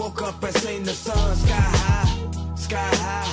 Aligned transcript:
Woke 0.00 0.22
up 0.22 0.42
and 0.42 0.56
seen 0.56 0.82
the 0.82 0.94
sun 0.94 1.36
sky 1.36 1.52
high, 1.52 2.54
sky 2.54 2.78
high. 2.78 3.26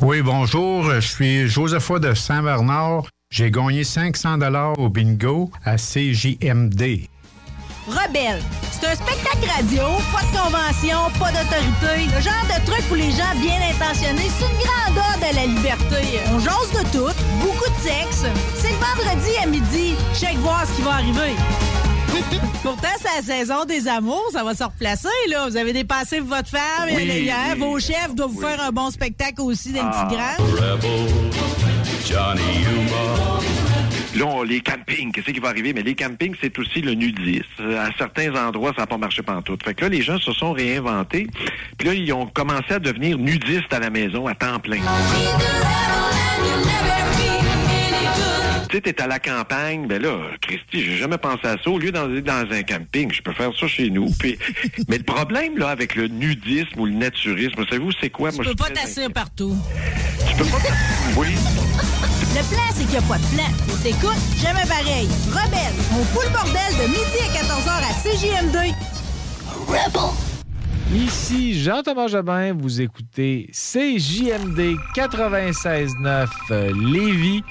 Oui, 0.00 0.22
bonjour. 0.22 0.84
Je 0.84 1.00
suis 1.00 1.48
Josepha 1.48 1.98
de 1.98 2.14
Saint-Bernard. 2.14 3.08
J'ai 3.32 3.50
gagné 3.50 3.82
500 3.82 4.38
dollars 4.38 4.78
au 4.78 4.88
bingo 4.88 5.50
à 5.64 5.78
CJMD. 5.78 7.08
Rebelle, 7.88 8.40
c'est 8.80 8.86
un 8.88 8.94
spectacle 8.94 9.46
radio, 9.56 9.82
pas 10.12 10.22
de 10.22 10.36
convention, 10.36 10.98
pas 11.18 11.30
d'autorité. 11.30 12.06
Le 12.14 12.20
genre 12.20 12.46
de 12.48 12.64
truc 12.70 12.86
pour 12.88 12.96
les 12.96 13.10
gens 13.10 13.32
bien 13.40 13.58
intentionnés, 13.70 14.30
c'est 14.38 14.44
une 14.46 14.58
grande 14.58 14.96
ode 15.16 15.24
à 15.24 15.32
la 15.32 15.46
liberté. 15.46 16.20
On 16.32 16.38
jase 16.38 16.70
de 16.72 16.88
tout, 16.90 17.14
beaucoup 17.40 17.70
de 17.70 17.80
sexe. 17.88 18.24
C'est 18.56 18.70
le 18.70 18.76
vendredi 18.76 19.30
à 19.42 19.46
midi. 19.46 19.94
Check 20.14 20.36
voir 20.38 20.64
ce 20.66 20.72
qui 20.76 20.82
va 20.82 20.92
arriver. 20.94 21.34
Pourtant, 22.62 22.88
c'est 23.00 23.16
la 23.30 23.36
saison 23.36 23.64
des 23.64 23.86
amours, 23.86 24.24
ça 24.32 24.42
va 24.42 24.54
se 24.54 24.64
replacer, 24.64 25.08
là. 25.28 25.46
Vous 25.48 25.56
avez 25.56 25.72
dépassé 25.72 26.20
votre 26.20 26.48
femme, 26.48 26.88
Oui, 26.92 27.04
hier, 27.04 27.36
oui. 27.54 27.58
vos 27.60 27.78
chefs 27.78 28.14
doivent 28.14 28.30
vous 28.30 28.40
faire 28.40 28.60
un 28.62 28.70
bon 28.72 28.90
spectacle 28.90 29.40
aussi 29.42 29.72
d'un 29.72 29.86
petit 29.86 30.14
grand. 30.16 30.44
Rebel, 30.56 31.08
Johnny 32.04 32.64
Humor. 32.64 33.40
Là, 34.16 34.26
on- 34.26 34.42
les 34.42 34.60
campings, 34.60 35.12
qu'est-ce 35.12 35.30
qui 35.30 35.38
va 35.38 35.48
arriver? 35.48 35.72
Mais 35.72 35.82
les 35.82 35.94
campings, 35.94 36.34
c'est 36.40 36.58
aussi 36.58 36.80
le 36.80 36.94
nudisme. 36.94 37.44
À 37.78 37.90
certains 37.96 38.34
endroits, 38.34 38.72
ça 38.74 38.82
n'a 38.82 38.86
pas 38.86 38.98
marché 38.98 39.22
pantoute. 39.22 39.62
Fait 39.64 39.74
que 39.74 39.82
là, 39.82 39.88
les 39.88 40.02
gens 40.02 40.18
se 40.18 40.32
sont 40.32 40.52
réinventés. 40.52 41.26
Puis 41.78 41.88
là, 41.88 41.94
ils 41.94 42.12
ont 42.12 42.26
commencé 42.26 42.74
à 42.74 42.78
devenir 42.78 43.18
nudistes 43.18 43.72
à 43.72 43.78
la 43.78 43.90
maison 43.90 44.26
à 44.26 44.34
temps 44.34 44.58
plein. 44.58 44.78
Tu 48.70 48.76
sais, 48.76 48.82
t'es 48.82 49.02
à 49.02 49.08
la 49.08 49.18
campagne, 49.18 49.88
ben 49.88 50.00
là, 50.00 50.16
Christy, 50.40 50.80
j'ai 50.84 50.96
jamais 50.96 51.18
pensé 51.18 51.44
à 51.44 51.56
ça. 51.60 51.70
Au 51.70 51.76
lieu 51.76 51.90
d'aller 51.90 52.22
dans 52.22 52.46
un 52.52 52.62
camping, 52.62 53.12
je 53.12 53.20
peux 53.20 53.32
faire 53.32 53.50
ça 53.58 53.66
chez 53.66 53.90
nous. 53.90 54.08
Puis, 54.20 54.38
mais 54.86 54.98
le 54.98 55.02
problème, 55.02 55.58
là, 55.58 55.70
avec 55.70 55.96
le 55.96 56.06
nudisme 56.06 56.78
ou 56.78 56.86
le 56.86 56.92
naturisme, 56.92 57.64
savez-vous, 57.68 57.90
c'est 58.00 58.10
quoi? 58.10 58.30
Tu 58.30 58.36
Moi, 58.36 58.44
je 58.44 58.50
peux 58.52 58.64
suis 58.64 58.72
pas 58.72 58.80
t'asseoir 58.80 59.10
partout. 59.10 59.56
Tu 60.28 60.36
peux 60.36 60.44
pas... 60.44 60.58
Oui. 61.16 61.34
Le 62.36 62.48
plan, 62.48 62.62
c'est 62.72 62.84
qu'il 62.84 62.90
n'y 62.90 62.96
a 62.98 63.02
pas 63.02 63.18
de 63.18 63.34
plan. 63.34 63.50
Faut 63.66 63.82
t'écoute, 63.82 64.20
jamais 64.40 64.66
pareil. 64.68 65.08
Rebelle, 65.32 65.74
on 65.92 66.04
fout 66.04 66.22
le 66.26 66.32
bordel 66.32 66.72
de 66.78 66.86
midi 66.86 67.18
à 67.24 67.42
14h 67.42 67.70
à 67.72 67.92
CJM2. 68.04 68.72
Rebel. 69.66 70.30
Ici 70.92 71.60
Jean-Thomas 71.62 72.08
Jobin, 72.08 72.52
vous 72.52 72.80
écoutez 72.80 73.48
CJMD 73.52 74.74
96.9 74.96 76.26
euh, 76.50 76.72
Lévis. 76.92 77.44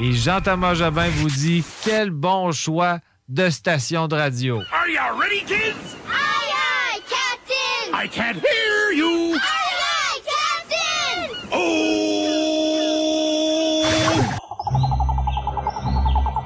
Et 0.00 0.12
Jean-Thomas 0.12 0.74
Jobin 0.74 1.08
vous 1.08 1.28
dit 1.28 1.64
quel 1.84 2.10
bon 2.10 2.52
choix 2.52 3.00
de 3.28 3.50
station 3.50 4.06
de 4.06 4.14
radio. 4.14 4.60
Are 4.72 4.88
you 4.88 5.00
ready, 5.20 5.40
kids? 5.40 5.96
Aye, 6.06 6.52
aye, 6.54 7.00
Captain! 7.08 7.92
I 7.92 8.06
can't 8.08 8.36
hear 8.36 8.92
you! 8.94 9.34
Aye, 9.34 9.40
aye, 10.14 10.22
Captain! 10.68 11.34
Oh! 11.52 11.88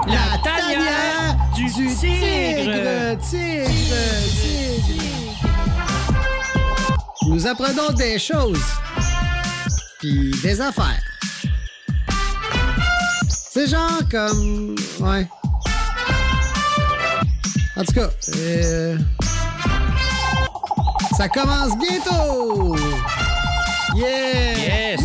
La 0.07 0.39
tanière 0.43 1.37
du, 1.55 1.67
tigre. 1.67 1.99
tigre, 2.01 3.19
tigre. 3.21 3.97
Nous 7.29 7.47
apprenons 7.47 7.91
des 7.93 8.19
choses, 8.19 8.65
puis 10.01 10.31
des 10.43 10.59
affaires. 10.61 11.12
C'est 13.55 13.67
genre 13.67 14.01
comme... 14.11 14.75
Ouais. 15.01 15.29
En 17.77 17.85
tout 17.85 17.93
cas, 17.93 18.09
euh, 18.35 18.97
ça 21.19 21.29
commence 21.29 21.77
bientôt! 21.77 22.75
Yeah! 23.95 24.97
Yes! 24.97 25.01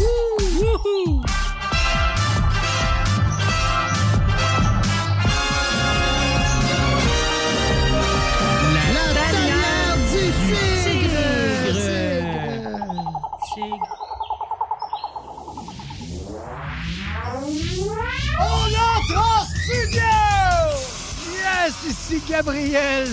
Ici 21.89 22.21
Gabriel, 22.29 23.07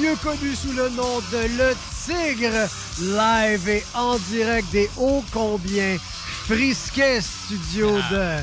mieux 0.00 0.16
connu 0.22 0.54
sous 0.54 0.72
le 0.72 0.88
nom 0.90 1.18
de 1.32 1.58
Le 1.58 1.74
Tigre, 2.04 2.68
live 3.00 3.68
et 3.68 3.84
en 3.94 4.16
direct 4.30 4.70
des 4.70 4.90
ô 4.98 5.22
combien 5.32 5.96
frisquets 6.46 7.20
studios 7.20 7.98
de 8.10 8.36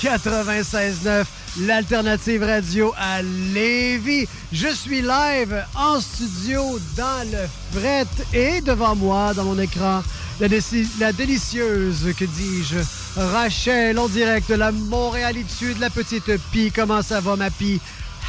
96.9, 0.00 1.24
l'alternative 1.60 2.42
radio 2.42 2.92
à 2.96 3.22
Lévis. 3.22 4.26
Je 4.52 4.68
suis 4.68 5.02
live 5.02 5.64
en 5.74 6.00
studio 6.00 6.78
dans 6.96 7.28
le 7.30 7.78
fret 7.78 8.06
et 8.32 8.60
devant 8.60 8.94
moi, 8.94 9.34
dans 9.34 9.44
mon 9.44 9.58
écran, 9.58 10.02
la, 10.40 11.12
délicieuse, 11.12 12.14
que 12.16 12.24
dis-je, 12.24 12.78
Rachel 13.16 13.98
en 13.98 14.08
direct 14.08 14.48
de 14.48 14.54
la 14.54 14.70
Montréalitude, 14.70 15.78
la 15.80 15.90
petite 15.90 16.36
Pi. 16.52 16.70
Comment 16.74 17.02
ça 17.02 17.20
va, 17.20 17.34
ma 17.34 17.50
Pi? 17.50 17.80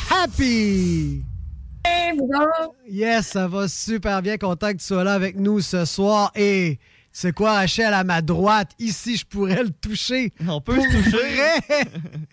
Happy! 0.09 1.23
Yes, 2.87 3.27
ça 3.27 3.47
va 3.47 3.67
super 3.67 4.21
bien. 4.21 4.37
Content 4.37 4.71
que 4.71 4.77
tu 4.77 4.85
sois 4.85 5.03
là 5.03 5.13
avec 5.13 5.35
nous 5.35 5.61
ce 5.61 5.85
soir. 5.85 6.31
Et 6.35 6.79
sais 7.19 7.31
quoi, 7.33 7.53
Rachel, 7.53 7.93
à 7.93 8.03
ma 8.03 8.21
droite, 8.21 8.71
ici, 8.79 9.17
je 9.17 9.25
pourrais 9.25 9.63
le 9.63 9.69
toucher. 9.69 10.31
On 10.47 10.61
peut 10.61 10.75
Pour 10.75 10.85
se 10.85 10.89
toucher. 10.97 11.09
vrai? 11.17 11.85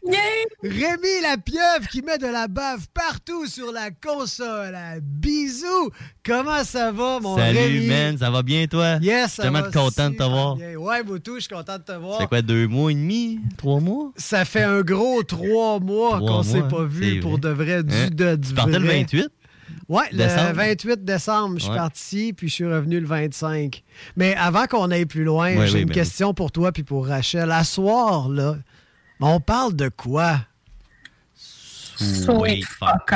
Rémi 0.62 1.20
la 1.22 1.36
pieuvre 1.38 1.86
qui 1.90 2.02
met 2.02 2.18
de 2.18 2.26
la 2.26 2.48
bave 2.48 2.86
partout 2.94 3.46
sur 3.46 3.72
la 3.72 3.90
console. 3.90 4.76
Bisous! 5.02 5.90
Comment 6.24 6.64
ça 6.64 6.90
va, 6.92 7.20
mon 7.20 7.36
Salut, 7.36 7.58
Rémi? 7.58 7.86
man, 7.86 8.18
ça 8.18 8.30
va 8.30 8.42
bien, 8.42 8.66
toi? 8.66 8.96
Yes, 9.00 9.02
Je 9.02 9.26
suis 9.28 9.36
ça 9.36 9.42
tellement 9.44 9.62
va 9.62 9.70
content 9.70 10.10
de 10.10 10.16
te 10.16 10.22
voir. 10.22 10.56
bien. 10.56 10.74
Ouais, 10.76 11.02
Boutou, 11.02 11.36
je 11.36 11.40
suis 11.40 11.54
content 11.54 11.78
de 11.78 11.82
te 11.84 11.92
voir. 11.92 12.20
C'est 12.20 12.26
quoi, 12.26 12.42
deux 12.42 12.66
mois 12.66 12.90
et 12.90 12.94
demi? 12.94 13.40
Trois 13.56 13.80
mois? 13.80 14.12
Ça 14.16 14.44
fait 14.44 14.62
un 14.64 14.80
gros 14.82 15.22
trois 15.22 15.78
mois 15.80 16.18
Trois 16.18 16.28
qu'on 16.28 16.42
s'est 16.42 16.62
pas 16.62 16.84
vu 16.84 17.14
c'est 17.14 17.20
pour 17.20 17.38
de 17.38 17.48
vrai. 17.48 17.82
Du, 17.82 17.94
Hein? 17.94 18.08
de, 18.12 18.36
du 18.36 18.48
Tu 18.48 18.54
partais 18.54 18.78
le 18.78 18.84
vrai. 18.86 18.98
28? 19.00 19.28
Ouais, 19.88 20.04
le 20.10 20.18
Décembre? 20.18 20.52
28 20.54 21.04
décembre, 21.04 21.54
je 21.58 21.62
suis 21.62 21.70
Ouais. 21.70 21.76
parti, 21.76 22.32
puis 22.32 22.48
je 22.48 22.54
suis 22.54 22.66
revenu 22.66 22.98
le 22.98 23.06
25. 23.06 23.82
Mais 24.16 24.34
avant 24.34 24.66
qu'on 24.66 24.90
aille 24.90 25.06
plus 25.06 25.22
loin, 25.24 25.54
Ouais, 25.56 25.66
j'ai 25.68 25.74
oui, 25.74 25.80
une 25.82 25.88
ben 25.88 25.94
question 25.94 26.34
pour 26.34 26.50
toi 26.50 26.72
puis 26.72 26.82
pour 26.82 27.06
Rachel. 27.06 27.52
À 27.52 27.62
soir, 27.62 28.28
là, 28.28 28.56
on 29.20 29.38
parle 29.40 29.74
de 29.76 29.88
quoi? 29.88 30.40
Sweet 31.34 32.64
fuck 32.64 33.12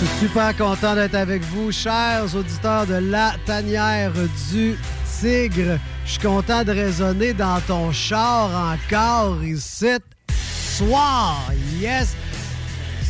Je 0.00 0.06
suis 0.06 0.28
super 0.28 0.56
content 0.56 0.94
d'être 0.94 1.14
avec 1.14 1.42
vous, 1.42 1.70
chers 1.70 2.34
auditeurs 2.34 2.86
de 2.86 2.94
La 2.94 3.34
Tanière 3.44 4.14
du 4.50 4.74
Tigre. 5.20 5.78
Je 6.06 6.10
suis 6.12 6.20
content 6.20 6.64
de 6.64 6.72
résonner 6.72 7.34
dans 7.34 7.60
ton 7.60 7.92
char 7.92 8.72
encore 8.72 9.44
ici. 9.44 9.98
Soir, 10.32 11.52
yes! 11.78 12.16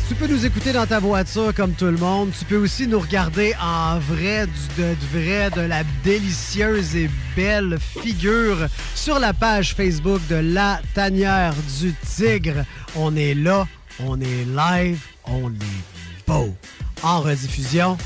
Tu 0.09 0.15
peux 0.15 0.27
nous 0.27 0.45
écouter 0.45 0.73
dans 0.73 0.85
ta 0.85 0.99
voiture 0.99 1.53
comme 1.55 1.71
tout 1.71 1.85
le 1.85 1.95
monde. 1.95 2.31
Tu 2.37 2.43
peux 2.43 2.57
aussi 2.57 2.87
nous 2.87 2.99
regarder 2.99 3.53
en 3.63 3.97
vrai, 3.99 4.45
du, 4.45 4.81
de, 4.81 4.89
de 4.89 5.17
vrai, 5.17 5.49
de 5.49 5.61
la 5.61 5.83
délicieuse 6.03 6.93
et 6.97 7.09
belle 7.37 7.77
figure 7.79 8.67
sur 8.95 9.17
la 9.17 9.31
page 9.31 9.75
Facebook 9.75 10.19
de 10.27 10.35
La 10.35 10.81
Tanière 10.93 11.53
du 11.79 11.93
Tigre. 12.05 12.65
On 12.97 13.15
est 13.15 13.33
là, 13.33 13.65
on 13.99 14.19
est 14.19 14.45
live, 14.45 14.99
on 15.23 15.49
est 15.51 16.27
beau. 16.27 16.53
En 17.03 17.21
rediffusion, 17.21 17.97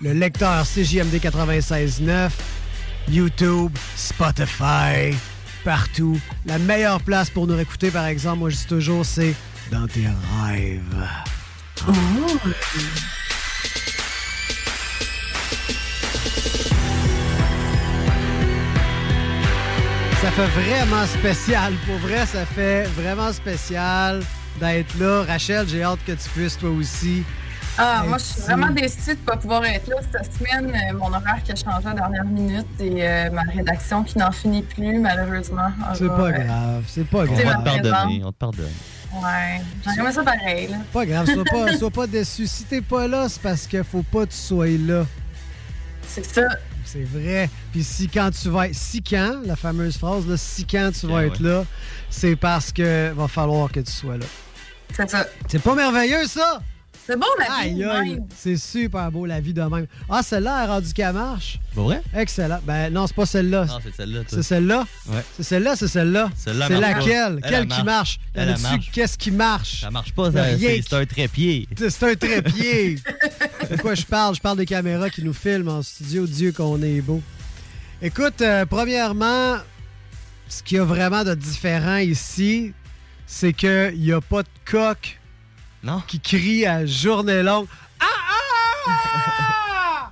le 0.00 0.12
lecteur 0.12 0.64
CJMD 0.66 1.14
96.9, 1.20 2.30
YouTube, 3.08 3.70
Spotify, 3.94 5.14
partout. 5.64 6.18
La 6.44 6.58
meilleure 6.58 7.00
place 7.00 7.30
pour 7.30 7.46
nous 7.46 7.58
écouter, 7.58 7.92
par 7.92 8.06
exemple, 8.06 8.40
moi 8.40 8.50
je 8.50 8.56
dis 8.56 8.66
toujours, 8.66 9.06
c'est 9.06 9.34
dans 9.70 9.86
tes 9.86 10.08
rêves. 10.42 11.08
Ça 20.20 20.30
fait 20.32 20.46
vraiment 20.46 21.06
spécial. 21.06 21.74
Pour 21.86 21.98
vrai, 21.98 22.26
ça 22.26 22.44
fait 22.46 22.84
vraiment 22.96 23.32
spécial 23.32 24.22
d'être 24.58 24.98
là. 24.98 25.22
Rachel, 25.22 25.68
j'ai 25.68 25.84
hâte 25.84 26.00
que 26.04 26.12
tu 26.12 26.28
puisses 26.30 26.58
toi 26.58 26.70
aussi. 26.70 27.22
Ah, 27.76 28.04
moi, 28.06 28.18
je 28.18 28.24
suis 28.24 28.42
vraiment 28.42 28.70
déçue 28.70 28.98
de 29.06 29.10
ne 29.20 29.24
pas 29.24 29.36
pouvoir 29.36 29.64
être 29.64 29.88
là 29.88 29.96
cette 30.12 30.32
semaine. 30.34 30.72
Euh, 30.74 30.96
Mon 30.96 31.08
horaire 31.08 31.42
qui 31.44 31.50
a 31.52 31.56
changé 31.56 31.86
à 31.86 31.94
la 31.94 31.94
dernière 31.94 32.24
minute 32.24 32.66
et 32.78 33.08
euh, 33.08 33.30
ma 33.30 33.42
rédaction 33.42 34.04
qui 34.04 34.16
n'en 34.16 34.30
finit 34.30 34.62
plus, 34.62 34.98
malheureusement. 35.00 35.68
C'est 35.94 36.04
aura, 36.06 36.16
pas 36.16 36.28
euh, 36.28 36.44
grave, 36.44 36.84
c'est 36.86 37.04
pas 37.04 37.24
On 37.24 37.36
C'est 37.36 37.44
va 37.44 37.54
te 37.54 37.64
pardonner, 37.64 38.22
on 38.24 38.30
te 38.32 38.38
pardonne. 38.38 38.72
Ouais, 39.12 39.60
j'aimerais 39.94 40.12
ça 40.12 40.22
pareil. 40.22 40.68
Là. 40.68 40.76
Pas 40.92 41.04
grave, 41.06 41.26
sois 41.32 41.44
pas, 41.44 41.76
sois 41.78 41.90
pas 41.90 42.06
déçu. 42.06 42.46
Si 42.46 42.64
t'es 42.64 42.80
pas 42.80 43.08
là, 43.08 43.28
c'est 43.28 43.42
parce 43.42 43.66
qu'il 43.66 43.82
faut 43.84 44.02
pas 44.04 44.26
que 44.26 44.30
tu 44.30 44.36
sois 44.36 44.68
là. 44.68 45.04
C'est 46.06 46.24
ça. 46.24 46.42
C'est 46.84 47.04
vrai. 47.04 47.50
Puis 47.72 47.82
si 47.82 48.08
quand 48.08 48.30
tu 48.30 48.50
vas 48.50 48.68
être... 48.68 48.74
Si 48.74 49.02
quand, 49.02 49.40
la 49.44 49.56
fameuse 49.56 49.96
phrase, 49.96 50.28
là, 50.28 50.36
si 50.36 50.64
quand 50.64 50.90
tu 50.98 51.06
vas 51.08 51.14
Ouais, 51.14 51.26
être 51.26 51.42
ouais. 51.42 51.48
là, 51.48 51.64
c'est 52.10 52.36
parce 52.36 52.70
que 52.70 53.10
va 53.12 53.26
falloir 53.26 53.72
que 53.72 53.80
tu 53.80 53.90
sois 53.90 54.16
là. 54.16 54.26
C'est 54.94 55.10
ça. 55.10 55.26
C'est 55.48 55.62
pas 55.62 55.74
merveilleux, 55.74 56.26
ça? 56.26 56.60
C'est 57.06 57.18
bon, 57.18 57.26
la 57.38 57.44
vie. 57.44 57.50
Aïe, 57.82 57.84
aïe. 57.84 58.10
même. 58.14 58.26
C'est 58.34 58.56
super 58.56 59.10
beau, 59.12 59.26
la 59.26 59.38
vie 59.40 59.52
de 59.52 59.60
même. 59.62 59.86
Ah, 60.08 60.22
celle-là 60.22 60.56
a 60.56 60.66
rendu 60.66 60.92
qu'elle 60.94 61.12
marche. 61.12 61.58
Pas 61.74 61.82
vrai? 61.82 62.02
Excellent. 62.14 62.60
Ben 62.64 62.90
non, 62.90 63.06
c'est 63.06 63.14
pas 63.16 63.26
celle-là. 63.26 63.66
Non, 63.66 63.78
c'est 63.82 63.94
celle-là, 63.94 64.18
toi. 64.20 64.28
C'est 64.30 64.42
celle-là? 64.42 64.86
Ouais. 65.08 65.24
C'est 65.36 65.42
celle-là, 65.42 65.76
c'est 65.76 65.88
celle-là? 65.88 66.30
Celle-là 66.34 66.66
C'est 66.68 66.80
marche 66.80 66.92
pas. 66.92 66.98
laquelle? 67.00 67.32
Elle, 67.36 67.40
Quelle 67.42 67.54
elle 67.54 67.62
qui 67.62 67.68
marche. 67.68 67.84
marche? 67.84 68.20
Elle, 68.32 68.42
Elle 68.42 68.48
elle 68.48 68.54
dessus, 68.54 68.62
marche. 68.64 68.90
qu'est-ce 68.92 69.18
qui 69.18 69.30
marche? 69.30 69.80
Ça 69.82 69.90
marche 69.90 70.12
pas, 70.12 70.32
ça- 70.32 70.42
rien 70.44 70.56
c'est 70.58 70.76
qui- 70.80 70.86
c'est 70.88 70.96
un 70.96 71.04
trépied. 71.06 71.68
C'est 71.76 71.90
c'est 71.90 72.10
un 72.10 72.14
trépied. 72.14 72.94
De 73.70 73.76
quoi 73.76 73.94
je 73.94 74.04
parle? 74.04 74.34
Je 74.34 74.40
parle 74.40 74.56
des 74.58 74.66
caméras 74.66 75.10
qui 75.10 75.22
nous 75.22 75.34
filment 75.34 75.68
en 75.68 75.82
studio. 75.82 76.26
Dieu 76.26 76.52
qu'on 76.52 76.80
est 76.82 77.00
beau. 77.02 77.20
Écoute, 78.00 78.40
euh, 78.40 78.64
premièrement, 78.66 79.56
ce 80.48 80.62
qu'il 80.62 80.78
y 80.78 80.80
a 80.80 80.84
vraiment 80.84 81.22
de 81.24 81.34
différent 81.34 81.96
ici, 81.98 82.72
c'est 83.26 83.52
qu'il 83.52 83.94
n'y 83.98 84.12
a 84.12 84.20
pas 84.20 84.42
de 84.42 84.48
coq 84.64 85.18
Non? 85.84 86.02
qui 86.06 86.18
crie 86.18 86.64
à 86.64 86.86
journée 86.86 87.42
longue. 87.42 87.66
Ah, 88.00 88.06
ah! 88.88 90.10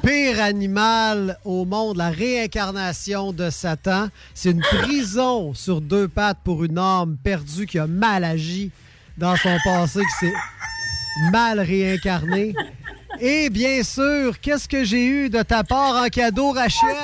Pire 0.02 0.42
animal 0.42 1.38
au 1.44 1.64
monde, 1.64 1.96
la 1.96 2.10
réincarnation 2.10 3.32
de 3.32 3.48
Satan. 3.48 4.08
C'est 4.34 4.50
une 4.50 4.60
prison 4.60 5.54
sur 5.54 5.80
deux 5.80 6.06
pattes 6.06 6.40
pour 6.44 6.64
une 6.64 6.78
âme 6.78 7.16
perdue 7.22 7.64
qui 7.66 7.78
a 7.78 7.86
mal 7.86 8.24
agi 8.24 8.70
dans 9.16 9.36
son 9.36 9.56
passé, 9.64 10.00
qui 10.00 10.26
s'est 10.26 10.34
mal 11.32 11.60
réincarné. 11.60 12.54
Et 13.20 13.48
bien 13.48 13.82
sûr, 13.82 14.38
qu'est-ce 14.38 14.68
que 14.68 14.84
j'ai 14.84 15.06
eu 15.06 15.30
de 15.30 15.42
ta 15.42 15.64
part 15.64 15.96
en 15.96 16.08
cadeau, 16.08 16.52
Rachel? 16.52 16.94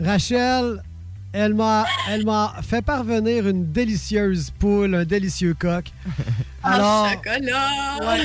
Rachel, 0.00 0.82
elle 1.32 1.54
m'a, 1.54 1.86
elle 2.10 2.24
m'a 2.24 2.54
fait 2.62 2.82
parvenir 2.82 3.48
une 3.48 3.70
délicieuse 3.72 4.50
poule, 4.58 4.94
un 4.94 5.04
délicieux 5.04 5.54
coq. 5.58 5.86
Alors, 6.64 7.06
Ah, 7.08 7.12
chocolat! 7.14 8.20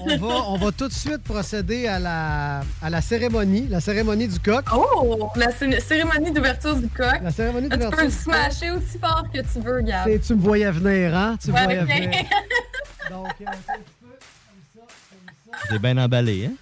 on 0.00 0.16
va, 0.16 0.34
on 0.48 0.56
va 0.56 0.72
tout 0.72 0.88
de 0.88 0.92
suite 0.92 1.22
procéder 1.22 1.86
à 1.86 1.98
la, 2.00 2.60
à 2.82 2.90
la 2.90 3.00
cérémonie, 3.00 3.68
la 3.68 3.80
cérémonie 3.80 4.26
du 4.26 4.40
coq. 4.40 4.64
Oh, 4.74 5.30
la 5.36 5.52
cé- 5.52 5.78
cérémonie 5.80 6.32
d'ouverture 6.32 6.74
du 6.76 6.88
coq. 6.88 7.20
La 7.22 7.30
cérémonie 7.30 7.68
Là, 7.68 7.76
tu 7.76 7.84
d'ouverture 7.84 7.98
peux 7.98 8.04
le 8.06 8.10
smasher 8.10 8.70
aussi 8.72 8.98
fort 8.98 9.24
que 9.32 9.38
tu 9.40 9.60
veux, 9.60 9.82
Gab? 9.82 10.04
C'est- 10.08 10.18
Tu 10.18 10.34
me 10.34 10.40
voyais 10.40 10.70
venir, 10.72 11.16
hein? 11.16 11.36
Tu 11.40 11.50
me 11.50 11.54
Ouais, 11.54 11.62
voyais 11.64 11.80
venir. 11.84 12.10
Donc, 13.10 13.28
un 13.28 13.50
petit 13.52 13.82
peu, 14.00 14.08
comme 14.08 14.64
ça, 14.74 14.80
comme 14.80 15.52
ça. 15.52 15.58
J'ai 15.70 15.78
bien 15.78 15.96
emballé, 15.98 16.46
hein? 16.50 16.54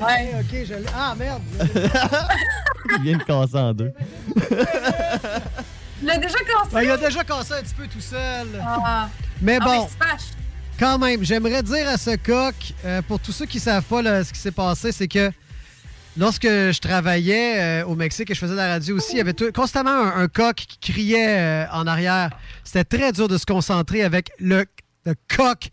Ouais. 0.00 0.32
Ok, 0.40 0.64
je 0.66 0.74
l'ai. 0.74 0.86
Ah, 0.96 1.14
merde! 1.18 1.42
Il 2.96 3.02
vient 3.02 3.18
de 3.18 3.22
casser 3.22 3.56
en 3.58 3.72
deux. 3.74 3.92
Il 6.02 6.06
l'a 6.06 6.16
déjà 6.18 6.38
cassé. 6.38 6.70
Ben, 6.72 6.82
il 6.82 6.90
a 6.90 6.96
déjà 6.96 7.22
cassé 7.24 7.52
un 7.54 7.62
petit 7.62 7.74
peu 7.74 7.86
tout 7.86 8.00
seul. 8.00 8.46
Ah, 8.64 9.08
Mais 9.42 9.58
Ah, 9.60 9.64
bon. 9.64 9.88
mais. 10.00 10.06
Quand 10.78 10.98
même, 10.98 11.22
j'aimerais 11.22 11.62
dire 11.62 11.86
à 11.88 11.98
ce 11.98 12.16
coq, 12.16 12.54
euh, 12.86 13.02
pour 13.02 13.20
tous 13.20 13.32
ceux 13.32 13.44
qui 13.44 13.60
savent 13.60 13.84
pas 13.84 14.00
là, 14.00 14.24
ce 14.24 14.32
qui 14.32 14.38
s'est 14.38 14.50
passé, 14.50 14.92
c'est 14.92 15.08
que 15.08 15.30
lorsque 16.16 16.46
je 16.48 16.78
travaillais 16.80 17.82
euh, 17.82 17.84
au 17.84 17.94
Mexique 17.96 18.30
et 18.30 18.34
je 18.34 18.40
faisais 18.40 18.52
de 18.52 18.56
la 18.56 18.68
radio 18.68 18.96
aussi, 18.96 19.12
il 19.12 19.18
y 19.18 19.20
avait 19.20 19.34
tout- 19.34 19.52
constamment 19.52 19.90
un, 19.90 20.22
un 20.22 20.28
coq 20.28 20.56
qui 20.56 20.78
criait 20.92 21.38
euh, 21.38 21.66
en 21.72 21.86
arrière. 21.86 22.30
C'était 22.64 22.96
très 22.98 23.12
dur 23.12 23.28
de 23.28 23.36
se 23.36 23.44
concentrer 23.44 24.02
avec 24.02 24.30
le, 24.38 24.64
le 25.04 25.14
coq. 25.36 25.68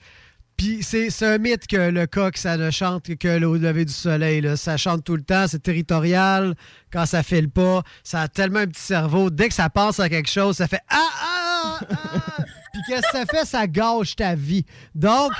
Puis 0.57 0.81
c'est 0.81 1.23
un 1.23 1.37
mythe 1.37 1.67
que 1.67 1.77
le 1.91 2.07
coq, 2.07 2.35
ça 2.35 2.57
ne 2.57 2.71
chante 2.71 3.15
que 3.17 3.27
le 3.27 3.57
lever 3.57 3.85
du 3.85 3.93
soleil. 3.93 4.41
là. 4.41 4.57
Ça 4.57 4.75
chante 4.75 5.03
tout 5.03 5.15
le 5.15 5.21
temps, 5.21 5.45
c'est 5.47 5.61
territorial. 5.61 6.55
Quand 6.91 7.05
ça 7.05 7.21
file 7.21 7.49
pas, 7.49 7.83
ça 8.03 8.21
a 8.21 8.27
tellement 8.27 8.59
un 8.59 8.67
petit 8.67 8.81
cerveau. 8.81 9.29
Dès 9.29 9.49
que 9.49 9.53
ça 9.53 9.69
pense 9.69 9.99
à 9.99 10.09
quelque 10.09 10.29
chose, 10.29 10.57
ça 10.57 10.67
fait 10.67 10.81
Ah, 10.89 11.07
ah, 11.21 11.79
ah! 11.91 12.37
Puis 12.73 12.81
qu'est-ce 12.87 13.01
que 13.03 13.17
ça 13.17 13.25
fait? 13.27 13.45
Ça 13.45 13.67
gâche 13.67 14.15
ta 14.15 14.33
vie. 14.33 14.65
Donc, 14.95 15.31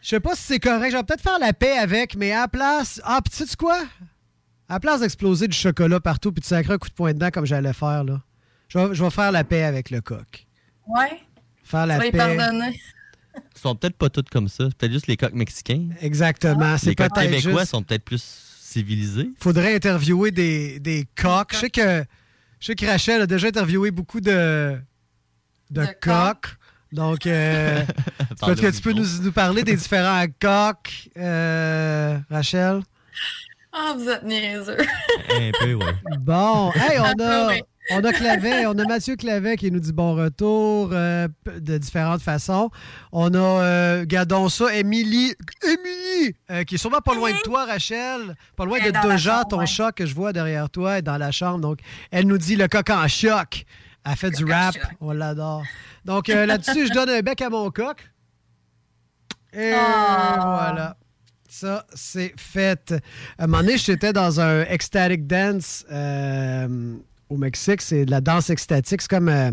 je 0.00 0.08
sais 0.08 0.20
pas 0.20 0.34
si 0.34 0.42
c'est 0.42 0.58
correct. 0.60 0.90
Je 0.92 0.96
vais 0.96 1.02
peut-être 1.04 1.22
faire 1.22 1.38
la 1.38 1.52
paix 1.52 1.76
avec, 1.76 2.16
mais 2.16 2.32
à 2.32 2.40
la 2.40 2.48
place. 2.48 2.98
Ah, 3.04 3.20
puis 3.22 3.32
tu 3.36 3.46
sais 3.46 3.56
quoi? 3.56 3.78
À 4.70 4.74
la 4.74 4.80
place 4.80 5.00
d'exploser 5.00 5.48
du 5.48 5.56
chocolat 5.56 6.00
partout 6.00 6.32
puis 6.32 6.40
de 6.40 6.46
sacrer 6.46 6.72
un 6.74 6.78
coup 6.78 6.88
de 6.88 6.94
poing 6.94 7.12
dedans 7.12 7.30
comme 7.30 7.44
j'allais 7.44 7.74
faire, 7.74 8.04
là, 8.04 8.22
je 8.68 8.78
vais, 8.78 8.94
je 8.94 9.04
vais 9.04 9.10
faire 9.10 9.32
la 9.32 9.44
paix 9.44 9.64
avec 9.64 9.90
le 9.90 10.00
coq. 10.00 10.46
Ouais. 10.86 11.20
Faire 11.62 11.86
la 11.86 11.98
paix. 11.98 12.10
pardonner. 12.10 12.80
Ils 13.56 13.60
sont 13.60 13.74
peut-être 13.76 13.96
pas 13.96 14.10
tous 14.10 14.24
comme 14.30 14.48
ça. 14.48 14.64
C'est 14.68 14.76
peut-être 14.76 14.92
juste 14.92 15.06
les 15.06 15.16
coqs 15.16 15.32
mexicains. 15.34 15.88
Exactement. 16.00 16.76
C'est 16.78 16.90
Les 16.90 16.94
coqs 16.94 17.12
québécois 17.12 17.60
juste- 17.60 17.70
sont 17.70 17.82
peut-être 17.82 18.04
plus 18.04 18.22
civilisés. 18.60 19.30
faudrait 19.38 19.74
interviewer 19.74 20.30
des, 20.30 20.80
des 20.80 21.06
coqs. 21.16 21.52
Je 21.52 21.58
sais 21.58 21.70
que 21.70 22.04
je 22.60 22.66
sais 22.66 22.74
que 22.74 22.86
Rachel 22.86 23.20
a 23.22 23.26
déjà 23.26 23.48
interviewé 23.48 23.90
beaucoup 23.90 24.20
de, 24.20 24.78
de, 25.70 25.86
coqs. 26.00 26.56
Donc, 26.92 27.26
euh, 27.26 27.84
peut-être 28.40 28.60
que 28.60 28.70
tu 28.70 28.82
peux 28.82 28.92
nous, 28.92 29.06
nous 29.22 29.32
parler 29.32 29.62
des 29.64 29.74
différents 29.76 30.24
coqs, 30.40 31.08
euh, 31.16 32.18
Rachel? 32.30 32.82
Ah, 33.72 33.94
vous 33.98 34.08
êtes 34.08 34.22
niaiseux. 34.22 34.76
Un 35.30 35.50
peu, 35.58 35.74
ouais. 35.74 35.94
Bon, 36.20 36.70
hey, 36.74 36.98
on 37.00 37.20
a. 37.22 37.54
on 37.90 38.04
a 38.04 38.12
Clavet, 38.12 38.66
on 38.66 38.78
a 38.78 38.84
Mathieu 38.86 39.16
Clavet 39.16 39.56
qui 39.56 39.70
nous 39.70 39.80
dit 39.80 39.92
bon 39.92 40.14
retour 40.14 40.90
euh, 40.92 41.28
de 41.58 41.78
différentes 41.78 42.22
façons. 42.22 42.70
On 43.10 43.34
a, 43.34 43.38
euh, 43.38 44.04
gardons 44.06 44.48
ça, 44.48 44.74
Émilie, 44.74 45.34
Émilie, 45.62 46.34
euh, 46.50 46.64
qui 46.64 46.76
est 46.76 46.78
sûrement 46.78 47.00
pas 47.00 47.14
loin 47.14 47.32
de 47.32 47.40
toi, 47.42 47.64
Rachel, 47.66 48.36
pas 48.56 48.64
loin 48.64 48.78
Elle 48.82 48.92
de 48.92 49.16
chambre, 49.16 49.48
ton 49.48 49.58
ouais. 49.58 49.66
chat 49.66 49.92
que 49.92 50.06
je 50.06 50.14
vois 50.14 50.32
derrière 50.32 50.70
toi 50.70 50.98
est 50.98 51.02
dans 51.02 51.18
la 51.18 51.30
chambre. 51.32 51.58
Donc, 51.58 51.80
elle 52.10 52.26
nous 52.26 52.38
dit 52.38 52.56
le 52.56 52.68
coq 52.68 52.88
en 52.90 53.08
choc. 53.08 53.64
Elle 54.04 54.16
fait 54.16 54.30
du 54.30 54.44
rap, 54.44 54.74
on 55.00 55.12
l'adore. 55.12 55.62
Donc, 56.04 56.28
euh, 56.28 56.44
là-dessus, 56.46 56.88
je 56.88 56.92
donne 56.92 57.08
un 57.10 57.20
bec 57.20 57.40
à 57.40 57.50
mon 57.50 57.70
coq. 57.70 58.10
Et 59.52 59.72
Ah. 59.74 60.68
voilà. 60.70 60.96
Ça, 61.48 61.84
c'est 61.94 62.32
fait. 62.38 62.94
À 63.38 63.44
un 63.44 63.46
moment 63.46 63.62
donné, 63.62 63.76
j'étais 63.76 64.12
dans 64.12 64.40
un 64.40 64.62
ecstatic 64.62 65.26
dance 65.26 65.84
au 67.32 67.36
Mexique. 67.36 67.80
C'est 67.82 68.04
de 68.04 68.10
la 68.10 68.20
danse 68.20 68.50
extatique. 68.50 69.00
C'est 69.02 69.10
comme 69.10 69.28
euh, 69.28 69.50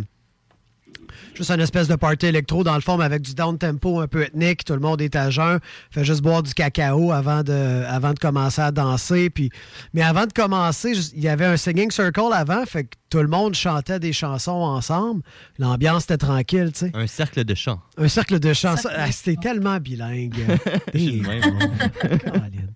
juste 1.35 1.51
une 1.51 1.61
espèce 1.61 1.87
de 1.87 1.95
party 1.95 2.27
électro, 2.27 2.63
dans 2.63 2.75
le 2.75 2.81
fond, 2.81 2.97
mais 2.97 3.05
avec 3.05 3.21
du 3.21 3.33
down-tempo 3.33 3.99
un 3.99 4.07
peu 4.07 4.23
ethnique. 4.23 4.63
Tout 4.65 4.73
le 4.73 4.79
monde 4.79 5.01
est 5.01 5.15
à 5.15 5.29
jeun. 5.29 5.59
Fait 5.91 6.03
juste 6.03 6.21
boire 6.21 6.43
du 6.43 6.53
cacao 6.53 7.11
avant 7.11 7.43
de, 7.43 7.83
avant 7.87 8.13
de 8.13 8.19
commencer 8.19 8.61
à 8.61 8.71
danser. 8.71 9.29
Puis, 9.29 9.49
mais 9.93 10.01
avant 10.01 10.25
de 10.25 10.33
commencer, 10.33 10.91
il 11.15 11.21
y 11.21 11.27
avait 11.29 11.45
un 11.45 11.57
singing 11.57 11.91
circle 11.91 12.33
avant. 12.33 12.65
Fait 12.65 12.83
que 12.83 12.95
tout 13.09 13.19
le 13.19 13.27
monde 13.27 13.55
chantait 13.55 13.99
des 13.99 14.13
chansons 14.13 14.51
ensemble. 14.51 15.21
L'ambiance 15.57 16.03
était 16.03 16.17
tranquille, 16.17 16.71
tu 16.73 16.79
sais. 16.79 16.91
Un 16.93 17.07
cercle 17.07 17.43
de 17.43 17.55
chant. 17.55 17.79
Un 17.97 18.07
cercle 18.07 18.39
de 18.39 18.49
de 18.49 18.53
Ah, 18.95 19.11
C'était 19.11 19.37
tellement 19.37 19.77
bilingue. 19.77 20.35
Je 20.93 20.99
suis 20.99 21.19
le 21.21 21.27
même, 21.27 21.53
moi. 21.53 22.17
Caroline. 22.17 22.73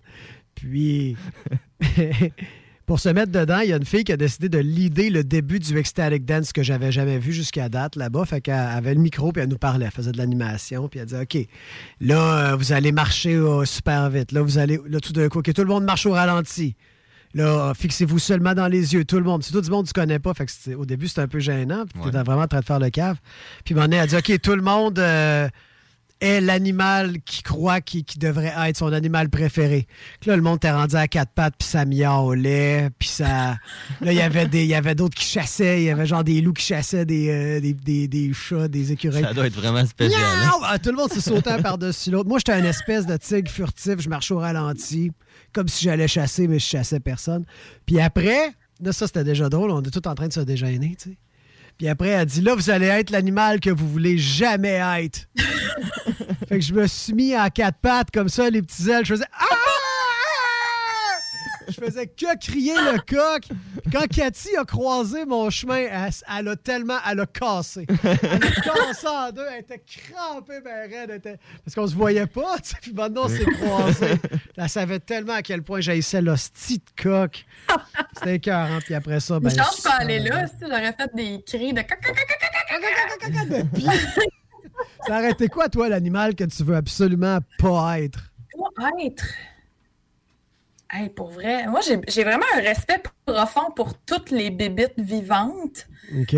Puis, 0.54 1.16
pour 2.86 3.00
se 3.00 3.08
mettre 3.08 3.32
dedans, 3.32 3.60
il 3.60 3.70
y 3.70 3.72
a 3.72 3.76
une 3.76 3.84
fille 3.84 4.04
qui 4.04 4.12
a 4.12 4.16
décidé 4.16 4.48
de 4.48 4.58
leader 4.58 5.10
le 5.10 5.24
début 5.24 5.58
du 5.58 5.76
Ecstatic 5.78 6.24
Dance 6.24 6.52
que 6.52 6.62
j'avais 6.62 6.92
jamais 6.92 7.18
vu 7.18 7.32
jusqu'à 7.32 7.68
date 7.68 7.96
là-bas. 7.96 8.24
Fait 8.26 8.40
qu'elle 8.40 8.54
avait 8.54 8.94
le 8.94 9.00
micro, 9.00 9.32
puis 9.32 9.42
elle 9.42 9.48
nous 9.48 9.56
parlait, 9.58 9.86
elle 9.86 9.90
faisait 9.90 10.12
de 10.12 10.18
l'animation, 10.18 10.88
puis 10.88 11.00
elle 11.00 11.06
disait 11.06 11.22
OK, 11.22 11.38
là, 12.00 12.52
euh, 12.52 12.56
vous 12.56 12.72
allez 12.72 12.92
marcher 12.92 13.34
euh, 13.34 13.64
super 13.64 14.10
vite. 14.10 14.32
Là, 14.32 14.42
vous 14.42 14.58
allez, 14.58 14.78
là, 14.86 15.00
tout 15.00 15.12
d'un 15.12 15.28
coup, 15.28 15.38
OK, 15.38 15.52
tout 15.52 15.62
le 15.62 15.68
monde 15.68 15.84
marche 15.84 16.04
au 16.06 16.12
ralenti. 16.12 16.76
Là, 17.32 17.72
fixez-vous 17.74 18.20
seulement 18.20 18.54
dans 18.54 18.68
les 18.68 18.94
yeux, 18.94 19.04
tout 19.04 19.16
le 19.18 19.24
monde. 19.24 19.42
C'est 19.42 19.50
tout 19.52 19.60
du 19.60 19.70
monde 19.70 19.84
que 19.84 19.88
tu 19.88 20.00
connais 20.00 20.20
pas. 20.20 20.34
Fait 20.34 20.46
que 20.46 20.74
au 20.76 20.84
début, 20.86 21.08
c'était 21.08 21.22
un 21.22 21.26
peu 21.28 21.40
gênant. 21.40 21.84
Puis 21.86 21.98
Ouais. 22.00 22.10
t'étais 22.12 22.22
vraiment 22.22 22.42
en 22.42 22.46
train 22.46 22.60
de 22.60 22.64
faire 22.64 22.78
le 22.78 22.90
cave. 22.90 23.16
Puis, 23.64 23.74
donné, 23.74 23.96
elle 23.96 24.02
a 24.02 24.06
dit 24.06 24.16
OK, 24.16 24.40
tout 24.40 24.54
le 24.54 24.62
monde. 24.62 24.98
euh, 25.00 25.48
est 26.24 26.40
l'animal 26.40 27.20
qui 27.24 27.42
croit 27.42 27.80
qui, 27.80 28.04
qui 28.04 28.18
devrait 28.18 28.52
être 28.68 28.76
son 28.76 28.92
animal 28.92 29.28
préféré. 29.28 29.86
Là, 30.26 30.36
le 30.36 30.42
monde 30.42 30.60
t'est 30.60 30.70
rendu 30.72 30.96
à 30.96 31.06
quatre 31.08 31.32
pattes, 31.32 31.54
puis 31.58 31.68
ça 31.68 31.84
miaulait, 31.84 32.90
puis 32.98 33.08
ça... 33.08 33.56
Là, 34.00 34.12
il 34.12 34.14
y 34.14 34.20
avait 34.20 34.46
des, 34.46 34.62
il 34.62 34.68
y 34.68 34.74
avait 34.74 34.94
d'autres 34.94 35.14
qui 35.16 35.24
chassaient, 35.24 35.82
il 35.82 35.84
y 35.84 35.90
avait 35.90 36.06
genre 36.06 36.24
des 36.24 36.40
loups 36.40 36.52
qui 36.54 36.64
chassaient 36.64 37.04
des, 37.04 37.28
euh, 37.30 37.60
des, 37.60 37.74
des- 37.74 38.08
des 38.08 38.32
chats, 38.32 38.68
des 38.68 38.92
écureuils. 38.92 39.22
Ça 39.22 39.34
doit 39.34 39.46
être 39.46 39.54
vraiment 39.54 39.84
spécial. 39.86 40.20
hein? 40.22 40.50
Ah, 40.64 40.78
tout 40.78 40.90
le 40.90 40.96
monde 40.96 41.12
se 41.12 41.20
sautait 41.20 41.50
un 41.50 41.62
par-dessus 41.62 42.10
l'autre. 42.10 42.28
Moi, 42.28 42.38
j'étais 42.38 42.58
une 42.58 42.64
espèce 42.66 43.06
de 43.06 43.16
tigre 43.16 43.50
furtif, 43.50 44.00
je 44.00 44.08
marchais 44.08 44.34
au 44.34 44.38
ralenti, 44.38 45.12
comme 45.52 45.68
si 45.68 45.84
j'allais 45.84 46.08
chasser, 46.08 46.48
mais 46.48 46.58
je 46.58 46.66
chassais 46.66 47.00
personne. 47.00 47.44
Puis 47.86 48.00
après, 48.00 48.52
là, 48.82 48.92
ça, 48.92 49.06
c'était 49.06 49.24
déjà 49.24 49.48
drôle. 49.48 49.70
On 49.70 49.82
est 49.82 49.90
tous 49.90 50.08
en 50.08 50.14
train 50.14 50.28
de 50.28 50.32
se 50.32 50.40
déjeuner, 50.40 50.96
tu 51.00 51.10
sais. 51.10 51.16
Puis 51.78 51.88
après, 51.88 52.08
elle 52.08 52.26
dit 52.26 52.40
Là, 52.40 52.54
vous 52.54 52.70
allez 52.70 52.86
être 52.86 53.10
l'animal 53.10 53.60
que 53.60 53.70
vous 53.70 53.88
voulez 53.88 54.18
jamais 54.18 54.80
être. 55.00 55.26
fait 56.48 56.58
que 56.58 56.64
je 56.64 56.72
me 56.72 56.86
suis 56.86 57.14
mis 57.14 57.36
en 57.36 57.48
quatre 57.48 57.78
pattes, 57.78 58.10
comme 58.12 58.28
ça, 58.28 58.50
les 58.50 58.62
petits 58.62 58.90
ailes. 58.90 59.04
Je 59.04 59.14
faisais 59.14 59.26
Ah! 59.32 59.56
Je 61.68 61.72
faisais 61.74 62.06
que 62.06 62.38
crier 62.38 62.74
le 62.74 62.98
coq. 62.98 63.48
Quand 63.92 64.06
Cathy 64.08 64.56
a 64.56 64.64
croisé 64.64 65.24
mon 65.24 65.50
chemin, 65.50 65.76
elle, 65.90 66.10
elle 66.38 66.48
a 66.48 66.56
tellement. 66.56 66.98
Elle 67.10 67.20
a 67.20 67.26
cassé. 67.26 67.86
Elle 68.04 68.08
a 68.34 68.38
cassé 68.38 69.06
en 69.06 69.30
deux. 69.32 69.44
Elle 69.52 69.60
était 69.60 69.82
crampée, 70.12 70.60
ben 70.60 70.90
raide. 70.90 71.10
était- 71.10 71.38
Parce 71.64 71.74
qu'on 71.74 71.86
se 71.86 71.94
voyait 71.94 72.26
pas, 72.26 72.56
tu 72.62 72.70
sais. 72.70 72.76
Puis 72.82 72.92
maintenant, 72.92 73.22
on 73.24 73.28
s'est 73.28 73.44
croisés. 73.44 74.14
Elle 74.56 74.68
savait 74.68 75.00
tellement 75.00 75.34
à 75.34 75.42
quel 75.42 75.62
point 75.62 75.80
j'haïssais 75.80 76.20
l'hostie 76.20 76.78
de 76.78 77.02
coq. 77.02 77.44
C'était 78.16 78.36
écœurant. 78.36 78.78
Puis 78.84 78.94
après 78.94 79.20
ça, 79.20 79.40
ben. 79.40 79.50
je 79.50 79.56
pense 79.56 79.80
pas 79.80 79.96
aller 80.00 80.18
là, 80.20 80.46
si 80.46 80.54
j'aurais 80.62 80.92
fait 80.92 81.10
des 81.14 81.42
cris 81.46 81.72
de 81.72 81.82
Puis, 83.74 83.86
Ça 85.06 85.18
aurait 85.18 85.30
été 85.30 85.48
quoi, 85.48 85.68
toi, 85.68 85.88
l'animal 85.88 86.34
que 86.34 86.44
tu 86.44 86.62
veux 86.64 86.76
absolument 86.76 87.38
pas 87.58 88.00
être? 88.00 88.20
Pour 88.52 88.70
être. 89.04 89.24
Hey, 90.96 91.08
pour 91.08 91.30
vrai, 91.30 91.66
moi 91.66 91.80
j'ai 91.84 92.00
j'ai 92.06 92.22
vraiment 92.22 92.46
un 92.56 92.60
respect 92.60 93.02
profond 93.26 93.72
pour 93.74 93.98
toutes 93.98 94.30
les 94.30 94.50
bébites 94.50 94.94
vivantes. 94.98 95.88
OK. 96.20 96.34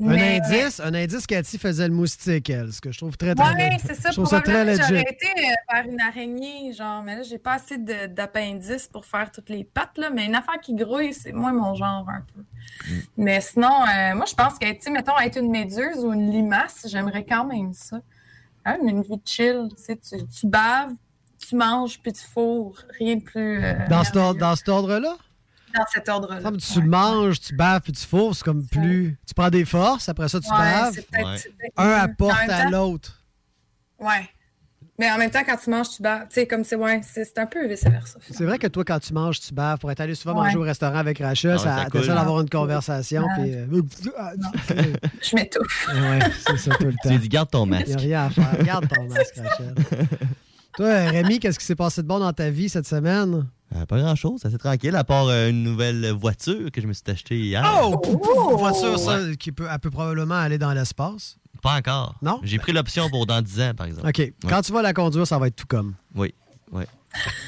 Un 0.00 0.06
Mais- 0.06 0.40
indice, 0.40 0.80
un 0.80 0.94
indice, 0.94 1.26
Cathy 1.26 1.58
faisait 1.58 1.86
le 1.86 1.94
moustique, 1.94 2.48
elle, 2.48 2.72
ce 2.72 2.80
que 2.80 2.90
je 2.90 2.98
trouve 2.98 3.16
très, 3.16 3.34
très 3.34 3.54
legit. 3.54 3.78
c'est 3.86 3.94
ça. 3.94 4.08
Je 4.08 4.14
trouve 4.14 4.26
ça 4.26 4.40
très 4.40 4.64
legit. 4.64 4.80
J'aurais 4.88 5.02
été 5.02 5.26
euh, 5.26 5.54
faire 5.70 5.84
une 5.86 6.00
araignée, 6.00 6.72
genre, 6.72 7.02
mais 7.02 7.16
là, 7.16 7.22
j'ai 7.22 7.38
pas 7.38 7.52
assez 7.52 7.76
d'appendices 7.78 8.88
pour 8.88 9.04
faire 9.04 9.30
toutes 9.30 9.50
les 9.50 9.62
pattes, 9.64 9.98
là. 9.98 10.10
Mais 10.10 10.24
une 10.24 10.34
affaire 10.34 10.58
qui 10.60 10.74
grouille, 10.74 11.12
c'est 11.12 11.32
moins 11.32 11.52
mon 11.52 11.74
genre, 11.74 12.08
un 12.08 12.24
peu. 12.34 12.40
Mm. 12.90 13.00
Mais 13.18 13.40
sinon, 13.42 13.68
euh, 13.82 14.14
moi, 14.16 14.24
je 14.26 14.34
pense 14.34 14.58
que, 14.58 14.72
tu 14.72 14.90
mettons, 14.90 15.16
être 15.18 15.38
une 15.38 15.50
méduse 15.50 15.98
ou 15.98 16.12
une 16.12 16.30
limace, 16.32 16.86
j'aimerais 16.88 17.24
quand 17.24 17.44
même 17.44 17.72
ça. 17.74 18.00
Hein, 18.64 18.78
une 18.82 19.02
vie 19.02 19.20
chill, 19.24 19.68
tu 19.76 19.82
sais, 19.82 19.96
tu, 19.96 20.16
tu 20.26 20.46
baves, 20.46 20.94
tu 21.52 21.56
manges, 21.56 22.00
puis 22.00 22.12
tu 22.12 22.22
fourres. 22.22 22.82
Rien 22.98 23.16
de 23.16 23.22
plus. 23.22 23.62
euh, 23.64 23.74
Dans, 23.88 24.04
cet 24.04 24.16
or- 24.16 24.34
dans 24.34 24.56
cet 24.56 24.68
ordre-là? 24.68 25.16
dans 25.74 25.86
cet 25.92 26.06
ordre-là. 26.10 26.40
Comme 26.42 26.58
tu 26.58 26.82
manges, 26.82 27.40
tu 27.40 27.54
baves 27.56 27.80
puis 27.80 27.92
tu 27.92 28.06
fourres, 28.06 28.34
c'est 28.36 28.44
comme 28.44 28.66
plus. 28.66 29.16
Tu 29.26 29.32
prends 29.34 29.48
des 29.48 29.64
forces, 29.64 30.06
après 30.08 30.28
ça, 30.28 30.38
tu 30.38 30.50
Ouais, 30.52 30.58
baves. 30.58 30.94
peut-être 30.94 31.48
Un 31.78 31.90
apporte 31.92 32.48
à 32.50 32.68
l'autre. 32.68 33.22
Ouais. 33.98 34.28
Mais 34.98 35.10
en 35.10 35.16
même 35.16 35.30
temps, 35.30 35.42
quand 35.46 35.56
tu 35.56 35.70
manges, 35.70 35.88
tu 35.96 36.02
baves. 36.02 36.24
Tu 36.28 36.34
sais, 36.34 36.46
comme 36.46 36.62
c'est 36.62 36.76
ouais, 36.76 37.00
c'est 37.02 37.38
un 37.38 37.46
peu 37.46 37.66
vice-versa. 37.66 38.18
C'est 38.30 38.44
vrai 38.44 38.58
que 38.58 38.66
toi, 38.66 38.84
quand 38.84 38.98
tu 39.00 39.14
manges, 39.14 39.40
tu 39.40 39.54
baves. 39.54 39.78
Pour 39.78 39.90
être 39.90 40.00
allé 40.00 40.14
souvent 40.14 40.34
Ouais. 40.38 40.44
manger 40.44 40.58
au 40.58 40.62
restaurant 40.62 40.98
avec 40.98 41.18
Rachel, 41.20 41.52
Ah 41.52 41.54
ouais, 41.54 41.58
ça 41.64 41.76
ça 41.84 41.84
t'essaies 41.90 42.06
coule. 42.08 42.14
d'avoir 42.16 42.40
une 42.42 42.50
conversation. 42.50 43.22
Ouais. 43.22 43.28
Puis, 43.36 43.54
euh, 43.54 43.66
Je 45.22 45.36
m'étouffe. 45.36 45.88
ouais, 45.88 46.18
c'est 46.46 46.58
ça 46.58 46.74
tout 46.76 46.84
le 46.84 46.92
temps. 46.92 47.08
Tu 47.08 47.18
dis, 47.18 47.28
garde 47.30 47.50
ton 47.50 47.64
Il 47.64 47.70
n'y 47.70 47.78
masque. 47.78 47.94
a 47.94 47.96
rien 47.98 48.24
à 48.26 48.30
faire. 48.30 48.52
Regarde 48.58 48.88
ton 48.88 49.02
masque, 49.08 49.36
Rachel. 49.42 49.74
Toi, 50.76 51.10
Rémi, 51.10 51.38
qu'est-ce 51.38 51.58
qui 51.58 51.64
s'est 51.66 51.76
passé 51.76 52.02
de 52.02 52.06
bon 52.06 52.18
dans 52.18 52.32
ta 52.32 52.50
vie 52.50 52.68
cette 52.68 52.86
semaine? 52.86 53.46
Euh, 53.74 53.86
pas 53.86 53.98
grand-chose, 53.98 54.44
assez 54.44 54.58
tranquille, 54.58 54.94
à 54.96 55.04
part 55.04 55.28
euh, 55.28 55.48
une 55.48 55.62
nouvelle 55.62 56.10
voiture 56.12 56.70
que 56.70 56.80
je 56.80 56.86
me 56.86 56.92
suis 56.92 57.04
achetée 57.06 57.38
hier. 57.38 57.62
Oh! 57.82 58.00
Une 58.06 58.56
voiture, 58.56 58.98
ça, 58.98 59.18
qui 59.38 59.52
peut, 59.52 59.66
elle 59.70 59.78
peut 59.78 59.90
probablement 59.90 60.34
aller 60.34 60.58
dans 60.58 60.72
l'espace. 60.72 61.36
Pas 61.62 61.76
encore. 61.76 62.16
Non? 62.22 62.40
J'ai 62.42 62.58
pris 62.58 62.72
l'option 62.72 63.08
pour 63.08 63.26
dans 63.26 63.40
10 63.40 63.60
ans, 63.60 63.72
par 63.74 63.86
exemple. 63.86 64.08
OK. 64.08 64.18
Ouais. 64.18 64.34
Quand 64.48 64.62
tu 64.62 64.72
vas 64.72 64.82
la 64.82 64.92
conduire, 64.92 65.26
ça 65.26 65.38
va 65.38 65.46
être 65.46 65.56
tout 65.56 65.66
comme. 65.66 65.94
Oui, 66.14 66.34
oui. 66.72 66.84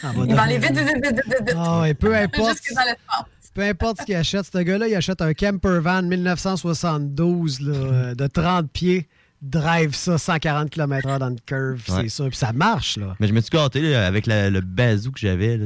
Elle 0.03 0.11
Il 0.27 0.35
va 0.35 0.43
aller 0.43 0.59
vite, 0.59 0.73
vite, 0.73 0.87
vite, 0.87 1.05
vite, 1.05 1.47
vite. 1.47 1.57
Ah 1.57 1.81
ouais, 1.81 1.95
peu 1.95 2.15
importe. 2.15 2.51
Jusque 2.51 2.75
dans 2.75 2.83
l'espace. 2.83 3.25
Peu 3.55 3.63
importe 3.63 4.01
ce 4.01 4.05
qu'il 4.07 4.17
achète, 4.17 4.47
ce 4.53 4.59
gars-là, 4.59 4.89
il 4.89 4.95
achète 4.95 5.23
un 5.23 5.33
camper 5.33 5.79
van 5.81 6.03
1972 6.03 7.61
là, 7.61 7.73
euh, 7.73 8.15
de 8.15 8.27
30 8.27 8.69
pieds, 8.71 9.09
drive 9.45 9.95
ça 9.95 10.19
140 10.19 10.71
km/h 10.71 11.19
dans 11.19 11.29
une 11.31 11.41
curve, 11.41 11.83
Ouais. 11.91 12.03
c'est 12.03 12.09
ça. 12.09 12.25
Puis 12.29 12.37
ça 12.37 12.53
marche, 12.53 12.97
là. 12.97 13.15
Mais 13.21 13.29
je 13.29 13.33
me 13.33 13.41
suis 13.41 13.51
gâté 13.51 13.81
là, 13.81 14.07
avec 14.07 14.27
la- 14.27 14.51
le 14.51 14.61
bazou 14.61 15.13
que 15.13 15.21
j'avais. 15.21 15.61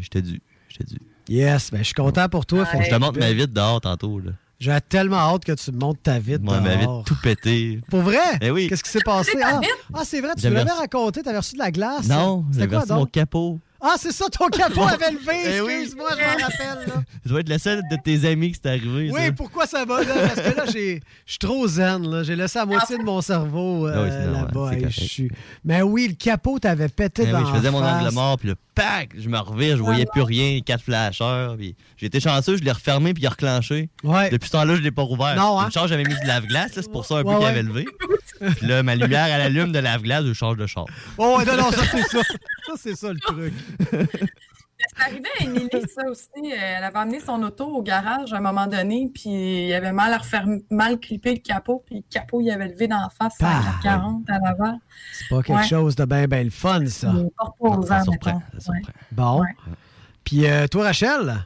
J'étais 0.00 0.22
dû. 0.22 0.40
J'étais 0.68 0.84
dû. 0.84 0.98
Yes, 1.28 1.70
ben, 1.70 1.78
je 1.78 1.84
suis 1.84 1.94
content 1.94 2.28
pour 2.28 2.46
toi. 2.46 2.64
Que 2.64 2.82
Je 2.82 2.90
te 2.90 2.94
montre 2.96 3.18
ma 3.20 3.32
vite 3.32 3.52
dehors 3.52 3.80
tantôt. 3.80 4.18
là. 4.18 4.32
J'ai 4.58 4.76
tellement 4.88 5.16
hâte 5.16 5.44
que 5.44 5.52
tu 5.52 5.70
me 5.72 5.78
montres 5.78 6.02
ta 6.02 6.18
vite. 6.18 6.42
Moi, 6.42 6.60
ma 6.60 6.76
vite 6.76 6.88
tout 7.06 7.16
pété. 7.22 7.80
Pour 7.88 8.00
vrai? 8.02 8.18
Eh 8.42 8.50
oui. 8.50 8.68
Qu'est-ce 8.68 8.82
qui 8.84 8.90
s'est 8.90 9.00
passé? 9.00 9.32
Ah, 9.42 9.60
ah, 9.94 10.02
c'est 10.04 10.20
vrai, 10.20 10.32
tu 10.36 10.42
J'avais 10.42 10.56
l'avais 10.56 10.70
reçu- 10.70 10.80
raconté, 10.80 11.22
t'avais 11.22 11.38
reçu 11.38 11.54
de 11.54 11.60
la 11.60 11.70
glace. 11.70 12.08
Non, 12.08 12.44
c'était 12.50 12.58
j'avais 12.64 12.70
quoi 12.72 12.80
reçu 12.80 12.92
mon 12.92 12.98
donc? 13.00 13.10
capot. 13.12 13.58
Ah, 13.82 13.94
c'est 13.98 14.12
ça, 14.12 14.26
ton 14.28 14.48
capot 14.48 14.82
avait 14.82 15.10
levé. 15.12 15.56
Excuse-moi, 15.58 16.10
je 16.12 16.22
m'en 16.24 16.44
rappelle. 16.46 16.88
Là. 16.88 17.02
Je 17.24 17.28
dois 17.30 17.40
être 17.40 17.48
le 17.48 17.58
seul 17.58 17.80
de 17.90 17.96
tes 18.02 18.26
amis 18.28 18.52
qui 18.52 18.60
c'est 18.62 18.68
arrivé. 18.70 19.10
Oui, 19.12 19.26
ça. 19.26 19.32
pourquoi 19.32 19.66
ça 19.66 19.84
va 19.84 20.02
là? 20.02 20.14
Parce 20.34 20.34
que 20.48 20.56
là, 20.56 20.64
j'ai- 20.72 21.00
je 21.26 21.30
suis 21.32 21.38
trop 21.38 21.66
zen. 21.68 22.08
là. 22.10 22.22
J'ai 22.22 22.34
laissé 22.34 22.58
la 22.58 22.66
moitié 22.66 22.98
de 22.98 23.02
mon 23.02 23.20
cerveau 23.20 23.86
euh, 23.86 24.08
Ah 24.26 24.40
là-bas. 24.42 24.70
suis- 24.90 25.30
Mais 25.64 25.82
oui, 25.82 26.08
le 26.08 26.14
capot 26.14 26.58
t'avait 26.58 26.88
pété 26.88 27.24
Eh 27.28 27.30
dans 27.30 27.40
oui, 27.42 27.44
je 27.52 27.58
faisais 27.58 27.70
mon 27.70 27.80
face. 27.80 28.02
angle 28.04 28.14
mort, 28.14 28.38
puis 28.38 28.48
là, 28.48 28.54
pac, 28.74 29.10
je 29.18 29.28
me 29.28 29.38
revire, 29.38 29.76
je 29.76 29.82
voyais 29.82 30.06
plus 30.06 30.22
rien, 30.22 30.60
quatre 30.60 30.82
flasheurs. 30.82 31.56
Puis 31.56 31.76
j'ai 31.98 32.06
été 32.06 32.20
chanceux, 32.20 32.56
je 32.56 32.62
l'ai 32.64 32.72
refermé, 32.72 33.12
puis 33.14 33.22
il 33.22 33.26
a 33.26 33.30
reclenché. 33.30 33.90
Ouais. 34.02 34.30
Depuis 34.30 34.46
ce 34.46 34.52
temps-là, 34.52 34.74
je 34.76 34.80
l'ai 34.80 34.90
pas 34.90 35.02
rouvert. 35.02 35.36
Non, 35.36 35.60
hein? 35.60 35.66
Une 35.66 35.72
chance, 35.72 35.88
j'avais 35.88 36.04
mis 36.04 36.14
du 36.18 36.26
lave-glace, 36.26 36.70
c'est 36.74 36.90
pour 36.90 37.04
ça 37.04 37.18
un 37.18 37.22
peu 37.22 37.28
Ouais, 37.30 37.36
qu'il 37.38 37.46
avait 37.46 37.62
levé. 37.62 37.84
Puis 38.56 38.66
là, 38.66 38.82
ma 38.82 38.94
lumière, 38.96 39.26
elle 39.26 39.42
allume 39.42 39.72
de 39.72 39.78
lave-glace, 39.78 40.24
je 40.24 40.32
change 40.32 40.56
de 40.56 40.66
char. 40.66 40.86
Oh, 41.18 41.38
non, 41.46 41.56
non, 41.56 41.70
ça, 41.70 41.82
c'est 41.90 42.02
ça. 42.08 42.22
Ça, 42.66 42.72
c'est 42.76 42.96
ça, 42.96 43.12
le 43.12 43.20
truc. 43.20 43.52
C'est 44.82 45.04
arrivé 45.04 45.28
à 45.38 45.44
Émilie, 45.44 45.68
ça 45.94 46.08
aussi. 46.08 46.28
Elle 46.50 46.82
avait 46.82 46.98
amené 46.98 47.20
son 47.20 47.42
auto 47.42 47.66
au 47.66 47.82
garage 47.82 48.32
à 48.32 48.38
un 48.38 48.40
moment 48.40 48.66
donné, 48.66 49.10
puis 49.12 49.66
il 49.68 49.72
avait 49.74 49.92
mal 49.92 50.10
à 50.14 50.18
refaire, 50.18 50.46
mal 50.70 50.98
clippé 50.98 51.32
le 51.34 51.40
capot, 51.40 51.82
puis 51.84 51.96
le 51.96 52.02
capot, 52.08 52.40
il 52.40 52.50
avait 52.50 52.68
levé 52.68 52.88
d'en 52.88 53.08
face 53.10 53.36
à 53.42 53.60
Ah. 53.62 53.80
40 53.82 54.24
à 54.30 54.38
l'avant. 54.38 54.80
C'est 55.12 55.28
pas 55.28 55.42
quelque 55.42 55.56
Ouais. 55.58 55.66
chose 55.68 55.96
de 55.96 56.04
bien, 56.06 56.26
bien 56.26 56.44
le 56.44 56.50
fun, 56.50 56.86
ça. 56.86 57.12
Il 57.14 57.26
est 57.26 57.34
pas 57.36 57.44
reposant, 57.60 57.86
Ça 57.98 58.02
surprend, 58.04 58.34
mettons. 58.34 58.58
ça 58.60 58.72
Ouais. 58.72 58.78
surprend. 58.82 58.92
Bon. 59.12 59.42
Puis 60.24 60.46
euh, 60.46 60.66
toi, 60.66 60.84
Rachel? 60.84 61.44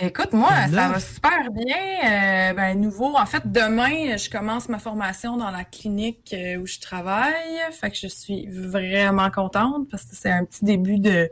Écoute, 0.00 0.32
moi, 0.32 0.50
ça 0.68 0.88
va 0.88 1.00
super 1.00 1.50
bien. 1.50 1.76
Euh, 2.04 2.52
ben, 2.54 2.80
nouveau. 2.80 3.16
En 3.16 3.26
fait, 3.26 3.42
demain, 3.50 4.16
je 4.16 4.30
commence 4.30 4.68
ma 4.68 4.78
formation 4.78 5.36
dans 5.36 5.50
la 5.50 5.64
clinique 5.64 6.32
euh, 6.32 6.56
où 6.58 6.66
je 6.66 6.78
travaille. 6.78 7.32
Fait 7.72 7.90
que 7.90 7.96
je 7.96 8.06
suis 8.06 8.46
vraiment 8.48 9.30
contente 9.30 9.88
parce 9.90 10.04
que 10.04 10.14
c'est 10.14 10.30
un 10.30 10.44
petit 10.44 10.64
début 10.64 11.00
de, 11.00 11.28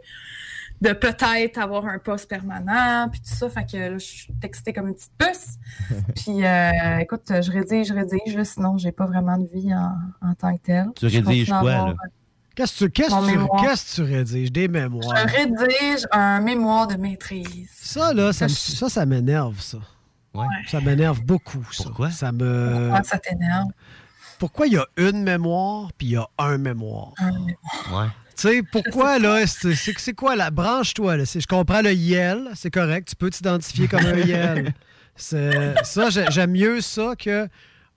de 0.80 0.92
peut-être 0.92 1.58
avoir 1.58 1.86
un 1.86 1.98
poste 2.00 2.28
permanent, 2.28 3.08
puis 3.08 3.20
tout 3.20 3.34
ça. 3.34 3.48
Fait 3.48 3.64
que 3.70 3.76
là, 3.76 3.98
je 3.98 4.04
suis 4.04 4.34
excitée 4.42 4.72
comme 4.72 4.88
une 4.88 4.94
petite 4.94 5.12
puce. 5.16 5.58
puis, 6.16 6.44
euh, 6.44 6.98
écoute, 6.98 7.22
je 7.28 7.52
rédige, 7.52 7.86
je 7.88 7.94
rédige. 7.94 8.42
sinon, 8.42 8.78
j'ai 8.78 8.92
pas 8.92 9.06
vraiment 9.06 9.38
de 9.38 9.46
vie 9.46 9.72
en, 9.72 9.92
en 10.28 10.34
tant 10.34 10.52
que 10.56 10.62
telle. 10.62 10.86
Tu 10.96 11.06
rédiges 11.06 11.48
quoi, 11.48 11.58
avoir- 11.58 11.88
là? 11.88 11.94
Qu'est-ce 12.56 12.72
que 12.80 12.84
tu, 12.86 12.90
qu'est-ce 12.90 13.10
Mon 13.10 13.20
que 13.22 13.26
tu, 13.30 13.36
mémoire. 13.38 13.62
qu'est-ce 13.62 13.90
que 14.02 14.06
tu 14.06 14.12
rédiges? 14.14 14.50
Des 14.50 14.66
mémoires. 14.68 15.14
Je 15.16 15.36
rédige 15.36 16.06
un 16.10 16.40
mémoire 16.40 16.86
de 16.88 16.96
maîtrise. 16.96 17.68
Ça, 17.74 18.12
là, 18.14 18.32
ça, 18.32 18.48
Ça, 18.48 18.54
je- 18.72 18.76
ça, 18.76 18.88
ça 18.88 19.06
m'énerve, 19.06 19.60
ça. 19.60 19.78
Ouais. 20.34 20.46
Ça 20.66 20.80
m'énerve 20.80 21.20
beaucoup, 21.22 21.62
ça. 21.70 21.84
Pourquoi? 21.84 22.10
Ça 22.10 22.32
me... 22.32 22.78
Pourquoi 22.88 23.02
ça 23.04 23.18
t'énerve? 23.18 23.68
Pourquoi 24.38 24.66
il 24.66 24.72
y 24.74 24.76
a 24.78 24.86
une 24.96 25.22
mémoire 25.22 25.90
puis 25.96 26.08
il 26.08 26.10
y 26.12 26.16
a 26.16 26.26
un 26.38 26.58
mémoire? 26.58 27.12
Un 27.18 27.30
mémoire. 27.32 27.54
Ouais. 27.92 28.08
Tu 28.36 28.48
sais, 28.48 28.62
pourquoi, 28.70 29.18
là, 29.18 29.46
c'est, 29.46 29.74
c'est, 29.74 29.94
c'est 29.98 30.12
quoi, 30.12 30.36
là? 30.36 30.50
Branche-toi, 30.50 31.16
là. 31.16 31.24
C'est- 31.24 31.40
je 31.40 31.46
comprends 31.46 31.80
le 31.80 31.92
YEL, 31.94 32.50
c'est 32.54 32.70
correct. 32.70 33.08
Tu 33.08 33.16
peux 33.16 33.30
t'identifier 33.30 33.88
comme 33.88 34.04
un 34.04 34.16
YEL. 34.16 34.74
C'est, 35.14 35.74
ça, 35.84 36.10
j'ai- 36.10 36.26
j'aime 36.30 36.50
mieux 36.50 36.82
ça 36.82 37.14
que 37.18 37.48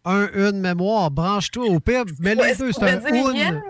un, 0.05 0.29
une 0.33 0.61
mémoire. 0.61 1.11
Branche-toi 1.11 1.65
au 1.65 1.81
pire. 1.81 2.05
Mais 2.19 2.35
les 2.35 2.55
deux, 2.55 2.71
c'est 2.71 2.83
un 2.83 3.01
une. 3.13 3.61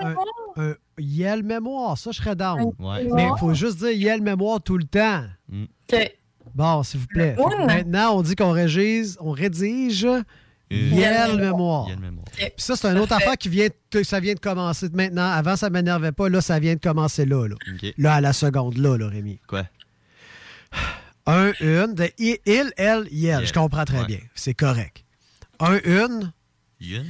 Un, 0.60 0.63
mémoire? 0.63 0.75
un 0.98 1.01
YEL 1.01 1.44
mémoire. 1.44 1.98
Ça, 1.98 2.12
je 2.12 2.18
serais 2.18 2.36
down. 2.36 2.74
Ouais. 2.80 3.08
Mais 3.13 3.28
il 3.34 3.39
faut 3.39 3.54
juste 3.54 3.78
dire 3.80 3.92
YEL 3.92 4.22
mémoire 4.22 4.62
tout 4.62 4.78
le 4.78 4.84
temps. 4.86 5.24
OK. 5.51 6.12
Bon, 6.56 6.84
s'il 6.84 7.00
vous 7.00 7.08
plaît. 7.08 7.36
Une. 7.38 7.66
Maintenant, 7.66 8.18
on 8.18 8.22
dit 8.22 8.36
qu'on 8.36 8.51
rédige, 8.51 9.16
on 9.20 9.32
rédige 9.32 10.08
YEL 10.72 10.94
YEL 10.94 11.38
mémoire. 11.38 11.88
Mémoire. 12.00 12.25
Puis 12.36 12.51
ça, 12.58 12.75
c'est 12.75 12.88
une 12.88 12.98
autre 13.00 13.13
affaire 13.13 13.38
qui 13.38 13.50
vient 13.50 13.68
de, 13.92 14.04
ça 14.04 14.20
vient 14.20 14.34
de 14.34 14.39
commencer 14.39 14.88
maintenant. 14.94 15.30
Avant, 15.32 15.56
ça 15.56 15.70
m'énervait 15.70 16.12
pas. 16.12 16.30
Là, 16.30 16.42
ça 16.42 16.60
vient 16.60 16.75
de 16.75 16.80
commencer 16.80 17.25
là. 17.25 17.48
Là, 17.48 17.56
là 17.98 18.13
à 18.16 18.22
la 18.22 18.34
seconde, 18.34 18.78
là, 18.78 18.98
là 18.98 19.08
Rémi. 19.08 19.39
Quoi? 19.48 19.63
Un, 21.25 21.51
une, 21.60 21.94
de 21.94 22.10
il, 22.18 22.38
elle, 22.46 23.08
yel. 23.12 23.46
Je 23.46 23.54
comprends 23.54 23.86
très 23.86 24.00
Ouais. 24.00 24.06
bien. 24.08 24.20
C'est 24.34 24.56
correct. 24.56 25.06
Un, 25.60 25.78
une, 25.84 26.32
Yun? 26.80 27.04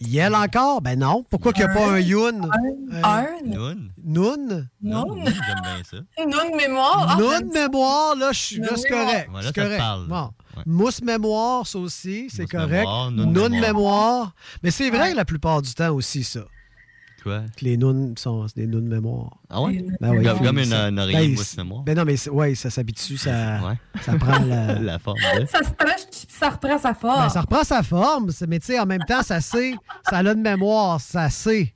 Yel 0.00 0.34
encore? 0.34 0.80
Ben 0.82 0.98
non. 0.98 1.24
Pourquoi 1.30 1.52
qu'il 1.52 1.64
n'y 1.64 1.70
a 1.70 1.74
pas 1.74 1.90
un 1.92 1.98
yun? 1.98 2.40
Euh, 2.42 3.00
Un, 3.04 3.26
Nun? 3.44 3.76
Noun? 4.02 4.68
non, 4.82 5.14
Nun, 5.14 5.24
J'aime 5.26 5.60
bien 5.62 5.82
ça. 5.88 5.96
non 6.26 6.50
de 6.50 6.56
mémoire. 6.56 7.06
Ah, 7.10 7.16
Noun 7.20 7.50
mémoire, 7.52 8.16
là, 8.16 8.32
je 8.32 8.38
suis- 8.38 8.56
là, 8.58 8.68
Noun 8.70 8.76
c'est 8.78 8.88
correct. 8.88 9.30
C'est 9.42 9.54
correct. 9.54 9.82
Bon. 10.08 10.30
Ouais. 10.56 10.62
Mousse 10.66 11.00
mémoire, 11.02 11.66
ça 11.66 11.78
aussi, 11.78 12.28
c'est 12.28 12.46
correct. 12.46 12.84
noun 13.12 13.32
Noun 13.32 13.50
mémoire. 13.52 13.60
mémoire. 13.60 14.32
Mais 14.62 14.70
c'est 14.72 14.90
vrai 14.90 15.10
Ouais. 15.10 15.14
la 15.14 15.24
plupart 15.24 15.62
du 15.62 15.72
temps 15.74 15.90
aussi, 15.94 16.24
ça. 16.24 16.40
Quoi? 17.22 17.42
Que 17.56 17.64
les 17.64 17.76
nounes 17.76 18.14
sont 18.16 18.46
des 18.56 18.66
nounes 18.66 18.88
mémoire. 18.88 19.36
Ah 19.50 19.60
ouais? 19.62 19.84
Ben 20.00 20.10
oui, 20.10 20.24
Comme- 20.42 20.58
une- 20.58 20.64
ça. 20.64 20.88
une 20.88 20.98
oreiller 20.98 21.18
Ben, 21.18 21.30
mousse 21.32 21.48
c'est- 21.48 21.56
mémoire. 21.62 21.82
Ben 21.82 21.96
non, 21.96 22.04
mais 22.04 22.28
ouais, 22.30 22.54
ça 22.54 22.70
s'habitue, 22.70 23.18
ça, 23.18 23.60
Ouais. 23.62 23.74
ça 24.02 24.14
prend 24.14 24.38
la... 24.44 24.74
La 24.80 24.98
forme 24.98 25.18
de. 25.38 25.44
Ça, 25.46 25.62
se 25.62 25.70
prêche, 25.70 26.00
ça 26.28 26.48
reprend 26.50 26.78
sa 26.78 26.94
forme. 26.94 27.22
Ben, 27.22 27.28
ça 27.28 27.40
reprend 27.42 27.64
sa 27.64 27.82
forme, 27.82 28.30
mais 28.48 28.58
tu 28.58 28.66
sais, 28.66 28.78
en 28.80 28.86
même 28.86 29.04
temps, 29.06 29.22
ça 29.22 29.40
sait, 29.40 29.74
ça 30.08 30.18
a 30.18 30.22
une 30.22 30.40
mémoire, 30.40 31.00
ça 31.00 31.28
sait. 31.30 31.74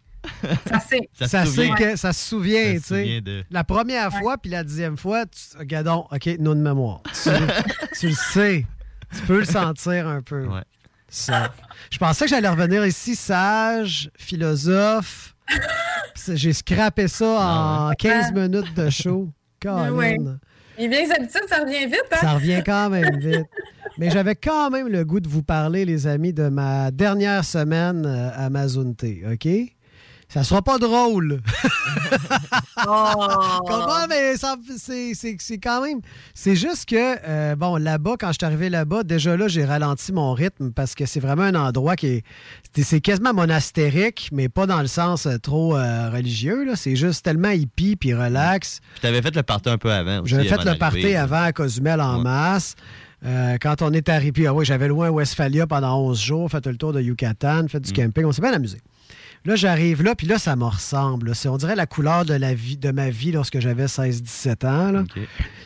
Ça 0.66 0.80
sait. 0.80 1.10
Ça 1.18 1.28
sait 1.28 1.44
souvient. 1.44 1.74
que 1.74 1.96
ça 1.96 2.12
se 2.14 2.28
souvient, 2.30 2.74
tu 2.76 2.80
sais. 2.82 3.20
de- 3.20 3.44
La 3.50 3.62
première 3.64 4.10
fois, 4.10 4.38
puis 4.38 4.50
la 4.50 4.64
dixième 4.64 4.96
fois, 4.96 5.26
tu... 5.26 5.58
regardons, 5.58 6.06
OK, 6.10 6.26
non 6.40 6.54
de 6.54 6.60
mémoire. 6.62 7.02
Tu, 7.22 7.28
tu 8.00 8.08
le 8.08 8.14
sais. 8.14 8.64
Tu 9.14 9.20
peux 9.26 9.40
le 9.40 9.44
sentir 9.44 10.08
un 10.08 10.22
peu. 10.22 10.46
Ouais. 10.46 10.62
Ça. 11.08 11.52
Je 11.90 11.98
pensais 11.98 12.24
que 12.24 12.30
j'allais 12.30 12.48
revenir 12.48 12.84
ici 12.86 13.14
sage, 13.14 14.10
philosophe. 14.16 15.33
J'ai 16.34 16.52
scrappé 16.52 17.08
ça 17.08 17.88
en 17.90 17.92
15 17.92 18.32
minutes 18.32 18.74
de 18.74 18.90
show. 18.90 19.30
Ah. 19.66 19.88
Colin. 19.88 20.38
Les 20.76 20.88
vieilles 20.88 21.10
habitudes, 21.10 21.48
ça 21.48 21.60
revient 21.60 21.86
vite, 21.86 22.04
hein? 22.12 22.18
Ça 22.20 22.32
revient 22.32 22.62
quand 22.66 22.90
même 22.90 23.18
vite. 23.18 23.46
Mais 23.96 24.10
j'avais 24.10 24.34
quand 24.34 24.68
même 24.68 24.88
le 24.88 25.06
goût 25.06 25.20
de 25.20 25.28
vous 25.28 25.42
parler, 25.42 25.86
les 25.86 26.06
amis, 26.06 26.34
de 26.34 26.50
ma 26.50 26.90
dernière 26.90 27.44
semaine 27.46 28.04
euh, 28.04 28.28
à 28.34 28.50
Mazunte, 28.50 29.04
OK? 29.32 29.48
Ça 30.34 30.42
sera 30.44 30.60
pas 30.62 30.78
drôle. 30.78 31.40
Oh. 32.86 33.62
Comment, 33.66 34.06
mais 34.08 34.36
ça- 34.36 34.56
c'est 34.76 35.14
c'est- 35.14 35.36
c'est 35.38 35.58
quand 35.58 35.80
même. 35.82 36.00
C'est 36.34 36.56
juste 36.56 36.86
que, 36.86 36.96
euh, 37.26 37.56
bon, 37.56 37.76
là-bas, 37.76 38.16
quand 38.18 38.28
je 38.28 38.32
suis 38.34 38.44
arrivé 38.44 38.68
là-bas, 38.68 39.04
déjà 39.04 39.36
là, 39.36 39.48
j'ai 39.48 39.64
ralenti 39.64 40.12
mon 40.12 40.32
rythme 40.34 40.70
parce 40.72 40.94
que 40.94 41.06
c'est 41.06 41.20
vraiment 41.20 41.44
un 41.44 41.54
endroit 41.54 41.96
qui 41.96 42.06
est. 42.08 42.24
c'est- 42.76 43.00
quasiment 43.00 43.32
monastérique, 43.32 44.28
mais 44.32 44.48
pas 44.48 44.66
dans 44.66 44.80
le 44.82 44.86
sens 44.88 45.26
euh, 45.26 45.38
trop 45.38 45.76
euh, 45.76 46.10
religieux. 46.10 46.64
là. 46.64 46.76
C'est 46.76 46.96
juste 46.96 47.24
tellement 47.24 47.50
hippie 47.50 47.96
puis 47.96 48.12
relax. 48.12 48.80
Puis 48.94 49.00
t'avais 49.02 49.22
fait 49.22 49.34
le 49.34 49.42
party 49.42 49.68
un 49.70 49.78
peu 49.78 49.90
avant 49.92 50.20
aussi. 50.20 50.30
J'avais 50.30 50.48
fait 50.48 50.54
avant 50.60 50.72
le 50.72 50.76
party 50.78 51.14
avant 51.14 51.42
à 51.42 51.52
Cozumel 51.52 52.00
en 52.00 52.18
masse. 52.18 52.74
Euh, 53.24 53.56
quand 53.62 53.80
on 53.80 53.92
est 53.92 54.08
arrivé, 54.10 54.32
puis, 54.32 54.46
ah 54.46 54.52
oui, 54.52 54.66
j'avais 54.66 54.88
loué 54.88 55.06
à 55.06 55.12
Westphalia 55.12 55.66
pendant 55.66 55.98
11 56.00 56.20
jours, 56.20 56.50
fait 56.50 56.66
le 56.66 56.76
tour 56.76 56.92
de 56.92 57.00
Yucatan, 57.00 57.66
fait 57.68 57.80
du 57.80 57.90
Mm. 57.92 57.94
camping. 58.06 58.24
On 58.26 58.32
s'est 58.32 58.42
bien 58.42 58.52
amusé. 58.52 58.78
Là, 59.46 59.56
j'arrive 59.56 60.02
là, 60.02 60.14
puis 60.14 60.26
là, 60.26 60.38
ça 60.38 60.56
me 60.56 60.64
ressemble. 60.64 61.34
C'est, 61.34 61.48
on 61.48 61.56
dirait 61.58 61.76
la 61.76 61.84
couleur 61.86 62.24
de, 62.24 62.32
la 62.32 62.54
vie, 62.54 62.78
de 62.78 62.90
ma 62.90 63.10
vie 63.10 63.30
lorsque 63.30 63.58
j'avais 63.60 63.84
16-17 63.86 64.66
ans. 64.66 64.90
là. 64.92 65.00
OK. 65.02 65.18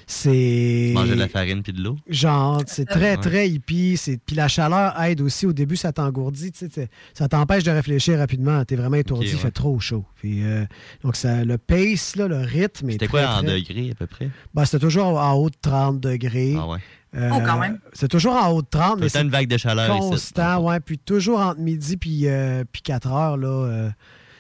C'est. 0.07 0.91
Manger 0.95 1.15
de 1.15 1.19
la 1.21 1.29
farine 1.29 1.63
puis 1.63 1.73
de 1.73 1.83
l'eau? 1.83 1.97
Genre, 2.09 2.63
c'est 2.67 2.87
très, 2.87 3.11
Ouais. 3.13 3.17
très 3.19 3.49
hippie. 3.49 3.97
C'est... 3.97 4.19
Puis 4.25 4.35
la 4.35 4.49
chaleur 4.49 5.01
aide 5.03 5.21
aussi. 5.21 5.47
Au 5.47 5.53
début, 5.53 5.77
ça 5.77 5.93
t'engourdit. 5.93 6.51
t'sais, 6.51 6.89
Ça 7.15 7.29
t'empêche 7.29 7.63
de 7.65 7.71
réfléchir 7.71 8.19
rapidement. 8.19 8.65
T'es 8.65 8.75
vraiment 8.77 8.97
étourdi. 8.97 9.27
Il 9.29 9.35
ouais. 9.35 9.41
fait 9.41 9.51
trop 9.51 9.79
chaud. 9.79 10.05
Puis, 10.17 10.45
euh, 10.45 10.65
donc, 11.05 11.15
ça, 11.17 11.45
le 11.45 11.59
pace, 11.59 12.17
là, 12.17 12.27
le 12.27 12.39
rythme. 12.39 12.89
est 12.89 12.93
C'était 12.93 13.07
très, 13.07 13.23
quoi 13.25 13.37
en 13.37 13.43
très- 13.43 13.61
degrés 13.61 13.91
à 13.91 13.95
peu 13.95 14.07
près? 14.07 14.31
Ben, 14.55 14.65
c'était 14.65 14.79
toujours 14.81 15.19
en 15.21 15.35
haut 15.35 15.51
de 15.51 15.57
30 15.61 16.01
degrés. 16.01 16.55
Ah 16.59 16.67
ouais. 16.69 16.79
Euh, 17.17 17.31
Oh, 17.33 17.41
quand 17.45 17.59
même. 17.59 17.79
C'est 17.93 18.09
toujours 18.09 18.35
en 18.37 18.49
haut 18.51 18.63
de 18.63 18.67
30, 18.71 18.93
Tout 18.93 18.97
mais 18.99 19.05
le 19.07 19.11
temps 19.11 19.19
c'est 19.19 19.25
une 19.25 19.31
vague 19.31 19.49
de 19.49 19.57
chaleur 19.57 19.91
ici. 19.97 20.09
constant. 20.11 20.59
Ouais, 20.63 20.79
puis 20.81 20.99
toujours 20.99 21.41
entre 21.41 21.61
midi 21.61 21.97
puis, 21.97 22.29
euh, 22.29 22.65
puis 22.71 22.83
4 22.83 23.11
heures. 23.11 23.37
Là, 23.37 23.49
euh, 23.49 23.91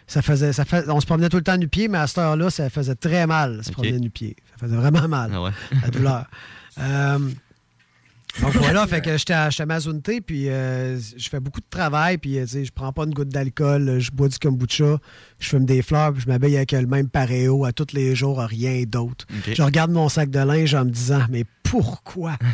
ça 0.06 0.22
faisait, 0.22 0.52
ça 0.52 0.64
fait, 0.64 0.88
on 0.88 1.00
se 1.00 1.06
promenait 1.06 1.28
tout 1.28 1.36
le 1.38 1.42
temps 1.42 1.56
du 1.58 1.68
pied, 1.68 1.88
mais 1.88 1.98
à 1.98 2.06
cette 2.06 2.18
heure-là, 2.18 2.50
ça 2.50 2.68
faisait 2.70 2.94
très 2.94 3.26
mal, 3.26 3.62
se 3.64 3.70
promener 3.72 3.98
du 3.98 4.10
pied. 4.10 4.36
Ça 4.58 4.66
faisait 4.66 4.76
vraiment 4.76 5.06
mal, 5.08 5.30
Ah 5.34 5.42
ouais. 5.42 5.50
la 5.82 5.88
douleur. 5.92 6.26
Euh, 6.78 7.18
donc 8.42 8.52
voilà, 8.54 8.86
fait 8.86 9.00
que 9.00 9.16
j'étais 9.16 9.32
à, 9.34 9.50
Mazunte, 9.66 10.20
puis 10.24 10.48
euh, 10.48 10.98
je 10.98 11.28
fais 11.28 11.40
beaucoup 11.40 11.60
de 11.60 11.66
travail, 11.68 12.18
puis 12.18 12.38
euh, 12.38 12.42
tu 12.44 12.48
sais, 12.50 12.64
je 12.64 12.72
prends 12.72 12.92
pas 12.92 13.04
une 13.04 13.12
goutte 13.14 13.30
d'alcool, 13.30 13.98
je 13.98 14.10
bois 14.12 14.28
du 14.28 14.38
kombucha, 14.38 14.98
je 15.38 15.48
fume 15.48 15.64
des 15.64 15.82
fleurs, 15.82 16.12
puis 16.12 16.22
je 16.22 16.28
m'habille 16.28 16.56
avec 16.56 16.72
le 16.72 16.86
même 16.86 17.08
paréo 17.08 17.64
à 17.64 17.72
tous 17.72 17.92
les 17.92 18.14
jours, 18.14 18.38
rien 18.40 18.82
d'autre. 18.86 19.24
Je 19.52 19.62
regarde 19.62 19.90
mon 19.90 20.08
sac 20.08 20.30
de 20.30 20.38
linge 20.40 20.74
en 20.74 20.84
me 20.84 20.90
disant, 20.90 21.20
mais 21.30 21.44
pourquoi? 21.62 22.36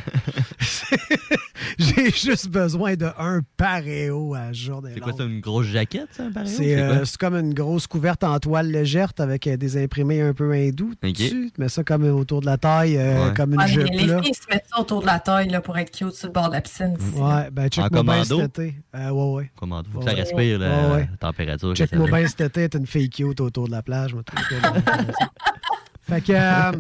J'ai 1.79 2.11
juste 2.11 2.49
besoin 2.49 2.95
de 2.95 3.07
un 3.19 3.41
paréo 3.57 4.35
à 4.35 4.53
journée 4.53 4.91
C'est 4.95 5.01
quoi, 5.01 5.13
c'est 5.17 5.25
une 5.25 5.41
grosse 5.41 5.67
jaquette, 5.67 6.09
ça? 6.13 6.25
C'est 6.45 6.77
euh, 6.77 7.05
c'est 7.05 7.17
comme 7.17 7.35
une 7.37 7.55
grosse 7.55 7.87
couverte 7.87 8.23
en 8.25 8.39
toile 8.39 8.71
légère 8.71 9.13
avec 9.19 9.47
euh, 9.47 9.57
des 9.57 9.83
imprimés 9.83 10.21
un 10.21 10.35
peu 10.35 10.53
hindous 10.53 10.93
Ok. 11.05 11.13
dessus. 11.13 11.51
Tu 11.55 11.61
mets 11.61 11.69
ça 11.69 11.83
comme 11.85 12.05
autour 12.05 12.41
de 12.41 12.47
la 12.47 12.59
taille, 12.59 12.97
euh, 12.97 13.29
Ouais. 13.29 13.35
comme 13.35 13.55
une 13.55 13.61
Ah, 13.61 13.67
jupe. 13.67 13.87
les 13.91 13.99
filles 13.99 14.35
se 14.35 14.53
mettent 14.53 14.67
ça 14.73 14.81
autour 14.81 15.01
de 15.01 15.07
la 15.07 15.19
taille 15.21 15.49
là, 15.49 15.61
pour 15.61 15.77
être 15.79 15.91
cute 15.97 16.13
sur 16.13 16.29
le 16.29 16.33
bord 16.33 16.49
de 16.49 16.55
la 16.55 16.61
piscine. 16.61 16.97
Ouais, 17.17 17.51
ben 17.53 17.69
check 17.69 17.85
En 17.85 17.89
moi 17.91 18.03
bien 18.03 18.25
commando? 18.25 18.41
cet 18.41 18.59
été. 18.59 18.75
Euh, 18.97 19.11
ouais, 19.11 19.33
ouais. 19.35 19.51
Comment 19.57 19.83
Faut 19.93 20.01
que 20.01 20.05
ça 20.07 20.13
respire 20.13 20.59
la, 20.59 21.07
température. 21.21 21.71
que 21.71 21.75
Check 21.77 21.91
ça 21.91 21.97
moi 21.97 22.07
met. 22.11 22.19
bien 22.21 22.29
cet 22.29 22.41
été, 22.57 22.69
t'as 22.75 22.79
une 22.81 22.87
fille 22.87 23.11
cute 23.11 23.41
autour 23.41 23.67
de 23.67 23.73
la 23.73 23.83
plage. 23.83 24.15
moi, 24.15 24.23
fait 26.03 26.21
que 26.21 26.33
euh, 26.33 26.73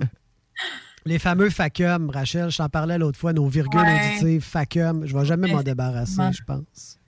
les 1.06 1.18
fameux 1.18 1.50
facum, 1.50 2.10
Rachel, 2.10 2.50
je 2.50 2.58
t'en 2.58 2.68
parlais 2.68 2.98
l'autre 2.98 3.18
fois, 3.18 3.32
nos 3.32 3.46
virgules 3.48 3.80
Ouais. 3.80 4.10
auditives, 4.18 4.42
facum, 4.42 5.06
je 5.06 5.16
vais 5.16 5.24
jamais 5.24 5.52
m'en 5.52 5.62
débarrasser, 5.62 6.22
je 6.32 6.42
pense. 6.44 6.98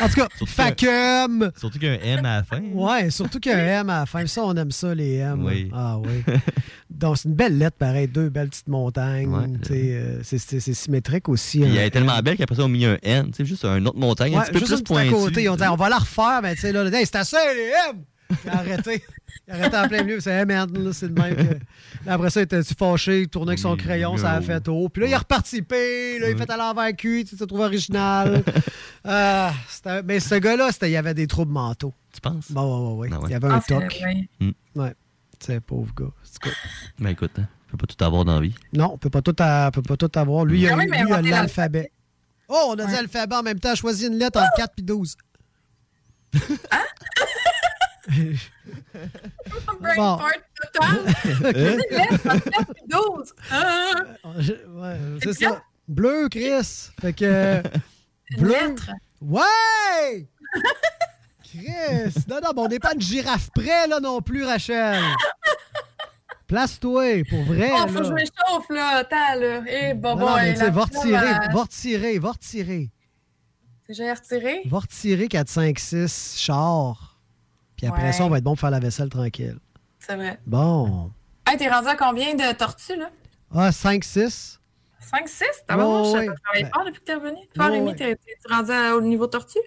En 0.00 0.08
tout 0.08 0.14
cas, 0.14 0.26
Surtout 0.36 0.46
facum! 0.46 1.50
Surtout 1.56 1.78
qu'il 1.78 1.88
y 1.88 1.90
a 1.90 1.94
un 1.94 2.18
M 2.18 2.24
à 2.24 2.36
la 2.38 2.42
fin. 2.44 2.60
Ouais, 2.72 3.10
surtout 3.10 3.38
qu'il 3.38 3.52
y 3.52 3.54
a 3.54 3.58
un 3.58 3.80
M 3.82 3.90
à 3.90 4.00
la 4.00 4.06
fin. 4.06 4.26
Ça, 4.26 4.42
on 4.42 4.54
aime 4.56 4.72
ça, 4.72 4.94
les 4.94 5.16
M. 5.16 5.44
Oui. 5.44 5.70
Ah 5.72 5.98
oui. 5.98 6.24
Donc, 6.90 7.18
c'est 7.18 7.28
une 7.28 7.34
belle 7.36 7.56
lettre, 7.56 7.76
pareil. 7.76 8.08
Deux 8.08 8.28
belles 8.30 8.48
petites 8.48 8.66
montagnes. 8.68 9.28
Ouais. 9.28 9.46
euh, 9.70 10.20
c'est- 10.24 10.60
symétrique 10.74 11.28
aussi. 11.28 11.62
Un 11.62 11.68
elle 11.68 11.76
est 11.76 11.90
tellement 11.90 12.18
belle 12.20 12.36
qu'après 12.36 12.56
ça, 12.56 12.62
on 12.62 12.66
a 12.66 12.68
mis 12.68 12.84
un 12.86 12.98
N. 13.02 13.26
Tu 13.26 13.32
sais, 13.34 13.44
juste 13.44 13.64
un 13.66 13.84
autre 13.86 13.98
montagne, 13.98 14.34
un 14.34 14.40
Ouais, 14.40 14.44
petit 14.46 14.52
peu 14.54 14.66
juste 14.66 14.86
plus 14.86 15.04
une 15.04 15.10
côté. 15.12 15.48
On 15.48 15.56
dit, 15.56 15.62
on 15.68 15.76
va 15.76 15.88
la 15.88 15.98
refaire, 15.98 16.40
mais 16.42 16.54
tu 16.54 16.62
sais, 16.62 16.72
là, 16.72 16.82
là, 16.82 16.98
hey, 16.98 17.06
c'est 17.06 17.16
assez, 17.16 17.36
les 17.54 17.70
M! 17.90 18.02
Il 18.44 18.50
a 18.50 18.56
arrêté. 18.58 19.04
Il 19.46 19.52
a 19.52 19.56
arrêté 19.56 19.76
en 19.76 19.88
plein 19.88 20.02
milieu. 20.02 20.20
C'est 20.20 20.32
hey, 20.32 20.44
merde, 20.46 20.76
là, 20.76 20.92
c'est 20.92 21.06
le 21.08 21.12
même 21.14 21.36
que. 21.36 21.54
Là, 22.04 22.14
après 22.14 22.30
ça, 22.30 22.40
il 22.40 22.44
était 22.44 22.62
fâché, 22.62 23.22
il 23.22 23.28
tournait 23.28 23.50
avec 23.50 23.58
son 23.60 23.76
crayon, 23.76 24.16
ça 24.16 24.32
a 24.32 24.40
fait 24.40 24.66
haut. 24.68 24.88
Puis 24.88 25.02
là, 25.02 25.08
il 25.08 25.12
est 25.12 25.16
reparti, 25.16 25.62
puis 25.62 26.18
là, 26.18 26.28
il 26.30 26.34
Ouais. 26.34 26.36
fait 26.36 26.50
à 26.50 26.56
l'envers 26.56 26.94
cul, 26.96 27.24
tu 27.24 27.36
tu 27.36 27.46
trouves 27.46 27.60
original. 27.60 28.42
Ah, 29.08 29.52
c'était- 29.68 30.02
mais 30.02 30.18
ce 30.18 30.34
gars-là, 30.34 30.72
c'était- 30.72 30.88
il 30.88 30.92
y 30.92 30.96
avait 30.96 31.14
des 31.14 31.28
troubles 31.28 31.52
mentaux. 31.52 31.94
Tu 32.12 32.20
penses? 32.20 32.50
Bon, 32.50 32.96
ouais, 32.96 33.08
ouais, 33.08 33.08
ouais. 33.08 33.10
Ah 33.12 33.20
ouais. 33.20 33.28
Il 33.28 33.32
y 33.32 33.34
avait 33.36 33.48
Ah, 33.48 33.54
un 33.54 33.60
c'est- 33.60 33.74
toc. 33.80 34.02
ouais. 34.04 34.54
Ouais. 34.74 34.94
C'est 35.38 35.60
pauvre 35.60 35.94
gars. 35.94 36.06
C'est 36.24 36.40
quoi? 36.42 36.50
Ben 36.98 37.10
écoute, 37.10 37.30
hein, 37.38 37.46
on 37.68 37.76
peut 37.76 37.86
pas 37.86 37.94
tout 37.94 38.04
avoir 38.04 38.24
dans 38.24 38.34
la 38.34 38.40
vie. 38.40 38.54
Non, 38.72 38.90
on 38.94 38.98
peut 38.98 39.10
pas 39.10 39.22
tout, 39.22 39.36
a- 39.38 39.70
peut 39.70 39.82
pas 39.82 39.96
tout 39.96 40.10
avoir. 40.18 40.44
Lui, 40.44 40.62
il 40.62 40.68
a, 40.68 40.72
Ah 40.72 40.76
lui, 40.82 40.88
mais 40.90 41.02
il 41.06 41.12
a 41.12 41.22
l'alphabet. 41.22 41.92
Oh, 42.48 42.70
on 42.70 42.72
a 42.72 42.84
dit 42.86 42.92
Ouais. 42.92 42.98
alphabet 42.98 43.36
en 43.36 43.42
même 43.44 43.60
temps. 43.60 43.74
Choisis 43.76 44.08
une 44.08 44.18
lettre 44.18 44.40
entre 44.40 44.50
4 44.56 44.72
et 44.78 44.82
12. 44.82 45.14
Brain 48.08 49.96
Bon. 49.96 50.18
fart 50.18 50.32
total. 50.72 51.54
Une 51.54 51.96
lettre 51.96 52.26
entre 52.28 52.50
4 52.50 52.70
et 52.70 52.88
12. 52.88 53.34
Ah, 53.50 53.92
ouais, 54.24 54.96
c'est 55.22 55.32
C'est 55.32 55.44
ça. 55.44 55.62
Bleu, 55.88 56.28
Chris. 56.28 56.90
Fait 57.00 57.12
que. 57.12 57.62
Bleu. 58.38 58.48
lettre. 58.50 58.90
Ouais! 59.20 60.26
Chris! 61.44 62.14
Non, 62.28 62.40
non, 62.42 62.50
mais 62.54 62.60
on 62.62 62.68
n'est 62.68 62.78
pas 62.78 62.92
une 62.94 63.00
girafe 63.00 63.50
près, 63.54 63.86
là, 63.86 63.98
non 64.00 64.20
plus, 64.20 64.44
Rachel. 64.44 65.02
Place-toi, 66.46 67.24
pour 67.28 67.42
vrai. 67.44 67.70
Oh, 67.72 67.86
faut 67.88 67.94
là. 67.94 68.00
que 68.00 68.04
je 68.06 68.12
m'échauffe, 68.12 68.68
là. 68.70 68.88
Attends, 68.98 69.34
là. 69.40 69.62
Eh, 69.68 69.94
bon, 69.94 70.10
non, 70.16 70.26
bon, 70.26 70.26
va 70.26 70.82
retirer, 70.84 71.16
euh, 71.16 71.48
va 71.52 71.62
retirer, 71.62 72.18
va 72.18 72.30
retirer. 72.32 72.90
J'ai 73.88 74.12
retiré? 74.12 74.62
Va 74.66 74.78
retirer 74.80 75.28
4, 75.28 75.48
5, 75.48 75.78
6 75.78 76.34
chars. 76.38 77.15
Puis 77.76 77.86
après 77.86 78.02
Ouais. 78.04 78.12
ça, 78.12 78.24
on 78.24 78.28
va 78.28 78.38
être 78.38 78.44
bon 78.44 78.52
pour 78.52 78.60
faire 78.60 78.70
la 78.70 78.78
vaisselle 78.80 79.08
tranquille. 79.08 79.58
C'est 79.98 80.16
vrai. 80.16 80.38
Bon. 80.46 81.10
Hey, 81.46 81.56
t'es 81.56 81.68
rendu 81.68 81.88
à 81.88 81.96
combien 81.96 82.34
de 82.34 82.54
tortues, 82.56 82.96
là? 82.96 83.10
Ah, 83.54 83.70
5, 83.72 84.02
6. 84.04 84.60
5, 85.00 85.28
6? 85.28 85.44
T'as 85.66 85.76
Ouais, 85.76 85.82
vraiment 85.82 86.12
ouais. 86.12 86.26
je 86.26 86.42
travaillé 86.42 86.64
Ben- 86.64 86.70
fort 86.74 86.84
depuis 86.84 87.00
que 87.00 87.04
t'es 87.04 87.14
revenu? 87.14 87.36
Toi, 87.54 87.64
Ouais, 87.66 87.70
Rémi, 87.72 87.88
ouais. 87.90 87.94
t'es 87.96 88.16
t'es 88.16 88.54
rendu 88.54 88.70
à- 88.72 88.96
au 88.96 89.00
niveau 89.00 89.26
tortue? 89.26 89.58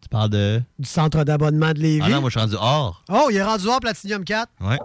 Tu 0.00 0.08
parles 0.08 0.30
de? 0.30 0.62
Du 0.78 0.88
centre 0.88 1.24
d'abonnement 1.24 1.72
de 1.72 1.78
Lévis. 1.80 2.02
Ah 2.04 2.10
non, 2.10 2.20
moi 2.20 2.30
je 2.30 2.38
suis 2.38 2.40
rendu 2.40 2.56
hors. 2.60 3.02
Oh, 3.10 3.28
il 3.30 3.36
est 3.36 3.42
rendu 3.42 3.66
hors 3.66 3.80
Platinum 3.80 4.22
4. 4.24 4.50
Ouais. 4.60 4.78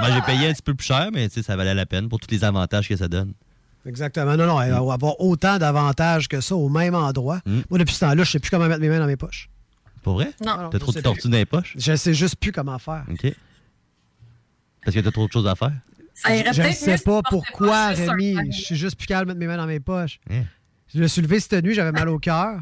Moi 0.00 0.10
j'ai 0.12 0.22
payé 0.22 0.48
un 0.48 0.52
petit 0.52 0.62
peu 0.62 0.74
plus 0.74 0.86
cher, 0.86 1.10
mais 1.12 1.28
tu 1.28 1.34
sais, 1.36 1.42
ça 1.42 1.56
valait 1.56 1.74
la 1.74 1.84
peine 1.86 2.08
pour 2.08 2.18
tous 2.18 2.30
les 2.30 2.42
avantages 2.44 2.88
que 2.88 2.96
ça 2.96 3.08
donne. 3.08 3.34
Exactement. 3.86 4.36
Non, 4.36 4.46
non, 4.46 4.62
il 4.62 4.70
va 4.70 4.78
avoir 4.92 5.20
autant 5.20 5.58
d'avantages 5.58 6.28
que 6.28 6.40
ça 6.40 6.54
au 6.56 6.68
même 6.68 6.94
endroit. 6.94 7.40
Mm. 7.46 7.60
Moi, 7.70 7.78
depuis 7.78 7.94
ce 7.94 8.00
temps-là, 8.00 8.22
je 8.24 8.30
sais 8.30 8.38
plus 8.38 8.50
comment 8.50 8.66
mettre 8.66 8.80
mes 8.80 8.88
mains 8.88 8.98
dans 9.00 9.06
mes 9.06 9.16
poches. 9.16 9.50
Pour 10.08 10.14
vrai? 10.14 10.30
Non. 10.42 10.70
T'as 10.70 10.78
trop 10.78 10.90
de 10.90 11.00
tortues 11.02 11.28
dans 11.28 11.36
les 11.36 11.44
poches? 11.44 11.74
Je 11.76 11.94
sais 11.94 12.14
juste 12.14 12.36
plus 12.36 12.50
comment 12.50 12.78
faire. 12.78 13.04
OK. 13.10 13.30
Parce 14.82 14.94
que 14.96 15.00
t'as 15.00 15.10
trop 15.10 15.26
de 15.26 15.32
choses 15.32 15.46
à 15.46 15.54
faire? 15.54 15.72
Ça 16.14 16.52
Je 16.52 16.62
ne 16.62 16.72
sais 16.72 16.96
pas 17.04 17.20
pourquoi, 17.28 17.88
Rémi. 17.88 18.36
Je 18.50 18.58
suis 18.58 18.76
juste 18.76 18.96
plus 18.96 19.06
calme 19.06 19.24
de 19.28 19.34
mettre 19.34 19.38
mes 19.40 19.46
mains 19.46 19.58
dans 19.58 19.66
mes 19.66 19.80
poches. 19.80 20.18
Je 20.94 21.00
me 21.02 21.06
suis 21.08 21.20
levé 21.20 21.40
cette 21.40 21.62
nuit, 21.62 21.74
j'avais 21.74 21.92
mal 21.92 22.08
au 22.08 22.18
cœur. 22.18 22.58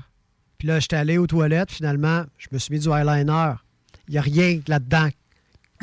Puis 0.59 0.67
là, 0.67 0.81
j'étais 0.81 0.97
allé 0.97 1.19
aux 1.19 1.29
toilettes. 1.29 1.71
Finalement, 1.71 2.25
je 2.37 2.49
me 2.51 2.59
suis 2.59 2.75
mis 2.75 2.81
du 2.81 2.89
eyeliner. 2.89 3.53
Il 4.09 4.13
n'y 4.13 4.19
a 4.19 4.23
rien 4.23 4.59
là-dedans 4.67 5.09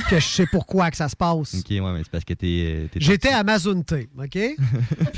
que 0.10 0.20
je 0.20 0.26
sais 0.28 0.46
pourquoi 0.52 0.92
que 0.92 0.98
ça 0.98 1.08
se 1.08 1.16
passe. 1.16 1.54
OK, 1.56 1.70
ouais, 1.70 1.80
mais 1.94 2.00
c'est 2.04 2.12
parce 2.12 2.26
que 2.26 2.34
t'es. 2.34 2.88
euh, 2.94 3.00
J'étais 3.00 3.30
à 3.30 3.44
Mazunte, 3.46 3.94
OK? 4.18 4.38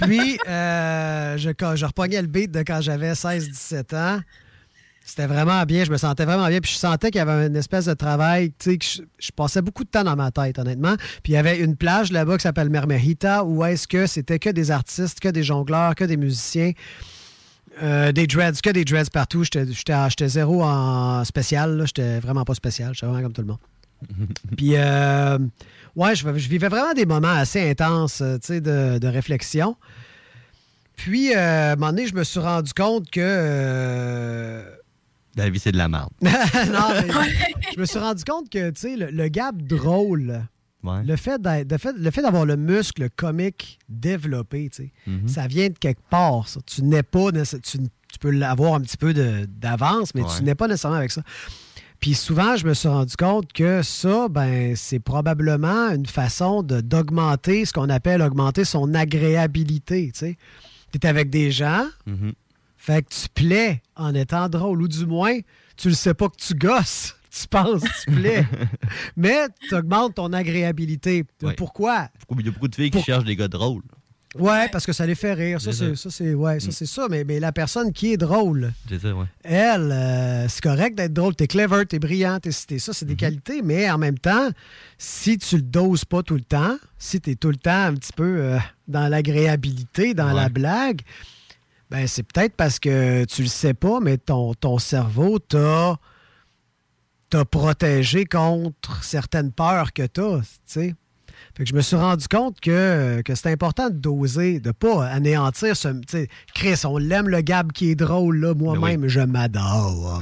Puis, 0.04 0.38
euh, 0.48 1.38
je, 1.40 1.50
quand 1.50 1.76
je 1.76 1.86
repognais 1.88 2.22
le 2.22 2.28
beat 2.28 2.52
de 2.52 2.60
quand 2.62 2.82
j'avais 2.82 3.14
16-17 3.14 3.96
ans. 3.96 4.20
C'était 5.08 5.28
vraiment 5.28 5.64
bien, 5.66 5.84
je 5.86 5.92
me 5.92 5.98
sentais 5.98 6.26
vraiment 6.26 6.48
bien. 6.48 6.60
Puis 6.60 6.72
je 6.74 6.78
sentais 6.78 7.12
qu'il 7.12 7.20
y 7.20 7.22
avait 7.22 7.46
une 7.48 7.56
espèce 7.56 7.86
de 7.86 7.94
travail, 7.94 8.50
tu 8.58 8.72
sais, 8.72 8.78
que 8.80 8.86
je, 8.86 9.02
je 9.20 9.32
passais 9.32 9.62
beaucoup 9.62 9.84
de 9.84 9.90
temps 9.90 10.04
dans 10.04 10.16
ma 10.16 10.32
tête, 10.32 10.58
honnêtement. 10.58 10.96
Puis 11.22 11.34
il 11.34 11.36
y 11.36 11.38
avait 11.38 11.60
une 11.60 11.76
plage 11.76 12.12
là-bas 12.12 12.38
qui 12.38 12.42
s'appelle 12.44 12.70
Mermerita, 12.72 13.44
où 13.46 13.64
est-ce 13.64 13.88
que 13.88 14.08
c'était 14.08 14.40
que 14.40 14.50
des 14.50 14.72
artistes, 14.72 15.20
que 15.20 15.30
des 15.30 15.44
jongleurs, 15.44 15.94
que 15.96 16.06
des 16.06 16.18
musiciens. 16.18 16.72
euh, 17.84 18.12
des 18.14 18.26
dreads, 18.26 18.62
que 18.64 18.70
des 18.72 18.84
dreads 18.86 19.10
partout. 19.12 19.44
J'étais 19.44 20.28
zéro 20.28 20.64
en 20.64 21.24
spécial. 21.26 21.78
là. 21.78 21.86
J'étais 21.86 22.20
vraiment 22.20 22.46
pas 22.46 22.56
spécial. 22.56 22.94
J'étais 22.94 23.06
vraiment 23.06 23.22
comme 23.24 23.34
tout 23.34 23.42
le 23.42 23.48
monde. 23.48 23.60
Puis, 24.58 24.72
euh, 24.76 25.38
ouais, 25.96 26.16
je, 26.16 26.26
je 26.38 26.50
vivais 26.50 26.68
vraiment 26.70 26.94
des 26.94 27.06
moments 27.06 27.28
assez 27.28 27.70
intenses, 27.70 28.22
euh, 28.22 28.38
tu 28.38 28.48
sais, 28.48 28.62
de, 28.62 28.98
de 28.98 29.08
réflexion. 29.08 29.76
Puis, 30.96 31.36
euh, 31.36 31.70
à 31.70 31.72
un 31.74 31.76
moment 31.76 31.92
donné, 31.92 32.08
je 32.08 32.16
me 32.16 32.24
suis 32.24 32.40
rendu 32.40 32.74
compte 32.74 33.10
que. 33.12 34.64
La 35.36 35.50
vie, 35.50 35.60
c'est 35.60 35.72
de 35.72 35.78
la 35.78 35.88
merde. 35.90 36.10
non, 36.22 36.30
mais 36.32 37.12
je 37.76 37.80
me 37.80 37.86
suis 37.86 38.00
rendu 38.00 38.24
compte 38.24 38.50
que, 38.50 38.70
tu 38.72 38.80
sais, 38.82 38.96
le, 38.96 39.08
le 39.12 39.28
gap 39.28 39.56
drôle, 39.62 40.42
Ouais. 40.84 41.04
le 41.04 41.16
fait 41.16 41.42
d'être- 41.42 41.68
de 41.68 41.78
fait- 41.78 41.98
le 41.98 42.12
fait 42.12 42.22
d'avoir 42.22 42.46
le 42.46 42.56
muscle 42.58 43.10
comique 43.16 43.80
développé, 43.90 44.70
tu 44.70 44.84
sais, 44.84 44.92
Mhm. 45.08 45.28
ça 45.28 45.48
vient 45.48 45.68
de 45.70 45.78
quelque 45.80 46.02
part, 46.12 46.48
ça. 46.48 46.60
Tu 46.66 46.84
n'es 46.84 47.02
pas 47.02 47.32
tu, 47.32 47.78
tu 47.80 48.20
peux 48.20 48.30
l'avoir 48.30 48.76
un 48.76 48.82
petit 48.82 48.98
peu 48.98 49.12
de- 49.14 49.46
d'avance, 49.50 50.14
mais 50.14 50.22
Ouais. 50.22 50.28
tu 50.38 50.44
n'es 50.44 50.54
pas 50.54 50.68
nécessairement 50.68 50.98
avec 51.00 51.12
ça. 51.12 51.24
Puis 52.00 52.14
souvent, 52.14 52.56
je 52.56 52.68
me 52.68 52.74
suis 52.76 52.88
rendu 52.88 53.16
compte 53.16 53.52
que 53.52 53.82
ça, 53.82 54.28
ben, 54.30 54.76
c'est 54.76 55.00
probablement 55.00 55.90
une 55.90 56.06
façon 56.06 56.62
de- 56.62 56.82
d'augmenter 56.82 57.66
ce 57.66 57.74
qu'on 57.74 57.90
appelle 57.90 58.22
augmenter 58.22 58.64
son 58.64 58.94
agréabilité. 58.94 60.12
Tu 60.14 60.20
sais. 60.20 60.38
es 60.94 61.08
avec 61.08 61.30
des 61.30 61.52
gens, 61.52 61.88
Mhm. 62.06 62.32
Fait 62.86 63.02
que 63.04 63.14
tu 63.14 63.28
plais 63.34 63.82
en 63.96 64.14
étant 64.14 64.48
drôle, 64.50 64.82
ou 64.84 64.88
du 64.88 65.06
moins, 65.06 65.38
tu 65.78 65.90
le 65.90 65.96
sais 65.96 66.14
pas 66.14 66.30
que 66.30 66.38
tu 66.38 66.54
gosses. 66.54 67.16
Tu 67.38 67.50
penses 67.50 67.84
tu 68.06 68.12
plais. 68.14 68.48
Mais 69.18 69.48
tu 69.68 69.76
augmentes 69.76 70.16
ton 70.16 70.32
agréabilité. 70.32 71.26
Ouais. 71.44 71.52
Pourquoi? 71.58 72.08
Il 72.40 72.46
y 72.46 72.48
a 72.48 72.52
beaucoup 72.54 72.70
de 72.70 72.76
filles 72.76 72.92
qui 72.92 73.02
cherchent 73.02 73.26
des 73.26 73.36
gars 73.36 73.50
drôles. 73.50 73.82
Ouais, 74.38 74.70
parce 74.72 74.86
que 74.86 74.94
ça 74.94 75.06
les 75.06 75.16
fait 75.16 75.34
rire. 75.34 75.60
Ça, 75.60 75.74
C'est 75.74 75.96
ça. 75.98 76.04
ça, 76.04 76.10
c'est 76.12 76.34
ouais, 76.34 76.62
ça, 76.62 76.70
Mm. 76.70 76.86
ça. 76.88 77.08
Mais, 77.10 77.26
mais 77.26 77.42
la 77.42 77.52
personne 77.52 77.92
qui 77.92 78.14
est 78.14 78.18
drôle, 78.18 78.72
C'est 78.88 79.00
ça, 79.02 79.14
ouais. 79.14 79.26
elle, 79.44 79.92
euh, 79.92 80.48
c'est 80.48 80.62
correct 80.64 80.96
d'être 80.96 81.12
drôle. 81.12 81.36
T'es 81.36 81.48
clever, 81.48 81.86
t'es 81.86 82.00
brillant, 82.00 82.40
t'es 82.40 82.52
t'es- 82.68 82.80
ça, 82.80 82.94
c'est 82.94 83.06
des 83.06 83.18
qualités. 83.18 83.62
Mais 83.62 83.90
en 83.92 83.98
même 83.98 84.18
temps, 84.18 84.50
si 84.98 85.38
tu 85.38 85.58
le 85.58 85.62
doses 85.64 86.06
pas 86.06 86.24
tout 86.24 86.36
le 86.36 86.42
temps, 86.42 86.78
si 86.98 87.20
t'es 87.20 87.36
tout 87.36 87.50
le 87.50 87.58
temps 87.58 87.84
un 87.88 87.96
petit 87.96 88.14
peu 88.16 88.24
euh, 88.40 88.58
dans 88.88 89.10
l'agréabilité, 89.10 90.14
dans 90.14 90.32
la 90.32 90.48
blague, 90.48 91.02
ben 91.92 92.08
c'est 92.08 92.24
peut-être 92.24 92.56
parce 92.56 92.80
que 92.80 93.26
tu 93.26 93.44
le 93.44 93.48
sais 93.48 93.74
pas, 93.74 94.00
mais 94.00 94.18
ton, 94.18 94.54
ton 94.54 94.78
cerveau 94.80 95.40
t'a 95.40 95.98
t'a 97.30 97.44
protégé 97.46 98.26
contre 98.26 99.04
certaines 99.04 99.52
peurs 99.52 99.94
que 99.94 100.04
t'as, 100.06 100.40
tu 100.40 100.46
sais. 100.66 100.96
Fait 101.58 101.64
que 101.64 101.70
je 101.70 101.76
me 101.76 101.82
suis 101.82 101.96
rendu 101.96 102.28
compte 102.28 102.60
que, 102.60 103.22
que 103.24 103.34
c'est 103.36 103.52
important 103.52 103.90
de 103.90 103.96
doser, 103.96 104.60
de 104.60 104.72
pas 104.72 105.06
anéantir 105.08 105.76
ce. 105.76 105.88
Chris, 106.54 106.82
on 106.86 106.98
l'aime 106.98 107.28
le 107.30 107.42
Gab 107.42 107.72
qui 107.72 107.92
est 107.92 107.96
drôle, 107.96 108.38
là. 108.40 108.54
Moi-même, 108.54 109.08
je 109.08 109.20
m'adore. 109.22 110.22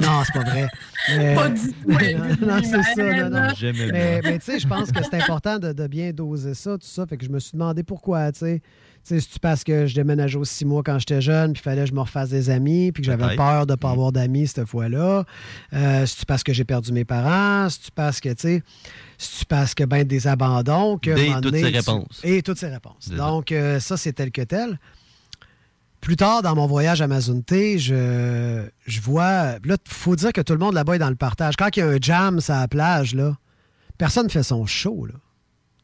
non, 0.00 0.22
c'est 0.24 0.32
pas 0.32 0.50
vrai. 0.50 0.66
Mais- 1.08 1.34
Pas 1.34 1.48
du 1.50 1.72
tout, 1.72 1.88
non, 2.46 2.60
c'est 2.62 2.82
ça. 2.82 3.28
Non, 3.28 3.30
non. 3.30 3.48
Mais, 3.62 3.72
bien. 3.72 4.20
mais 4.22 4.38
tu 4.38 4.44
sais, 4.44 4.58
je 4.60 4.66
pense 4.68 4.90
que 4.92 5.02
c'est 5.02 5.20
important 5.22 5.58
de, 5.58 5.72
de 5.72 5.86
bien 5.86 6.12
doser 6.12 6.54
ça, 6.54 6.72
tout 6.78 6.86
ça. 6.86 7.06
Fait 7.06 7.16
que 7.16 7.24
je 7.24 7.30
me 7.30 7.38
suis 7.38 7.52
demandé 7.52 7.82
pourquoi, 7.82 8.30
tu 8.32 8.40
sais. 8.40 8.62
C'est-tu 9.04 9.40
parce 9.40 9.64
que 9.64 9.86
je 9.86 9.94
déménageais 9.96 10.38
aux 10.38 10.44
six 10.44 10.64
mois 10.64 10.82
quand 10.84 10.98
j'étais 10.98 11.20
jeune, 11.20 11.54
puis 11.54 11.60
il 11.60 11.64
fallait 11.64 11.82
que 11.82 11.88
je 11.88 11.92
me 11.94 12.00
refasse 12.00 12.28
des 12.30 12.50
amis, 12.50 12.92
puis 12.92 13.02
que 13.02 13.06
j'avais 13.06 13.34
peur 13.36 13.66
de 13.66 13.72
ne 13.72 13.76
pas 13.76 13.88
Mm. 13.88 13.92
avoir 13.92 14.12
d'amis 14.12 14.46
cette 14.46 14.64
fois-là? 14.66 15.24
Euh, 15.72 16.06
c'est-tu 16.06 16.24
parce 16.24 16.44
que 16.44 16.52
j'ai 16.52 16.64
perdu 16.64 16.92
mes 16.92 17.04
parents? 17.04 17.68
C'est-tu 17.68 17.90
parce 17.92 18.20
que, 18.20 18.28
tu 18.28 18.34
sais, 18.42 18.62
c'est-tu 19.18 19.44
parce 19.46 19.74
que, 19.74 19.82
ben, 19.84 20.04
des 20.04 20.28
abandons? 20.28 20.98
Que, 20.98 21.10
à 21.10 21.16
moment 21.16 21.34
toutes 21.40 21.42
donné, 21.52 21.62
ces 21.62 21.70
tu- 21.72 21.76
réponses. 21.78 22.20
Et 22.22 22.42
toutes 22.42 22.58
ces 22.58 22.68
réponses. 22.68 23.08
Donc, 23.08 23.50
euh, 23.50 23.80
ça, 23.80 23.96
c'est 23.96 24.12
tel 24.12 24.30
que 24.30 24.42
tel. 24.42 24.78
Plus 26.00 26.16
tard, 26.16 26.42
dans 26.42 26.54
mon 26.56 26.66
voyage 26.66 27.00
à 27.00 27.06
Mazunte, 27.06 27.48
je, 27.78 28.64
je 28.86 29.00
vois. 29.00 29.52
Là, 29.64 29.76
il 29.76 29.76
faut 29.86 30.16
dire 30.16 30.32
que 30.32 30.40
tout 30.40 30.52
le 30.52 30.58
monde 30.58 30.74
là-bas 30.74 30.96
est 30.96 30.98
dans 31.00 31.10
le 31.10 31.14
partage. 31.16 31.54
Quand 31.56 31.76
il 31.76 31.80
y 31.80 31.82
a 31.82 31.86
un 31.88 31.98
jam 32.00 32.40
sur 32.40 32.54
la 32.54 32.66
plage, 32.66 33.14
là, 33.14 33.36
personne 33.98 34.24
ne 34.26 34.30
fait 34.30 34.42
son 34.42 34.66
show. 34.66 35.06
Là. 35.06 35.14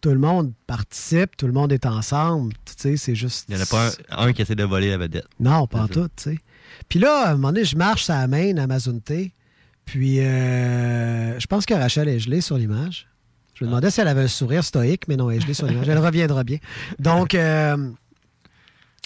Tout 0.00 0.10
le 0.10 0.18
monde 0.18 0.52
participe, 0.66 1.36
tout 1.36 1.46
le 1.46 1.52
monde 1.52 1.72
est 1.72 1.84
ensemble. 1.86 2.52
Tu 2.64 2.74
sais, 2.76 2.96
c'est 2.96 3.14
juste. 3.14 3.46
Il 3.48 3.56
n'y 3.56 3.60
en 3.60 3.64
a 3.64 3.66
pas 3.66 3.88
un, 4.10 4.28
un 4.28 4.32
qui 4.32 4.42
essaie 4.42 4.54
de 4.54 4.64
voler 4.64 4.90
la 4.90 4.98
vedette. 4.98 5.26
Non, 5.40 5.66
pas 5.66 5.82
en 5.82 5.88
tout, 5.88 6.08
tu 6.16 6.22
sais. 6.30 6.38
Puis 6.88 6.98
là, 6.98 7.26
à 7.26 7.30
un 7.30 7.32
moment 7.32 7.48
donné, 7.48 7.64
je 7.64 7.76
marche 7.76 8.04
sur 8.04 8.14
la 8.14 8.26
main 8.28 8.56
à 8.58 8.66
Mazunte. 8.66 9.32
Puis, 9.84 10.20
euh, 10.20 11.38
je 11.40 11.46
pense 11.46 11.64
que 11.64 11.74
Rachel 11.74 12.08
est 12.08 12.18
gelée 12.18 12.40
sur 12.42 12.58
l'image. 12.58 13.08
Je 13.54 13.64
me 13.64 13.70
demandais 13.70 13.90
si 13.90 14.00
elle 14.00 14.08
avait 14.08 14.22
un 14.22 14.28
sourire 14.28 14.62
stoïque, 14.62 15.08
mais 15.08 15.16
non, 15.16 15.30
elle 15.30 15.38
est 15.38 15.40
gelée 15.40 15.54
sur 15.54 15.66
l'image. 15.66 15.88
Elle 15.88 15.98
reviendra 15.98 16.44
bien. 16.44 16.58
Donc, 16.98 17.34
euh, 17.34 17.90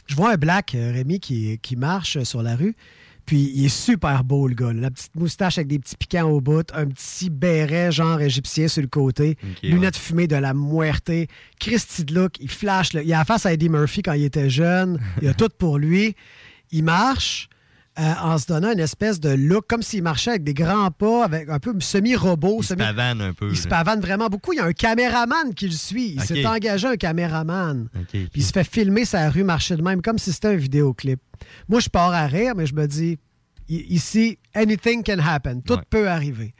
je 0.07 0.15
vois 0.17 0.33
un 0.33 0.37
black, 0.37 0.75
euh, 0.75 0.93
Rémi, 0.93 1.21
qui, 1.21 1.59
qui 1.63 1.77
marche 1.77 2.23
sur 2.25 2.43
la 2.43 2.57
rue. 2.57 2.75
Puis, 3.27 3.51
il 3.55 3.65
est 3.67 3.69
super 3.69 4.25
beau, 4.25 4.49
le 4.49 4.55
gars. 4.55 4.73
là. 4.73 4.81
La 4.83 4.91
petite 4.91 5.15
moustache 5.15 5.59
avec 5.59 5.69
des 5.69 5.79
petits 5.79 5.97
piquants 5.97 6.29
au 6.29 6.41
bout, 6.41 6.67
un 6.75 6.87
petit 6.87 7.31
béret 7.31 7.93
genre 7.93 8.21
égyptien 8.21 8.69
sur 8.69 8.83
le 8.83 8.89
côté, 8.89 9.37
lunettes 9.63 9.97
fumées 9.97 10.27
de 10.27 10.37
la 10.37 10.55
muerte, 10.55 11.11
Christy 11.61 12.05
de 12.05 12.15
look, 12.15 12.39
il 12.41 12.51
flash. 12.51 12.93
là. 12.93 13.03
Il 13.03 13.13
a 13.15 13.19
la 13.19 13.25
face 13.25 13.47
à 13.47 13.53
Eddie 13.53 13.69
Murphy 13.69 14.03
quand 14.03 14.13
il 14.15 14.25
était 14.25 14.51
jeune. 14.51 14.99
Il 15.21 15.29
a 15.29 15.35
tout 15.43 15.49
pour 15.57 15.79
lui. 15.79 16.15
Il 16.73 16.85
marche 16.85 17.49
euh, 17.99 18.13
en 18.23 18.39
se 18.39 18.47
donnant 18.47 18.73
une 18.73 18.79
espèce 18.81 19.21
de 19.21 19.29
look, 19.29 19.67
comme 19.69 19.83
s'il 19.83 20.03
marchait 20.03 20.31
avec 20.31 20.45
des 20.45 20.55
grands 20.55 20.91
pas, 20.91 21.25
avec 21.25 21.49
un 21.51 21.59
peu 21.59 21.75
semi-robot. 21.79 22.59
Il 22.61 22.65
se 22.65 22.69
semi- 22.75 22.79
pavane 22.85 23.21
un 23.21 23.33
peu. 23.35 23.51
il 23.51 23.57
se 23.57 23.69
pavane 23.69 24.01
vraiment 24.01 24.29
beaucoup. 24.29 24.53
Il 24.55 24.57
y 24.57 24.61
a 24.61 24.65
un 24.65 24.73
caméraman 24.73 25.53
qui 25.55 25.67
le 25.67 25.73
suit. 25.75 26.13
Il 26.15 26.23
s'est 26.23 26.47
engagé 26.47 26.87
un 26.89 26.97
caméraman. 26.97 27.89
Puis 28.11 28.29
il 28.35 28.43
se 28.45 28.53
fait 28.53 28.65
filmer 28.65 29.05
sa 29.05 29.29
rue 29.29 29.45
marcher 29.45 29.77
de 29.77 29.83
même, 29.83 30.01
comme 30.01 30.19
si 30.19 30.33
c'était 30.33 30.49
un 30.49 30.57
vidéoclip. 30.57 31.21
Moi, 31.69 31.81
je 31.81 31.89
pars 31.91 32.13
à 32.13 32.27
rire, 32.27 32.55
mais 32.57 32.67
je 32.67 32.75
me 32.75 32.87
dis, 32.87 33.19
ici, 33.69 34.39
anything 34.55 35.03
can 35.03 35.19
happen. 35.19 35.61
Tout 35.61 35.75
Ouais. 35.75 35.81
peut 35.91 36.09
arriver. 36.09 36.55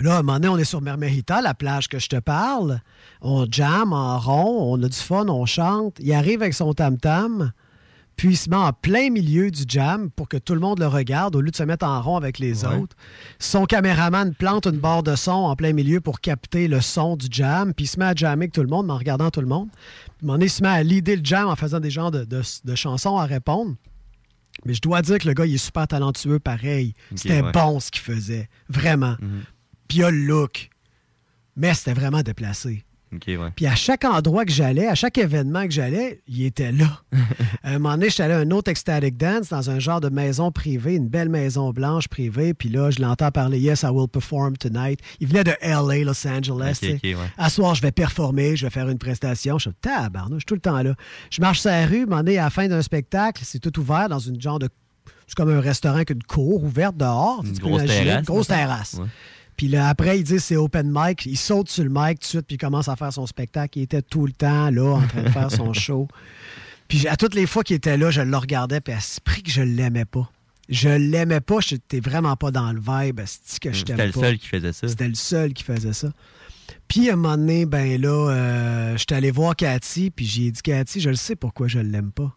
Là, 0.00 0.16
à 0.16 0.18
un 0.20 0.22
moment 0.22 0.34
donné, 0.40 0.48
on 0.48 0.58
est 0.58 0.64
sur 0.64 0.80
Mermerita, 0.80 1.42
la 1.42 1.54
plage 1.54 1.86
que 1.88 1.98
je 1.98 2.08
te 2.08 2.16
parle. 2.18 2.80
On 3.20 3.46
jam 3.50 3.92
en 3.92 4.18
rond, 4.18 4.72
on 4.74 4.82
a 4.82 4.88
du 4.88 4.96
fun, 4.96 5.28
on 5.28 5.44
chante. 5.46 5.96
Il 6.00 6.12
arrive 6.14 6.40
avec 6.42 6.54
son 6.54 6.72
tam-tam, 6.72 7.52
puis 8.16 8.30
il 8.30 8.36
se 8.36 8.48
met 8.50 8.56
en 8.56 8.72
plein 8.72 9.10
milieu 9.10 9.50
du 9.50 9.62
jam 9.66 10.10
pour 10.10 10.28
que 10.28 10.36
tout 10.36 10.54
le 10.54 10.60
monde 10.60 10.78
le 10.78 10.86
regarde 10.86 11.34
au 11.36 11.40
lieu 11.40 11.50
de 11.50 11.56
se 11.56 11.62
mettre 11.62 11.86
en 11.86 12.00
rond 12.02 12.16
avec 12.16 12.38
les 12.38 12.64
Ouais. 12.64 12.76
autres. 12.76 12.96
Son 13.38 13.64
caméraman 13.66 14.34
plante 14.34 14.66
une 14.66 14.78
barre 14.78 15.02
de 15.02 15.16
son 15.16 15.30
en 15.32 15.56
plein 15.56 15.72
milieu 15.72 16.00
pour 16.00 16.20
capter 16.20 16.68
le 16.68 16.80
son 16.80 17.16
du 17.16 17.26
jam, 17.30 17.72
puis 17.74 17.84
il 17.84 17.88
se 17.88 17.98
met 17.98 18.04
à 18.04 18.14
jammer 18.14 18.44
avec 18.44 18.52
tout 18.52 18.62
le 18.62 18.68
monde, 18.68 18.86
mais 18.86 18.92
en 18.92 18.98
regardant 18.98 19.30
tout 19.30 19.40
le 19.40 19.46
monde. 19.46 19.68
Puis, 20.18 20.28
il 20.40 20.50
se 20.50 20.62
met 20.62 20.68
à 20.68 20.82
leader 20.82 21.16
le 21.16 21.24
jam 21.24 21.48
en 21.48 21.56
faisant 21.56 21.80
des 21.80 21.90
genres 21.90 22.10
de, 22.10 22.24
de- 22.24 22.42
de 22.64 22.74
chansons 22.74 23.16
à 23.16 23.24
répondre. 23.26 23.74
Mais 24.66 24.74
je 24.74 24.80
dois 24.82 25.00
dire 25.02 25.18
que 25.18 25.26
le 25.26 25.34
gars, 25.34 25.46
il 25.46 25.54
est 25.54 25.58
super 25.58 25.88
talentueux 25.88 26.38
pareil. 26.38 26.92
C'était 27.16 27.40
ouais. 27.40 27.52
bon 27.52 27.80
ce 27.80 27.90
qu'il 27.90 28.02
faisait. 28.02 28.48
Vraiment. 28.68 29.16
Mhm. 29.20 29.42
Puis 29.88 29.98
il 29.98 30.04
a 30.04 30.10
le 30.10 30.18
look. 30.18 30.68
Mais 31.56 31.74
c'était 31.74 31.94
vraiment 31.94 32.22
déplacé. 32.22 32.84
Ouais. 33.12 33.50
Puis 33.54 33.66
à 33.66 33.74
chaque 33.74 34.04
endroit 34.04 34.44
que 34.44 34.52
j'allais, 34.52 34.86
à 34.86 34.94
chaque 34.94 35.18
événement 35.18 35.64
que 35.64 35.70
j'allais, 35.70 36.22
il 36.26 36.44
était 36.44 36.72
là. 36.72 37.02
à 37.62 37.70
un 37.70 37.72
moment 37.78 37.94
donné, 37.94 38.08
j'étais 38.08 38.22
allé 38.22 38.34
à 38.34 38.38
un 38.38 38.50
autre 38.50 38.70
Ecstatic 38.70 39.16
Dance 39.16 39.50
dans 39.50 39.70
un 39.70 39.78
genre 39.78 40.00
de 40.00 40.08
maison 40.08 40.50
privée, 40.50 40.94
une 40.94 41.08
belle 41.08 41.28
maison 41.28 41.70
blanche 41.70 42.08
privée. 42.08 42.54
Puis 42.54 42.68
là, 42.68 42.90
je 42.90 43.00
l'entends 43.00 43.30
parler 43.30 43.58
Yes, 43.58 43.82
I 43.82 43.86
will 43.86 44.08
perform 44.08 44.56
tonight. 44.56 45.00
Il 45.20 45.28
venait 45.28 45.44
de 45.44 45.52
LA, 45.62 46.04
Los 46.04 46.26
Angeles. 46.26 46.78
Ok, 46.82 46.88
tu 46.88 46.88
sais. 46.88 46.94
ok, 46.94 47.20
ouais. 47.20 47.30
À 47.36 47.50
soir, 47.50 47.74
je 47.74 47.82
vais 47.82 47.92
performer, 47.92 48.56
je 48.56 48.66
vais 48.66 48.70
faire 48.70 48.88
une 48.88 48.98
prestation. 48.98 49.58
Je 49.58 49.70
suis 49.70 49.78
tabarnouche, 49.80 50.36
je 50.36 50.40
suis 50.40 50.46
tout 50.46 50.54
le 50.54 50.60
temps 50.60 50.82
là. 50.82 50.94
Je 51.30 51.40
marche 51.40 51.60
sur 51.60 51.70
la 51.70 51.86
rue, 51.86 52.06
m'en 52.06 52.24
est 52.24 52.38
à 52.38 52.44
la 52.44 52.50
fin 52.50 52.66
d'un 52.68 52.82
spectacle, 52.82 53.42
c'est 53.44 53.58
tout 53.58 53.78
ouvert 53.78 54.08
dans 54.08 54.18
une 54.18 54.40
genre 54.40 54.58
de. 54.58 54.68
C'est 55.26 55.36
comme 55.36 55.50
un 55.50 55.60
restaurant 55.60 55.96
avec 55.96 56.10
une 56.10 56.22
cour 56.22 56.62
ouverte 56.64 56.96
dehors. 56.96 57.42
Une 57.44 57.56
grosse 57.58 57.84
terrasse, 57.84 58.18
Une 58.18 58.24
grosse 58.24 58.46
terrasse. 58.48 58.94
Ouais. 58.98 59.06
Puis 59.56 59.68
là, 59.68 59.88
après, 59.88 60.18
il 60.18 60.24
dit 60.24 60.40
c'est 60.40 60.56
open 60.56 60.90
mic. 60.92 61.26
Il 61.26 61.36
saute 61.36 61.68
sur 61.68 61.84
le 61.84 61.90
mic 61.90 62.18
tout 62.18 62.24
de 62.24 62.24
suite, 62.24 62.46
puis 62.46 62.56
il 62.56 62.58
commence 62.58 62.88
à 62.88 62.96
faire 62.96 63.12
son 63.12 63.26
spectacle. 63.26 63.78
Il 63.78 63.82
était 63.82 64.02
tout 64.02 64.26
le 64.26 64.32
temps 64.32 64.70
là, 64.70 64.94
en 64.94 65.06
train 65.06 65.22
de 65.22 65.28
faire 65.28 65.50
son 65.50 65.72
show. 65.72 66.08
Puis 66.88 67.08
à 67.08 67.16
toutes 67.16 67.34
les 67.34 67.46
fois 67.46 67.62
qu'il 67.62 67.76
était 67.76 67.96
là, 67.96 68.10
je 68.10 68.20
le 68.20 68.36
regardais, 68.36 68.80
puis 68.80 68.92
à 68.92 69.00
ce 69.00 69.20
prix 69.20 69.42
que 69.42 69.50
je 69.50 69.62
l'aimais 69.62 70.04
pas. 70.04 70.30
Je 70.68 70.88
l'aimais 70.88 71.40
pas, 71.40 71.60
j'étais 71.60 72.00
vraiment 72.00 72.36
pas 72.36 72.50
dans 72.50 72.72
le 72.72 72.80
vibe, 72.80 73.20
c'est 73.26 73.60
que 73.60 73.72
je 73.72 73.78
C'était 73.78 74.06
le 74.06 74.12
seul 74.12 74.38
qui 74.38 74.46
faisait 74.46 74.72
ça. 74.72 74.88
C'était 74.88 75.08
le 75.08 75.14
seul 75.14 75.52
qui 75.52 75.64
faisait 75.64 75.92
ça. 75.92 76.12
Puis 76.88 77.10
à 77.10 77.14
un 77.14 77.16
moment 77.16 77.36
donné, 77.36 77.66
ben 77.66 78.00
là, 78.00 78.30
euh, 78.30 78.96
j'étais 78.96 79.14
allé 79.14 79.30
voir 79.30 79.56
Cathy, 79.56 80.10
puis 80.10 80.24
j'ai 80.24 80.50
dit 80.50 80.62
Cathy, 80.62 81.00
je 81.00 81.10
le 81.10 81.16
sais 81.16 81.36
pourquoi 81.36 81.66
je 81.68 81.78
l'aime 81.78 82.12
pas. 82.12 82.36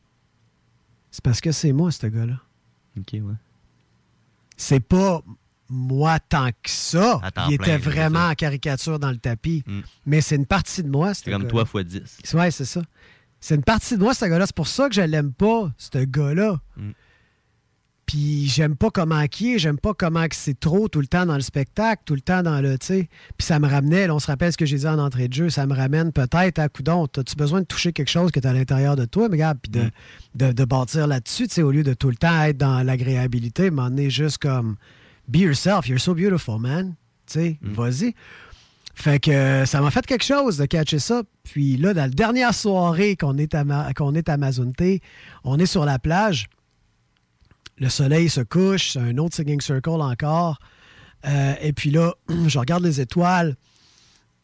C'est 1.12 1.24
parce 1.24 1.40
que 1.40 1.52
c'est 1.52 1.72
moi, 1.72 1.92
ce 1.92 2.08
gars-là. 2.08 2.42
Ok, 2.98 3.14
ouais. 3.14 3.36
C'est 4.58 4.80
pas 4.80 5.22
moi 5.70 6.20
tant 6.20 6.50
que 6.50 6.70
ça. 6.70 7.22
Il 7.48 7.54
était 7.56 7.78
vraiment 7.78 8.28
en 8.28 8.34
caricature 8.34 9.00
dans 9.00 9.12
le 9.12 9.18
tapis. 9.18 9.64
Mm. 9.66 9.80
Mais 10.06 10.22
c'est 10.22 10.36
une 10.36 10.46
partie 10.46 10.84
de 10.84 10.90
moi, 10.90 11.14
ce 11.14 11.24
C'est 11.24 11.32
comme 11.32 11.48
toi 11.48 11.66
fois 11.66 11.84
10. 11.84 12.02
Ouais, 12.34 12.52
c'est 12.52 12.66
ça. 12.66 12.82
C'est 13.40 13.56
une 13.56 13.64
partie 13.64 13.96
de 13.96 14.02
moi, 14.02 14.14
ce 14.14 14.26
gars-là. 14.26 14.46
C'est 14.46 14.56
pour 14.56 14.68
ça 14.68 14.90
que 14.90 14.96
je 14.96 15.02
l'aime 15.02 15.34
pas, 15.34 15.72
ce 15.78 16.04
gars-là. 16.04 16.60
Mm. 16.78 16.92
Puis 18.06 18.48
j'aime 18.48 18.76
pas 18.76 18.92
comment 18.92 19.26
qui 19.26 19.56
est, 19.56 19.60
j'aime 19.60 19.80
pas 19.80 19.96
comment 19.96 20.28
que 20.28 20.36
c'est 20.36 20.60
trop 20.60 20.88
tout 20.88 21.02
le 21.02 21.08
temps 21.08 21.26
dans 21.26 21.36
le 21.36 21.42
spectacle, 21.42 22.04
tout 22.06 22.14
le 22.14 22.22
temps 22.22 22.44
dans 22.44 22.62
le, 22.62 22.78
tu 22.78 22.86
sais. 22.86 23.10
Puis 23.36 23.48
ça 23.48 23.60
me 23.60 23.68
ramenait, 23.68 24.06
là, 24.06 24.14
on 24.14 24.20
se 24.20 24.28
rappelle 24.28 24.52
ce 24.52 24.58
que 24.58 24.66
j'ai 24.66 24.78
dit 24.78 24.88
en 24.88 25.00
entrée 25.00 25.28
de 25.28 25.34
jeu, 25.34 25.50
ça 25.50 25.66
me 25.66 25.74
ramène 25.74 26.12
peut-être 26.12 26.60
à 26.60 26.70
coudon. 26.70 27.08
As-tu 27.18 27.36
besoin 27.36 27.62
de 27.62 27.66
toucher 27.66 27.94
quelque 27.94 28.12
chose 28.12 28.32
que 28.32 28.40
tu 28.40 28.48
à 28.48 28.54
l'intérieur 28.54 28.96
de 28.96 29.06
toi, 29.06 29.28
mais 29.28 29.38
regarde, 29.38 29.58
puis 29.60 29.72
de, 29.72 29.90
de, 30.36 30.52
de 30.52 30.66
bâtir 30.66 31.08
là-dessus, 31.08 31.48
tu 31.48 31.56
sais, 31.56 31.62
au 31.64 31.72
lieu 31.72 31.82
de 31.82 31.96
tout 31.96 32.10
le 32.10 32.16
temps 32.16 32.44
être 32.44 32.58
dans 32.58 32.84
l'agréabilité, 32.84 33.72
m'en 33.72 33.96
est 33.98 34.12
juste 34.12 34.38
comme 34.38 34.76
be 35.28 35.38
yourself, 35.40 35.88
you're 35.88 36.00
so 36.00 36.14
beautiful, 36.14 36.60
man. 36.60 36.96
Tu 37.28 37.34
sais, 37.34 37.60
vas-y. 37.62 38.14
Fait 38.94 39.20
que 39.20 39.30
euh, 39.32 39.66
ça 39.66 39.82
m'a 39.82 39.92
fait 39.92 40.06
quelque 40.06 40.24
chose 40.24 40.58
de 40.58 40.66
catcher 40.66 41.00
ça. 41.00 41.24
Puis 41.44 41.76
là, 41.78 41.94
dans 41.94 42.04
la 42.04 42.10
dernière 42.10 42.54
soirée 42.54 43.16
qu'on 43.18 43.38
est 43.38 43.54
à, 43.54 43.64
Ma- 43.66 43.94
qu'on 43.94 44.16
est 44.16 44.30
à 44.30 44.38
Mazunte, 44.38 45.02
on 45.44 45.60
est 45.60 45.66
sur 45.66 45.84
la 45.86 46.00
plage. 46.00 46.48
Le 47.78 47.90
soleil 47.90 48.30
se 48.30 48.40
couche, 48.42 48.92
c'est 48.94 49.00
un 49.00 49.18
autre 49.18 49.36
singing 49.36 49.60
circle 49.60 49.90
encore. 50.02 50.60
Euh, 51.26 51.56
et 51.62 51.74
puis 51.74 51.92
là, 51.92 52.14
je 52.48 52.58
regarde 52.58 52.84
les 52.84 53.02
étoiles. 53.02 53.56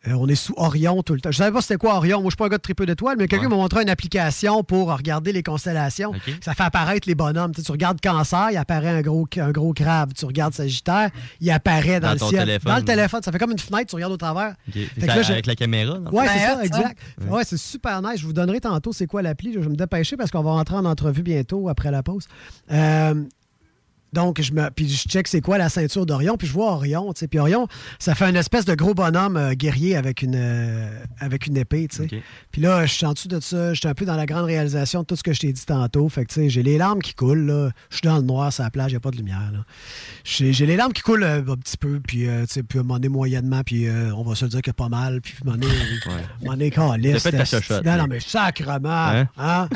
Euh, 0.07 0.13
on 0.13 0.27
est 0.27 0.33
sous 0.35 0.53
Orion 0.57 1.03
tout 1.03 1.13
le 1.13 1.21
temps. 1.21 1.29
Je 1.31 1.37
savais 1.37 1.51
pas 1.51 1.61
c'était 1.61 1.77
quoi 1.77 1.93
Orion. 1.95 2.21
Moi, 2.21 2.29
je 2.29 2.31
suis 2.31 2.37
pas 2.37 2.45
un 2.45 2.49
gars 2.49 2.57
de 2.57 2.61
très 2.63 2.73
peu 2.73 2.87
d'étoiles, 2.87 3.17
mais 3.19 3.27
quelqu'un 3.27 3.49
m'a 3.49 3.55
montré 3.55 3.83
une 3.83 3.89
application 3.89 4.63
pour 4.63 4.91
regarder 4.91 5.31
les 5.31 5.43
constellations. 5.43 6.11
Ça 6.43 6.55
fait 6.55 6.63
apparaître 6.63 7.07
les 7.07 7.13
bonhommes. 7.13 7.51
Tu, 7.53 7.61
sais, 7.61 7.65
tu 7.65 7.71
regardes 7.71 8.01
Cancer, 8.01 8.49
il 8.51 8.57
apparaît 8.57 8.89
un 8.89 9.01
gros, 9.01 9.27
un 9.37 9.51
gros 9.51 9.73
crabe. 9.73 10.13
Tu 10.17 10.25
regardes 10.25 10.55
Sagittaire, 10.55 11.11
il 11.39 11.51
apparaît 11.51 11.99
dans, 11.99 12.07
Dans 12.07 12.13
le 12.13 12.19
ton 12.19 12.29
ciel. 12.29 12.39
téléphone. 12.45 12.71
Dans 12.71 12.77
le 12.79 12.83
téléphone. 12.85 13.21
Ça 13.21 13.31
fait 13.31 13.37
comme 13.37 13.51
une 13.51 13.59
fenêtre, 13.59 13.85
tu 13.89 13.95
regardes 13.95 14.13
au 14.13 14.17
travers. 14.17 14.55
Ok. 14.67 14.73
Fait 14.73 14.87
C'est 14.97 15.01
que 15.01 15.19
là, 15.19 15.29
avec 15.29 15.45
la 15.45 15.55
caméra. 15.55 15.99
non? 15.99 16.09
Ouais, 16.11 16.25
c'est 16.27 16.39
ça. 16.39 16.63
exact. 16.63 16.97
Ouais, 17.29 17.43
c'est 17.43 17.57
super 17.59 18.01
nice. 18.01 18.19
Je 18.21 18.25
vous 18.25 18.33
donnerai 18.33 18.59
tantôt 18.59 18.93
c'est 18.93 19.05
quoi 19.05 19.21
l'appli. 19.21 19.53
Je 19.53 19.59
vais 19.59 19.69
me 19.69 19.75
dépêcher 19.75 20.17
parce 20.17 20.31
qu'on 20.31 20.41
va 20.41 20.49
rentrer 20.51 20.77
en 20.77 20.85
entrevue 20.85 21.21
bientôt 21.21 21.69
après 21.69 21.91
la 21.91 22.01
pause. 22.01 22.25
Euh, 22.71 23.13
donc, 24.13 24.41
je 24.41 24.51
me, 24.53 24.69
puis 24.69 24.89
je 24.89 25.07
check 25.07 25.27
c'est 25.27 25.41
quoi 25.41 25.57
la 25.57 25.69
ceinture 25.69 26.05
d'Orion, 26.05 26.35
puis 26.37 26.47
je 26.47 26.53
vois 26.53 26.71
Orion, 26.73 27.13
tu 27.13 27.19
sais. 27.19 27.27
Puis 27.27 27.39
Orion, 27.39 27.67
ça 27.99 28.15
fait 28.15 28.29
une 28.29 28.35
espèce 28.35 28.65
de 28.65 28.75
gros 28.75 28.93
bonhomme 28.93 29.37
euh, 29.37 29.53
guerrier 29.53 29.95
avec 29.95 30.21
une, 30.21 30.35
euh, 30.35 30.89
avec 31.19 31.47
une 31.47 31.57
épée, 31.57 31.87
tu 31.89 32.07
sais. 32.07 32.21
Puis 32.51 32.61
là, 32.61 32.85
je 32.85 32.93
suis 32.93 33.05
en 33.05 33.13
dessous 33.13 33.27
de 33.27 33.39
ça, 33.39 33.73
j'étais 33.73 33.87
un 33.87 33.93
peu 33.93 34.05
dans 34.05 34.15
la 34.15 34.25
grande 34.25 34.45
réalisation 34.45 35.01
de 35.01 35.05
tout 35.05 35.15
ce 35.15 35.23
que 35.23 35.33
je 35.33 35.39
t'ai 35.39 35.53
dit 35.53 35.65
tantôt. 35.65 36.09
Fait 36.09 36.25
que, 36.25 36.33
tu 36.33 36.41
sais, 36.41 36.49
j'ai 36.49 36.63
les 36.63 36.77
larmes 36.77 37.01
qui 37.01 37.13
coulent, 37.13 37.45
là. 37.45 37.69
Je 37.89 37.97
suis 37.97 38.07
dans 38.07 38.17
le 38.17 38.23
noir, 38.23 38.51
sur 38.51 38.63
la 38.63 38.69
plage, 38.69 38.91
il 38.91 38.93
n'y 38.93 38.97
a 38.97 39.01
pas 39.01 39.11
de 39.11 39.17
lumière, 39.17 39.49
là. 39.53 39.59
J'ai 40.23 40.51
j'ai 40.53 40.65
les 40.65 40.75
larmes 40.75 40.93
qui 40.93 41.01
coulent 41.01 41.23
euh, 41.23 41.39
un 41.47 41.55
petit 41.55 41.77
peu, 41.77 41.99
puis, 41.99 42.25
tu 42.25 42.47
sais, 42.47 42.63
puis 42.63 42.79
à 42.79 42.81
un 42.81 42.83
moment 42.83 42.95
donné, 42.95 43.09
moyennement, 43.09 43.61
puis 43.65 43.87
on 43.89 44.23
va 44.23 44.35
se 44.35 44.45
dire 44.45 44.61
a 44.71 44.73
pas 44.73 44.89
mal, 44.89 45.21
puis 45.21 45.33
à 45.39 45.41
un 45.41 45.45
moment 45.45 45.57
donné, 45.57 45.73
moment 46.41 46.55
fait 47.19 47.31
ta 47.31 47.43
esti. 47.43 47.55
chochotte, 47.55 47.85
Non, 47.85 48.07
mais 48.09 48.19
sacrement, 48.19 48.89
Hein? 48.89 49.27
hein? 49.37 49.67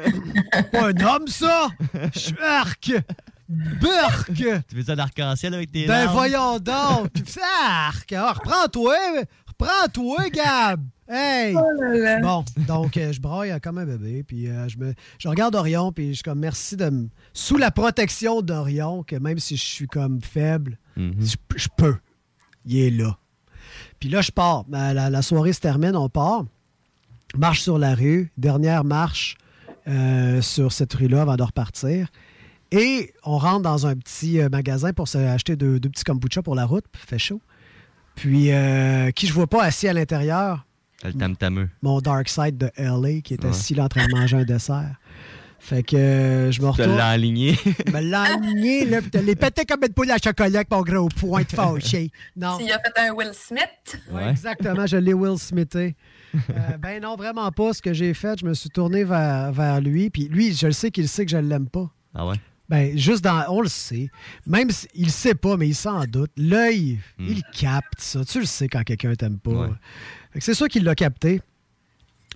pas 0.72 0.88
un 0.88 1.00
homme, 1.04 1.26
ça! 1.26 1.68
Schmark! 2.16 2.92
Burk! 3.50 4.30
Tu 4.34 4.76
fais 4.76 4.82
ça 4.84 4.94
d'arc-en-ciel 4.96 5.54
avec 5.54 5.72
tes 5.72 5.86
Ben 5.86 6.04
larmes? 6.04 6.12
voyons 6.12 6.58
donc! 6.60 7.10
Puis, 7.12 7.24
Arc! 7.66 8.12
Ah, 8.12 8.32
Reprends-toi! 8.32 8.94
Reprends-toi, 9.48 10.30
Gab! 10.30 10.80
Hey! 11.08 11.54
Bon, 12.22 12.44
donc 12.68 12.96
euh, 12.96 13.12
je 13.12 13.20
braille 13.20 13.52
comme 13.60 13.78
un 13.78 13.84
bébé, 13.84 14.22
puis 14.22 14.48
euh, 14.48 14.68
je, 14.68 14.78
me, 14.78 14.94
je 15.18 15.28
regarde 15.28 15.56
Orion, 15.56 15.90
puis 15.90 16.10
je 16.10 16.14
suis 16.14 16.22
comme 16.22 16.38
merci 16.38 16.76
de 16.76 16.88
me... 16.88 17.08
Sous 17.32 17.56
la 17.56 17.72
protection 17.72 18.42
d'Orion, 18.42 19.02
que 19.02 19.16
même 19.16 19.40
si 19.40 19.56
je 19.56 19.64
suis 19.64 19.86
comme 19.88 20.20
faible, 20.22 20.78
Mhm. 20.96 21.14
je, 21.20 21.36
je 21.56 21.68
peux. 21.76 21.96
Il 22.66 22.78
est 22.78 22.90
là. 22.90 23.16
Puis 23.98 24.08
là, 24.08 24.20
je 24.22 24.30
pars. 24.30 24.64
Ben, 24.64 24.92
La, 24.92 25.10
la 25.10 25.22
soirée 25.22 25.52
se 25.52 25.60
termine, 25.60 25.96
on 25.96 26.08
part. 26.08 26.44
Marche 27.36 27.62
sur 27.62 27.78
la 27.78 27.94
rue, 27.94 28.30
dernière 28.36 28.84
marche 28.84 29.36
euh, 29.88 30.40
sur 30.42 30.70
cette 30.72 30.92
rue-là 30.94 31.22
avant 31.22 31.36
de 31.36 31.42
repartir. 31.42 32.08
Et 32.72 33.12
on 33.24 33.36
rentre 33.38 33.62
dans 33.62 33.86
un 33.86 33.96
petit 33.96 34.40
euh, 34.40 34.48
magasin 34.48 34.92
pour 34.92 35.08
s'acheter 35.08 35.56
deux, 35.56 35.80
deux 35.80 35.88
petits 35.88 36.04
kombucha 36.04 36.42
pour 36.42 36.54
la 36.54 36.66
route, 36.66 36.84
puis 36.92 37.02
il 37.04 37.08
fait 37.08 37.18
chaud. 37.18 37.40
Puis, 38.14 38.52
euh, 38.52 39.10
qui 39.10 39.26
je 39.26 39.32
vois 39.32 39.46
pas 39.46 39.62
assis 39.64 39.88
à 39.88 39.92
l'intérieur? 39.92 40.66
Le 41.02 41.12
tam-tameux. 41.14 41.68
Mon 41.82 42.00
Dark 42.00 42.28
Side 42.28 42.58
de 42.58 42.70
LA 42.76 43.22
qui 43.22 43.34
est 43.34 43.42
Ouais. 43.44 43.50
assis 43.50 43.74
là 43.74 43.84
en 43.84 43.88
train 43.88 44.06
de 44.06 44.12
manger 44.14 44.36
un 44.36 44.44
dessert. 44.44 44.96
Fait 45.58 45.82
que 45.82 45.96
euh, 45.96 46.50
je 46.52 46.60
me 46.62 46.66
Tu 46.72 46.80
retourne. 46.82 46.96
l'as 46.96 47.08
aligné. 47.08 47.52
me 47.92 48.00
l'ai 48.00 48.14
aligné, 48.14 48.84
là, 48.86 49.00
puis 49.02 49.10
les 49.22 49.34
pété 49.36 49.64
comme 49.64 49.82
une 49.84 49.92
poule 49.92 50.10
à 50.10 50.16
chocolat 50.18 50.60
avec 50.60 50.70
mon 50.70 50.82
gros 50.82 51.08
point 51.08 51.42
de 51.42 51.48
fâché. 51.50 52.10
Non. 52.36 52.58
S'il 52.58 52.70
a 52.72 52.78
fait 52.78 53.08
un 53.08 53.12
Will 53.14 53.30
Smith? 53.34 54.00
Ouais, 54.10 54.30
Exactement, 54.30 54.86
je 54.86 54.96
l'ai 54.96 55.12
Will 55.14 55.38
Smithé. 55.38 55.96
Euh, 56.34 56.76
ben 56.78 57.02
non, 57.02 57.16
vraiment 57.16 57.50
pas. 57.52 57.72
Ce 57.74 57.82
que 57.82 57.92
j'ai 57.92 58.14
fait, 58.14 58.38
je 58.40 58.46
me 58.46 58.54
suis 58.54 58.70
tourné 58.70 59.04
vers, 59.04 59.52
vers 59.52 59.80
lui. 59.80 60.08
Puis 60.10 60.28
lui, 60.28 60.54
je 60.54 60.66
le 60.66 60.72
sais 60.72 60.90
qu'il 60.90 61.08
sait 61.08 61.24
que 61.24 61.30
je 61.30 61.36
l'aime 61.38 61.68
pas. 61.68 61.90
Ah 62.14 62.26
ouais? 62.26 62.36
Ben, 62.70 62.96
juste 62.96 63.24
dans. 63.24 63.44
On 63.48 63.60
le 63.60 63.68
sait. 63.68 64.10
Même 64.46 64.70
s'il 64.70 65.04
le 65.06 65.10
sait 65.10 65.34
pas, 65.34 65.56
mais 65.56 65.66
il 65.66 65.74
s'en 65.74 66.04
doute. 66.04 66.30
L'œil, 66.36 67.00
il 67.18 67.42
capte 67.52 67.98
ça. 68.00 68.24
Tu 68.24 68.38
le 68.38 68.46
sais 68.46 68.68
quand 68.68 68.84
quelqu'un 68.84 69.12
t'aime 69.16 69.38
pas. 69.40 69.70
C'est 70.38 70.54
sûr 70.54 70.68
qu'il 70.68 70.84
l'a 70.84 70.94
capté. 70.94 71.42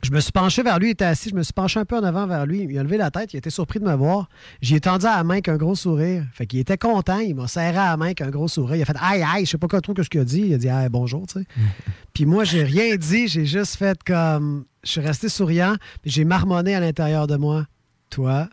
Je 0.03 0.11
me 0.11 0.21
suis 0.21 0.33
penché 0.33 0.63
vers 0.63 0.79
lui, 0.79 0.89
il 0.89 0.91
était 0.91 1.07
assis, 1.07 1.31
je 1.31 1.35
me 1.35 1.43
suis 1.43 1.55
penché 1.55 1.81
un 1.81 1.87
peu 1.87 1.97
en 1.97 2.03
avant 2.03 2.27
vers 2.27 2.45
lui. 2.45 2.67
Il 2.69 2.79
a 2.79 2.83
levé 2.83 2.99
la 2.99 3.11
tête, 3.11 3.33
il 3.33 3.39
était 3.39 3.49
surpris 3.49 3.79
de 3.79 3.85
me 3.85 3.95
voir. 3.95 4.29
J'y 4.61 4.75
ai 4.75 4.81
tendu 4.81 5.07
à 5.07 5.17
la 5.17 5.25
main 5.25 5.35
avec 5.35 5.49
un 5.49 5.57
gros 5.57 5.77
sourire. 5.77 6.27
Fait 6.35 6.47
qu'il 6.47 6.59
était 6.59 6.77
content, 6.77 7.21
il 7.21 7.35
m'a 7.35 7.47
serré 7.47 7.79
à 7.79 7.93
la 7.93 7.97
main 7.97 8.07
avec 8.07 8.21
un 8.21 8.29
gros 8.29 8.49
sourire. 8.49 8.77
Il 8.77 8.83
a 8.83 8.85
fait 8.85 8.97
Aïe, 9.01 9.25
aïe, 9.27 9.47
je 9.47 9.53
sais 9.53 9.59
pas 9.59 9.69
quoi 9.69 9.81
trop 9.81 9.95
que 9.95 10.03
ce 10.03 10.11
qu'il 10.11 10.21
a 10.21 10.25
dit. 10.25 10.43
Il 10.49 10.55
a 10.55 10.59
dit 10.59 10.69
Aïe, 10.69 10.89
bonjour, 10.91 11.27
tu 11.27 11.39
sais. 11.39 11.47
puis 12.13 12.27
moi, 12.27 12.45
j'ai 12.45 12.65
rien 12.65 12.97
dit, 12.97 13.29
j'ai 13.29 13.47
juste 13.47 13.77
fait 13.77 14.03
comme. 14.03 14.67
Je 14.83 14.91
suis 14.91 15.01
resté 15.01 15.31
souriant, 15.31 15.77
j'ai 16.05 16.25
marmonné 16.25 16.75
à 16.75 16.81
l'intérieur 16.81 17.27
de 17.27 17.37
moi. 17.37 17.65
Toi, 18.11 18.51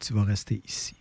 tu 0.00 0.14
vas 0.14 0.24
rester 0.24 0.62
ici. 0.66 0.97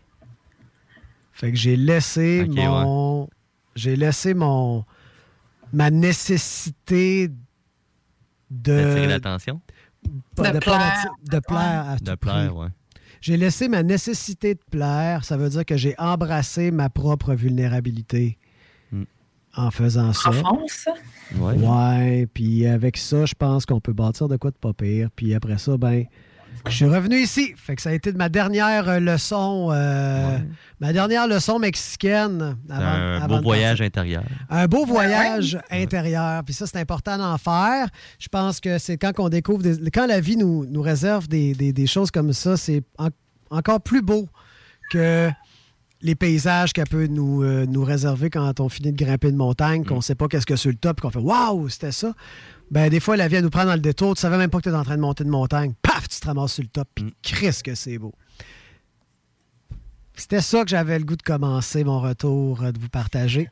Fait 1.37 1.51
que 1.51 1.57
j'ai 1.57 1.75
laissé 1.77 2.45
mon. 2.49 3.29
J'ai 3.75 3.95
laissé 3.95 4.33
mon. 4.33 4.83
Ma 5.71 5.89
nécessité 5.91 7.27
de. 8.49 8.75
D'attirer 8.75 9.07
l'attention? 9.07 9.61
De 10.03 10.11
plaire. 10.35 10.53
de 10.53 10.59
plaire 11.39 11.85
à 11.89 11.95
De 11.97 12.15
plaire, 12.15 12.47
prix. 12.49 12.57
ouais. 12.59 12.67
J'ai 13.21 13.35
laissé 13.37 13.67
ma 13.67 13.83
nécessité 13.83 14.53
de 14.55 14.59
plaire. 14.71 15.23
Ça 15.25 15.37
veut 15.37 15.49
dire 15.49 15.65
que 15.65 15.75
j'ai 15.77 15.95
embrassé 15.97 16.71
ma 16.71 16.89
propre 16.89 17.33
vulnérabilité 17.35 18.37
Hmm. 18.91 19.03
en 19.55 19.69
faisant 19.69 20.13
ça. 20.13 20.29
Profond, 20.31 20.65
ça? 20.67 20.93
Ouais. 21.35 21.55
Ouais, 21.55 22.27
puis 22.33 22.65
avec 22.65 22.95
ça, 22.95 23.25
je 23.25 23.33
pense 23.35 23.65
qu'on 23.65 23.81
peut 23.81 23.91
bâtir 23.91 24.29
de 24.29 24.37
quoi 24.37 24.49
de 24.51 24.55
pas 24.55 24.71
pire. 24.73 25.09
Puis 25.13 25.33
après 25.33 25.57
ça, 25.57 25.75
ben, 25.77 26.05
je 26.67 26.71
suis 26.75 26.85
revenu 26.85 27.17
ici. 27.17 27.53
Fait 27.55 27.75
que 27.75 27.81
ça 27.81 27.89
a 27.89 27.93
été 27.93 28.11
de 28.11 28.17
ma 28.17 28.29
dernière 28.29 28.87
euh, 28.89 28.99
leçon, 28.99 29.69
euh, 29.71 30.37
ma 30.79 30.93
dernière 30.93 31.27
leçon 31.27 31.59
mexicaine. 31.59 32.57
C'est 32.67 32.73
avant- 32.73 32.85
un 32.85 33.21
avant 33.21 33.37
beau 33.37 33.43
voyage 33.43 33.81
intérieur. 33.81 34.23
Un 34.49 34.65
beau 34.67 34.85
voyage 34.85 35.57
intérieur. 35.71 36.43
Puis 36.43 36.53
ça, 36.53 36.65
c'est 36.67 36.79
important 36.79 37.17
d'en 37.17 37.37
faire. 37.37 37.87
Je 38.19 38.27
pense 38.27 38.59
que 38.59 38.77
c'est 38.77 38.97
quand 38.97 39.13
on 39.19 39.29
découvre, 39.29 39.61
des- 39.63 39.91
quand 39.91 40.07
la 40.07 40.19
vie 40.19 40.37
nous, 40.37 40.65
nous 40.65 40.81
réserve 40.81 41.27
des, 41.27 41.53
des- 41.53 41.73
des 41.73 41.87
choses 41.87 42.11
comme 42.11 42.33
ça, 42.33 42.57
c'est 42.57 42.83
en- 42.97 43.09
encore 43.49 43.81
plus 43.81 44.01
beau 44.01 44.27
que 44.91 45.29
les 46.01 46.13
paysages 46.15 46.73
qu'elle 46.73 46.87
peut 46.87 47.07
nous, 47.07 47.41
euh, 47.43 47.65
nous 47.65 47.83
réserver 47.83 48.29
quand 48.29 48.59
on 48.59 48.69
finit 48.69 48.91
de 48.91 49.03
grimper 49.03 49.29
une 49.29 49.35
montagne, 49.35 49.83
qu'on 49.83 49.95
ne 49.95 50.01
sait 50.01 50.13
pas 50.15 50.27
qu'est-ce 50.27 50.45
que 50.45 50.55
sur 50.55 50.69
le 50.69 50.75
top, 50.77 51.01
qu'on 51.01 51.09
fait 51.09 51.17
Waouh, 51.19 51.69
c'était 51.69 51.91
ça. 51.91 52.13
Ben, 52.69 52.89
des 52.89 52.99
fois, 52.99 53.15
la 53.17 53.27
vie, 53.27 53.35
elle 53.37 53.43
nous 53.43 53.49
prend 53.49 53.65
dans 53.65 53.73
le 53.75 53.79
détour. 53.79 54.15
Tu 54.15 54.21
savais 54.21 54.37
même 54.37 54.49
pas 54.49 54.57
que 54.57 54.63
tu 54.63 54.69
es 54.69 54.75
en 54.75 54.83
train 54.83 54.95
de 54.97 55.01
monter 55.01 55.23
une 55.23 55.29
montagne. 55.29 55.73
Paf, 55.81 56.07
tu 56.09 56.19
te 56.19 56.27
ramasses 56.27 56.53
sur 56.53 56.63
le 56.63 56.69
top. 56.69 56.87
Puis, 56.93 57.13
Christ, 57.23 57.63
que 57.63 57.75
c'est 57.75 57.97
beau. 57.97 58.13
C'était 60.15 60.41
ça 60.41 60.63
que 60.63 60.69
j'avais 60.69 60.97
le 60.99 61.05
goût 61.05 61.15
de 61.15 61.21
commencer 61.21 61.83
mon 61.83 61.99
retour, 62.01 62.63
euh, 62.63 62.71
de 62.71 62.79
vous 62.79 62.89
partager. 62.89 63.49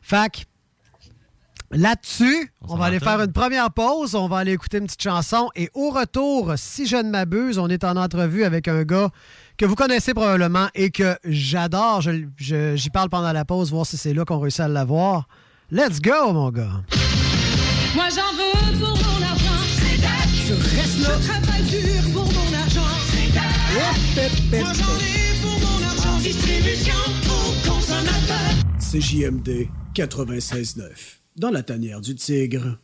Fac, 0.00 0.46
là-dessus, 1.70 2.50
on, 2.62 2.76
va 2.76 2.86
aller 2.86 2.98
faire 2.98 3.20
une 3.20 3.32
première 3.32 3.70
pause. 3.70 4.14
On 4.14 4.26
va 4.26 4.38
aller 4.38 4.52
écouter 4.52 4.78
une 4.78 4.86
petite 4.86 5.02
chanson. 5.02 5.48
Et 5.54 5.70
au 5.74 5.90
retour, 5.90 6.54
si 6.56 6.86
je 6.86 6.96
ne 6.96 7.10
m'abuse, 7.10 7.58
on 7.58 7.68
est 7.68 7.84
en 7.84 7.96
entrevue 7.96 8.42
avec 8.44 8.66
un 8.68 8.82
gars 8.84 9.10
que 9.56 9.66
vous 9.66 9.74
connaissez 9.76 10.14
probablement 10.14 10.68
et 10.74 10.90
que 10.90 11.16
j'adore. 11.24 12.00
Je- 12.00 12.24
je- 12.36 12.74
J'y 12.74 12.90
parle 12.90 13.08
pendant 13.10 13.32
la 13.32 13.44
pause, 13.44 13.70
voir 13.70 13.86
si 13.86 13.96
c'est 13.96 14.14
là 14.14 14.24
qu'on 14.24 14.40
réussit 14.40 14.60
à 14.60 14.68
l'avoir. 14.68 15.28
Let's 15.70 16.00
go, 16.00 16.32
mon 16.32 16.50
gars. 16.50 16.82
Moi 17.94 18.08
j'en 18.08 18.32
veux 18.32 18.78
pour 18.78 18.96
mon 18.96 19.22
argent. 19.22 19.60
Tu 20.46 20.52
restes 20.54 21.00
là. 21.00 21.18
Je 21.20 21.26
travaille 21.28 21.62
dur 21.64 22.12
pour 22.14 22.24
mon 22.24 22.54
argent. 22.54 22.90
Moi 24.50 24.72
j'en 24.72 24.98
ai 24.98 25.40
pour 25.42 25.60
mon 25.60 25.78
argent. 25.86 26.18
Distribution 26.18 26.94
aux 27.28 27.68
consommateurs. 27.68 28.54
CJMD 28.78 29.68
96.9, 29.94 30.82
dans 31.36 31.50
la 31.50 31.62
tanière 31.62 32.00
du 32.00 32.14
tigre. 32.14 32.78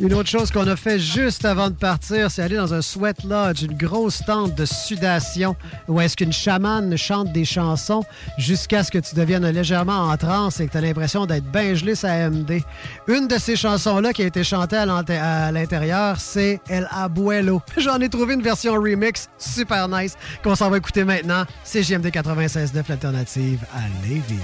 Une 0.00 0.14
autre 0.14 0.28
chose 0.28 0.50
qu'on 0.50 0.66
a 0.66 0.74
fait 0.74 0.98
juste 0.98 1.44
avant 1.44 1.68
de 1.70 1.74
partir, 1.74 2.30
c'est 2.30 2.42
aller 2.42 2.56
dans 2.56 2.74
un 2.74 2.82
sweat 2.82 3.22
lodge, 3.24 3.62
une 3.62 3.76
grosse 3.76 4.20
tente 4.26 4.54
de 4.54 4.64
sudation, 4.64 5.54
où 5.86 6.00
est-ce 6.00 6.16
qu'une 6.16 6.32
chamane 6.32 6.96
chante 6.96 7.32
des 7.32 7.44
chansons 7.44 8.02
jusqu'à 8.36 8.82
ce 8.82 8.90
que 8.90 8.98
tu 8.98 9.14
deviennes 9.14 9.46
légèrement 9.48 10.08
en 10.08 10.16
transe 10.16 10.60
et 10.60 10.66
que 10.66 10.72
tu 10.72 10.78
as 10.78 10.80
l'impression 10.80 11.26
d'être 11.26 11.44
bien 11.52 11.74
gelé 11.74 11.94
sa 11.94 12.30
MD. 12.30 12.62
Une 13.06 13.28
de 13.28 13.38
ces 13.38 13.54
chansons-là 13.54 14.12
qui 14.12 14.22
a 14.22 14.26
été 14.26 14.42
chantée 14.42 14.76
à 14.76 15.52
l'intérieur, 15.52 16.18
c'est 16.18 16.60
El 16.68 16.88
Abuelo. 16.90 17.62
J'en 17.76 18.00
ai 18.00 18.08
trouvé 18.08 18.34
une 18.34 18.42
version 18.42 18.74
remix 18.74 19.28
super 19.38 19.88
nice 19.88 20.16
qu'on 20.42 20.56
s'en 20.56 20.70
va 20.70 20.78
écouter 20.78 21.04
maintenant. 21.04 21.44
C'est 21.64 21.82
JMD 21.82 22.06
96.9, 22.06 22.82
l'alternative 22.88 23.60
à 23.72 23.82
Lévis. 24.04 24.40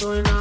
El 0.00 0.22
canto 0.22 0.39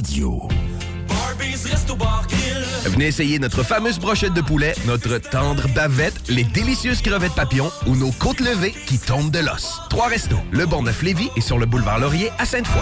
radio. 0.00 0.48
Venez 2.86 3.06
essayer 3.06 3.38
notre 3.38 3.62
fameuse 3.62 3.98
brochette 3.98 4.32
de 4.32 4.40
poulet, 4.40 4.74
notre 4.86 5.18
tendre 5.18 5.68
bavette, 5.74 6.14
les 6.28 6.44
délicieuses 6.44 7.02
crevettes 7.02 7.34
papillons 7.34 7.70
ou 7.86 7.96
nos 7.96 8.10
côtes 8.12 8.40
levées 8.40 8.74
qui 8.86 8.98
tombent 8.98 9.30
de 9.30 9.40
l'os. 9.40 9.78
Trois 9.90 10.08
restos, 10.08 10.40
le 10.52 10.64
Bon 10.64 10.82
Neuf 10.82 11.02
Lévis 11.02 11.28
et 11.36 11.42
sur 11.42 11.58
le 11.58 11.66
boulevard 11.66 11.98
Laurier 11.98 12.30
à 12.38 12.46
Sainte-Foy. 12.46 12.80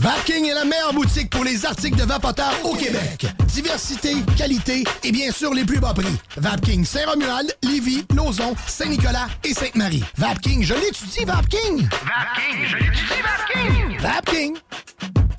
Vapking 0.00 0.44
est 0.44 0.54
la 0.54 0.64
meilleure 0.64 0.92
boutique 0.92 1.30
pour 1.30 1.44
les 1.44 1.64
articles 1.64 1.96
de 1.96 2.04
vapoteurs 2.04 2.54
au 2.64 2.74
Québec. 2.74 3.27
Diversité, 3.62 4.14
qualité 4.36 4.84
et 5.02 5.10
bien 5.10 5.32
sûr 5.32 5.52
les 5.52 5.64
plus 5.64 5.80
bas 5.80 5.92
prix. 5.92 6.06
Vapking 6.36 6.84
Saint-Romuald, 6.84 7.52
Lévis, 7.64 8.04
Lauson, 8.14 8.54
Saint-Nicolas 8.68 9.26
et 9.42 9.52
Sainte-Marie. 9.52 10.04
Vapking, 10.16 10.62
je 10.62 10.74
l'étudie, 10.74 11.24
Vapking! 11.24 11.88
Vapking, 11.90 12.66
je 12.68 12.76
l'étudie, 12.76 13.20
Vapking! 13.20 13.98
Vapking! 13.98 15.17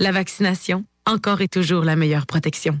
La 0.00 0.10
vaccination, 0.10 0.84
encore 1.06 1.40
et 1.40 1.46
toujours 1.46 1.84
la 1.84 1.94
meilleure 1.94 2.26
protection. 2.26 2.80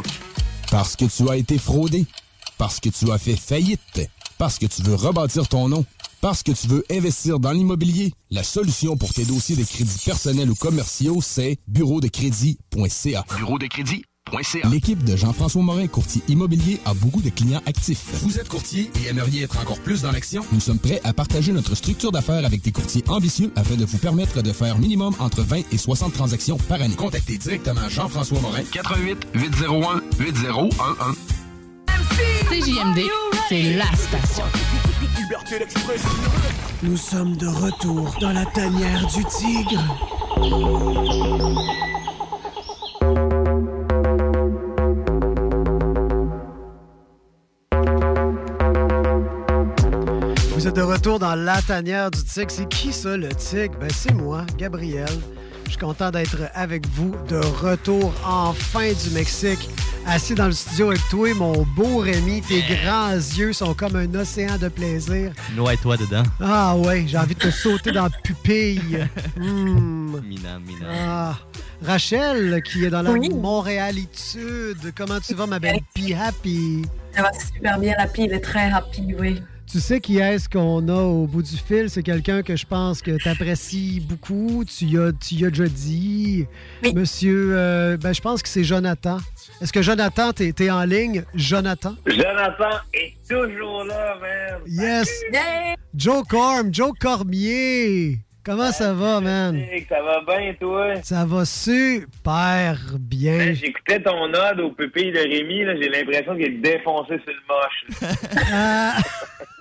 Parce 0.69 0.95
que 0.95 1.05
tu 1.05 1.29
as 1.29 1.37
été 1.37 1.57
fraudé. 1.57 2.05
Parce 2.57 2.79
que 2.79 2.89
tu 2.89 3.11
as 3.11 3.17
fait 3.17 3.35
faillite. 3.35 4.09
Parce 4.37 4.57
que 4.57 4.65
tu 4.65 4.81
veux 4.83 4.95
rebâtir 4.95 5.47
ton 5.47 5.67
nom. 5.67 5.85
Parce 6.21 6.43
que 6.43 6.51
tu 6.51 6.67
veux 6.67 6.85
investir 6.91 7.39
dans 7.39 7.51
l'immobilier. 7.51 8.13
La 8.29 8.43
solution 8.43 8.95
pour 8.95 9.13
tes 9.13 9.25
dossiers 9.25 9.55
de 9.55 9.63
crédits 9.63 10.01
personnels 10.05 10.51
ou 10.51 10.55
commerciaux, 10.55 11.19
c'est 11.21 11.57
bureau 11.67 11.99
de 11.99 12.07
crédit.ca. 12.07 13.25
Bureau 13.37 13.57
de 13.57 13.67
crédit. 13.67 14.03
L'équipe 14.69 15.03
de 15.03 15.15
Jean-François 15.15 15.61
Morin, 15.61 15.87
courtier 15.87 16.21
immobilier, 16.27 16.79
a 16.85 16.93
beaucoup 16.93 17.21
de 17.21 17.29
clients 17.29 17.61
actifs. 17.65 18.05
Vous 18.23 18.39
êtes 18.39 18.47
courtier 18.49 18.89
et 19.03 19.09
aimeriez 19.09 19.43
être 19.43 19.59
encore 19.59 19.79
plus 19.79 20.01
dans 20.01 20.11
l'action? 20.11 20.45
Nous 20.51 20.59
sommes 20.59 20.79
prêts 20.79 21.01
à 21.03 21.13
partager 21.13 21.51
notre 21.51 21.75
structure 21.75 22.11
d'affaires 22.11 22.45
avec 22.45 22.61
des 22.61 22.71
courtiers 22.71 23.03
ambitieux 23.07 23.51
afin 23.55 23.75
de 23.75 23.85
vous 23.85 23.97
permettre 23.97 24.41
de 24.41 24.53
faire 24.53 24.77
minimum 24.77 25.13
entre 25.19 25.41
20 25.41 25.63
et 25.71 25.77
60 25.77 26.13
transactions 26.13 26.57
par 26.57 26.81
année. 26.81 26.95
Contactez 26.95 27.37
directement 27.37 27.89
Jean-François 27.89 28.39
Morin. 28.39 28.63
88 28.71 29.27
801 29.33 30.01
8011. 30.19 30.71
CJMD, 32.49 32.99
c'est 33.49 33.73
la 33.73 33.85
station. 33.95 34.43
Nous 36.83 36.97
sommes 36.97 37.35
de 37.37 37.47
retour 37.47 38.15
dans 38.19 38.31
la 38.31 38.45
tanière 38.45 39.05
du 39.07 39.23
tigre. 39.25 39.83
Vous 50.61 50.67
êtes 50.67 50.75
de 50.75 50.83
retour 50.83 51.17
dans 51.17 51.33
la 51.33 51.59
tanière 51.59 52.11
du 52.11 52.23
tigre. 52.23 52.51
C'est 52.51 52.69
qui 52.69 52.93
ça, 52.93 53.17
le 53.17 53.29
tigre? 53.29 53.73
Ben, 53.79 53.89
c'est 53.91 54.13
moi, 54.13 54.45
Gabriel. 54.59 55.09
Je 55.65 55.71
suis 55.71 55.79
content 55.79 56.11
d'être 56.11 56.37
avec 56.53 56.85
vous 56.89 57.15
de 57.27 57.37
retour 57.37 58.13
enfin 58.23 58.91
du 58.93 59.09
Mexique. 59.09 59.67
Assis 60.05 60.35
dans 60.35 60.45
le 60.45 60.51
studio 60.51 60.89
avec 60.89 61.01
toi, 61.09 61.33
mon 61.33 61.65
beau 61.75 61.97
Rémi. 61.97 62.43
Tes 62.43 62.61
grands 62.61 63.15
yeux 63.15 63.53
sont 63.53 63.73
comme 63.73 63.95
un 63.95 64.13
océan 64.13 64.59
de 64.59 64.67
plaisir. 64.67 65.33
Noie-toi 65.55 65.97
dedans. 65.97 66.21
Ah 66.39 66.77
ouais, 66.77 67.05
j'ai 67.07 67.17
envie 67.17 67.33
de 67.33 67.39
te 67.39 67.49
sauter 67.49 67.91
dans 67.91 68.03
la 68.03 68.09
pupille. 68.23 69.07
Hmm. 69.35 70.19
Mina, 70.23 70.59
mina. 70.59 70.85
Ah. 70.91 71.37
Rachel, 71.83 72.61
qui 72.61 72.85
est 72.85 72.91
dans 72.91 73.01
la 73.01 73.09
Oui. 73.09 73.29
Montréalitude. 73.29 74.93
Comment 74.95 75.19
tu 75.19 75.33
vas, 75.33 75.47
ma 75.47 75.57
belle 75.57 75.79
Pie 75.95 76.13
Happy? 76.13 76.83
Ça 77.15 77.23
va 77.23 77.31
super 77.33 77.79
bien, 77.79 77.95
Happy. 77.97 78.25
Il 78.25 78.33
est 78.33 78.41
très 78.41 78.71
happy, 78.71 79.15
oui. 79.19 79.41
Tu 79.71 79.79
sais 79.79 80.01
qui 80.01 80.17
est-ce 80.17 80.49
qu'on 80.49 80.85
a 80.89 81.01
au 81.01 81.27
bout 81.27 81.41
du 81.41 81.55
fil? 81.55 81.89
C'est 81.89 82.03
quelqu'un 82.03 82.43
que 82.43 82.57
je 82.57 82.65
pense 82.65 83.01
que 83.01 83.11
tu 83.11 83.29
apprécies 83.29 84.01
beaucoup. 84.01 84.65
Tu 84.65 84.83
y 84.83 84.97
as, 84.97 85.13
tu 85.13 85.35
y 85.35 85.45
as 85.45 85.49
déjà 85.49 85.65
dit. 85.65 86.45
Monsieur, 86.93 87.53
euh, 87.55 87.95
ben, 87.95 88.13
je 88.13 88.19
pense 88.19 88.43
que 88.43 88.49
c'est 88.49 88.65
Jonathan. 88.65 89.19
Est-ce 89.61 89.71
que 89.71 89.81
Jonathan, 89.81 90.33
t'es 90.33 90.53
es 90.59 90.69
en 90.69 90.83
ligne? 90.83 91.23
Jonathan? 91.33 91.95
Jonathan 92.05 92.79
est 92.93 93.13
toujours 93.29 93.85
là, 93.85 94.17
man. 94.19 94.59
Yes! 94.67 95.09
Joe 95.95 96.23
Corm, 96.27 96.73
Joe 96.73 96.91
Cormier. 96.99 98.19
Comment 98.43 98.71
ça 98.71 98.93
va, 98.93 99.21
man? 99.21 99.63
Ça 99.87 100.01
va 100.01 100.21
bien, 100.25 100.53
toi? 100.59 100.95
Ça 101.03 101.25
va 101.25 101.45
super 101.45 102.75
bien. 102.99 103.37
Man, 103.37 103.53
J'écoutais 103.53 104.01
ton 104.01 104.27
nod 104.29 104.59
au 104.59 104.71
pupille 104.71 105.11
de 105.11 105.19
Rémi, 105.19 105.63
là, 105.63 105.75
j'ai 105.79 105.89
l'impression 105.89 106.33
qu'il 106.35 106.45
est 106.45 106.57
défoncé 106.57 107.19
sur 107.19 107.33
le 107.33 107.41
moche. 107.47 108.11
Ah. 108.53 108.97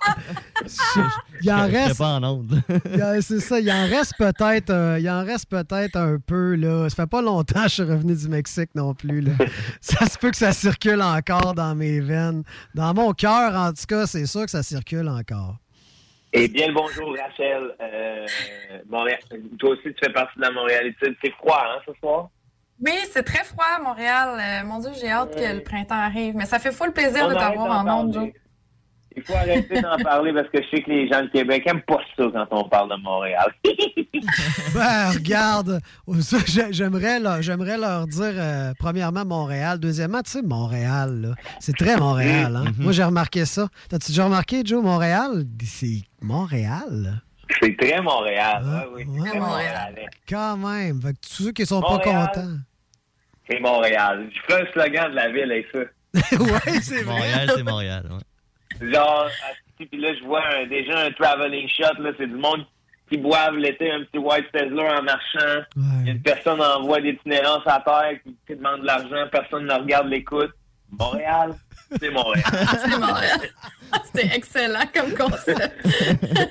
Il 1.42 1.52
en 1.52 1.66
reste. 1.66 1.98
pas 1.98 2.14
en 2.14 2.24
onde. 2.24 2.62
C'est 3.20 3.40
ça, 3.40 3.60
il 3.60 3.70
en 3.70 3.86
reste 3.86 4.14
peut-être 4.18 4.70
euh, 4.70 4.98
il 4.98 5.08
en 5.10 5.24
reste 5.24 5.48
peut-être 5.50 5.96
un 5.96 6.18
peu 6.18 6.54
là. 6.54 6.88
Ça 6.88 6.96
fait 6.96 7.06
pas 7.10 7.20
longtemps 7.22 7.62
que 7.64 7.68
je 7.68 7.74
suis 7.74 7.82
revenu 7.82 8.14
du 8.14 8.28
Mexique 8.28 8.70
non 8.74 8.94
plus 8.94 9.20
là. 9.20 9.32
ça 9.80 10.06
se 10.06 10.18
peut 10.18 10.30
que 10.30 10.36
ça 10.36 10.52
circule 10.52 11.02
encore 11.02 11.54
dans 11.54 11.74
mes 11.74 12.00
veines. 12.00 12.44
Dans 12.74 12.94
mon 12.94 13.12
cœur 13.12 13.54
en 13.54 13.72
tout 13.72 13.84
cas, 13.88 14.06
c'est 14.06 14.26
sûr 14.26 14.44
que 14.44 14.50
ça 14.50 14.62
circule 14.62 15.08
encore. 15.08 15.56
Et 16.32 16.48
bien 16.48 16.68
le 16.68 16.74
bonjour, 16.74 17.14
Rachel. 17.16 17.74
Euh, 17.80 18.26
Montréal. 18.88 19.18
Toi 19.58 19.70
aussi, 19.70 19.82
tu 19.82 19.94
fais 20.02 20.12
partie 20.12 20.36
de 20.36 20.42
la 20.42 20.52
Montréalitude. 20.52 21.16
C'est 21.22 21.32
froid, 21.32 21.62
hein, 21.64 21.80
ce 21.86 21.92
soir? 21.98 22.28
Oui, 22.84 22.92
c'est 23.10 23.24
très 23.24 23.44
froid 23.44 23.66
à 23.76 23.80
Montréal. 23.80 24.38
Euh, 24.38 24.66
mon 24.66 24.78
Dieu, 24.78 24.90
j'ai 24.98 25.10
hâte 25.10 25.34
que 25.34 25.54
le 25.56 25.62
printemps 25.62 25.96
arrive. 25.96 26.36
Mais 26.36 26.46
ça 26.46 26.58
fait 26.58 26.72
full 26.72 26.92
plaisir 26.92 27.24
On 27.24 27.28
de 27.28 27.34
t'avoir 27.34 27.84
en 27.84 28.00
ondes. 28.00 28.32
Il 29.16 29.22
faut 29.22 29.34
arrêter 29.34 29.80
d'en 29.80 29.96
parler 30.02 30.32
parce 30.32 30.48
que 30.48 30.62
je 30.62 30.68
sais 30.76 30.82
que 30.82 30.90
les 30.90 31.08
gens 31.08 31.22
de 31.22 31.28
Québec 31.28 31.62
aiment 31.66 31.82
pas 31.82 31.98
ça 32.16 32.24
quand 32.32 32.46
on 32.50 32.68
parle 32.68 32.90
de 32.90 33.02
Montréal. 33.02 33.52
Ben, 34.74 35.10
regarde, 35.12 35.80
j'aimerais 36.70 37.18
leur, 37.20 37.40
j'aimerais 37.42 37.78
leur 37.78 38.06
dire, 38.06 38.32
euh, 38.34 38.72
premièrement, 38.78 39.24
Montréal. 39.24 39.78
Deuxièmement, 39.80 40.20
tu 40.22 40.30
sais, 40.30 40.42
Montréal, 40.42 41.20
là, 41.22 41.34
c'est 41.58 41.74
très 41.74 41.96
Montréal. 41.96 42.54
Hein? 42.54 42.72
Moi, 42.78 42.92
j'ai 42.92 43.02
remarqué 43.02 43.46
ça. 43.46 43.68
T'as-tu 43.88 44.08
déjà 44.08 44.24
remarqué, 44.24 44.62
Joe, 44.64 44.82
Montréal? 44.82 45.44
C'est 45.64 46.02
Montréal. 46.20 47.22
C'est 47.60 47.76
très 47.76 48.00
Montréal. 48.02 48.62
Ah, 48.64 48.84
ouais, 48.92 49.04
oui, 49.04 49.04
ouais. 49.04 49.18
c'est 49.24 49.30
très 49.30 49.38
montréalais. 49.40 50.06
Quand 50.28 50.56
même. 50.56 51.00
Fait 51.00 51.12
que 51.14 51.18
tous 51.20 51.42
ceux 51.44 51.52
qui 51.52 51.66
sont 51.66 51.80
pas 51.80 51.92
Montréal. 51.92 52.30
contents. 52.34 52.56
C'est 53.50 53.60
Montréal. 53.60 54.28
Je 54.32 54.40
ferai 54.42 54.62
un 54.62 54.72
slogan 54.72 55.10
de 55.10 55.16
la 55.16 55.30
ville 55.30 55.50
avec 55.50 55.66
ça. 55.72 55.78
ouais, 56.38 56.80
c'est 56.82 57.04
Montréal, 57.04 57.50
c'est 57.56 57.62
Montréal. 57.62 58.06
ouais. 58.10 58.18
Genre, 58.80 59.28
puis 59.86 60.00
là, 60.00 60.14
je 60.14 60.24
vois 60.24 60.42
un- 60.46 60.66
déjà 60.66 60.98
un 61.00 61.10
traveling 61.12 61.68
shot, 61.68 62.00
là, 62.00 62.10
c'est 62.18 62.26
du 62.26 62.34
monde 62.36 62.64
qui 63.10 63.16
boivent 63.18 63.56
l'été 63.56 63.90
un 63.90 64.04
petit 64.04 64.18
White 64.18 64.50
Tesla 64.52 64.98
en 64.98 65.02
marchant. 65.02 65.62
Une 66.06 66.22
personne 66.22 66.60
envoie 66.60 67.00
des 67.00 67.14
à 67.66 67.80
terre 67.80 68.18
qui, 68.22 68.36
qui 68.46 68.56
demande 68.56 68.82
de 68.82 68.86
l'argent, 68.86 69.26
personne 69.30 69.66
ne 69.66 69.74
regarde 69.74 70.08
l'écoute. 70.08 70.50
Montréal, 70.98 71.52
c'est 71.98 72.10
Montréal. 72.10 72.44
C'est 72.84 72.98
Montréal. 72.98 73.40
C'était 74.04 74.36
excellent 74.36 74.84
comme 74.94 75.14
concept. 75.14 75.72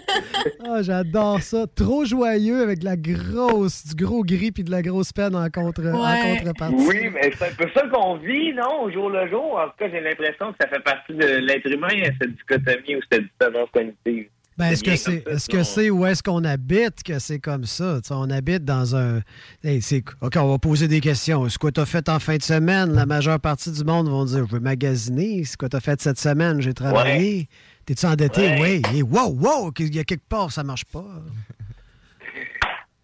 Ah, 0.72 0.82
j'adore 0.82 1.42
ça. 1.42 1.66
Trop 1.68 2.06
joyeux 2.06 2.62
avec 2.62 2.80
de 2.80 2.86
la 2.86 2.96
grosse, 2.96 3.88
du 3.88 4.04
gros 4.04 4.24
gris 4.24 4.52
puis 4.52 4.64
de 4.64 4.72
la 4.72 4.82
grosse 4.82 5.12
peine 5.12 5.36
en, 5.36 5.50
contre, 5.50 5.82
en 5.88 6.22
contrepartie. 6.22 6.76
Oui, 6.88 7.10
mais 7.12 7.32
c'est 7.38 7.48
un 7.48 7.54
peu 7.58 7.68
ça 7.74 7.88
qu'on 7.88 8.18
vit, 8.18 8.54
non, 8.54 8.84
au 8.84 8.92
jour 8.92 9.10
le 9.10 9.28
jour. 9.30 9.58
En 9.58 9.66
tout 9.68 9.74
cas, 9.80 9.90
j'ai 9.90 10.00
l'impression 10.00 10.52
que 10.52 10.58
ça 10.62 10.68
fait 10.68 10.82
partie 10.82 11.14
de 11.14 11.26
l'être 11.26 11.66
humain, 11.70 11.90
cette 12.22 12.36
dichotomie 12.36 12.96
ou 12.98 13.00
cette 13.12 13.24
dissonance 13.24 13.70
cognitive. 13.74 14.30
Ben, 14.60 14.74
est-ce 14.74 14.84
que 14.84 14.96
c'est 14.98 15.24
que 15.24 15.90
où 15.90 16.06
est-ce 16.06 16.22
qu'on 16.22 16.44
habite 16.44 17.02
que 17.02 17.18
c'est 17.18 17.40
comme 17.40 17.64
ça? 17.64 18.00
On 18.12 18.30
habite 18.30 18.66
dans 18.66 18.94
un. 18.94 19.22
Hey, 19.64 19.82
OK, 20.22 20.34
on 20.36 20.52
va 20.52 20.58
poser 20.58 20.90
des 20.90 21.00
questions. 21.00 21.48
Ce 21.48 21.58
que 21.58 21.70
tu 21.70 21.80
as 21.80 21.86
fait 21.86 22.10
en 22.10 22.20
fin 22.20 22.36
de 22.36 22.44
semaine, 22.44 22.94
la 22.94 23.06
majeure 23.06 23.40
partie 23.40 23.72
du 23.72 23.86
monde 23.86 24.10
vont 24.10 24.26
dire 24.26 24.46
Je 24.46 24.54
veux 24.54 24.60
magasiner. 24.60 25.46
Ce 25.46 25.56
que 25.56 25.66
tu 25.66 25.78
as 25.78 25.80
fait 25.80 26.02
cette 26.02 26.20
semaine, 26.20 26.60
j'ai 26.60 26.74
travaillé. 26.74 27.48
T'es-tu 27.86 28.06
endetté? 28.06 28.42
Ouais. 28.42 28.82
Oui. 28.84 28.98
Et 28.98 29.02
wow, 29.02 29.30
wow, 29.30 29.72
il 29.80 29.96
y 29.96 30.00
a 30.00 30.04
quelque 30.04 30.28
part, 30.28 30.52
ça 30.52 30.64
marche 30.64 30.86
pas. 30.86 31.06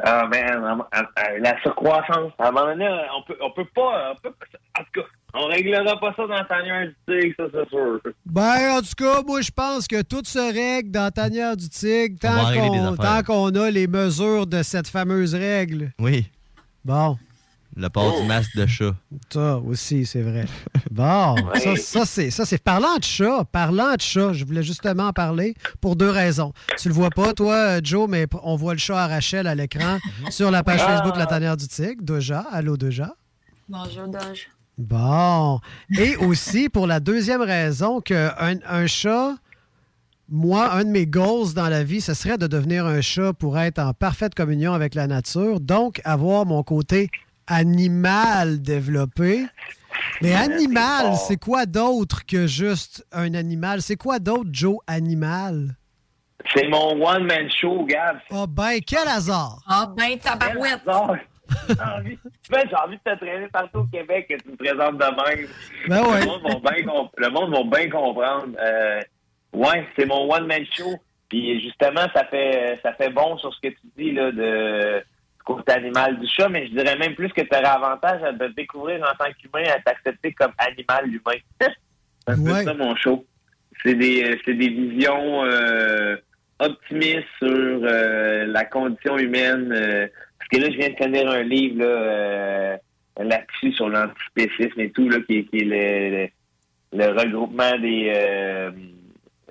Ah, 0.07 0.29
à- 0.91 1.37
la 1.39 1.59
surcroissance. 1.61 2.31
À 2.37 2.49
un 2.49 2.51
moment 2.51 2.67
donné, 2.67 2.87
on 3.17 3.23
peut, 3.23 3.37
on 3.41 3.49
peut 3.51 3.65
pas. 3.73 4.11
On 4.11 4.15
peut, 4.21 4.35
en 4.77 4.83
tout 4.83 5.01
cas, 5.01 5.07
on 5.37 5.47
réglera 5.47 5.99
pas 5.99 6.13
ça 6.15 6.27
dans 6.27 6.43
tanière 6.45 6.87
du 6.87 6.95
tigre, 7.07 7.33
ça, 7.37 7.43
c'est 7.51 7.69
sûr. 7.69 7.99
Ben, 8.25 8.77
en 8.77 8.81
tout 8.81 8.95
cas, 8.97 9.21
moi, 9.25 9.41
je 9.41 9.51
pense 9.51 9.87
que 9.87 10.01
tout 10.01 10.23
se 10.25 10.39
règle 10.39 10.91
dans 10.91 11.11
tanière 11.11 11.55
du 11.57 11.69
tigre 11.69 12.17
tant 12.19 12.53
qu'on 12.53 12.93
affaires. 12.93 13.23
tant 13.23 13.23
qu'on 13.23 13.55
a 13.55 13.69
les 13.69 13.87
mesures 13.87 14.47
de 14.47 14.63
cette 14.63 14.87
fameuse 14.87 15.35
règle. 15.35 15.91
Oui. 15.99 16.25
Bon. 16.83 17.17
Le 17.77 17.89
port 17.89 18.21
du 18.21 18.25
masque 18.25 18.55
de 18.55 18.65
chat. 18.67 18.95
Ça 19.29 19.57
aussi, 19.57 20.05
c'est 20.05 20.21
vrai. 20.21 20.45
Bon, 20.91 21.35
ça, 21.55 21.75
ça, 21.75 22.05
c'est 22.05 22.29
ça, 22.29 22.45
c'est 22.45 22.63
parlant 22.63 22.95
de 22.97 23.03
chat. 23.03 23.43
Parlant 23.51 23.95
de 23.95 24.01
chat, 24.01 24.31
je 24.31 24.45
voulais 24.45 24.63
justement 24.63 25.07
en 25.07 25.11
parler 25.11 25.55
pour 25.81 25.97
deux 25.97 26.09
raisons. 26.09 26.53
Tu 26.77 26.87
le 26.87 26.93
vois 26.93 27.09
pas, 27.09 27.33
toi, 27.33 27.81
Joe, 27.83 28.07
mais 28.09 28.27
on 28.43 28.55
voit 28.55 28.73
le 28.75 28.79
chat 28.79 28.97
à 28.97 29.07
Rachel 29.07 29.45
à 29.45 29.55
l'écran 29.55 29.97
sur 30.29 30.51
la 30.51 30.63
page 30.63 30.79
Ah. 30.85 30.95
Facebook 30.95 31.17
La 31.17 31.25
Tanière 31.25 31.57
du 31.57 31.67
Tigre. 31.67 32.01
Déjà, 32.01 32.45
allô, 32.49 32.77
déjà. 32.77 33.13
Bonjour, 33.67 34.07
Doge. 34.07 34.47
Bon. 34.77 35.59
Et 35.97 36.15
aussi, 36.17 36.69
pour 36.69 36.87
la 36.87 36.99
deuxième 36.99 37.41
raison, 37.41 38.01
qu'un 38.01 38.33
un 38.67 38.87
chat, 38.87 39.35
moi, 40.27 40.71
un 40.73 40.83
de 40.83 40.89
mes 40.89 41.05
goals 41.05 41.53
dans 41.53 41.69
la 41.69 41.83
vie, 41.83 42.01
ce 42.01 42.13
serait 42.13 42.37
de 42.37 42.47
devenir 42.47 42.85
un 42.85 43.01
chat 43.01 43.33
pour 43.33 43.57
être 43.57 43.79
en 43.79 43.93
parfaite 43.93 44.35
communion 44.35 44.73
avec 44.73 44.95
la 44.95 45.07
nature, 45.07 45.59
donc 45.59 46.01
avoir 46.03 46.45
mon 46.45 46.63
côté 46.63 47.09
animal 47.47 48.61
développé. 48.61 49.45
Mais 50.21 50.33
animal, 50.33 51.15
c'est 51.27 51.37
quoi 51.37 51.65
d'autre 51.65 52.25
que 52.25 52.47
juste 52.47 53.05
un 53.11 53.33
animal? 53.33 53.81
C'est 53.81 53.95
quoi 53.95 54.19
d'autre, 54.19 54.49
Joe, 54.51 54.77
animal? 54.87 55.75
C'est 56.53 56.67
mon 56.67 57.01
one-man 57.01 57.49
show, 57.49 57.85
Gab. 57.85 58.17
Oh 58.29 58.45
ben, 58.47 58.79
quel 58.85 59.07
hasard! 59.07 59.63
Ah 59.67 59.91
ben, 59.95 60.17
tabarouette! 60.19 60.81
J'ai 61.67 61.75
envie, 61.81 62.19
Ben, 62.49 62.61
j'ai 62.69 62.75
envie 62.75 62.97
de 62.97 63.11
te 63.11 63.17
traîner 63.17 63.47
partout 63.47 63.79
au 63.79 63.83
Québec 63.85 64.27
que 64.29 64.35
tu 64.35 64.49
me 64.51 64.55
présentes 64.55 64.97
de 64.97 65.03
même. 65.05 65.47
Ben 65.87 66.01
ouais. 66.03 66.19
le, 66.21 66.25
monde 66.25 66.63
va 66.63 66.71
bien 66.71 67.89
comp- 67.89 67.91
comprendre. 67.91 68.55
Euh, 68.61 69.01
ouais, 69.53 69.87
c'est 69.97 70.05
mon 70.05 70.31
one-man 70.31 70.63
show. 70.71 70.95
Puis 71.29 71.59
justement, 71.61 72.05
ça 72.13 72.25
fait 72.25 72.79
ça 72.83 72.93
fait 72.93 73.09
bon 73.09 73.37
sur 73.37 73.53
ce 73.53 73.59
que 73.61 73.69
tu 73.73 73.81
dis 73.97 74.11
là, 74.11 74.31
de 74.31 75.03
côté 75.43 75.73
animal 75.73 76.19
du 76.19 76.27
chat, 76.27 76.49
mais 76.49 76.67
je 76.67 76.71
dirais 76.71 76.95
même 76.97 77.15
plus 77.15 77.29
que 77.29 77.41
tu 77.41 77.49
aurais 77.51 77.65
avantage 77.65 78.21
à 78.23 78.33
te 78.33 78.45
découvrir 78.53 79.01
en 79.03 79.15
tant 79.15 79.31
qu'humain, 79.33 79.67
à 79.75 79.79
t'accepter 79.79 80.33
comme 80.33 80.53
animal 80.57 81.07
humain. 81.07 81.39
c'est 82.27 82.63
ça 82.63 82.73
mon 82.73 82.95
show. 82.95 83.25
C'est 83.83 83.93
des, 83.95 84.39
c'est 84.45 84.53
des 84.55 84.69
visions 84.69 85.43
euh, 85.45 86.15
optimistes 86.59 87.27
sur 87.39 87.47
euh, 87.83 88.45
la 88.47 88.65
condition 88.65 89.17
humaine. 89.17 89.71
euh, 89.71 90.07
parce 90.49 90.61
que 90.63 90.67
là, 90.67 90.71
je 90.71 90.77
viens 90.77 90.89
de 90.89 90.95
finir 90.95 91.29
un 91.29 91.41
livre 91.43 91.79
là, 91.79 91.85
euh, 91.85 92.77
là-dessus 93.19 93.71
sur 93.73 93.89
l'antispécisme 93.89 94.79
et 94.79 94.91
tout, 94.91 95.09
là, 95.09 95.17
qui, 95.27 95.37
est- 95.39 95.43
qui 95.45 95.57
est 95.59 95.63
le, 95.63 96.27
le, 96.97 97.05
le 97.05 97.19
regroupement 97.19 97.77
des... 97.79 98.11
euh, 98.15 98.71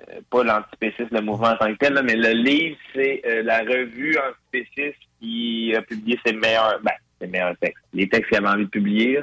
euh, 0.09 0.19
pas 0.29 0.43
l'antispécisme, 0.43 1.09
le 1.15 1.21
mouvement 1.21 1.47
en 1.49 1.57
tant 1.57 1.73
que 1.73 1.77
tel, 1.77 1.93
là, 1.93 2.03
mais 2.03 2.15
le 2.15 2.31
livre, 2.31 2.77
c'est 2.93 3.21
euh, 3.25 3.41
la 3.43 3.59
revue 3.59 4.15
antispéciste 4.17 4.99
qui 5.19 5.73
a 5.75 5.81
publié 5.81 6.19
ses 6.25 6.33
meilleurs, 6.33 6.79
ben, 6.83 6.91
ses 7.19 7.27
meilleurs 7.27 7.57
textes. 7.59 7.83
Les 7.93 8.07
textes 8.07 8.29
qu'il 8.29 8.37
avait 8.37 8.47
envie 8.55 8.65
de 8.65 8.69
publier 8.69 9.13
là, 9.17 9.21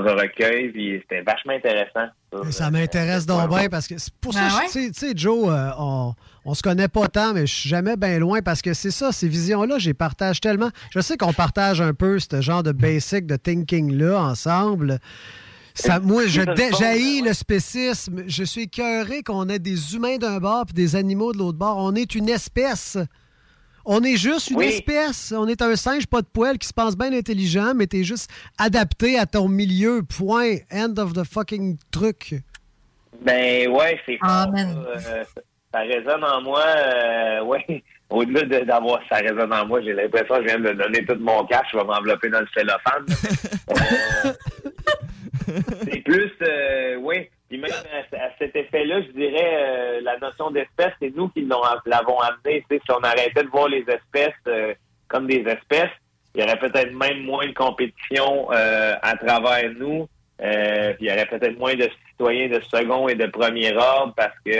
dans 0.00 0.06
un 0.08 0.14
recueil, 0.14 0.68
puis 0.68 0.98
c'était 1.02 1.22
vachement 1.22 1.52
intéressant. 1.54 2.06
ça. 2.32 2.52
Ça 2.52 2.70
m'intéresse 2.70 3.26
donc 3.26 3.48
bien 3.48 3.68
parce 3.68 3.88
que 3.88 3.98
c'est 3.98 4.14
pour 4.20 4.32
ça, 4.32 4.40
Ben 4.42 4.48
je- 4.50 4.78
ouais. 4.78 4.88
tu 4.88 4.92
sais- 4.94 5.12
Joe, 5.16 5.48
euh, 5.48 5.70
on, 5.78 6.14
on 6.44 6.54
se 6.54 6.62
connaît 6.62 6.88
pas 6.88 7.06
tant, 7.08 7.34
mais 7.34 7.46
je 7.46 7.54
suis 7.54 7.68
jamais 7.68 7.96
bien 7.96 8.18
loin 8.18 8.40
parce 8.42 8.62
que 8.62 8.72
c'est 8.74 8.90
ça, 8.90 9.12
ces 9.12 9.28
visions-là, 9.28 9.78
j'ai 9.78 9.94
partage 9.94 10.40
tellement. 10.40 10.70
Je 10.90 11.00
sais 11.00 11.16
qu'on 11.16 11.32
partage 11.32 11.80
un 11.80 11.92
peu 11.94 12.18
ce 12.18 12.40
genre 12.40 12.62
de 12.62 12.72
basic 12.72 13.26
de 13.26 13.36
thinking-là 13.36 14.20
ensemble. 14.22 14.98
Ça, 15.74 16.00
moi, 16.00 16.26
je 16.26 16.42
C'est 16.56 17.22
le 17.22 17.32
spécisme. 17.32 18.24
Je 18.26 18.42
suis 18.44 18.62
écœuré 18.62 19.22
qu'on 19.22 19.48
ait 19.48 19.58
des 19.58 19.94
humains 19.94 20.16
d'un 20.18 20.38
bord 20.38 20.66
puis 20.66 20.74
des 20.74 20.96
animaux 20.96 21.32
de 21.32 21.38
l'autre 21.38 21.58
bord. 21.58 21.76
On 21.78 21.94
est 21.94 22.14
une 22.14 22.28
espèce. 22.28 22.98
On 23.86 24.02
est 24.02 24.16
juste 24.16 24.50
une 24.50 24.58
Oui. 24.58 24.66
espèce. 24.66 25.32
On 25.34 25.46
est 25.46 25.62
un 25.62 25.74
singe 25.76 26.06
pas 26.06 26.20
de 26.22 26.26
poil 26.26 26.58
qui 26.58 26.68
se 26.68 26.72
pense 26.72 26.96
bien 26.96 27.12
intelligent, 27.12 27.72
mais 27.74 27.86
t'es 27.86 28.04
juste 28.04 28.30
adapté 28.58 29.18
à 29.18 29.26
ton 29.26 29.48
milieu. 29.48 30.02
Point. 30.02 30.56
End 30.72 30.94
of 30.98 31.12
the 31.12 31.24
fucking 31.24 31.78
truc. 31.90 32.34
Ben 33.24 33.68
ouais, 33.68 33.98
c'est 34.06 34.18
ça. 34.22 34.48
Euh, 34.54 35.24
ça 35.72 35.80
résonne 35.80 36.24
en 36.24 36.40
moi. 36.42 36.62
euh, 36.66 37.40
ouais. 37.44 37.82
Au-delà 38.10 38.42
de- 38.42 38.64
d'avoir 38.64 39.00
ça 39.08 39.16
résonne 39.16 39.52
en 39.52 39.66
moi, 39.66 39.80
j'ai 39.82 39.92
l'impression 39.92 40.34
que 40.36 40.42
je 40.42 40.46
viens 40.48 40.58
de 40.58 40.72
donner 40.72 41.04
tout 41.06 41.14
mon 41.20 41.44
cash, 41.46 41.66
je 41.72 41.78
vais 41.78 41.84
m'envelopper 41.84 42.28
dans 42.28 42.40
le 42.40 42.48
cellophane. 42.52 43.06
Euh, 43.70 44.32
c'est 45.90 46.00
plus, 46.02 46.32
euh, 46.42 46.96
oui. 46.96 47.28
Puis 47.48 47.58
même 47.58 47.70
à, 47.72 48.16
à 48.16 48.28
cet 48.38 48.54
effet-là, 48.54 49.00
je 49.02 49.08
dirais, 49.12 49.50
euh, 49.54 50.00
la 50.02 50.18
notion 50.18 50.50
d'espèce, 50.50 50.92
c'est 51.00 51.14
nous 51.16 51.28
qui 51.28 51.42
l'avons 51.86 52.18
amené. 52.20 52.64
Si 52.70 52.78
on 52.90 53.02
arrêtait 53.02 53.42
de 53.42 53.48
voir 53.48 53.68
les 53.68 53.84
espèces 53.88 54.34
euh, 54.46 54.74
comme 55.08 55.26
des 55.26 55.44
espèces, 55.46 55.90
il 56.34 56.40
y 56.40 56.44
aurait 56.44 56.58
peut-être 56.58 56.92
même 56.92 57.22
moins 57.24 57.46
de 57.46 57.52
compétition 57.52 58.52
euh, 58.52 58.94
à 59.02 59.16
travers 59.16 59.70
nous. 59.78 60.08
Il 60.40 60.96
y 61.06 61.10
aurait 61.12 61.26
peut-être 61.26 61.58
moins 61.58 61.74
de 61.74 61.88
citoyens 62.10 62.48
de 62.48 62.60
second 62.60 63.08
et 63.08 63.14
de 63.16 63.26
premier 63.26 63.76
ordre 63.76 64.14
parce 64.16 64.34
que 64.44 64.50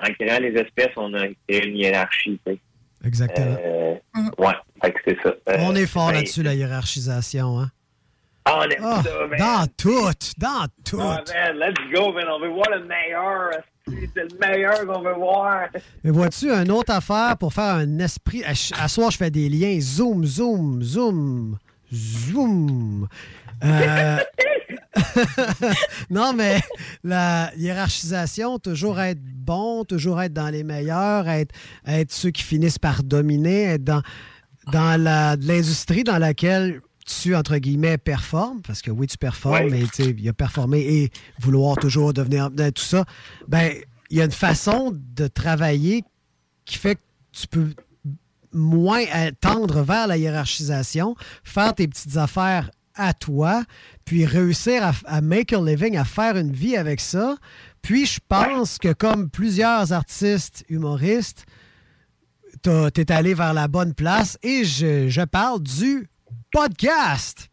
en 0.00 0.12
créant 0.14 0.38
les 0.40 0.58
espèces, 0.58 0.92
on 0.96 1.12
a 1.14 1.26
créé 1.48 1.66
une 1.66 1.76
hiérarchie. 1.76 2.40
tu 2.46 2.52
sais. 2.52 2.58
Exactement. 3.04 3.56
Euh, 3.64 3.94
ouais, 4.38 4.54
fait 4.82 4.92
que 4.92 5.00
c'est 5.04 5.18
ça. 5.22 5.34
Euh, 5.48 5.56
On 5.60 5.74
est 5.74 5.86
fort 5.86 6.08
ben, 6.08 6.14
là-dessus, 6.14 6.42
la 6.42 6.54
hiérarchisation. 6.54 7.58
Hein? 7.60 7.70
Ah, 8.44 8.60
on 8.60 8.70
aime 8.70 9.02
ça, 9.02 9.26
man. 9.28 9.38
dans 9.38 9.66
tout, 9.76 10.10
dans 10.38 10.66
tout. 10.84 10.98
Ah, 11.00 11.22
man, 11.32 11.56
let's 11.58 11.74
go, 11.92 12.12
man. 12.12 12.24
On 12.28 12.40
veut 12.40 12.48
voir 12.48 12.68
le 12.70 12.84
meilleur. 12.84 13.50
C'est 13.86 14.32
le 14.32 14.38
meilleur 14.38 14.86
qu'on 14.86 15.00
veut 15.00 15.14
voir. 15.14 15.66
Mais 16.04 16.10
vois-tu, 16.10 16.48
une 16.50 16.70
autre 16.70 16.92
affaire 16.92 17.36
pour 17.38 17.52
faire 17.52 17.74
un 17.76 17.98
esprit. 17.98 18.44
À, 18.44 18.50
à 18.50 18.88
soir, 18.88 19.10
je 19.10 19.16
fais 19.16 19.30
des 19.30 19.48
liens. 19.48 19.80
Zoom, 19.80 20.24
zoom, 20.24 20.82
zoom, 20.82 21.58
zoom. 21.92 23.08
Euh, 23.64 24.18
non, 26.10 26.32
mais 26.32 26.60
la 27.04 27.52
hiérarchisation, 27.56 28.58
toujours 28.58 29.00
être 29.00 29.20
bon, 29.22 29.84
toujours 29.84 30.20
être 30.22 30.32
dans 30.32 30.48
les 30.48 30.64
meilleurs, 30.64 31.28
être, 31.28 31.54
être 31.86 32.12
ceux 32.12 32.30
qui 32.30 32.42
finissent 32.42 32.78
par 32.78 33.02
dominer, 33.02 33.62
être 33.64 33.84
dans, 33.84 34.02
dans 34.72 35.00
la- 35.00 35.36
l'industrie 35.36 36.04
dans 36.04 36.18
laquelle 36.18 36.80
tu, 37.06 37.34
entre 37.34 37.56
guillemets, 37.56 37.98
performes, 37.98 38.62
parce 38.62 38.80
que 38.80 38.90
oui, 38.90 39.06
tu 39.06 39.18
performes, 39.18 39.70
mais 39.70 39.82
il 39.98 40.20
y 40.20 40.28
a 40.28 40.32
performer 40.32 40.80
et 40.80 41.10
vouloir 41.40 41.76
toujours 41.76 42.12
devenir 42.12 42.50
de 42.50 42.70
tout 42.70 42.82
ça. 42.82 43.04
Ben, 43.48 43.72
il 44.10 44.18
y 44.18 44.20
a 44.20 44.24
une 44.24 44.30
façon 44.30 44.92
de 44.94 45.26
travailler 45.26 46.04
qui 46.64 46.78
fait 46.78 46.94
que 46.94 47.00
tu 47.32 47.46
peux 47.48 47.70
moins 48.52 49.02
euh, 49.16 49.30
tendre 49.40 49.82
vers 49.82 50.06
la 50.06 50.16
hiérarchisation, 50.16 51.16
faire 51.42 51.74
tes 51.74 51.88
petites 51.88 52.16
affaires 52.18 52.70
à 52.94 53.14
toi, 53.14 53.62
puis 54.04 54.24
réussir 54.24 54.84
à, 54.84 54.92
à 55.06 55.20
make 55.20 55.52
a 55.52 55.60
living, 55.60 55.96
à 55.96 56.04
faire 56.04 56.36
une 56.36 56.52
vie 56.52 56.76
avec 56.76 57.00
ça. 57.00 57.36
Puis 57.82 58.06
je 58.06 58.20
pense 58.28 58.78
que 58.78 58.92
comme 58.92 59.30
plusieurs 59.30 59.92
artistes 59.92 60.64
humoristes, 60.68 61.46
t'es 62.62 63.10
allé 63.10 63.34
vers 63.34 63.54
la 63.54 63.68
bonne 63.68 63.94
place 63.94 64.38
et 64.42 64.64
je, 64.64 65.08
je 65.08 65.22
parle 65.22 65.62
du 65.62 66.08
podcast. 66.52 67.50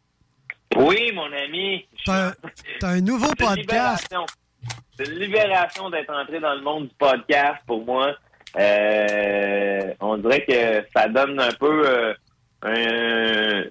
Oui, 0.76 1.12
mon 1.14 1.32
ami. 1.34 1.86
T'as 2.06 2.34
t'as 2.80 2.90
un 2.90 3.02
nouveau 3.02 3.34
podcast. 3.36 4.08
C'est 4.98 5.08
une 5.08 5.20
libération 5.20 5.90
d'être 5.90 6.14
entré 6.14 6.40
dans 6.40 6.54
le 6.54 6.62
monde 6.62 6.90
du 6.90 6.96
podcast 7.00 7.58
pour 7.66 7.86
moi. 7.86 8.14
Euh, 8.58 9.94
on 10.00 10.18
dirait 10.18 10.46
que 10.46 10.86
ça 10.96 11.08
donne 11.08 11.40
un 11.40 11.52
peu 11.60 11.88
euh, 11.88 12.14
un 12.64 13.64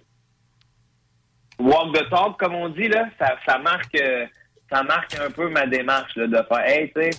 walk 1.59 1.95
the 1.95 2.09
talk, 2.11 2.39
comme 2.39 2.55
on 2.55 2.69
dit. 2.69 2.89
là. 2.89 3.09
Ça, 3.19 3.37
ça 3.47 3.59
marque 3.59 3.95
euh, 4.01 4.27
ça 4.71 4.83
marque 4.83 5.19
un 5.19 5.31
peu 5.31 5.49
ma 5.49 5.67
démarche 5.67 6.15
là, 6.17 6.27
de 6.27 6.37
faire, 6.37 6.67
hey, 6.67 6.93
tu 6.95 7.03
sais, 7.03 7.11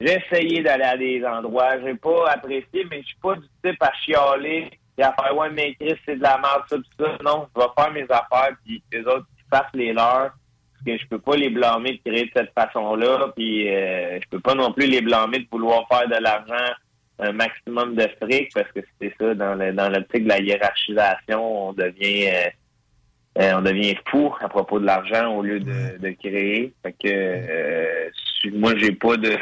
j'ai 0.00 0.18
essayé 0.18 0.62
d'aller 0.62 0.84
à 0.84 0.96
des 0.96 1.24
endroits, 1.24 1.80
j'ai 1.80 1.94
pas 1.94 2.30
apprécié, 2.30 2.86
mais 2.90 3.02
je 3.02 3.08
suis 3.08 3.18
pas 3.22 3.34
du 3.34 3.46
type 3.64 3.82
à 3.82 3.92
chialer 4.04 4.70
et 4.96 5.02
à 5.02 5.12
faire, 5.12 5.36
ouais, 5.36 5.50
mais 5.50 5.74
Chris, 5.74 5.96
c'est 6.04 6.16
de 6.16 6.22
la 6.22 6.38
merde, 6.38 6.62
ça, 6.68 6.76
pis 6.76 6.90
ça. 6.98 7.18
Non, 7.24 7.48
je 7.54 7.60
vais 7.60 7.68
faire 7.76 7.92
mes 7.92 8.04
affaires, 8.04 8.56
puis 8.64 8.82
les 8.92 9.00
autres, 9.00 9.26
qui 9.36 9.44
fassent 9.50 9.74
les 9.74 9.92
leurs. 9.92 10.32
Parce 10.72 10.84
que 10.86 10.98
je 10.98 11.08
peux 11.08 11.18
pas 11.18 11.34
les 11.34 11.50
blâmer 11.50 12.00
de 12.04 12.10
créer 12.10 12.26
de 12.26 12.30
cette 12.34 12.52
façon-là, 12.52 13.32
puis 13.34 13.68
euh, 13.68 14.20
je 14.20 14.28
peux 14.28 14.40
pas 14.40 14.54
non 14.54 14.72
plus 14.72 14.86
les 14.86 15.00
blâmer 15.00 15.40
de 15.40 15.46
vouloir 15.50 15.86
faire 15.88 16.08
de 16.08 16.22
l'argent 16.22 16.72
un 17.20 17.32
maximum 17.32 17.96
de 17.96 18.08
fric, 18.22 18.52
parce 18.54 18.70
que 18.70 18.80
c'est 19.00 19.12
ça, 19.18 19.34
dans 19.34 19.56
le, 19.56 19.72
dans 19.72 19.88
l'optique 19.88 20.22
de 20.22 20.28
la 20.28 20.38
hiérarchisation, 20.38 21.68
on 21.68 21.72
devient 21.72 22.28
euh, 22.28 22.48
euh, 23.38 23.52
on 23.56 23.62
devient 23.62 23.96
fou 24.10 24.32
à 24.40 24.48
propos 24.48 24.80
de 24.80 24.86
l'argent 24.86 25.34
au 25.34 25.42
lieu 25.42 25.60
de, 25.60 25.98
de 25.98 26.10
créer. 26.10 26.72
Fait 26.82 26.92
que 26.92 27.06
euh, 27.06 28.10
moi 28.54 28.72
j'ai 28.76 28.92
pas 28.92 29.16
de 29.16 29.36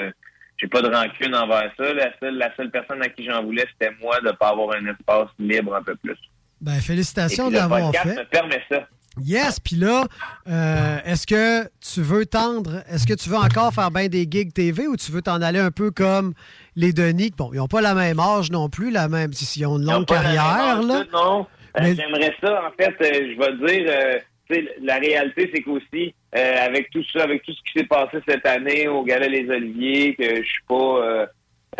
j'ai 0.58 0.68
pas 0.68 0.82
de 0.82 0.88
rancune 0.88 1.34
envers 1.34 1.70
ça. 1.76 1.92
La 1.94 2.10
seule, 2.18 2.36
la 2.36 2.54
seule 2.56 2.70
personne 2.70 3.02
à 3.02 3.08
qui 3.08 3.24
j'en 3.24 3.42
voulais, 3.42 3.64
c'était 3.72 3.94
moi 4.02 4.18
de 4.20 4.32
pas 4.32 4.48
avoir 4.48 4.76
un 4.76 4.86
espace 4.86 5.28
libre 5.38 5.74
un 5.74 5.82
peu 5.82 5.94
plus. 5.96 6.16
Ben, 6.60 6.80
félicitations 6.80 7.50
podcast 7.50 8.02
fait. 8.02 8.16
me 8.16 8.24
permet 8.24 8.62
ça. 8.70 8.86
Yes, 9.22 9.60
puis 9.60 9.76
là, 9.76 10.04
euh, 10.46 10.98
est-ce 11.06 11.26
que 11.26 11.64
tu 11.80 12.02
veux 12.02 12.26
tendre, 12.26 12.82
est-ce 12.90 13.06
que 13.06 13.14
tu 13.14 13.30
veux 13.30 13.36
encore 13.36 13.72
faire 13.72 13.90
bien 13.90 14.08
des 14.08 14.26
gigs 14.30 14.52
TV 14.52 14.86
ou 14.86 14.96
tu 14.96 15.10
veux 15.10 15.22
t'en 15.22 15.40
aller 15.40 15.58
un 15.58 15.70
peu 15.70 15.90
comme 15.90 16.34
les 16.74 16.92
Denis? 16.92 17.32
Bon, 17.34 17.50
ils 17.54 17.56
n'ont 17.56 17.66
pas 17.66 17.80
la 17.80 17.94
même 17.94 18.20
âge 18.20 18.50
non 18.50 18.68
plus, 18.68 18.90
la 18.90 19.08
même, 19.08 19.30
ils 19.32 19.66
ont 19.66 19.78
une 19.78 19.84
Ils 19.84 19.88
ont 19.88 19.92
longue 19.92 20.06
pas 20.06 20.16
la 20.16 20.22
même 20.22 20.36
carrière, 20.36 20.78
âge, 20.78 20.84
là? 20.84 21.04
Non. 21.12 21.46
Euh, 21.78 21.82
Mais- 21.82 21.94
J'aimerais 21.94 22.34
ça, 22.40 22.62
en 22.66 22.70
fait, 22.72 22.94
euh, 23.00 23.34
je 23.34 23.38
vais 23.38 23.66
dire, 23.82 23.86
euh, 23.90 24.18
tu 24.48 24.54
sais, 24.56 24.74
la 24.80 24.96
réalité, 24.96 25.50
c'est 25.54 25.62
qu'aussi, 25.62 26.14
euh, 26.36 26.54
avec 26.64 26.90
tout 26.90 27.04
ça, 27.12 27.24
avec 27.24 27.42
tout 27.42 27.52
ce 27.52 27.60
qui 27.62 27.78
s'est 27.78 27.86
passé 27.86 28.18
cette 28.26 28.46
année 28.46 28.88
au 28.88 29.02
Gala 29.02 29.26
Les 29.28 29.48
Oliviers, 29.50 30.14
que 30.14 30.36
je 30.36 30.48
suis 30.48 30.62
pas 30.68 30.74
euh, 30.74 31.26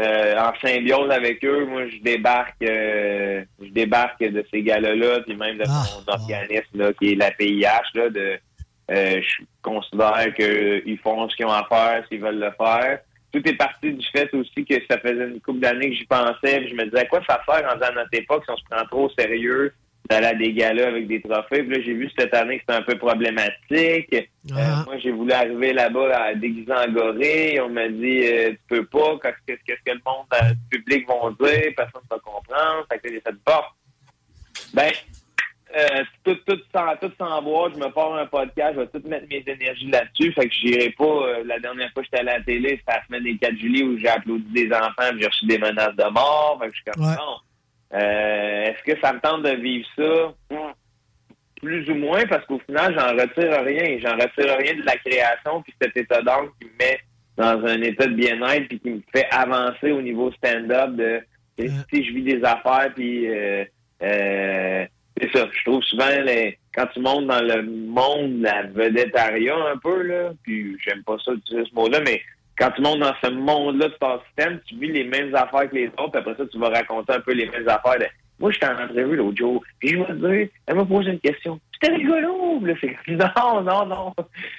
euh, 0.00 0.34
en 0.38 0.52
symbiose 0.60 1.10
avec 1.10 1.42
eux, 1.44 1.64
moi, 1.64 1.86
je 1.88 1.98
débarque 2.02 2.56
je 2.60 3.70
débarque 3.70 4.20
de 4.22 4.44
ces 4.52 4.62
galas-là, 4.62 5.20
puis 5.20 5.34
même 5.36 5.58
de 5.58 5.64
mon 5.66 6.12
organisme, 6.12 6.78
là, 6.78 6.92
qui 6.92 7.12
est 7.12 7.14
la 7.14 7.30
PIH, 7.30 7.66
là, 7.94 8.10
de 8.10 8.38
je 8.88 9.42
considère 9.62 10.32
qu'ils 10.34 10.98
font 11.02 11.28
ce 11.28 11.36
qu'ils 11.36 11.46
ont 11.46 11.50
à 11.50 11.66
faire 11.68 12.04
s'ils 12.08 12.20
veulent 12.20 12.38
le 12.38 12.52
faire. 12.56 13.00
Tout 13.32 13.46
est 13.48 13.54
parti 13.56 13.92
du 13.92 14.06
fait 14.14 14.32
aussi 14.34 14.64
que 14.64 14.74
ça 14.88 14.98
faisait 14.98 15.24
une 15.28 15.40
couple 15.40 15.58
d'années 15.60 15.90
que 15.90 15.96
j'y 15.96 16.06
pensais. 16.06 16.60
Puis 16.60 16.68
je 16.70 16.74
me 16.74 16.84
disais, 16.84 17.00
à 17.00 17.04
quoi 17.06 17.20
ça 17.28 17.40
sert 17.44 17.64
en 17.66 17.80
à 17.80 17.90
notre 17.92 18.12
époque 18.14 18.44
si 18.44 18.50
on 18.50 18.56
se 18.56 18.64
prend 18.70 18.84
trop 18.86 19.06
au 19.06 19.10
sérieux 19.10 19.72
d'aller 20.08 20.26
à 20.26 20.34
des 20.34 20.52
galas 20.52 20.88
avec 20.88 21.06
des 21.06 21.20
trophées? 21.20 21.62
Puis 21.62 21.76
là, 21.76 21.82
j'ai 21.84 21.94
vu 21.94 22.10
cette 22.18 22.34
année 22.34 22.56
que 22.58 22.64
c'était 22.68 22.78
un 22.78 22.82
peu 22.82 22.96
problématique. 22.98 24.14
Euh, 24.14 24.54
moi, 24.86 24.98
j'ai 24.98 25.10
voulu 25.10 25.32
arriver 25.32 25.72
là-bas 25.72 26.16
à 26.16 26.34
déguisé 26.34 26.72
en 26.72 26.90
gorille. 26.92 27.60
On 27.60 27.68
m'a 27.68 27.88
dit, 27.88 28.20
euh, 28.24 28.50
tu 28.52 28.58
peux 28.68 28.84
pas. 28.86 29.18
Qu'est-ce 29.46 29.56
que, 29.64 29.90
le 29.92 30.00
monde 30.06 30.26
euh, 30.34 30.50
du 30.72 30.78
public 30.80 31.06
vont 31.08 31.30
dire? 31.30 31.72
Personne 31.76 32.02
ne 32.04 32.16
va 32.16 32.18
comprendre. 32.22 32.86
Fait 32.90 32.98
que 32.98 33.08
là, 33.08 33.14
j'ai 33.14 33.20
fait, 33.20 33.36
bon, 33.44 33.62
ben, 34.74 34.90
euh, 35.76 36.04
tout, 36.24 36.36
tout, 36.46 36.58
sans, 36.74 36.96
tout 37.00 37.12
sans 37.18 37.42
boire, 37.42 37.70
je 37.74 37.78
me 37.78 37.90
pars 37.90 38.14
un 38.14 38.24
podcast, 38.26 38.74
je 38.76 38.80
vais 38.80 38.86
tout 38.86 39.06
mettre 39.08 39.26
mes 39.28 39.44
énergies 39.46 39.90
là-dessus. 39.90 40.32
Fait 40.32 40.48
que 40.48 40.54
j'irai 40.54 40.90
pas. 40.90 41.04
euh, 41.04 41.44
la 41.44 41.58
dernière 41.58 41.90
fois 41.92 42.02
que 42.02 42.08
j'étais 42.10 42.20
à 42.20 42.22
la 42.22 42.40
télé, 42.40 42.78
c'était 42.80 42.98
la 42.98 43.04
semaine 43.06 43.24
des 43.24 43.36
4 43.36 43.56
juillet 43.56 43.82
où 43.82 43.98
j'ai 43.98 44.08
applaudi 44.08 44.50
des 44.52 44.72
enfants 44.72 45.10
j'ai 45.18 45.26
reçu 45.26 45.44
des 45.46 45.58
menaces 45.58 45.96
de 45.96 46.04
mort. 46.12 46.58
Fait 46.62 46.68
que 46.68 46.72
je 46.76 46.80
suis 46.80 46.90
comme 46.92 47.04
Ouais. 47.04 47.16
non. 47.16 47.36
Euh, 47.94 48.64
Est-ce 48.64 48.82
que 48.82 49.00
ça 49.00 49.12
me 49.12 49.20
tente 49.20 49.42
de 49.42 49.50
vivre 49.60 49.86
ça? 49.96 50.34
Hmm. 50.50 50.72
Plus 51.62 51.88
ou 51.90 51.94
moins, 51.94 52.24
parce 52.26 52.44
qu'au 52.46 52.58
final, 52.60 52.94
j'en 52.98 53.12
retire 53.14 53.64
rien. 53.64 53.98
J'en 54.00 54.14
retire 54.14 54.56
rien 54.58 54.74
de 54.74 54.84
la 54.84 54.96
création, 54.98 55.62
puis 55.62 55.74
cet 55.80 55.96
état 55.96 56.20
d'âme 56.22 56.50
qui 56.60 56.66
me 56.68 56.72
met 56.78 57.00
dans 57.36 57.64
un 57.66 57.80
état 57.82 58.06
de 58.06 58.14
bien-être, 58.14 58.68
puis 58.68 58.78
qui 58.80 58.90
me 58.90 59.00
fait 59.14 59.26
avancer 59.30 59.90
au 59.90 60.02
niveau 60.02 60.30
stand-up 60.32 60.90
de 60.96 61.20
si 61.58 62.04
je 62.04 62.12
vis 62.12 62.22
des 62.22 62.44
affaires, 62.44 62.92
puis 62.94 63.26
euh, 63.28 63.64
euh, 64.02 64.84
c'est 65.20 65.32
ça. 65.32 65.48
Je 65.50 65.64
trouve 65.64 65.82
souvent 65.84 66.08
les- 66.24 66.58
quand 66.74 66.86
tu 66.92 67.00
montes 67.00 67.26
dans 67.26 67.42
le 67.42 67.62
monde 67.62 68.38
de 68.40 68.44
la 68.44 68.62
vedettariat 68.64 69.56
un 69.72 69.78
peu, 69.78 70.02
là, 70.02 70.32
puis 70.42 70.76
j'aime 70.84 71.02
pas 71.04 71.16
ça 71.24 71.34
d'utiliser 71.34 71.68
ce 71.70 71.74
mot-là, 71.74 72.00
mais 72.04 72.20
quand 72.58 72.70
tu 72.70 72.82
montes 72.82 73.00
dans 73.00 73.14
ce 73.22 73.30
monde-là 73.30 73.88
de 73.88 73.94
ton 73.94 74.20
système, 74.26 74.60
tu 74.66 74.76
vis 74.76 74.92
les 74.92 75.04
mêmes 75.04 75.34
affaires 75.34 75.68
que 75.68 75.74
les 75.74 75.88
autres, 75.98 76.10
puis 76.12 76.20
après 76.20 76.34
ça, 76.36 76.44
tu 76.50 76.58
vas 76.58 76.70
raconter 76.70 77.12
un 77.12 77.20
peu 77.20 77.32
les 77.32 77.48
mêmes 77.48 77.68
affaires. 77.68 77.98
de- 77.98 78.06
Moi, 78.38 78.50
j'étais 78.50 78.66
en 78.66 78.82
entrevue 78.82 79.16
l'autre 79.16 79.36
jour, 79.36 79.62
puis 79.78 79.90
je 79.90 79.98
vais 79.98 80.04
te 80.06 80.12
dire, 80.12 80.48
elle 80.66 80.74
m'a 80.76 80.84
posé 80.84 81.10
une 81.10 81.20
question. 81.20 81.58
C'était 81.80 81.94
rigolo, 81.94 82.60
là. 82.64 82.74
C'est 82.80 82.96
non, 83.08 83.60
non, 83.62 83.86
non. 83.86 84.14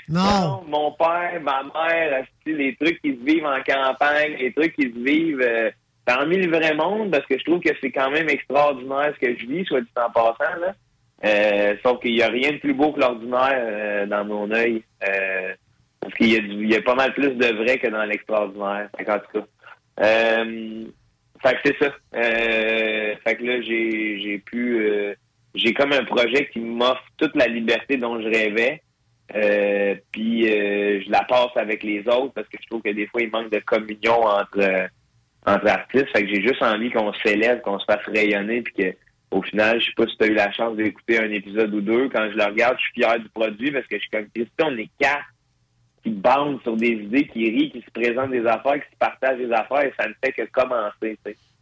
Non. 0.09 0.63
Mon 0.67 0.91
père, 0.91 1.39
ma 1.41 1.63
mère, 1.63 2.23
les 2.45 2.75
trucs 2.75 3.01
qui 3.01 3.11
se 3.17 3.23
vivent 3.25 3.45
en 3.45 3.61
campagne, 3.63 4.35
les 4.39 4.53
trucs 4.53 4.75
qui 4.75 4.83
se 4.83 4.99
vivent 4.99 5.41
euh, 5.41 5.71
dans 6.07 6.23
le 6.25 6.47
vrai 6.49 6.73
monde, 6.75 7.11
parce 7.11 7.25
que 7.25 7.37
je 7.37 7.43
trouve 7.43 7.59
que 7.59 7.69
c'est 7.81 7.91
quand 7.91 8.11
même 8.11 8.29
extraordinaire 8.29 9.13
ce 9.15 9.25
que 9.27 9.35
je 9.37 9.45
vis, 9.47 9.65
soit 9.65 9.81
dit 9.81 9.87
en 9.95 10.09
passant, 10.11 10.59
là. 10.61 10.73
Euh, 11.25 11.75
sauf 11.83 11.99
qu'il 11.99 12.13
n'y 12.13 12.21
a 12.21 12.27
rien 12.27 12.51
de 12.51 12.57
plus 12.57 12.73
beau 12.75 12.91
que 12.91 12.99
l'ordinaire 12.99 13.49
euh, 13.59 14.05
dans 14.05 14.23
mon 14.23 14.51
œil. 14.51 14.83
Euh, 15.07 15.53
parce 16.07 16.19
qu'il 16.19 16.31
y, 16.31 16.37
a 16.37 16.39
y 16.39 16.75
a 16.75 16.81
pas 16.81 16.95
mal 16.95 17.13
plus 17.13 17.31
de 17.31 17.63
vrai 17.63 17.79
que 17.79 17.87
dans 17.87 18.05
l'extraordinaire. 18.05 18.89
Qu'en 19.05 19.19
tout 19.19 19.39
cas. 19.39 19.45
Euh, 20.05 20.85
fait 21.41 21.53
que 21.55 21.59
c'est 21.65 21.77
ça. 21.79 21.93
Euh, 22.15 23.15
fait 23.25 23.35
que 23.35 23.43
là, 23.43 23.61
j'ai 23.61 24.21
j'ai 24.21 24.37
pu. 24.37 24.79
euh, 24.79 25.15
j'ai 25.53 25.73
comme 25.73 25.91
un 25.91 26.05
projet 26.05 26.47
qui 26.53 26.59
m'offre 26.61 27.03
toute 27.17 27.35
la 27.35 27.47
liberté 27.47 27.97
dont 27.97 28.21
je 28.21 28.27
rêvais. 28.27 28.81
Puis 30.13 30.47
je 30.47 31.11
la 31.11 31.25
passe 31.25 31.57
avec 31.57 31.83
les 31.83 31.99
autres 32.07 32.31
parce 32.33 32.47
que 32.47 32.57
je 32.61 32.67
trouve 32.67 32.81
que 32.81 32.91
des 32.91 33.07
fois, 33.07 33.21
il 33.21 33.29
manque 33.29 33.51
de 33.51 33.59
communion 33.59 34.23
entre, 34.23 34.89
artistes. 35.45 36.09
Fait 36.13 36.23
que 36.23 36.33
j'ai 36.33 36.41
juste 36.41 36.63
envie 36.63 36.89
qu'on 36.89 37.11
s'élève, 37.15 37.59
qu'on 37.61 37.79
se 37.79 37.85
fasse 37.85 38.05
rayonner, 38.05 38.61
puis 38.61 38.73
que 38.73 38.97
au 39.31 39.41
final, 39.41 39.81
je 39.81 39.87
sais 39.87 39.91
pas 39.97 40.07
si 40.07 40.15
tu 40.17 40.23
as 40.23 40.27
eu 40.27 40.35
la 40.35 40.51
chance 40.53 40.77
d'écouter 40.77 41.19
un 41.19 41.31
épisode 41.31 41.73
ou 41.73 41.81
deux. 41.81 42.07
Quand 42.07 42.31
je 42.31 42.37
le 42.37 42.45
regarde, 42.45 42.77
je 42.77 42.83
suis 42.83 43.01
fier 43.01 43.19
du 43.19 43.27
produit 43.27 43.71
parce 43.71 43.85
que 43.87 43.97
je 43.97 44.01
suis 44.01 44.09
comme 44.09 44.29
Christian, 44.33 44.69
on 44.71 44.77
est 44.77 44.89
quatre 44.97 45.25
qui 46.03 46.09
bandent 46.09 46.61
sur 46.61 46.77
des 46.77 46.91
idées, 46.91 47.27
qui 47.27 47.49
rient, 47.49 47.71
qui 47.71 47.81
se 47.81 47.91
présentent 47.91 48.31
des 48.31 48.45
affaires, 48.45 48.75
qui 48.75 48.91
se 48.91 48.97
partagent 48.99 49.37
des 49.37 49.51
affaires, 49.51 49.83
et 49.83 49.93
ça 49.99 50.07
ne 50.07 50.13
fait 50.23 50.31
que 50.31 50.49
commencer. 50.51 51.17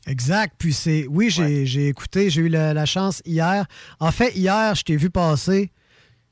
Exact. 0.08 0.54
Puis 0.58 0.74
c'est. 0.74 1.06
Oui, 1.10 1.30
j'ai 1.30 1.88
écouté, 1.88 2.30
j'ai 2.30 2.42
eu 2.42 2.50
la, 2.50 2.74
la 2.74 2.86
chance 2.86 3.22
hier. 3.26 3.66
En 4.00 4.12
fait, 4.12 4.36
hier, 4.36 4.76
je 4.76 4.84
t'ai 4.84 4.98
vu 4.98 5.10
passer 5.10 5.72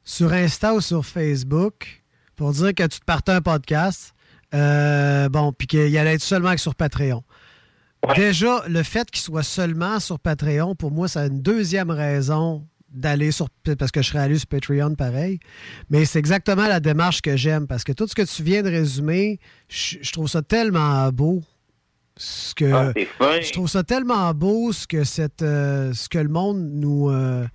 sur 0.03 0.31
Insta 0.33 0.73
ou 0.73 0.81
sur 0.81 1.05
Facebook 1.05 2.03
pour 2.35 2.51
dire 2.51 2.73
que 2.73 2.83
tu 2.83 2.99
te 2.99 3.05
partais 3.05 3.31
un 3.31 3.41
podcast. 3.41 4.13
Euh, 4.53 5.29
bon, 5.29 5.51
puis 5.51 5.67
qu'il 5.67 5.97
allait 5.97 6.13
être 6.13 6.21
seulement 6.21 6.53
que 6.53 6.61
sur 6.61 6.75
Patreon. 6.75 7.23
Déjà, 8.15 8.63
le 8.67 8.83
fait 8.83 9.09
qu'il 9.09 9.21
soit 9.21 9.43
seulement 9.43 9.99
sur 9.99 10.19
Patreon, 10.19 10.75
pour 10.75 10.91
moi, 10.91 11.07
c'est 11.07 11.25
une 11.25 11.41
deuxième 11.41 11.89
raison 11.89 12.67
d'aller 12.93 13.31
sur 13.31 13.49
parce 13.77 13.91
que 13.91 14.01
je 14.01 14.09
serais 14.09 14.19
allé 14.19 14.37
sur 14.37 14.47
Patreon 14.47 14.95
pareil. 14.95 15.39
Mais 15.89 16.05
c'est 16.05 16.19
exactement 16.19 16.67
la 16.67 16.79
démarche 16.79 17.21
que 17.21 17.35
j'aime 17.35 17.67
parce 17.67 17.83
que 17.83 17.91
tout 17.91 18.07
ce 18.07 18.15
que 18.15 18.21
tu 18.21 18.43
viens 18.43 18.61
de 18.61 18.69
résumer, 18.69 19.39
je, 19.67 19.97
je 20.01 20.11
trouve 20.11 20.27
ça 20.27 20.41
tellement 20.41 21.09
beau. 21.11 21.41
Ce 22.15 22.53
que, 22.53 22.65
Ah, 23.19 23.41
je 23.41 23.51
trouve 23.51 23.67
ça 23.67 23.83
tellement 23.83 24.33
beau 24.35 24.71
ce 24.71 24.85
que 24.85 25.03
cette 25.03 25.41
euh, 25.41 25.93
ce 25.93 26.07
que 26.09 26.19
le 26.19 26.29
monde 26.29 26.59
nous, 26.71 27.09
euh, 27.09 27.47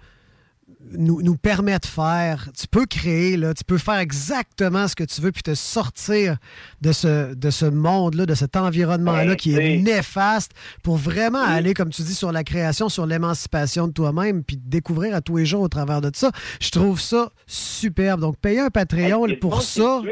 nous 0.97 1.23
nous 1.23 1.37
permet 1.37 1.79
de 1.79 1.87
faire. 1.87 2.49
Tu 2.59 2.67
peux 2.67 2.87
créer 2.87 3.37
là, 3.37 3.55
tu 3.55 3.65
peux 3.65 3.79
faire 3.79 3.99
exactement 3.99 4.89
ce 4.89 4.97
que 4.97 5.05
tu 5.05 5.21
veux 5.21 5.33
puis 5.33 5.43
te 5.43 5.55
sortir 5.55 6.37
de 6.81 6.93
ce 6.93 7.35
de 7.35 7.51
ce 7.51 7.67
monde 7.67 8.15
là, 8.15 8.27
de 8.27 8.35
cet 8.35 8.57
environnement 8.57 9.13
là 9.13 9.29
Ouais, 9.29 9.37
qui 9.37 9.55
est 9.55 9.79
néfaste 9.79 10.53
pour 10.83 10.97
vraiment 10.97 11.43
aller 11.43 11.75
comme 11.75 11.91
tu 11.91 12.03
dis 12.03 12.15
sur 12.15 12.33
la 12.33 12.45
création, 12.45 12.89
sur 12.89 13.07
l'émancipation 13.07 13.89
de 13.89 13.93
toi-même 13.93 14.43
puis 14.45 14.57
de 14.57 14.69
découvrir 14.69 15.15
à 15.15 15.21
tous 15.21 15.37
les 15.37 15.47
jours 15.47 15.63
au 15.63 15.69
travers 15.69 16.01
de 16.01 16.11
ça. 16.15 16.31
Je 16.61 16.71
trouve 16.71 17.01
ça 17.01 17.31
superbe. 17.47 18.21
Donc 18.21 18.37
payer 18.39 18.61
un 18.61 18.71
Patreon 18.71 19.27
pour 19.41 19.63
ça. 19.63 20.03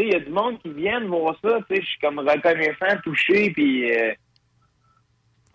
Il 0.00 0.12
y 0.12 0.14
a 0.14 0.20
du 0.20 0.30
monde 0.30 0.58
qui 0.62 0.70
viennent 0.70 1.06
voir 1.06 1.36
ça. 1.42 1.58
Je 1.68 1.74
suis 1.74 1.98
comme 2.00 2.20
reconnaissant, 2.20 3.00
touché, 3.02 3.50
puis 3.50 3.90
euh, 3.90 4.12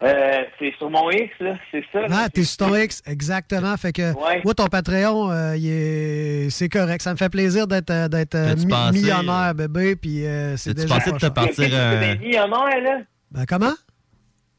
euh, 0.04 0.42
c'est 0.60 0.74
sur 0.78 0.90
mon 0.90 1.10
X, 1.12 1.30
là. 1.40 1.56
C'est 1.72 1.84
ça. 1.92 2.00
Ah, 2.12 2.28
t'es 2.34 2.44
sur 2.44 2.58
ton 2.68 2.76
X, 2.76 3.02
exactement. 3.06 3.76
Fait 3.78 3.92
que 3.94 4.14
moi, 4.44 4.54
ton 4.54 4.68
Patreon, 4.68 5.32
euh, 5.32 5.56
il 5.58 5.68
est- 5.70 6.50
c'est 6.50 6.70
correct. 6.70 7.02
Ça 7.02 7.12
me 7.14 7.18
fait 7.18 7.30
plaisir 7.30 7.68
d'être 7.68 7.90
euh, 7.92 8.08
d'être 8.08 8.36
euh, 8.36 8.56
mi- 8.56 8.66
pensé- 8.68 8.92
millionnaire, 8.94 9.54
bébé. 9.56 9.96
Puis 9.96 10.26
euh, 10.26 10.58
c'est 10.58 10.74
déjà. 10.74 10.96
pensé 10.96 11.12
de 11.12 11.18
te 11.18 11.28
partir, 11.28 11.70
euh, 11.72 12.00
des 12.16 12.20
millionnaires, 12.20 12.82
là? 12.84 13.00
Ben, 13.32 13.46
comment? 13.48 13.74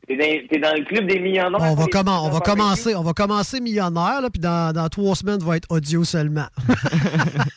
T'es 0.07 0.17
dans, 0.17 0.69
dans 0.69 0.75
le 0.77 0.85
club 0.85 1.07
des 1.07 1.19
millionnaires. 1.19 1.61
On 1.61 1.75
va, 1.75 1.87
comment, 1.91 2.27
on 2.27 2.31
va 2.31 2.41
commencer, 2.41 2.95
on 2.95 3.03
va 3.03 3.13
commencer 3.13 3.61
millionnaire, 3.61 4.21
là, 4.21 4.29
puis 4.31 4.41
dans, 4.41 4.73
dans 4.73 4.89
trois 4.89 5.15
semaines, 5.17 5.39
va 5.41 5.57
être 5.57 5.67
audio 5.71 6.05
seulement. 6.05 6.47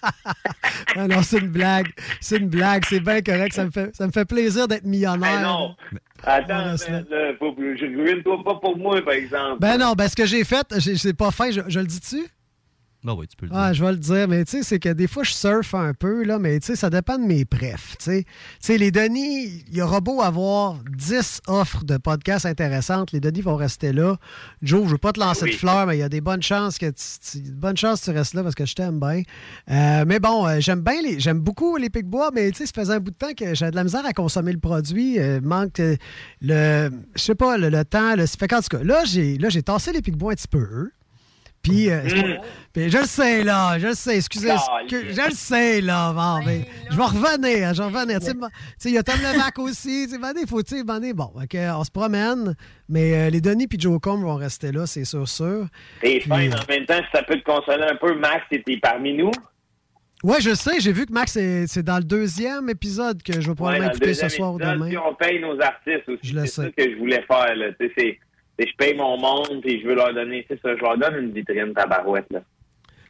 Ah 0.96 1.08
non, 1.08 1.22
c'est 1.22 1.40
une 1.40 1.50
blague. 1.50 1.88
C'est 2.22 2.38
une 2.38 2.50
blague. 2.50 2.84
C'est 2.90 3.00
bien 3.00 3.22
correct. 3.22 3.54
Ça 3.54 3.66
me 3.66 3.72
fait, 3.72 3.96
ça 3.96 4.08
me 4.08 4.12
fait 4.12 4.26
plaisir 4.26 4.68
d'être 4.68 4.84
millionnaire. 4.86 5.42
Ben 5.42 5.44
non. 5.44 5.76
Attends, 6.24 6.58
là, 6.58 6.76
faut- 7.38 7.56
je 7.58 7.86
ruine 7.86 8.24
toi 8.24 8.44
pas 8.44 8.56
pour 8.56 8.78
moi, 8.78 9.02
par 9.04 9.14
exemple. 9.14 9.58
Ben 9.60 9.78
non, 9.78 9.94
ben 9.94 10.08
ce 10.08 10.16
que 10.16 10.26
j'ai 10.26 10.44
fait, 10.44 10.66
j'ai- 10.78 10.98
c'est 10.98 11.14
pas 11.14 11.30
fin, 11.32 11.52
je, 11.52 11.62
je 11.68 11.80
le 11.80 11.86
dis-tu? 11.86 12.26
Ben 13.08 13.14
oui, 13.18 13.26
tu 13.26 13.38
peux 13.38 13.46
le 13.46 13.52
Ah, 13.56 13.72
je 13.72 13.82
vais 13.84 13.92
le 13.94 13.98
dire, 13.98 14.28
mais 14.28 14.44
tu 14.44 14.52
sais, 14.58 14.64
c'est 14.64 14.80
que 14.80 14.90
des 14.90 15.08
fois, 15.08 15.24
je 15.24 15.32
surfe 15.32 15.74
un 15.74 15.94
peu, 15.94 16.24
là, 16.26 16.40
mais 16.40 16.60
tu 16.60 16.66
sais, 16.68 16.76
ça 16.76 16.90
dépend 16.90 17.18
de 17.18 17.24
mes 17.24 17.46
prefs, 17.46 17.96
tu 17.98 18.26
sais. 18.60 18.78
Les 18.78 18.92
Denis, 18.92 19.64
il 19.70 19.76
y 19.78 19.82
aura 19.82 20.02
beau 20.02 20.22
avoir 20.22 20.76
10 20.98 21.40
offres 21.48 21.86
de 21.86 21.96
podcasts 21.96 22.46
intéressantes, 22.46 23.14
les 23.14 23.22
Denis 23.22 23.40
vont 23.42 23.56
rester 23.56 23.94
là. 23.94 24.18
Joe, 24.62 24.84
je 24.86 24.92
veux 24.92 24.98
pas 24.98 25.14
te 25.14 25.22
lancer 25.22 25.46
Oui. 25.46 25.52
de 25.52 25.56
fleurs, 25.56 25.88
mais 25.88 25.96
il 25.96 26.00
y 26.02 26.04
a 26.04 26.10
des 26.10 26.20
bonnes 26.20 26.44
chances 26.44 26.78
que 26.78 26.88
tu, 26.88 27.04
tu- 27.32 27.52
bonnes 27.54 27.78
chances 27.78 28.02
que 28.02 28.12
tu 28.12 28.18
restes 28.18 28.34
là 28.34 28.44
parce 28.44 28.56
que 28.56 28.66
je 28.66 28.76
t'aime 28.76 29.00
bien. 29.00 29.22
Euh, 29.72 30.04
mais 30.06 30.20
bon, 30.20 30.46
euh, 30.46 30.58
j'aime 30.60 30.82
bien 30.82 31.02
les, 31.02 31.18
j'aime 31.20 31.40
beaucoup 31.40 31.78
les 31.78 31.90
Pic-Bois, 31.90 32.32
mais 32.36 32.52
tu 32.52 32.58
sais, 32.58 32.66
ça 32.66 32.74
faisait 32.76 32.94
un 32.96 33.00
bout 33.00 33.12
de 33.12 33.16
temps 33.16 33.34
que 33.34 33.56
j'avais 33.56 33.72
de 33.72 33.78
la 33.78 33.86
misère 33.86 34.06
à 34.06 34.12
consommer 34.12 34.52
le 34.52 34.60
produit. 34.60 35.18
euh, 35.18 35.40
manque 35.42 35.80
euh, 35.80 35.96
le, 36.42 36.90
je 37.16 37.22
sais 37.22 37.36
pas, 37.36 37.58
le, 37.58 37.70
le 37.70 37.86
temps. 37.86 38.16
Le, 38.18 38.26
fait 38.26 38.50
qu'en 38.50 38.60
tout 38.62 38.78
cas, 38.78 38.84
là, 38.84 39.04
j'ai, 39.06 39.38
là, 39.38 39.48
j'ai 39.48 39.64
tassé 39.64 39.94
les 39.94 40.02
Pic-Bois 40.02 40.34
un 40.34 40.36
petit 40.36 40.48
peu. 40.50 40.92
Puis, 41.64 41.90
euh, 41.90 42.02
pas- 42.02 42.42
puis 42.72 42.90
je 42.90 42.98
le 42.98 43.04
sais, 43.06 43.44
là, 43.44 43.78
je 43.78 43.88
le 43.88 43.94
sais, 43.94 44.16
excusez, 44.18 44.54
que- 44.90 45.12
je 45.12 45.26
le 45.30 45.36
sais, 45.36 45.82
là, 45.82 46.14
bon, 46.14 46.46
mais 46.46 46.62
je 46.90 46.96
vais 46.96 47.04
revenir, 47.04 47.74
je 47.74 47.82
vais 47.84 47.88
revenir. 47.90 48.20
Tu 48.22 48.28
sais, 48.78 48.90
il 48.90 48.94
y 48.96 48.98
a 48.98 49.04
Tom 49.04 49.16
Levac 49.18 49.60
aussi, 49.60 50.06
tu 50.06 50.14
sais, 50.14 50.18
ben, 50.18 50.32
il 50.40 50.48
faut, 50.48 50.64
tu 50.64 50.78
sais, 50.78 50.84
ben, 50.86 51.02
bon, 51.14 51.32
ok, 51.36 51.58
on 51.76 51.84
se 51.84 51.92
promène, 51.92 52.56
mais 52.88 53.14
euh, 53.28 53.30
les 53.30 53.42
Denis 53.42 53.68
puis 53.68 53.78
Joe 53.80 54.00
Combe 54.02 54.22
vont 54.22 54.36
rester 54.36 54.72
là, 54.72 54.88
c'est 54.88 55.04
sûr, 55.04 55.28
sûr. 55.28 55.68
T'es 56.02 56.22
fin, 56.22 56.36
en 56.52 56.66
même 56.70 56.86
temps, 56.86 57.00
si 57.00 57.10
ça 57.14 57.24
peut 57.24 57.36
te 57.38 57.44
consoler 57.44 57.84
un 57.84 57.96
peu, 57.96 58.16
Max, 58.18 58.44
t'étais 58.50 58.78
parmi 58.82 59.14
nous. 59.18 59.32
Ouais, 60.24 60.40
je 60.42 60.56
sais, 60.56 60.80
j'ai 60.80 60.94
vu 60.94 61.06
que 61.06 61.12
Max, 61.14 61.34
c'est 61.34 61.68
c'est 61.68 61.84
dans 61.84 61.98
le 61.98 62.04
deuxième 62.04 62.70
épisode 62.70 63.22
que 63.22 63.34
je 63.34 63.40
vais 63.40 63.50
Ouais, 63.50 63.56
probablement 63.56 63.86
dans 63.88 63.92
le 63.92 63.98
écouter 63.98 64.14
ce 64.16 64.30
soir 64.30 64.54
ou 64.54 64.58
demain. 64.58 64.88
puis 64.88 64.98
on 64.98 65.14
paye 65.14 65.40
nos 65.42 65.60
artistes 65.62 66.08
aussi. 66.08 66.20
Je 66.24 66.34
le 66.34 66.46
C'est 66.46 66.48
sais. 66.48 66.62
ça 66.64 66.72
que 66.72 66.92
je 66.92 66.98
voulais 66.98 67.24
faire. 67.28 67.56
Là. 67.56 67.68
Je 68.60 68.74
paye 68.78 68.96
mon 68.96 69.18
monde 69.18 69.62
et 69.66 69.80
je 69.80 69.88
veux 69.88 69.96
leur 69.96 70.14
donner, 70.14 70.46
c'est 70.50 70.60
ça, 70.62 70.76
je 70.76 70.82
leur 70.82 70.98
donne 70.98 71.16
une 71.26 71.32
vitrine 71.32 71.74
tabarouette. 71.74 72.26
Là. 72.32 72.42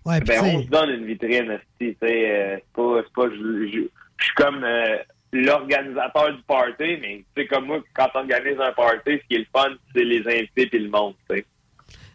Ouais, 0.06 0.20
ben, 0.22 0.40
on 0.58 0.62
se 0.64 0.68
donne 0.68 0.90
une 0.90 1.06
vitrine, 1.06 1.60
tu 1.80 1.96
sais, 2.02 2.32
euh, 2.32 2.56
c'est 2.58 2.74
pas, 2.74 3.02
c'est 3.06 3.14
pas, 3.14 3.30
je, 3.30 3.68
je- 3.68 3.88
je 4.20 4.24
suis 4.26 4.34
comme 4.36 4.64
euh, 4.64 4.98
l'organisateur 5.34 6.34
du 6.36 6.42
party, 6.44 6.98
mais 7.02 7.24
tu 7.36 7.42
sais, 7.44 7.48
comme 7.48 7.66
moi, 7.66 7.84
quand 7.94 8.10
on 8.16 8.20
organise 8.20 8.60
un 8.60 8.72
party, 8.72 9.20
ce 9.22 9.28
qui 9.28 9.36
est 9.36 9.40
le 9.40 9.46
fun, 9.56 9.70
c'est 9.96 10.04
les 10.04 10.20
invités 10.28 10.70
et 10.72 10.80
le 10.80 10.90
monde, 10.90 11.14
tu 11.30 11.38
sais. 11.38 11.46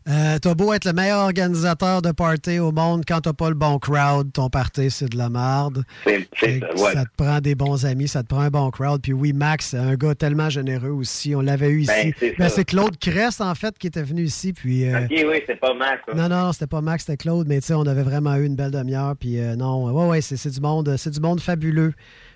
Euh, 0.08 0.38
t'as 0.40 0.54
beau 0.54 0.72
être 0.72 0.84
le 0.84 0.92
meilleur 0.92 1.20
organisateur 1.24 2.02
de 2.02 2.10
party 2.10 2.58
au 2.58 2.72
monde, 2.72 3.04
quand 3.06 3.20
t'as 3.20 3.32
pas 3.32 3.48
le 3.48 3.54
bon 3.54 3.78
crowd, 3.78 4.32
ton 4.32 4.48
party, 4.50 4.90
c'est 4.90 5.08
de 5.08 5.16
la 5.16 5.28
merde. 5.30 5.84
C'est 6.04 6.28
c'est 6.38 6.46
Fait 6.54 6.60
ça, 6.60 6.66
que 6.68 6.80
ouais. 6.80 6.92
Ça 6.94 7.04
te 7.04 7.10
prend 7.16 7.38
des 7.40 7.54
bons 7.54 7.86
amis, 7.86 8.08
ça 8.08 8.22
te 8.22 8.28
prend 8.28 8.40
un 8.40 8.50
bon 8.50 8.70
crowd. 8.70 9.00
Puis 9.00 9.12
oui, 9.12 9.32
Max, 9.32 9.68
c'est 9.70 9.78
un 9.78 9.94
gars 9.94 10.14
tellement 10.14 10.50
généreux 10.50 10.90
aussi. 10.90 11.34
On 11.36 11.40
l'avait 11.40 11.70
eu 11.70 11.86
Ben, 11.86 12.08
ici. 12.08 12.14
c'est 12.18 12.34
Ben, 12.38 12.48
c'est 12.48 12.64
Claude 12.64 12.98
Crest, 12.98 13.40
en 13.40 13.54
fait, 13.54 13.78
qui 13.78 13.86
était 13.86 14.02
venu 14.02 14.22
ici. 14.24 14.52
Puis, 14.52 14.88
euh, 14.92 15.04
Ok, 15.04 15.10
oui, 15.10 15.40
c'est 15.46 15.60
pas 15.60 15.72
Max. 15.74 16.02
hein. 16.08 16.14
non, 16.16 16.28
non, 16.28 16.52
c'était 16.52 16.66
pas 16.66 16.80
Max, 16.80 17.04
c'était 17.04 17.16
Claude, 17.16 17.46
mais 17.48 17.60
tu 17.60 17.68
sais, 17.68 17.74
on 17.74 17.86
avait 17.86 18.02
vraiment 18.02 18.34
eu 18.36 18.44
une 18.44 18.56
belle 18.56 18.72
demi-heure. 18.72 19.14
Puis 19.18 19.38
euh, 19.38 19.54
non, 19.56 19.84
ouais, 19.90 20.06
ouais, 20.08 20.20
c'est 20.20 20.36
c'est 20.36 20.50
du 20.50 20.60
monde, 20.60 20.96
c'est 20.96 21.10
du 21.10 21.20
monde 21.20 21.40
fabuleux. 21.40 21.92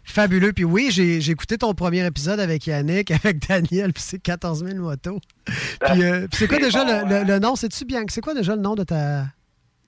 Fabuleux. 0.07 0.53
Puis 0.53 0.65
oui, 0.65 0.89
j'ai 0.91 1.21
j'ai 1.21 1.33
écouté 1.33 1.59
ton 1.59 1.75
premier 1.75 2.07
épisode 2.07 2.41
avec 2.41 2.67
Yannick, 2.67 3.11
avec 3.25 3.47
Daniel, 3.47 3.93
puis 3.93 4.03
c'est 4.07 4.19
14 4.19 4.65
000 4.65 4.79
motos. 4.79 5.21
Puis 5.45 6.03
euh, 6.03 6.27
puis 6.29 6.39
c'est 6.39 6.49
quoi 6.49 6.59
déjà 6.59 6.85
bon, 6.85 7.09
le, 7.09 7.19
le- 7.19 7.25
le 7.25 7.39
nom? 7.39 7.57
C'est-tu 7.57 7.85
bien? 7.85 8.05
C'est 8.09 8.21
quoi 8.21 8.35
déjà 8.35 8.55
le 8.57 8.63
nom 8.63 8.75
de 8.75 8.85
ta. 8.85 9.27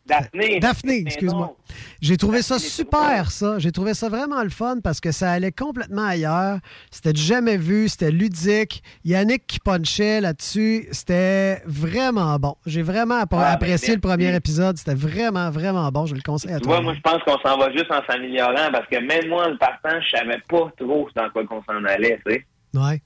Daphné. 0.09 0.59
Daphné, 0.61 1.02
excuse-moi. 1.06 1.54
J'ai 2.00 2.16
trouvé 2.16 2.42
ça 2.42 2.59
super, 2.59 3.30
ça. 3.30 3.59
J'ai 3.59 3.70
trouvé 3.72 3.92
ça 3.94 4.09
vraiment 4.09 4.42
le 4.42 4.48
fun 4.48 4.78
parce 4.82 5.00
que 5.00 5.12
ça 5.12 5.30
allait 5.32 5.52
complètement 5.52 6.06
ailleurs. 6.06 6.59
C'était 6.90 7.14
jamais 7.14 7.56
vu, 7.59 7.88
c'était 7.88 8.11
ludique. 8.11 8.82
Yannick 9.04 9.46
qui 9.46 9.59
punchait 9.61 10.20
là-dessus, 10.20 10.88
c'était 10.92 11.62
vraiment 11.66 12.38
bon. 12.38 12.54
J'ai 12.66 12.82
vraiment 12.82 13.20
Ah, 13.20 13.26
ben, 13.26 13.38
apprécié 13.40 13.94
le 13.94 14.00
premier 14.00 14.34
épisode. 14.34 14.78
C'était 14.78 14.94
vraiment, 14.94 15.50
vraiment 15.50 15.88
bon. 15.92 16.06
Je 16.06 16.14
le 16.14 16.22
conseille 16.22 16.52
à 16.52 16.56
Tu 16.59 16.62
toi. 16.62 16.76
vois, 16.76 16.82
moi, 16.82 16.94
je 16.94 17.00
pense 17.00 17.22
qu'on 17.24 17.38
s'en 17.46 17.59
va 17.59 17.70
juste 17.72 17.90
en 17.90 18.00
s'améliorant 18.11 18.70
parce 18.72 18.86
que 18.88 18.96
même 18.98 19.28
moi, 19.28 19.46
en 19.46 19.50
le 19.50 19.59
partant, 19.59 20.00
je 20.00 20.16
savais 20.16 20.38
pas 20.48 20.72
trop 20.78 21.09
dans 21.14 21.30
quoi 21.30 21.44
qu'on 21.46 21.62
s'en 21.64 21.84
allait, 21.84 22.18
tu 22.26 22.32
sais. 22.32 22.46
Ouais. 22.74 23.02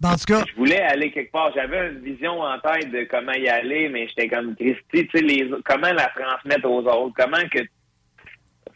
Ben, 0.00 0.10
en 0.10 0.16
tout 0.16 0.24
cas, 0.26 0.44
Je 0.46 0.54
voulais 0.56 0.80
aller 0.80 1.10
quelque 1.10 1.32
part. 1.32 1.52
J'avais 1.54 1.88
une 1.88 2.00
vision 2.00 2.40
en 2.40 2.58
tête 2.58 2.90
de 2.90 3.04
comment 3.10 3.32
y 3.32 3.48
aller, 3.48 3.88
mais 3.88 4.06
j'étais 4.08 4.28
comme 4.28 4.54
Christy, 4.54 4.80
tu 4.92 5.08
sais, 5.12 5.22
les, 5.22 5.50
comment 5.64 5.92
la 5.92 6.10
transmettre 6.14 6.68
aux 6.68 6.82
autres, 6.86 7.14
comment 7.16 7.48
que 7.50 7.60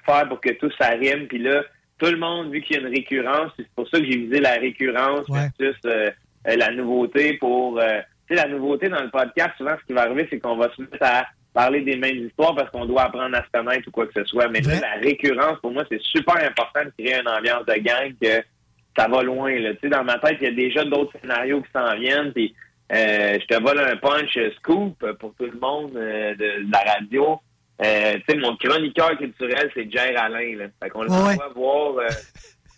faire 0.06 0.28
pour 0.28 0.40
que 0.40 0.50
tout 0.50 0.70
ça 0.78 0.90
rime. 0.90 1.26
Puis 1.28 1.38
là, 1.38 1.62
tout 1.98 2.10
le 2.10 2.16
monde, 2.16 2.50
vu 2.50 2.62
qu'il 2.62 2.76
y 2.76 2.78
a 2.78 2.82
une 2.82 2.94
récurrence, 2.94 3.52
c'est 3.56 3.68
pour 3.74 3.86
ça 3.88 3.98
que 3.98 4.04
j'ai 4.04 4.16
visé 4.16 4.40
la 4.40 4.54
récurrence 4.54 5.26
versus 5.28 5.76
euh, 5.84 6.10
euh, 6.48 6.56
la 6.56 6.70
nouveauté 6.70 7.34
pour... 7.34 7.78
euh, 7.78 8.00
tu 8.26 8.36
sais, 8.36 8.42
la 8.42 8.48
nouveauté 8.48 8.88
dans 8.88 9.02
le 9.02 9.10
podcast, 9.10 9.50
souvent, 9.58 9.76
ce 9.78 9.86
qui 9.86 9.92
va 9.92 10.02
arriver, 10.02 10.26
c'est 10.30 10.38
qu'on 10.38 10.56
va 10.56 10.70
se 10.74 10.80
mettre 10.80 11.02
à 11.02 11.26
parler 11.52 11.80
des 11.82 11.96
mêmes 11.96 12.26
histoires 12.26 12.54
parce 12.54 12.70
qu'on 12.70 12.86
doit 12.86 13.02
apprendre 13.02 13.36
à 13.36 13.44
se 13.44 13.50
connaître 13.52 13.88
ou 13.88 13.90
quoi 13.90 14.06
que 14.06 14.12
ce 14.14 14.24
soit. 14.24 14.48
Mais 14.48 14.60
là, 14.60 14.80
la 14.80 15.00
récurrence, 15.00 15.58
pour 15.60 15.72
moi, 15.72 15.84
c'est 15.90 16.00
super 16.00 16.36
important 16.36 16.84
de 16.84 16.92
créer 16.96 17.20
une 17.20 17.28
ambiance 17.28 17.66
de 17.66 17.74
gang 17.74 18.14
que 18.22 18.42
ça 18.96 19.08
va 19.08 19.22
loin. 19.22 19.52
Là. 19.58 19.72
Tu 19.74 19.80
sais, 19.82 19.88
dans 19.88 20.04
ma 20.04 20.18
tête, 20.18 20.38
il 20.40 20.44
y 20.44 20.48
a 20.48 20.52
déjà 20.54 20.84
d'autres 20.84 21.12
scénarios 21.20 21.62
qui 21.62 21.70
s'en 21.72 21.94
viennent. 21.98 22.32
Puis, 22.32 22.54
euh, 22.92 23.38
je 23.40 23.46
te 23.46 23.62
vole 23.62 23.78
un 23.80 23.96
punch 23.96 24.36
euh, 24.36 24.50
scoop 24.58 25.02
euh, 25.02 25.14
pour 25.14 25.32
tout 25.34 25.46
le 25.46 25.58
monde 25.60 25.92
euh, 25.96 26.32
de, 26.34 26.64
de 26.66 26.72
la 26.72 26.80
radio. 26.92 27.38
Euh, 27.82 28.18
tu 28.18 28.24
sais, 28.28 28.36
mon 28.38 28.56
chroniqueur 28.56 29.16
culturel, 29.16 29.70
c'est 29.74 29.90
Jer 29.90 30.14
Alain. 30.18 30.56
Là. 30.56 30.64
Fait 30.82 30.90
qu'on 30.90 31.00
Ouais, 31.02 31.08
l'envoie 31.08 31.48
voir. 31.54 31.96
euh, 31.98 32.08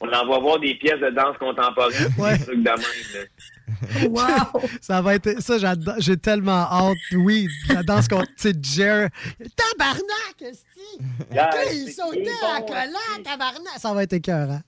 on 0.00 0.06
l'envoie 0.06 0.38
voir 0.40 0.58
des 0.60 0.74
pièces 0.74 1.00
de 1.00 1.10
danse 1.10 1.36
contemporaine, 1.38 2.08
Ouais. 2.18 2.36
des 2.38 2.44
trucs 2.44 2.62
de 2.62 2.70
même. 2.70 2.78
là. 3.14 4.50
ça 4.80 5.00
va 5.00 5.14
être. 5.14 5.40
Ça, 5.40 5.58
j'adore- 5.58 5.94
j'ai 5.98 6.16
tellement 6.16 6.66
hâte. 6.70 6.96
Oui, 7.14 7.48
la 7.72 7.82
danse 7.82 8.06
contre. 8.08 8.26
Tu 8.38 8.50
sais, 8.50 8.52
Jer. 8.62 9.08
Tabarnak, 9.56 10.40
esti! 10.40 10.98
Yeah, 11.32 11.50
il 11.72 11.90
sautait 11.92 12.22
est 12.22 12.28
à 12.44 12.60
bon, 12.60 12.66
collant, 12.66 13.22
tabarnak! 13.24 13.78
Ça 13.78 13.92
va 13.94 14.02
être 14.02 14.12
écœurant. 14.12 14.60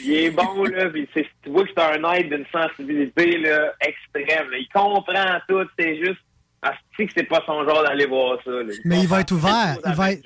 Il 0.00 0.12
est 0.12 0.30
bon, 0.30 0.64
là, 0.64 0.88
puis 0.90 1.08
c'est- 1.12 1.26
tu 1.42 1.50
vois 1.50 1.64
que 1.64 1.70
c'est 1.76 1.82
un 1.82 2.12
aide 2.14 2.28
d'une 2.30 2.46
sensibilité 2.50 3.38
là, 3.38 3.72
extrême. 3.80 4.50
là. 4.50 4.56
Il 4.58 4.68
comprend 4.72 5.38
tout, 5.48 5.64
c'est 5.78 5.96
juste. 5.98 6.20
Ah, 6.62 6.72
c'est 6.96 7.06
que 7.06 7.12
c'est 7.16 7.24
pas 7.28 7.42
son 7.44 7.64
genre 7.68 7.82
d'aller 7.82 8.06
voir 8.06 8.38
ça. 8.44 8.50
là. 8.50 8.72
Mais 8.84 9.00
il 9.00 9.08
va 9.08 9.20
être 9.20 9.32
ouvert. 9.32 9.76
Il 9.84 9.92
va 9.94 10.12
être. 10.12 10.22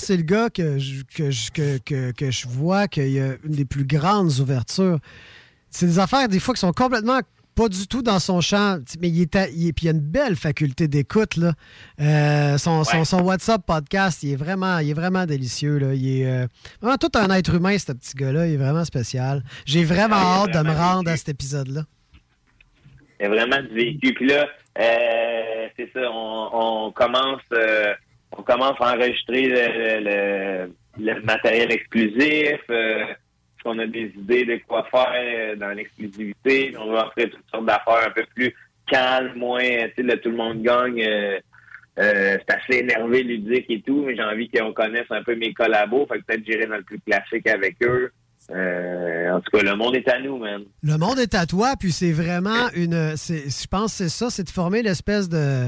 C'est 0.00 0.16
le 0.16 0.22
gars 0.22 0.50
que 0.50 0.78
je, 0.78 1.02
que, 1.04 1.30
je- 1.30 1.50
que, 1.52 1.78
que, 1.78 2.10
que 2.12 2.30
je 2.30 2.48
vois 2.48 2.88
qu'il 2.88 3.10
y 3.10 3.20
a 3.20 3.34
une 3.44 3.50
des 3.52 3.64
plus 3.64 3.84
grandes 3.84 4.30
ouvertures. 4.40 4.98
C'est 5.70 5.86
des 5.86 5.98
affaires, 5.98 6.28
des 6.28 6.40
fois, 6.40 6.54
qui 6.54 6.60
sont 6.60 6.72
complètement 6.72 7.20
pas 7.54 7.68
du 7.68 7.86
tout 7.86 8.02
dans 8.02 8.18
son 8.18 8.40
champ, 8.40 8.78
mais 9.00 9.08
il, 9.08 9.22
est 9.22 9.36
à- 9.36 9.48
il, 9.48 9.68
est- 9.68 9.72
puis 9.72 9.86
il 9.86 9.88
a 9.88 9.92
une 9.92 10.00
belle 10.00 10.36
faculté 10.36 10.88
d'écoute. 10.88 11.36
là. 11.36 11.52
Euh, 12.00 12.58
son, 12.58 12.84
son, 12.84 13.04
son 13.04 13.22
WhatsApp 13.22 13.64
podcast, 13.66 14.22
il 14.22 14.32
est 14.32 14.36
vraiment, 14.36 14.78
il 14.78 14.90
est 14.90 14.94
vraiment 14.94 15.26
délicieux. 15.26 15.78
Là. 15.78 15.94
Il 15.94 16.20
est 16.20 16.26
euh, 16.26 16.46
vraiment 16.80 16.96
tout 16.98 17.10
un 17.14 17.30
être 17.30 17.54
humain, 17.54 17.76
ce 17.78 17.92
petit 17.92 18.14
gars-là. 18.16 18.46
Il 18.46 18.54
est 18.54 18.58
vraiment 18.58 18.84
spécial. 18.84 19.42
J'ai 19.66 19.84
vraiment 19.84 20.16
hâte 20.16 20.52
de 20.52 20.60
me 20.60 20.72
rendre 20.74 21.10
à 21.10 21.16
cet 21.16 21.28
épisode-là. 21.30 21.82
Il 23.20 23.22
y 23.22 23.26
a 23.26 23.28
vraiment 23.28 23.62
du 23.62 23.74
vécu. 23.74 24.12
Puis 24.14 24.26
là, 24.28 24.46
euh, 24.80 25.68
c'est 25.76 25.90
ça, 25.92 26.00
on, 26.10 26.86
on 26.86 26.92
commence 26.92 27.40
on 28.36 28.42
commence 28.42 28.76
à 28.80 28.94
enregistrer 28.96 29.42
le, 29.46 30.66
le- 30.66 30.72
le 30.98 31.22
matériel 31.22 31.70
exclusif. 31.72 32.58
Euh, 33.66 33.70
on 33.70 33.78
a 33.78 33.86
des 33.86 34.12
idées 34.16 34.44
de 34.44 34.60
quoi 34.66 34.86
faire 34.90 35.56
dans 35.56 35.70
l'exclusivité. 35.70 36.74
On 36.78 36.92
va 36.92 37.06
offrir 37.06 37.30
toutes 37.30 37.50
sortes 37.50 37.66
d'affaires 37.66 38.06
un 38.06 38.10
peu 38.10 38.24
plus 38.34 38.54
calmes, 38.86 39.32
moins, 39.36 39.88
tu 39.96 40.06
sais, 40.06 40.18
tout 40.18 40.30
le 40.30 40.36
monde 40.36 40.62
gagne. 40.62 41.02
euh, 41.02 41.38
euh, 41.96 42.38
c'est 42.40 42.54
assez 42.54 42.80
énervé, 42.80 43.22
ludique 43.22 43.66
et 43.68 43.80
tout, 43.80 44.02
mais 44.04 44.16
j'ai 44.16 44.22
envie 44.22 44.48
qu'on 44.48 44.72
connaisse 44.72 45.06
un 45.10 45.22
peu 45.22 45.36
mes 45.36 45.52
collabos. 45.52 46.06
Fait 46.06 46.18
que 46.18 46.24
peut-être 46.24 46.44
j'irai 46.44 46.66
dans 46.66 46.76
le 46.76 46.82
plus 46.82 46.98
classique 47.00 47.46
avec 47.48 47.76
eux. 47.82 48.10
Euh, 48.50 49.30
en 49.30 49.40
tout 49.40 49.56
cas, 49.56 49.62
le 49.62 49.76
monde 49.76 49.94
est 49.94 50.08
à 50.08 50.20
nous, 50.20 50.38
man. 50.38 50.64
Le 50.82 50.98
monde 50.98 51.18
est 51.18 51.34
à 51.34 51.46
toi, 51.46 51.74
puis 51.78 51.92
c'est 51.92 52.12
vraiment 52.12 52.68
une. 52.74 53.14
Je 53.16 53.66
pense 53.68 53.92
que 53.92 54.04
c'est 54.04 54.08
ça, 54.08 54.28
c'est 54.28 54.42
de 54.42 54.50
former 54.50 54.82
l'espèce 54.82 55.28
de 55.28 55.66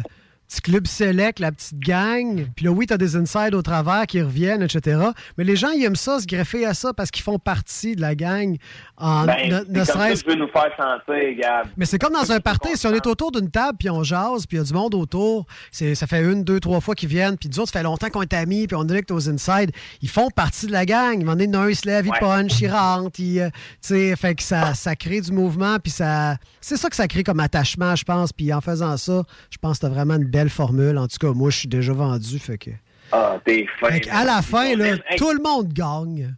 petit 0.48 0.60
club 0.60 0.86
select, 0.86 1.38
la 1.40 1.52
petite 1.52 1.78
gang. 1.78 2.46
Puis 2.54 2.64
là, 2.64 2.70
oui, 2.70 2.86
tu 2.86 2.94
as 2.94 2.98
des 2.98 3.16
insides 3.16 3.54
au 3.54 3.62
travers 3.62 4.06
qui 4.06 4.20
reviennent, 4.22 4.62
etc. 4.62 4.98
Mais 5.38 5.44
les 5.44 5.56
gens, 5.56 5.70
ils 5.70 5.84
aiment 5.84 5.96
ça, 5.96 6.20
se 6.20 6.26
greffer 6.26 6.64
à 6.66 6.74
ça 6.74 6.92
parce 6.92 7.10
qu'ils 7.10 7.22
font 7.24 7.38
partie 7.38 7.96
de 7.96 8.00
la 8.00 8.14
gang. 8.14 8.56
En, 8.96 9.26
Ben, 9.26 9.48
ne- 9.48 9.58
c'est 9.58 9.68
ne 9.70 9.76
comme 9.76 9.84
ça 9.84 10.08
que 10.12 10.18
tu 10.18 10.28
veux 10.30 10.36
nous 10.36 10.48
faire 10.48 10.70
sentir, 10.76 11.36
Gab. 11.38 11.66
mais 11.76 11.84
c'est 11.84 11.98
comme 11.98 12.12
dans 12.14 12.30
un 12.32 12.40
party, 12.40 12.76
si 12.76 12.86
on 12.86 12.94
est 12.94 13.06
autour 13.06 13.32
d'une 13.32 13.50
table, 13.50 13.76
puis 13.78 13.90
on 13.90 14.02
jase, 14.02 14.46
puis 14.46 14.56
il 14.56 14.60
y 14.60 14.62
a 14.62 14.64
du 14.64 14.72
monde 14.72 14.94
autour, 14.94 15.46
c'est, 15.70 15.94
ça 15.94 16.06
fait 16.06 16.22
une, 16.22 16.44
deux, 16.44 16.60
trois 16.60 16.80
fois 16.80 16.94
qu'ils 16.94 17.08
viennent, 17.08 17.36
puis 17.36 17.48
nous 17.48 17.60
autres, 17.60 17.72
ça 17.72 17.80
fait 17.80 17.84
longtemps 17.84 18.08
qu'on 18.08 18.22
est 18.22 18.32
amis, 18.32 18.66
puis 18.66 18.76
on 18.80 18.86
est 18.88 19.10
aux 19.10 19.28
inside. 19.28 19.70
Ils 20.00 20.08
font 20.08 20.30
partie 20.30 20.66
de 20.66 20.72
la 20.72 20.86
gang. 20.86 21.16
Il 21.20 21.26
m'en 21.26 21.36
est 21.36 21.54
un, 21.54 21.68
il 21.68 21.76
se 21.76 21.86
lève, 21.86 22.06
il 22.06 22.10
Ouais. 22.12 22.18
punch, 22.20 22.60
il 22.60 22.68
rentre, 22.70 23.20
il, 23.20 23.40
euh, 23.40 23.50
tu 23.82 23.88
sais, 23.88 24.16
fait 24.16 24.34
que 24.34 24.42
ça, 24.42 24.74
ça 24.74 24.96
crée 24.96 25.20
du 25.20 25.32
mouvement, 25.32 25.78
puis 25.78 25.90
ça, 25.92 26.36
c'est 26.60 26.76
ça 26.76 26.88
que 26.88 26.96
ça 26.96 27.06
crée 27.08 27.22
comme 27.24 27.40
attachement, 27.40 27.94
je 27.96 28.04
pense. 28.04 28.32
Puis 28.32 28.52
en 28.52 28.60
faisant 28.60 28.96
ça, 28.96 29.22
je 29.50 29.58
pense 29.58 29.76
que 29.78 29.82
t'as 29.82 29.88
vraiment 29.92 30.14
une 30.14 30.24
belle 30.36 30.50
formule. 30.50 30.98
En 30.98 31.06
tout 31.06 31.16
cas, 31.18 31.32
moi, 31.32 31.50
je 31.50 31.58
suis 31.60 31.68
déjà 31.68 31.92
vendu, 31.92 32.38
fait 32.38 32.58
que. 32.58 32.70
Ah, 33.12 33.38
t'es 33.44 33.66
fin. 33.78 33.90
Fait 33.90 34.08
à 34.10 34.24
la 34.24 34.42
fin, 34.42 34.72
On 34.74 34.76
là, 34.76 34.86
hey, 35.08 35.18
tout 35.18 35.32
le 35.32 35.42
monde 35.42 35.72
gagne. 35.72 36.34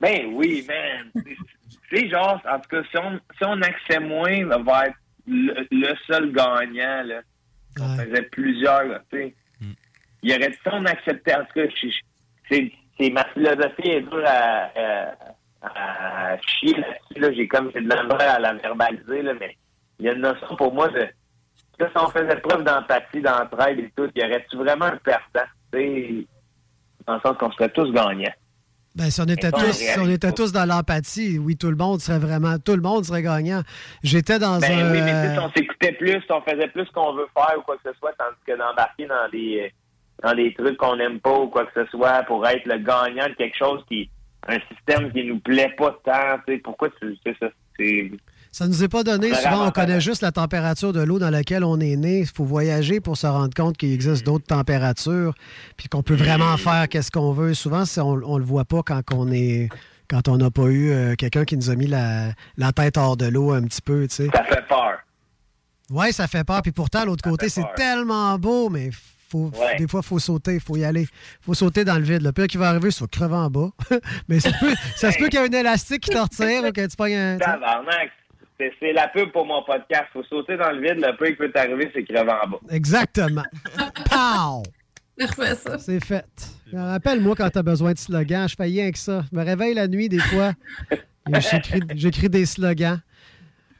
Ben 0.00 0.26
oui, 0.32 0.66
man. 0.68 1.24
C'est 1.90 2.08
genre, 2.08 2.40
en 2.48 2.58
tout 2.60 2.68
cas, 2.70 2.82
si 2.90 2.96
on, 2.98 3.18
si 3.36 3.44
on 3.44 3.60
accède 3.62 4.06
moins, 4.06 4.48
on 4.56 4.62
va 4.62 4.86
être 4.86 4.96
le, 5.26 5.66
le 5.70 5.94
seul 6.06 6.32
gagnant, 6.32 7.02
là. 7.04 7.20
On 7.80 7.96
faisait 7.96 8.22
plusieurs, 8.22 8.84
là, 8.84 9.02
tu 9.12 9.18
sais. 9.18 9.34
il 10.22 10.32
aurait 10.32 10.50
dû 10.50 10.58
s'en 10.64 10.84
accepter. 10.84 11.34
En 11.34 11.44
tout 11.44 11.54
cas, 11.54 11.66
c'est, 12.48 12.72
c'est 12.98 13.10
ma 13.10 13.24
philosophie 13.32 13.88
est 13.88 14.00
dure 14.02 14.24
à, 14.26 14.70
à, 15.62 16.32
à 16.32 16.38
chier 16.40 16.74
là-dessus. 16.74 17.20
Là. 17.20 17.32
J'ai 17.32 17.48
comme 17.48 17.70
j'ai 17.74 17.80
de 17.80 17.88
la 17.88 18.00
à 18.34 18.38
la 18.38 18.54
verbaliser, 18.54 19.22
là, 19.22 19.32
mais 19.38 19.56
il 19.98 20.06
y 20.06 20.08
a 20.08 20.12
une 20.12 20.20
notion 20.20 20.56
pour 20.56 20.72
moi 20.74 20.88
de 20.88 21.06
si 21.86 21.96
on 21.96 22.08
faisait 22.08 22.36
preuve 22.36 22.64
d'empathie, 22.64 23.20
d'entraide 23.20 23.78
et 23.78 23.92
tout, 23.96 24.08
y 24.14 24.24
aurait-tu 24.24 24.56
vraiment 24.56 24.86
un 24.86 24.96
perdant? 24.96 25.48
Dans 27.06 27.14
le 27.14 27.20
sens 27.20 27.36
qu'on 27.38 27.50
serait 27.52 27.70
tous 27.70 27.90
gagnants. 27.92 28.32
Ben, 28.96 29.08
si 29.08 29.20
on 29.20 29.26
était 29.26 29.52
tous, 29.52 29.72
si 29.72 29.98
on 30.00 30.08
était 30.08 30.32
tous 30.32 30.50
dans 30.50 30.66
l'empathie, 30.68 31.38
oui, 31.38 31.56
tout 31.56 31.70
le 31.70 31.76
monde 31.76 32.00
serait 32.00 32.18
vraiment, 32.18 32.58
tout 32.58 32.74
le 32.74 32.82
monde 32.82 33.04
serait 33.04 33.22
gagnant. 33.22 33.62
J'étais 34.02 34.40
dans 34.40 34.58
Ben 34.58 34.72
un. 34.72 34.92
oui, 34.92 35.00
mais 35.00 35.32
si 35.32 35.38
on 35.38 35.50
s'écoutait 35.52 35.92
plus, 35.92 36.20
si 36.20 36.32
on 36.32 36.40
faisait 36.42 36.66
plus 36.68 36.86
ce 36.86 36.90
qu'on 36.90 37.14
veut 37.14 37.28
faire 37.32 37.56
ou 37.58 37.62
quoi 37.62 37.76
que 37.76 37.88
ce 37.92 37.96
soit, 37.98 38.12
tandis 38.18 38.36
que 38.44 38.58
d'embarquer 38.58 39.06
dans 39.06 39.28
des 39.30 39.72
dans 40.22 40.34
des 40.34 40.52
trucs 40.54 40.76
qu'on 40.76 40.96
n'aime 40.96 41.20
pas 41.20 41.38
ou 41.38 41.46
quoi 41.48 41.66
que 41.66 41.84
ce 41.84 41.90
soit 41.90 42.24
pour 42.24 42.46
être 42.46 42.66
le 42.66 42.78
gagnant 42.78 43.28
de 43.28 43.34
quelque 43.34 43.56
chose 43.56 43.82
qui 43.88 44.10
un 44.48 44.58
système 44.74 45.12
qui 45.12 45.24
nous 45.24 45.38
plaît 45.38 45.74
pas 45.76 45.96
tant, 46.04 46.38
tu 46.46 46.54
sais, 46.54 46.58
pourquoi 46.58 46.88
tu 47.00 47.16
sais 47.24 47.36
ça? 47.38 47.48
C'est 47.78 48.10
Ça 48.52 48.66
nous 48.66 48.82
est 48.82 48.88
pas 48.88 49.04
donné. 49.04 49.30
Vraiment 49.30 49.50
Souvent, 49.52 49.68
on 49.68 49.70
connaît 49.70 50.00
juste 50.00 50.22
la 50.22 50.32
température 50.32 50.92
de 50.92 51.00
l'eau 51.00 51.18
dans 51.20 51.30
laquelle 51.30 51.62
on 51.64 51.78
est 51.78 51.94
né. 51.96 52.20
Il 52.20 52.26
faut 52.26 52.44
voyager 52.44 53.00
pour 53.00 53.16
se 53.16 53.26
rendre 53.26 53.54
compte 53.54 53.76
qu'il 53.76 53.92
existe 53.92 54.24
d'autres 54.26 54.46
températures, 54.46 55.34
puis 55.76 55.88
qu'on 55.88 56.02
peut 56.02 56.14
vraiment 56.16 56.56
faire 56.56 56.88
qu'est-ce 56.88 57.10
qu'on 57.12 57.32
veut. 57.32 57.54
Souvent, 57.54 57.84
on, 57.98 58.20
on 58.24 58.38
le 58.38 58.44
voit 58.44 58.64
pas 58.64 58.82
quand 58.82 59.02
on 59.14 59.30
est 59.30 59.68
quand 60.08 60.26
on 60.26 60.38
n'a 60.38 60.50
pas 60.50 60.64
eu 60.64 60.90
euh, 60.90 61.14
quelqu'un 61.14 61.44
qui 61.44 61.56
nous 61.56 61.70
a 61.70 61.76
mis 61.76 61.86
la, 61.86 62.32
la 62.56 62.72
tête 62.72 62.96
hors 62.96 63.16
de 63.16 63.26
l'eau 63.26 63.52
un 63.52 63.62
petit 63.62 63.80
peu, 63.80 64.08
tu 64.08 64.16
sais. 64.16 64.28
ça 64.34 64.42
fait 64.42 64.66
peur. 64.66 64.98
Ouais, 65.88 66.10
ça 66.10 66.26
fait 66.26 66.42
peur. 66.42 66.62
Puis 66.62 66.72
pourtant, 66.72 67.04
l'autre 67.04 67.22
côté, 67.22 67.48
c'est 67.48 67.64
tellement 67.76 68.36
beau, 68.36 68.68
mais 68.70 68.90
faut, 69.28 69.52
Ouais. 69.56 69.76
des 69.78 69.86
fois, 69.86 70.00
il 70.02 70.06
faut 70.08 70.18
sauter, 70.18 70.54
il 70.54 70.60
faut 70.60 70.76
y 70.76 70.84
aller. 70.84 71.06
faut 71.40 71.54
sauter 71.54 71.84
dans 71.84 71.94
le 71.96 72.02
vide. 72.02 72.22
Le 72.22 72.32
pire 72.32 72.48
qui 72.48 72.56
va 72.56 72.70
arriver, 72.70 72.90
c'est 72.90 73.08
crever 73.08 73.36
en 73.36 73.48
bas. 73.50 73.68
mais 74.28 74.40
ça, 74.40 74.50
peut- 74.58 74.74
ça 74.96 75.12
se 75.12 75.18
peut 75.18 75.28
qu'il 75.28 75.38
y 75.38 75.42
ait 75.44 75.46
un 75.48 75.60
élastique 75.60 76.02
qui 76.02 76.10
te 76.10 76.18
retire 76.18 76.64
ou 76.68 76.72
que 76.72 76.84
tu 76.84 76.96
pognes 76.96 77.14
un... 77.14 77.38
Tabarnak, 77.38 78.10
c'est 78.78 78.92
la 78.92 79.08
pub 79.08 79.32
pour 79.32 79.46
mon 79.46 79.62
podcast. 79.62 80.06
Faut 80.12 80.24
sauter 80.24 80.56
dans 80.56 80.70
le 80.70 80.80
vide, 80.80 81.04
le 81.04 81.16
peu 81.16 81.26
qui 81.28 81.36
peut 81.36 81.50
t'arriver, 81.50 81.90
c'est 81.94 82.04
crever 82.04 82.32
en 82.44 82.48
bas. 82.48 82.58
Exactement. 82.70 83.44
Pow! 84.10 84.62
C'est 85.78 86.04
fait. 86.04 86.24
Rappelle-moi 86.72 87.34
quand 87.36 87.50
t'as 87.50 87.62
besoin 87.62 87.92
de 87.92 87.98
slogans. 87.98 88.48
Je 88.48 88.54
fais 88.54 88.64
rien 88.64 88.90
que 88.90 88.98
ça. 88.98 89.22
Je 89.30 89.36
me 89.36 89.44
réveille 89.44 89.74
la 89.74 89.86
nuit 89.86 90.08
des 90.08 90.18
fois. 90.18 90.52
J'écris 91.94 92.30
des 92.30 92.46
slogans. 92.46 93.00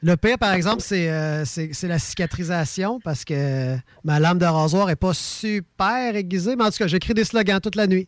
Le 0.03 0.17
pire, 0.17 0.37
par 0.37 0.53
exemple, 0.53 0.81
c'est 0.81 1.09
euh, 1.09 1.43
la 1.83 1.99
cicatrisation 1.99 2.99
parce 3.03 3.23
que 3.23 3.75
ma 4.03 4.19
lame 4.19 4.39
de 4.39 4.45
rasoir 4.45 4.89
est 4.89 4.95
pas 4.95 5.13
super 5.13 6.15
aiguisée. 6.15 6.55
Mais 6.55 6.63
en 6.63 6.71
tout 6.71 6.77
cas, 6.77 6.87
j'écris 6.87 7.13
des 7.13 7.23
slogans 7.23 7.59
toute 7.59 7.75
la 7.75 7.87
nuit. 7.87 8.07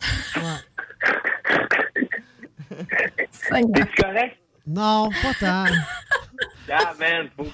C'est 3.32 4.02
correct? 4.02 4.36
Non, 4.70 5.10
pas 5.22 5.34
tant. 5.38 5.64
Ah, 6.72 6.94
man, 7.00 7.28
faut. 7.36 7.44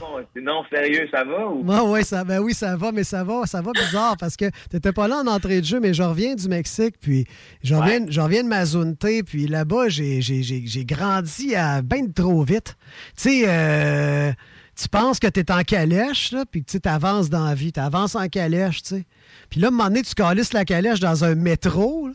Non, 0.42 0.62
sérieux, 0.70 1.08
ça 1.10 1.24
va 1.24 1.48
ou? 1.48 1.64
Ouais, 1.64 2.04
ça, 2.04 2.22
ben 2.22 2.38
oui, 2.40 2.52
ça 2.52 2.76
va, 2.76 2.92
mais 2.92 3.02
ça 3.02 3.24
va, 3.24 3.46
ça 3.46 3.62
va 3.62 3.72
bizarre 3.72 4.16
parce 4.18 4.36
que 4.36 4.44
t'étais 4.68 4.92
pas 4.92 5.08
là 5.08 5.22
en 5.24 5.26
entrée 5.26 5.60
de 5.62 5.66
jeu, 5.66 5.80
mais 5.80 5.94
je 5.94 6.02
reviens 6.02 6.34
du 6.34 6.48
Mexique, 6.48 6.96
puis 7.00 7.24
je 7.62 7.74
reviens, 7.74 8.04
je 8.08 8.20
reviens 8.20 8.42
de 8.42 8.48
Mazunte, 8.48 9.24
puis 9.24 9.46
là-bas, 9.46 9.88
j'ai, 9.88 10.84
grandi 10.84 11.54
à 11.56 11.80
ben 11.80 12.12
trop 12.12 12.42
vite. 12.42 12.76
Tu 13.16 13.22
sais, 13.22 13.44
euh, 13.46 14.32
tu 14.76 14.88
penses 14.88 15.18
que 15.18 15.28
t'es 15.28 15.50
en 15.50 15.62
calèche, 15.62 16.32
là, 16.32 16.44
puis 16.50 16.62
que 16.62 16.76
tu 16.76 16.88
avances 16.88 17.30
dans 17.30 17.46
la 17.46 17.54
vie, 17.54 17.72
t'avances 17.72 18.16
en 18.16 18.28
calèche, 18.28 18.82
tu 18.82 18.96
sais. 18.96 19.06
Puis 19.48 19.60
là, 19.60 19.68
à 19.68 19.70
un 19.70 19.72
moment 19.72 19.88
donné, 19.88 20.02
tu 20.02 20.14
calisses 20.14 20.52
la 20.52 20.66
calèche 20.66 21.00
dans 21.00 21.24
un 21.24 21.34
métro, 21.34 22.08
là. 22.08 22.14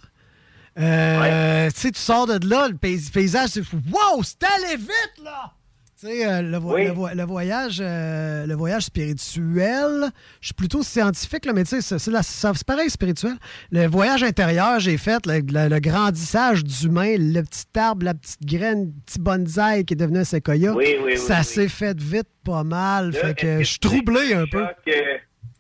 Euh, 0.80 1.70
Tu 1.74 1.80
sais, 1.80 1.92
tu 1.92 2.00
sors 2.00 2.28
de 2.28 2.48
là, 2.48 2.68
le 2.70 2.76
pay- 2.76 3.00
paysage, 3.14 3.50
c'est 3.50 3.62
Wow, 3.74 4.24
c'est 4.24 4.44
allé 4.44 4.78
vite, 4.78 5.24
là! 5.24 5.52
Tu 6.00 6.08
sais, 6.08 6.26
euh, 6.28 6.42
le, 6.42 6.58
vo- 6.58 6.74
Oui. 6.74 6.86
le 6.86 6.92
vo- 6.94 7.10
le 7.14 7.24
voyage, 7.24 7.78
euh, 7.80 8.48
le 8.48 8.56
voyage 8.56 8.84
spirituel, 8.86 10.10
je 10.40 10.48
suis 10.48 10.54
plutôt 10.56 10.82
scientifique, 10.82 11.46
là, 11.46 11.54
mais 11.54 11.64
tu 11.64 11.80
sais, 11.80 12.00
c'est- 12.00 12.64
pareil 12.66 12.90
spirituel. 12.90 13.34
Le 13.72 13.86
voyage 13.86 14.24
intérieur, 14.24 14.80
j'ai 14.80 14.98
fait 14.98 15.24
le, 15.28 15.80
grandissage 15.80 16.64
d'humain, 16.64 17.18
le 17.20 17.42
petit 17.44 17.66
arbre, 17.78 18.04
la 18.06 18.14
petite 18.16 18.44
graine, 18.44 18.86
le 18.86 19.02
petit 19.06 19.20
bonsaï 19.20 19.86
qui 19.86 19.94
est 19.94 19.98
devenu 19.98 20.20
un 20.20 20.24
séquoia. 20.24 20.74
Oui, 20.74 20.86
oui, 20.98 21.04
oui, 21.06 21.18
ça 21.18 21.44
s'est 21.44 21.68
fait 21.70 22.00
vite 22.00 22.30
pas 22.44 22.64
mal. 22.64 23.12
Là, 23.12 23.20
fait 23.20 23.36
que 23.38 23.60
je 23.60 23.64
suis 23.70 23.80
troublé 23.80 24.34
un 24.34 24.46
peu. 24.48 24.62
choc, 24.64 24.96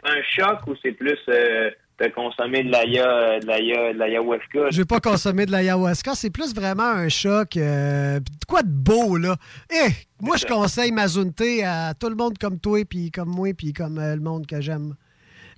un 0.06 0.22
choc 0.36 0.68
ou 0.68 0.74
c'est 0.82 0.94
plus 0.94 1.20
de 2.10 2.14
consommer 2.14 2.64
de 2.64 2.72
l'aya, 2.72 3.40
de 3.40 3.46
l'aya, 3.46 3.94
de 3.94 3.98
l'ayahuasca? 4.00 4.70
Je 4.72 4.78
vais 4.78 4.86
pas 4.86 5.00
consommer 5.00 5.46
de 5.46 5.52
l'ayahuasca. 5.52 6.14
C'est 6.16 6.30
plus 6.30 6.54
vraiment 6.54 6.84
un 6.84 7.10
choc. 7.10 7.58
euh, 7.58 8.20
quoi 8.48 8.64
de 8.64 8.70
beau, 8.72 9.18
là? 9.18 9.36
Eh, 9.72 9.90
moi, 10.22 10.38
je 10.38 10.46
conseille 10.46 10.92
Mazunte 10.92 11.42
à 11.66 11.94
tout 11.94 12.10
le 12.10 12.16
monde 12.16 12.38
comme 12.38 12.60
toi, 12.60 12.80
puis 12.90 13.12
comme 13.12 13.30
moi, 13.30 13.50
puis 13.58 13.74
comme 13.74 13.98
euh, 14.00 14.16
le 14.16 14.22
monde 14.22 14.46
que 14.48 14.62
j'aime. 14.62 14.96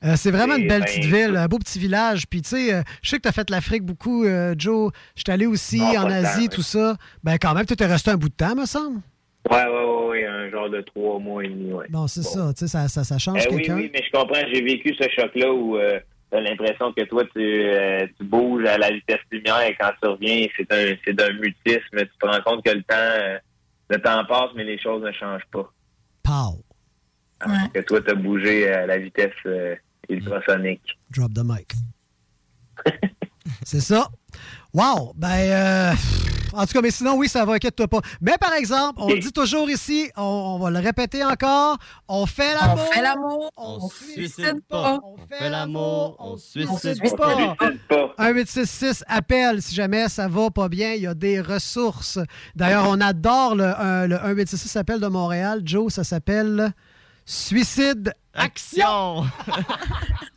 Euh, 0.05 0.15
c'est 0.17 0.31
vraiment 0.31 0.55
une 0.55 0.63
Eh 0.65 0.67
belle 0.67 0.81
ben, 0.81 0.85
petite 0.85 1.05
ville, 1.05 1.35
un 1.37 1.47
beau 1.47 1.59
petit 1.59 1.79
village. 1.79 2.27
Puis, 2.29 2.41
tu 2.41 2.49
sais, 2.49 2.73
euh, 2.73 2.81
je 3.01 3.09
sais 3.09 3.17
que 3.17 3.21
tu 3.21 3.29
as 3.29 3.31
fait 3.31 3.49
l'Afrique 3.49 3.83
beaucoup, 3.83 4.25
euh, 4.25 4.53
Joe. 4.57 4.91
Je 5.15 5.21
suis 5.25 5.31
allé 5.31 5.45
aussi 5.45 5.81
en 5.81 5.93
temps, 6.03 6.07
Asie, 6.09 6.41
oui. 6.41 6.49
tout 6.49 6.61
ça. 6.61 6.97
Ben, 7.23 7.37
quand 7.41 7.53
même, 7.53 7.65
tu 7.65 7.73
es 7.81 7.85
resté 7.85 8.11
un 8.11 8.17
bout 8.17 8.27
de 8.27 8.33
temps, 8.35 8.53
me 8.53 8.65
semble. 8.65 8.99
Ouais, 9.49 9.57
ouais, 9.57 9.69
ouais, 9.69 10.07
ouais, 10.09 10.25
un 10.25 10.49
genre 10.49 10.69
de 10.69 10.81
trois 10.81 11.19
mois 11.19 11.43
et 11.43 11.49
demi, 11.49 11.71
ouais. 11.73 11.85
Bon, 11.89 12.07
c'est 12.07 12.23
ça, 12.23 12.51
tu 12.53 12.59
sais, 12.59 12.67
ça, 12.67 12.87
ça, 12.87 13.03
ça 13.03 13.17
change 13.17 13.43
Eh 13.45 13.53
oui, 13.53 13.57
quelqu'un. 13.61 13.75
oui, 13.75 13.91
mais 13.93 14.01
je 14.05 14.11
comprends. 14.17 14.39
J'ai 14.53 14.61
vécu 14.61 14.93
ce 14.97 15.03
choc-là 15.09 15.51
où 15.53 15.77
t'as 16.33 16.41
l'impression 16.41 16.91
que 16.93 17.03
toi, 17.03 17.23
tu, 17.25 17.39
euh, 17.39 18.07
tu 18.17 18.23
bouges 18.23 18.65
à 18.65 18.79
la 18.79 18.89
vitesse 18.89 19.19
lumière 19.31 19.61
et 19.61 19.75
quand 19.79 19.91
tu 20.01 20.09
reviens, 20.09 20.47
c'est 20.57 20.71
un, 20.71 20.95
c'est 21.05 21.13
d'un 21.13 21.31
mutisme. 21.33 21.79
Tu 21.91 22.09
te 22.19 22.25
rends 22.25 22.41
compte 22.41 22.65
que 22.65 22.71
le 22.71 22.81
temps, 22.81 22.95
euh, 22.97 23.37
le 23.89 24.01
temps 24.01 24.25
passe, 24.25 24.49
mais 24.55 24.63
les 24.63 24.79
choses 24.79 25.03
ne 25.03 25.11
changent 25.11 25.47
pas. 25.51 25.71
Pow! 26.23 26.63
Alors 27.39 27.71
Que 27.71 27.81
toi, 27.81 28.01
t'as 28.01 28.15
bougé 28.15 28.67
à 28.67 28.87
la 28.87 28.97
vitesse 28.97 29.31
euh, 29.45 29.75
ultrasonique. 30.09 30.97
Drop 31.11 31.33
the 31.35 31.43
mic. 31.43 31.71
c'est 33.63 33.81
ça? 33.81 34.07
Wow! 34.73 35.13
Ben, 35.15 35.27
euh, 35.37 35.93
en 36.55 36.65
tout 36.65 36.73
cas, 36.73 36.81
mais 36.81 36.91
sinon, 36.91 37.15
oui, 37.15 37.27
ça 37.29 37.45
va, 37.45 37.53
inquiète-toi 37.53 37.87
pas. 37.87 37.99
Mais 38.21 38.37
par 38.39 38.53
exemple, 38.53 38.99
on 39.01 39.09
le 39.09 39.19
dit 39.19 39.31
toujours 39.31 39.69
ici, 39.69 40.09
on, 40.17 40.21
on 40.21 40.59
va 40.59 40.69
le 40.69 40.79
répéter 40.79 41.23
encore, 41.23 41.77
on 42.07 42.25
fait 42.25 42.53
l'amour. 42.53 42.77
On 42.87 42.91
fait 42.93 43.01
l'amour, 43.01 43.51
on, 43.57 43.77
on 43.81 43.89
suicide 43.89 44.61
pas. 44.69 44.99
On 45.03 45.15
fait 45.35 45.49
l'amour, 45.49 46.15
on 46.19 46.37
suicide 46.37 46.99
pas. 47.17 47.35
pas. 47.89 48.33
1866 48.33 49.03
appelle 49.07 49.61
si 49.61 49.75
jamais 49.75 50.09
ça 50.09 50.27
va 50.27 50.49
pas 50.49 50.69
bien, 50.69 50.93
il 50.93 51.01
y 51.03 51.07
a 51.07 51.13
des 51.13 51.41
ressources. 51.41 52.19
D'ailleurs, 52.55 52.85
on 52.87 52.99
adore 53.01 53.55
le, 53.55 53.65
un- 53.65 54.07
le 54.07 54.15
1866 54.17 54.75
appel 54.77 54.99
de 54.99 55.07
Montréal. 55.07 55.61
Joe, 55.65 55.91
ça 55.93 56.03
s'appelle 56.03 56.71
Suicide 57.25 58.13
Action. 58.33 59.25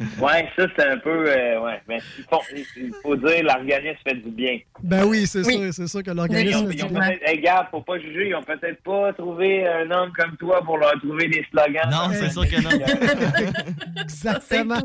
Ouais, 0.20 0.48
ça, 0.56 0.66
c'est 0.76 0.86
un 0.86 0.98
peu. 0.98 1.28
euh, 1.28 1.60
ouais. 1.60 1.80
Mais 1.88 1.98
il 2.18 2.24
faut, 2.30 2.40
il 2.76 2.92
faut 3.02 3.16
dire, 3.16 3.42
l'organisme 3.42 3.98
fait 4.06 4.14
du 4.14 4.30
bien. 4.30 4.58
Ben 4.82 5.04
oui, 5.04 5.26
c'est 5.26 5.42
sûr, 5.42 5.72
c'est 5.72 5.88
sûr 5.88 6.02
que 6.04 6.10
l'organisme 6.12 6.68
fait 6.70 6.76
ils 6.76 6.84
ont 6.84 6.86
du 6.88 6.94
bien. 6.94 7.08
peut-être, 7.08 7.28
hey, 7.28 7.40
gars, 7.40 7.68
faut 7.70 7.80
pas 7.80 7.98
juger, 7.98 8.28
ils 8.28 8.34
ont 8.34 8.42
peut-être 8.44 8.80
pas 8.82 9.12
trouvé 9.12 9.66
un 9.66 9.90
homme 9.90 10.12
comme 10.16 10.36
toi 10.36 10.62
pour 10.64 10.78
leur 10.78 10.92
trouver 11.00 11.26
des 11.28 11.44
slogans. 11.50 11.90
Non, 11.90 12.10
c'est 12.12 12.30
sûr 12.30 12.48
que 12.48 12.62
non. 12.62 12.70
Exactement. 14.02 14.80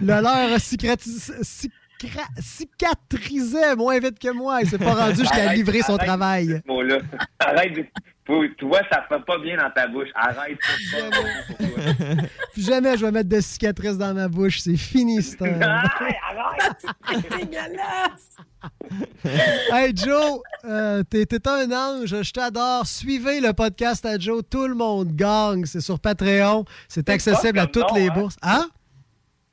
Le 0.00 0.06
leur 0.06 0.26
a 0.26 0.58
cicatris- 2.00 2.16
cicra- 2.38 2.42
cicatrisé 2.42 3.76
moins 3.76 3.98
vite 3.98 4.18
que 4.18 4.32
moi. 4.32 4.60
Il 4.62 4.68
s'est 4.68 4.78
pas 4.78 4.94
rendu 4.94 5.20
jusqu'à 5.20 5.52
livrer 5.54 5.82
son 5.82 5.94
arrête 5.94 6.06
travail. 6.06 6.62
ce. 6.66 7.00
Arrête. 7.38 7.74
de- 7.74 7.86
vois, 8.64 8.80
ça 8.90 9.04
fait 9.06 9.22
pas 9.26 9.38
bien 9.38 9.56
dans 9.58 9.70
ta 9.70 9.86
bouche. 9.86 10.08
Arrête. 10.14 10.58
toi. 10.90 12.26
Plus 12.54 12.66
jamais 12.66 12.96
je 12.96 13.04
vais 13.04 13.12
mettre 13.12 13.28
de 13.28 13.40
cicatrices 13.40 13.98
dans 13.98 14.14
ma 14.14 14.28
bouche. 14.28 14.60
C'est 14.60 14.76
fini, 14.78 15.22
ce 15.22 15.36
temps. 15.36 15.44
Arrête, 15.60 16.16
arrête. 16.30 16.86
C'est 17.06 17.38
dégueulasse! 17.38 18.36
Hey 19.72 19.92
Joe, 19.94 20.40
euh, 20.64 21.02
t'es 21.02 21.26
t'es 21.26 21.46
un 21.48 21.70
ange, 21.70 22.22
je 22.22 22.32
t'adore. 22.32 22.86
Suivez 22.86 23.40
le 23.40 23.52
podcast 23.52 24.06
à 24.06 24.18
Joe, 24.18 24.42
tout 24.48 24.66
le 24.66 24.74
monde 24.74 25.14
gagne. 25.14 25.66
C'est 25.66 25.80
sur 25.82 26.00
Patreon, 26.00 26.64
c'est 26.88 27.08
accessible 27.10 27.58
à 27.58 27.66
toutes 27.66 27.90
nom, 27.90 27.94
les 27.94 28.08
hein? 28.08 28.12
bourses. 28.14 28.36
Hein? 28.42 28.66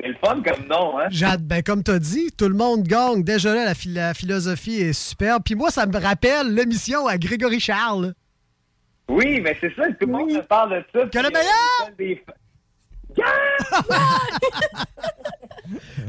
C'est 0.02 0.08
le 0.08 0.16
fun 0.24 0.42
comme 0.42 0.66
nom, 0.68 0.98
hein? 1.00 1.08
Jade, 1.12 1.46
ben 1.46 1.62
comme 1.62 1.84
t'as 1.84 2.00
dit, 2.00 2.32
tout 2.36 2.48
le 2.48 2.56
monde 2.56 2.84
gagne. 2.84 3.24
Déjà 3.24 3.54
là, 3.54 3.66
la, 3.66 3.76
phil- 3.76 3.94
la 3.94 4.14
philosophie 4.14 4.78
est 4.82 4.94
superbe. 4.94 5.44
Puis 5.46 5.54
moi, 5.56 5.70
ça 5.70 5.86
me 5.86 5.98
rappelle 6.00 6.54
l'émission 6.54 7.06
à 7.08 7.18
Grégory 7.18 7.60
Charles. 7.60 8.14
Oui, 9.10 9.42
mais 9.42 9.56
c'est 9.62 9.74
ça, 9.76 9.84
tout 10.00 10.08
le 10.08 10.14
monde 10.14 10.32
me 10.32 10.42
parle 10.42 10.72
de 10.80 10.84
ça. 10.94 11.06
Que 11.08 11.20
le 11.20 11.30
meilleur! 11.30 11.88
euh, 11.88 11.92
des- 11.98 12.24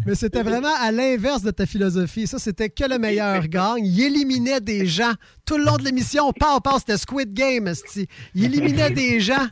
Mais 0.06 0.14
c'était 0.14 0.42
vraiment 0.42 0.72
à 0.80 0.90
l'inverse 0.92 1.42
de 1.42 1.50
ta 1.50 1.66
philosophie. 1.66 2.26
Ça, 2.26 2.38
c'était 2.38 2.70
que 2.70 2.84
le 2.88 2.98
meilleur 2.98 3.46
gagne. 3.48 3.84
Il 3.86 4.00
éliminait 4.00 4.60
des 4.60 4.86
gens. 4.86 5.12
Tout 5.44 5.56
le 5.58 5.64
long 5.64 5.76
de 5.76 5.82
l'émission, 5.84 6.32
pas 6.32 6.60
pas, 6.60 6.78
c'était 6.78 6.96
Squid 6.96 7.32
Game. 7.34 7.72
Il 8.34 8.44
éliminait 8.44 8.90
des 8.90 9.20
gens. 9.20 9.46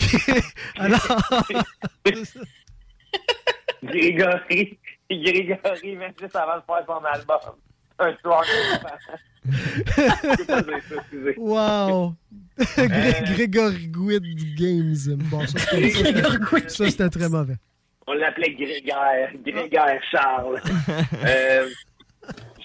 Alors... 0.76 1.44
Grégory, 3.82 4.78
Grégory, 5.10 5.96
même 5.96 6.12
juste 6.20 6.36
avant 6.36 6.56
de 6.56 6.62
faire 6.66 6.84
son 6.86 7.04
album. 7.04 7.54
Un 7.98 8.16
soir. 8.22 8.44
Wow! 11.36 12.14
Gré- 12.76 13.22
Grégory 13.34 13.88
Gouid 13.88 14.54
Games. 14.56 15.16
Bon, 15.30 15.44
ça, 15.46 15.58
c'était- 16.88 17.08
très 17.08 17.28
mauvais. 17.28 17.56
On 18.06 18.12
l'appelait 18.14 18.54
Grégaire, 18.54 19.30
Grégaire 19.44 20.00
Charles. 20.10 20.60
euh, 21.24 21.68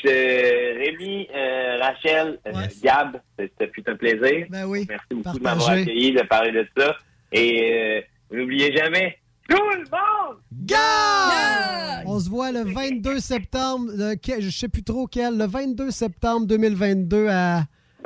Rémi, 0.05 1.28
euh, 1.34 1.80
Rachel, 1.82 2.39
euh, 2.47 2.51
Gab, 2.84 3.20
c'était 3.39 3.68
fut 3.74 3.89
un 3.89 3.95
plaisir. 3.95 4.45
Ben 4.49 4.65
oui. 4.65 4.86
Merci 4.88 5.05
beaucoup 5.11 5.24
partagez. 5.24 5.39
de 5.39 5.43
m'avoir 5.43 5.70
accueilli, 5.72 6.13
de 6.13 6.22
parler 6.24 6.51
de 6.51 6.68
ça. 6.78 6.95
Et 7.32 7.74
euh, 7.74 8.01
n'oubliez 8.38 8.76
jamais, 8.76 9.18
tout 9.50 9.56
le 9.74 9.80
monde! 9.80 10.38
Gars! 10.66 12.04
On 12.06 12.20
se 12.20 12.30
voit 12.30 12.52
le 12.52 12.64
22 12.64 13.20
septembre, 13.20 13.91
le, 13.95 14.16
que- 14.16 14.41
je 14.41 14.50
sais 14.50 14.68
plus 14.70 14.84
trop 14.84 15.08
quel, 15.08 15.38
le 15.38 15.45
22 15.48 15.91
septembre 15.91 16.48
2022 16.48 17.28
à, 17.30 17.64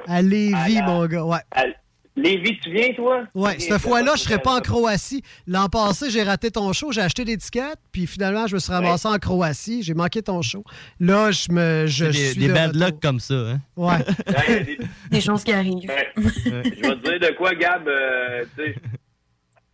à 0.08 0.22
Lévis, 0.22 0.54
À 0.78 0.82
la- 0.82 0.86
mon 0.88 1.06
gars. 1.06 1.24
Ouais. 1.24 1.40
À 1.52 1.64
Lévis, 2.18 2.60
tu 2.60 2.72
viens, 2.74 2.94
toi? 2.94 3.24
Ouais, 3.34 3.58
cette 3.60 3.78
fois-là, 3.80 4.14
je 4.18 4.24
serais 4.24 4.40
pas 4.40 4.58
en 4.58 4.60
Croatie. 4.60 5.24
L'an 5.48 5.70
passé, 5.70 6.10
j'ai 6.10 6.24
raté 6.24 6.52
ton 6.52 6.74
show, 6.74 6.92
j'ai 6.92 7.00
acheté 7.02 7.24
des 7.24 7.38
tickets, 7.38 7.78
puis 7.94 8.06
finalement, 8.06 8.48
je 8.48 8.56
me 8.56 8.60
suis 8.60 8.72
ramassé 8.74 9.08
en 9.08 9.18
Croatie. 9.18 9.82
J'ai 9.82 9.94
manqué 9.94 10.22
ton 10.22 10.42
show. 10.42 10.64
Là, 11.00 11.32
je 11.32 11.50
me. 11.52 11.86
Je 11.88 12.06
des, 12.06 12.12
suis 12.32 12.40
des 12.42 12.48
de 12.50 12.54
bad 12.54 12.68
retour. 12.76 12.82
luck 12.88 12.96
comme 13.02 13.20
ça. 13.22 13.34
Hein? 13.36 13.60
Ouais. 13.78 14.06
Des 15.10 15.22
choses 15.22 15.44
qui 15.44 15.54
arrivent. 15.54 15.90
Je 16.18 16.50
vais 16.50 16.64
te 16.64 17.10
dire 17.18 17.30
de 17.30 17.36
quoi, 17.38 17.56
Gab, 17.56 17.88
euh, 17.88 18.44
tu 18.58 18.64
sais, 18.66 18.76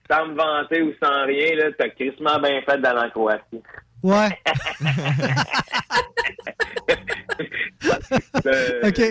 sans 0.09 0.27
me 0.27 0.35
vanter 0.35 0.81
ou 0.81 0.93
sans 1.01 1.25
rien, 1.25 1.55
là, 1.55 1.65
t'as 1.77 1.89
crissement 1.89 2.39
bien 2.39 2.61
fait 2.61 2.79
d'aller 2.79 2.99
en 2.99 3.09
Croatie. 3.09 3.61
Ouais. 4.03 4.29
OK. 8.83 9.01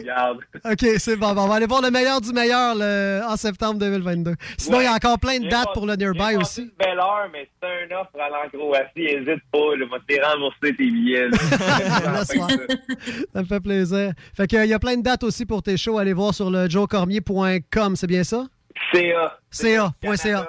OK, 0.65 0.87
c'est 0.99 1.17
bon. 1.17 1.33
Bon, 1.35 1.43
On 1.43 1.49
va 1.49 1.55
aller 1.57 1.67
voir 1.67 1.83
le 1.83 1.91
meilleur 1.91 2.21
du 2.21 2.33
meilleur 2.33 2.75
le- 2.75 3.21
en 3.29 3.37
septembre 3.37 3.79
2022. 3.79 4.35
Sinon, 4.59 4.81
il 4.81 4.85
y 4.85 4.87
a 4.87 4.93
encore 4.95 5.19
plein 5.19 5.39
de 5.39 5.49
dates 5.49 5.73
pour 5.75 5.87
le 5.87 5.95
Nearby 5.97 6.37
aussi. 6.37 6.63
une 6.63 6.71
belle 6.79 6.99
heure, 6.99 7.29
mais 7.33 7.49
c'est 7.63 7.69
un 7.69 8.01
offre 8.01 8.11
à 8.19 8.25
aller 8.25 8.35
en 8.47 8.49
Croatie. 8.59 9.03
Hésite 9.03 9.43
pas, 9.53 9.77
là, 9.77 9.87
va 9.91 9.99
te 9.99 10.21
rembourser 10.25 10.75
tes 10.77 10.91
billets. 10.91 11.29
là. 11.29 12.25
Ça 12.25 13.43
me 13.43 13.45
fait 13.45 13.61
plaisir. 13.61 14.13
Fait 14.37 14.47
que, 14.47 14.57
euh, 14.57 14.65
il 14.65 14.71
y 14.71 14.75
a 14.75 14.79
plein 14.79 14.97
de 14.97 15.03
dates 15.03 15.23
aussi 15.25 15.47
pour 15.47 15.63
tes 15.63 15.77
shows. 15.77 15.99
Allez 15.99 16.13
voir 16.13 16.35
sur 16.35 16.51
le 16.51 16.69
joecormier.com, 16.69 17.97
c'est 17.97 18.07
bien 18.07 18.25
ça? 18.25 18.45
CA. 18.93 19.39
CA.ca. 19.51 20.49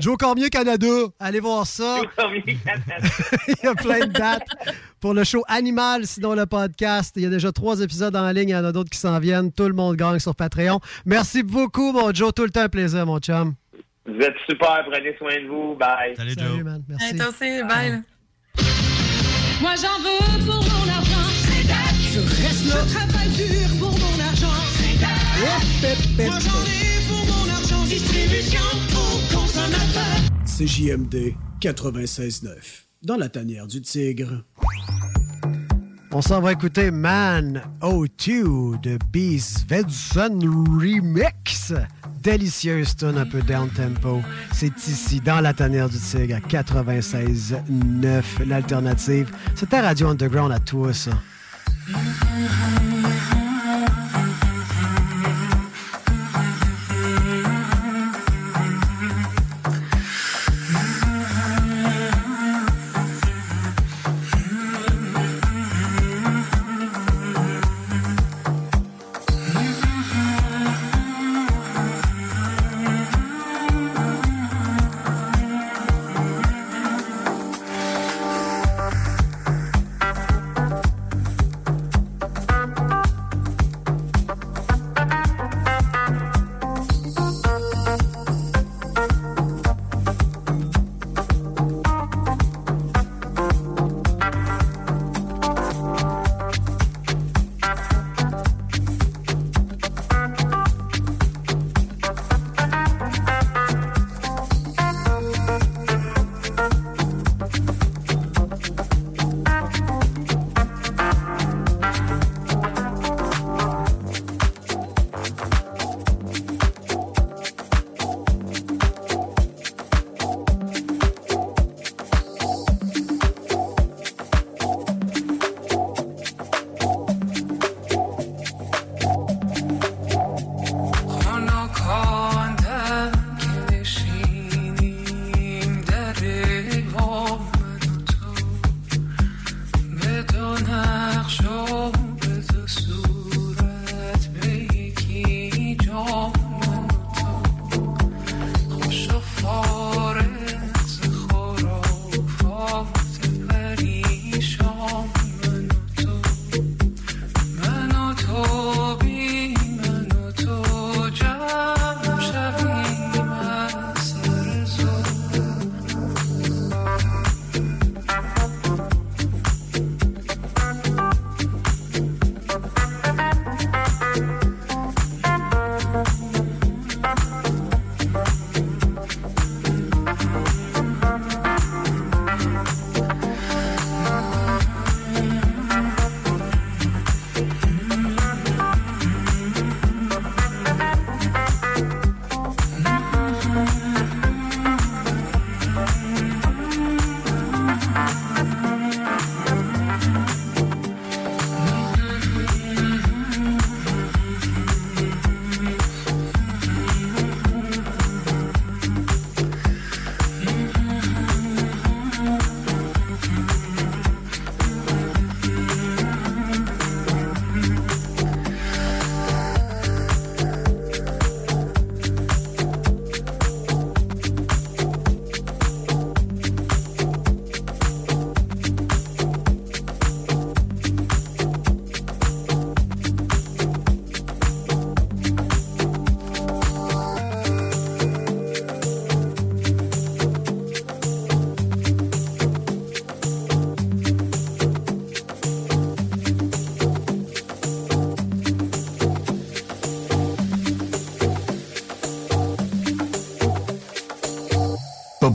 Joe 0.00 0.16
Cormier 0.16 0.48
Canada. 0.50 0.86
Allez 1.18 1.40
voir 1.40 1.66
ça. 1.66 1.98
Il 2.46 3.54
y 3.62 3.66
a 3.66 3.74
plein 3.74 4.06
de 4.06 4.12
dates 4.12 4.46
pour 5.00 5.14
le 5.14 5.24
show 5.24 5.42
Animal, 5.48 6.06
sinon 6.06 6.34
le 6.34 6.46
podcast. 6.46 7.14
Il 7.16 7.22
y 7.22 7.26
a 7.26 7.30
déjà 7.30 7.52
trois 7.52 7.80
épisodes 7.80 8.14
en 8.14 8.30
ligne. 8.30 8.50
Il 8.50 8.52
y 8.52 8.56
en 8.56 8.64
a 8.64 8.72
d'autres 8.72 8.90
qui 8.90 8.98
s'en 8.98 9.18
viennent. 9.18 9.52
Tout 9.52 9.66
le 9.66 9.74
monde 9.74 9.96
gagne 9.96 10.18
sur 10.18 10.34
Patreon. 10.34 10.80
Merci 11.04 11.42
beaucoup, 11.42 11.92
mon 11.92 12.12
Joe. 12.12 12.32
Tout 12.34 12.44
le 12.44 12.50
temps 12.50 12.62
un 12.62 12.68
plaisir, 12.68 13.06
mon 13.06 13.18
chum. 13.18 13.54
Vous 14.06 14.20
êtes 14.20 14.36
super, 14.48 14.84
prenez 14.90 15.16
soin 15.18 15.42
de 15.42 15.48
vous. 15.48 15.74
Bye. 15.74 16.16
Salut, 16.16 16.32
Salut, 16.32 16.64
man. 16.64 16.82
Merci. 16.88 17.04
Hey, 17.06 17.16
toi 17.16 17.28
aussi, 17.28 17.62
bye. 17.68 18.02
Moi 19.60 19.74
j'en 19.74 19.98
veux 19.98 20.46
pour 20.46 20.62
mon 20.62 20.88
argent. 20.88 21.28
Je 22.12 22.20
reste 22.20 22.66
là. 22.66 22.84
Je 22.86 22.94
travaille 22.94 23.28
dur 23.30 23.78
pour 23.80 23.90
mon 23.90 24.20
argent. 24.24 24.46
Moi 26.16 26.38
j'en 26.40 26.64
ai 26.64 27.06
pour 27.08 27.26
mon 27.26 27.50
argent. 27.52 27.84
Distribution. 27.84 28.87
CJMD 30.58 31.34
96.9. 31.60 32.48
Dans 33.04 33.16
la 33.16 33.28
tanière 33.28 33.68
du 33.68 33.80
tigre. 33.80 34.42
On 36.10 36.20
s'en 36.20 36.40
va 36.40 36.50
écouter 36.50 36.90
Man 36.90 37.62
O2 37.80 38.80
de 38.80 38.98
Beast 39.12 39.70
Vedson 39.70 40.40
Remix. 40.40 41.72
Délicieuse 42.20 42.96
tune 42.96 43.18
un 43.18 43.26
peu 43.26 43.40
down 43.40 43.70
tempo. 43.70 44.20
C'est 44.52 44.76
ici, 44.88 45.20
dans 45.20 45.40
la 45.40 45.54
tanière 45.54 45.88
du 45.88 45.98
tigre, 45.98 46.34
à 46.34 46.40
96.9, 46.40 48.44
l'alternative. 48.44 49.30
C'était 49.54 49.78
Radio 49.78 50.08
Underground 50.08 50.50
à 50.50 50.58
toi, 50.58 50.92
ça. 50.92 51.12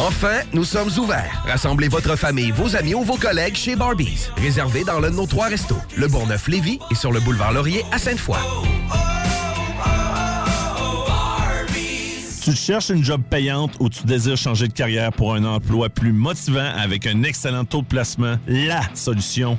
Enfin, 0.00 0.40
nous 0.54 0.64
sommes 0.64 0.88
ouverts. 0.98 1.44
Rassemblez 1.46 1.88
votre 1.88 2.16
famille, 2.16 2.52
vos 2.52 2.74
amis 2.74 2.94
ou 2.94 3.02
vos 3.02 3.16
collègues 3.16 3.54
chez 3.54 3.76
Barbies. 3.76 4.28
Réservé 4.38 4.82
dans 4.82 4.98
l'un 4.98 5.10
de 5.10 5.16
nos 5.16 5.26
trois 5.26 5.48
restos, 5.48 5.76
le 5.94 6.08
Bourgneuf-Lévis 6.08 6.78
et 6.90 6.94
sur 6.94 7.12
le 7.12 7.20
boulevard 7.20 7.52
Laurier 7.52 7.84
à 7.92 7.98
Sainte-Foy. 7.98 8.38
Tu 12.42 12.56
cherches 12.56 12.88
une 12.88 13.04
job 13.04 13.20
payante 13.28 13.72
ou 13.78 13.90
tu 13.90 14.04
désires 14.04 14.38
changer 14.38 14.66
de 14.68 14.72
carrière 14.72 15.12
pour 15.12 15.34
un 15.34 15.44
emploi 15.44 15.90
plus 15.90 16.12
motivant 16.12 16.72
avec 16.78 17.06
un 17.06 17.22
excellent 17.22 17.66
taux 17.66 17.82
de 17.82 17.86
placement? 17.86 18.36
La 18.46 18.80
solution, 18.94 19.58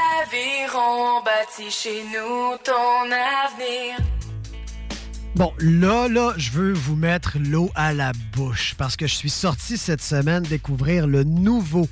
Aviron 0.31 1.21
bâti 1.23 1.69
chez 1.69 2.03
nous 2.03 2.57
ton 2.63 3.11
avenir. 3.11 3.97
Bon, 5.35 5.51
là, 5.59 6.07
là, 6.07 6.33
je 6.37 6.51
veux 6.51 6.73
vous 6.73 6.95
mettre 6.95 7.37
l'eau 7.37 7.69
à 7.75 7.93
la 7.93 8.13
bouche 8.33 8.75
parce 8.77 8.95
que 8.95 9.07
je 9.07 9.15
suis 9.15 9.29
sorti 9.29 9.77
cette 9.77 10.01
semaine 10.01 10.43
découvrir 10.43 11.07
le 11.07 11.23
nouveau 11.23 11.87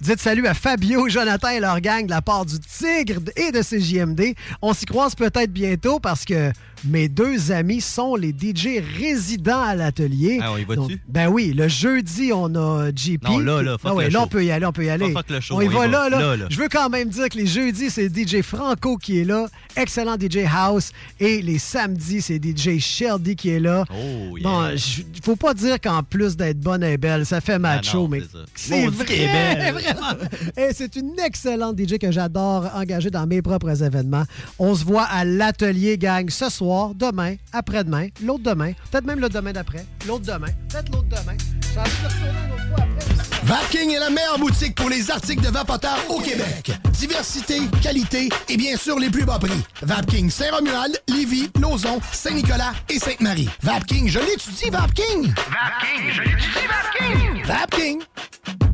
Dites 0.00 0.20
salut 0.20 0.46
à 0.46 0.54
Fabio, 0.54 1.08
Jonathan 1.08 1.48
et 1.50 1.60
leur 1.60 1.80
gang 1.80 2.06
de 2.06 2.10
la 2.10 2.22
part 2.22 2.46
du 2.46 2.58
Tigre 2.58 3.20
et 3.36 3.52
de 3.52 3.60
CJMD. 3.60 4.34
On 4.62 4.72
s'y 4.72 4.86
croise 4.86 5.14
peut-être 5.14 5.52
bientôt 5.52 6.00
parce 6.00 6.24
que 6.24 6.52
mes 6.86 7.08
deux 7.08 7.50
amis 7.50 7.80
sont 7.80 8.14
les 8.14 8.30
DJ 8.30 8.82
résidents 8.98 9.62
à 9.62 9.74
l'atelier. 9.74 10.38
Ah, 10.42 10.52
on 10.52 10.58
y 10.58 10.64
va 10.64 10.74
Donc, 10.76 10.88
dessus? 10.88 11.00
Ben 11.08 11.28
oui, 11.28 11.52
le 11.54 11.66
jeudi, 11.68 12.30
on 12.34 12.54
a 12.54 12.90
JP. 12.94 13.24
Non, 13.24 13.38
là, 13.38 13.62
là, 13.62 13.78
fuck 13.78 13.90
Ah 13.90 13.94
ouais, 13.94 14.04
le 14.06 14.10
là, 14.10 14.18
show. 14.18 14.24
on 14.24 14.28
peut 14.28 14.44
y 14.44 14.50
aller, 14.50 14.66
on 14.66 14.72
peut 14.72 14.84
y 14.84 14.90
aller. 14.90 15.10
Fuck 15.12 15.30
le 15.30 15.40
show, 15.40 15.54
on 15.56 15.60
y 15.62 15.68
on 15.68 15.70
y 15.70 15.74
va 15.74 15.80
va. 15.80 15.86
là, 15.86 16.08
là. 16.10 16.18
Là, 16.20 16.36
là. 16.36 16.46
Je 16.50 16.58
veux 16.58 16.68
quand 16.68 16.88
même 16.90 17.08
dire 17.08 17.28
que 17.30 17.38
les 17.38 17.46
jeudis, 17.46 17.88
c'est 17.90 18.08
DJ 18.14 18.42
Franco 18.42 18.96
qui 18.98 19.20
est 19.20 19.24
là, 19.24 19.46
excellent 19.76 20.16
DJ 20.20 20.40
House, 20.50 20.92
et 21.20 21.40
les 21.40 21.58
samedis, 21.58 22.20
c'est 22.20 22.38
DJ 22.42 22.78
Sheldy 22.80 23.34
qui 23.36 23.48
est 23.50 23.60
là. 23.60 23.84
Oh, 23.90 24.36
yeah. 24.36 24.42
Bon, 24.42 24.76
faut 25.24 25.36
pas 25.36 25.54
dire 25.54 25.80
qu'en 25.80 26.02
plus 26.02 26.36
d'être 26.36 26.60
bonne 26.60 26.82
et 26.84 26.98
belle, 26.98 27.24
ça 27.24 27.40
fait 27.40 27.58
macho, 27.58 27.88
Ah 27.92 27.96
non, 27.96 28.08
mais 28.08 28.22
c'est 28.54 28.90
vrai, 28.94 29.04
belle. 29.04 29.72
vraiment. 29.74 30.24
Et 30.56 30.72
c'est 30.72 30.96
une 30.96 31.18
excellente 31.18 31.78
DJ 31.78 31.98
que 31.98 32.10
j'adore 32.10 32.70
engager 32.74 33.10
dans 33.10 33.26
mes 33.26 33.42
propres 33.42 33.82
événements. 33.82 34.24
On 34.58 34.74
se 34.74 34.84
voit 34.84 35.04
à 35.04 35.24
l'atelier 35.24 35.98
gang 35.98 36.28
ce 36.30 36.48
soir, 36.48 36.94
demain, 36.94 37.36
après-demain, 37.52 38.08
l'autre 38.22 38.42
demain, 38.44 38.72
peut-être 38.90 39.04
même 39.04 39.20
le 39.20 39.28
demain 39.28 39.52
d'après, 39.52 39.84
l'autre 40.06 40.24
demain, 40.24 40.48
peut-être 40.68 40.92
l'autre 40.92 41.08
demain. 41.08 41.36
J'ai 41.72 41.80
envie 41.80 41.90
de 41.90 42.06
retourner 42.06 42.38
une 42.46 42.52
autre 42.52 42.68
fois 42.68 42.84
après. 42.84 43.24
Vapking 43.44 43.90
est 43.90 43.98
la 43.98 44.08
meilleure 44.10 44.38
boutique 44.38 44.74
pour 44.74 44.88
les 44.88 45.10
articles 45.10 45.42
de 45.42 45.50
vapoteurs 45.50 45.98
au 46.08 46.18
Québec. 46.18 46.72
Diversité, 46.92 47.60
qualité 47.82 48.30
et 48.48 48.56
bien 48.56 48.76
sûr 48.76 48.98
les 48.98 49.10
plus 49.10 49.24
bas 49.24 49.38
prix. 49.38 49.62
Vapking 49.82 50.30
Saint-Romuald, 50.30 50.98
Lévis, 51.08 51.50
Lauson, 51.60 52.00
Saint-Nicolas 52.12 52.72
et 52.88 52.98
Sainte-Marie. 52.98 53.50
Vapking, 53.62 54.08
je 54.08 54.18
l'étudie, 54.20 54.70
Vapking! 54.70 55.34
Vapking, 55.34 56.10
je 56.10 56.22
l'étudie, 56.22 56.66
Vapking! 56.68 57.44
Vapking! 57.44 58.73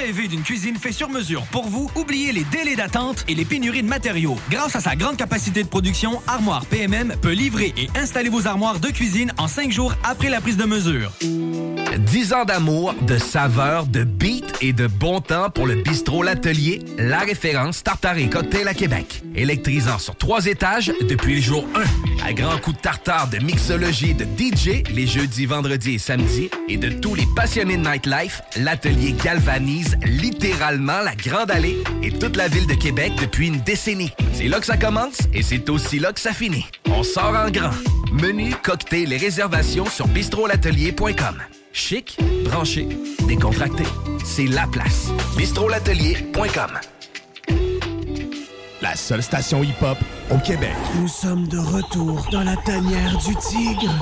rêvez 0.01 0.27
d'une 0.27 0.41
cuisine 0.41 0.77
faite 0.77 0.93
sur 0.93 1.09
mesure 1.09 1.43
pour 1.51 1.67
vous? 1.67 1.89
Oubliez 1.95 2.31
les 2.31 2.43
délais 2.45 2.75
d'attente 2.75 3.23
et 3.27 3.35
les 3.35 3.45
pénuries 3.45 3.83
de 3.83 3.87
matériaux. 3.87 4.35
Grâce 4.49 4.75
à 4.75 4.79
sa 4.79 4.95
grande 4.95 5.15
capacité 5.15 5.61
de 5.61 5.67
production, 5.67 6.21
Armoire 6.27 6.65
PMM 6.65 7.15
peut 7.21 7.33
livrer 7.33 7.73
et 7.77 7.87
installer 7.95 8.29
vos 8.29 8.47
armoires 8.47 8.79
de 8.79 8.87
cuisine 8.87 9.31
en 9.37 9.47
cinq 9.47 9.71
jours 9.71 9.93
après 10.03 10.29
la 10.29 10.41
prise 10.41 10.57
de 10.57 10.65
mesure. 10.65 11.11
10 11.97 12.33
ans 12.33 12.45
d'amour, 12.45 12.95
de 13.01 13.17
saveur, 13.17 13.85
de 13.85 14.03
beat 14.03 14.53
et 14.61 14.73
de 14.73 14.87
bon 14.87 15.21
temps 15.21 15.49
pour 15.49 15.67
le 15.67 15.75
bistrot 15.75 16.23
L'Atelier, 16.23 16.79
la 16.97 17.19
référence 17.19 17.83
tartare 17.83 18.17
et 18.17 18.29
cocktail 18.29 18.67
à 18.67 18.73
Québec. 18.73 19.21
Électrisant 19.35 19.99
sur 19.99 20.15
trois 20.15 20.45
étages 20.45 20.91
depuis 21.01 21.35
le 21.35 21.41
jour 21.41 21.67
1. 22.23 22.27
À 22.27 22.33
grands 22.33 22.57
coups 22.57 22.77
de 22.77 22.81
tartare, 22.81 23.29
de 23.29 23.37
mixologie, 23.39 24.13
de 24.13 24.23
DJ, 24.23 24.83
les 24.93 25.07
jeudis, 25.07 25.45
vendredis 25.45 25.95
et 25.95 25.99
samedis, 25.99 26.49
et 26.67 26.77
de 26.77 26.89
tous 26.89 27.15
les 27.15 27.27
passionnés 27.35 27.77
de 27.77 27.87
nightlife, 27.87 28.41
L'Atelier 28.57 29.13
galvanise 29.23 29.90
littéralement 30.03 31.01
la 31.01 31.15
Grande 31.15 31.51
Allée 31.51 31.83
et 32.03 32.11
toute 32.11 32.35
la 32.35 32.47
ville 32.47 32.67
de 32.67 32.73
Québec 32.73 33.13
depuis 33.21 33.47
une 33.47 33.59
décennie. 33.61 34.11
C'est 34.33 34.47
là 34.47 34.59
que 34.59 34.65
ça 34.65 34.77
commence 34.77 35.19
et 35.33 35.41
c'est 35.41 35.69
aussi 35.69 35.99
là 35.99 36.13
que 36.13 36.19
ça 36.19 36.33
finit. 36.33 36.65
On 36.87 37.03
sort 37.03 37.35
en 37.35 37.49
grand. 37.49 37.71
Menu, 38.11 38.53
cocktail 38.61 39.13
et 39.13 39.17
réservations 39.17 39.85
sur 39.85 40.07
bistrolatelier.com. 40.07 41.37
Chic, 41.73 42.17
branché, 42.45 42.87
décontracté. 43.27 43.83
C'est 44.25 44.47
la 44.47 44.67
place. 44.67 45.09
bistrolatelier.com. 45.37 46.79
La 48.81 48.95
seule 48.95 49.21
station 49.21 49.63
hip-hop 49.63 49.97
au 50.31 50.37
Québec. 50.39 50.73
Nous 50.99 51.07
sommes 51.07 51.47
de 51.47 51.59
retour 51.59 52.27
dans 52.31 52.43
la 52.43 52.55
tanière 52.57 53.17
du 53.19 53.35
tigre. 53.35 53.93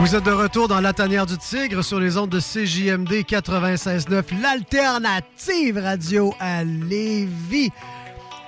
Vous 0.00 0.16
êtes 0.16 0.24
de 0.24 0.30
retour 0.30 0.66
dans 0.66 0.80
la 0.80 0.94
tanière 0.94 1.26
du 1.26 1.36
tigre 1.36 1.84
sur 1.84 2.00
les 2.00 2.16
ondes 2.16 2.30
de 2.30 2.40
CJMD 2.40 3.22
96.9, 3.22 4.40
l'alternative 4.40 5.76
radio 5.76 6.34
à 6.40 6.64
Lévis. 6.64 7.70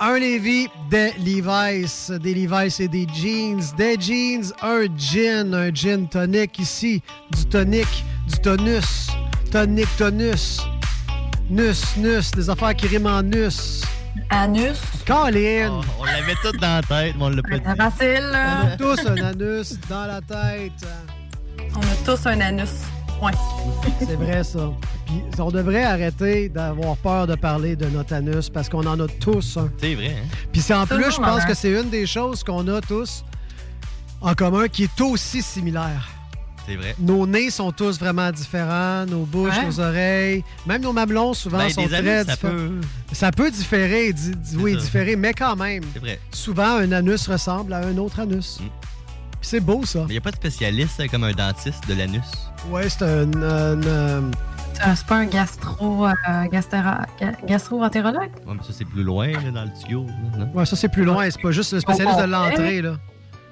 Un 0.01 0.19
Lévis, 0.19 0.69
des 0.89 1.13
Levi's, 1.19 2.11
des 2.11 2.33
Levi's 2.33 2.81
et 2.81 2.89
des 2.89 3.07
jeans, 3.07 3.61
des 3.77 4.01
jeans, 4.01 4.51
un 4.63 4.87
gin, 4.97 5.53
un 5.53 5.71
gin 5.75 6.09
tonic 6.09 6.59
ici, 6.59 7.03
du 7.31 7.45
tonic, 7.45 8.03
du 8.29 8.39
tonus, 8.41 9.09
tonic, 9.51 9.89
tonus, 9.99 10.63
nus, 11.51 11.99
nus, 11.99 12.31
des 12.35 12.49
affaires 12.49 12.75
qui 12.75 12.87
riment 12.87 13.09
en 13.09 13.23
nus. 13.23 13.83
Anus. 14.31 14.81
Colin! 15.07 15.71
Oh, 15.71 15.85
on 16.01 16.05
l'avait 16.05 16.35
tout 16.43 16.57
dans 16.59 16.77
la 16.77 16.83
tête, 16.83 17.15
mais 17.19 17.25
on 17.25 17.29
l'a 17.29 17.43
pas 17.43 17.59
dit. 17.59 17.77
Facile, 17.77 18.31
On 18.33 18.67
a 18.69 18.77
tous 18.79 19.07
un 19.07 19.17
anus 19.23 19.79
dans 19.89 20.07
la 20.07 20.21
tête. 20.23 20.87
On 22.05 22.11
a 22.11 22.17
tous 22.17 22.27
un 22.27 22.41
anus. 22.41 22.71
Point. 23.21 23.31
C'est 24.01 24.17
vrai, 24.17 24.43
ça. 24.43 24.71
Puis 25.07 25.23
on 25.39 25.51
devrait 25.53 25.85
arrêter 25.85 26.49
d'avoir 26.49 26.97
peur 26.97 27.27
de 27.29 27.35
parler 27.37 27.77
de 27.77 27.87
notre 27.87 28.15
anus 28.15 28.49
parce 28.51 28.69
qu'on 28.69 28.85
en 28.87 28.99
a 28.99 29.07
tous 29.21 29.57
un. 29.57 29.71
C'est 29.79 29.95
vrai, 29.95 30.09
hein? 30.19 30.27
Puis 30.51 30.63
c'est 30.63 30.75
en 30.75 30.85
plus, 30.87 31.13
je 31.13 31.17
pense 31.19 31.43
a. 31.43 31.47
que 31.47 31.55
c'est 31.55 31.71
une 31.71 31.91
des 31.91 32.07
choses 32.07 32.43
qu'on 32.43 32.67
a 32.69 32.81
tous 32.81 33.25
en 34.21 34.35
commun 34.35 34.67
qui 34.69 34.85
est 34.85 35.01
aussi 35.01 35.43
similaire. 35.43 36.09
C'est 36.67 36.75
vrai. 36.77 36.95
Nos 36.99 37.27
nez 37.27 37.51
sont 37.51 37.71
tous 37.73 37.99
vraiment 38.01 38.31
différents, 38.33 39.05
nos 39.07 39.25
bouches, 39.25 39.55
nos 39.65 39.79
oreilles, 39.81 40.43
même 40.67 40.83
nos 40.83 40.93
mamelons 40.93 41.35
souvent 41.35 41.59
Ben, 41.59 41.71
sont 41.71 41.83
des 41.83 41.89
très 41.89 41.99
anus, 41.99 42.27
ça 42.27 42.35
différents. 42.35 42.53
peut- 42.55 42.81
Ça 43.13 43.31
peut 43.33 43.51
différer, 43.51 44.13
di- 44.13 44.31
di- 44.37 44.57
oui, 44.57 44.75
ça. 44.75 44.81
différer, 44.81 45.15
mais 45.17 45.35
quand 45.35 45.55
même. 45.57 45.83
C'est 45.93 45.99
vrai. 46.01 46.19
Souvent, 46.33 46.77
un 46.79 46.91
anus 46.93 47.29
ressemble 47.29 47.73
à 47.75 47.79
un 47.87 47.97
autre 47.99 48.19
anus. 48.21 48.59
Mm. 48.61 48.65
C'est 49.43 49.61
beau, 49.61 49.85
ça. 49.85 49.99
Mais 50.01 50.05
il 50.07 50.13
n'y 50.13 50.17
a 50.19 50.21
pas 50.21 50.31
de 50.31 50.37
spécialiste 50.37 51.01
euh, 51.01 51.07
comme 51.11 51.25
un 51.25 51.33
dentiste 51.33 51.87
de 51.89 51.95
l'anus? 51.95 52.23
Ouais, 52.71 52.89
c'est 52.89 53.03
un, 53.03 53.31
un, 53.35 53.83
euh, 53.83 54.21
Euh, 54.87 54.93
C'est 54.97 55.07
pas 55.07 55.17
un 55.17 55.27
gastro, 55.27 56.07
euh, 56.07 56.11
gastéra- 56.51 57.05
ga- 57.21 57.37
gastro-entérologue? 57.47 58.31
Ouais, 58.47 58.55
mais 58.57 58.63
ça, 58.63 58.73
c'est 58.73 58.85
plus 58.87 59.03
loin, 59.03 59.29
là, 59.29 59.51
dans 59.53 59.65
le 59.65 59.71
tuyau. 59.85 60.07
là? 60.39 60.47
Ouais, 60.55 60.65
ça 60.65 60.75
c'est 60.77 60.89
plus 60.89 61.05
loin. 61.05 61.29
C'est 61.31 61.43
pas 61.43 61.51
juste 61.51 61.73
le 61.75 61.81
spécialiste 61.81 62.19
de 62.19 62.25
l'entrée, 62.25 62.81
là. 62.83 62.97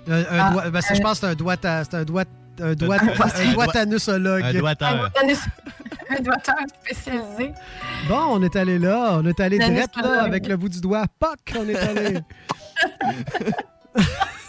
Un, 0.09 0.13
un 0.19 0.25
Ah, 0.31 0.51
doigt- 0.51 0.71
ben, 0.71 0.81
c'est- 0.81 0.95
je 0.95 1.03
pense 1.03 1.21
que 1.21 1.27
c'est 1.27 1.33
un 1.33 1.35
doigt 1.35 1.57
à- 1.65 1.85
c'est 1.85 1.95
un 1.95 2.05
doigt 2.05 2.25
un 2.63 2.75
doigt, 2.75 2.97
Un 2.97 3.09
un 3.09 3.53
doigt- 3.55 3.77
anusologue. 3.77 4.43
Un 4.43 4.49
Un 4.55 4.59
doigteur. 4.59 5.11
anus- 5.23 5.39
un 6.11 6.21
doigteur 6.21 6.57
spécialisé. 6.83 7.53
Bon, 8.09 8.21
on 8.31 8.43
est 8.43 8.55
allé 8.57 8.79
là, 8.79 9.13
on 9.15 9.27
est 9.27 9.41
allé 9.41 9.59
direct 9.59 9.97
là 9.97 10.23
avec 10.25 10.47
le 10.49 10.57
bout 10.57 10.69
du 10.69 10.81
doigt. 10.81 11.05
Poc, 11.19 11.39
on 11.59 11.69
est 11.69 11.77
allé. 11.77 12.21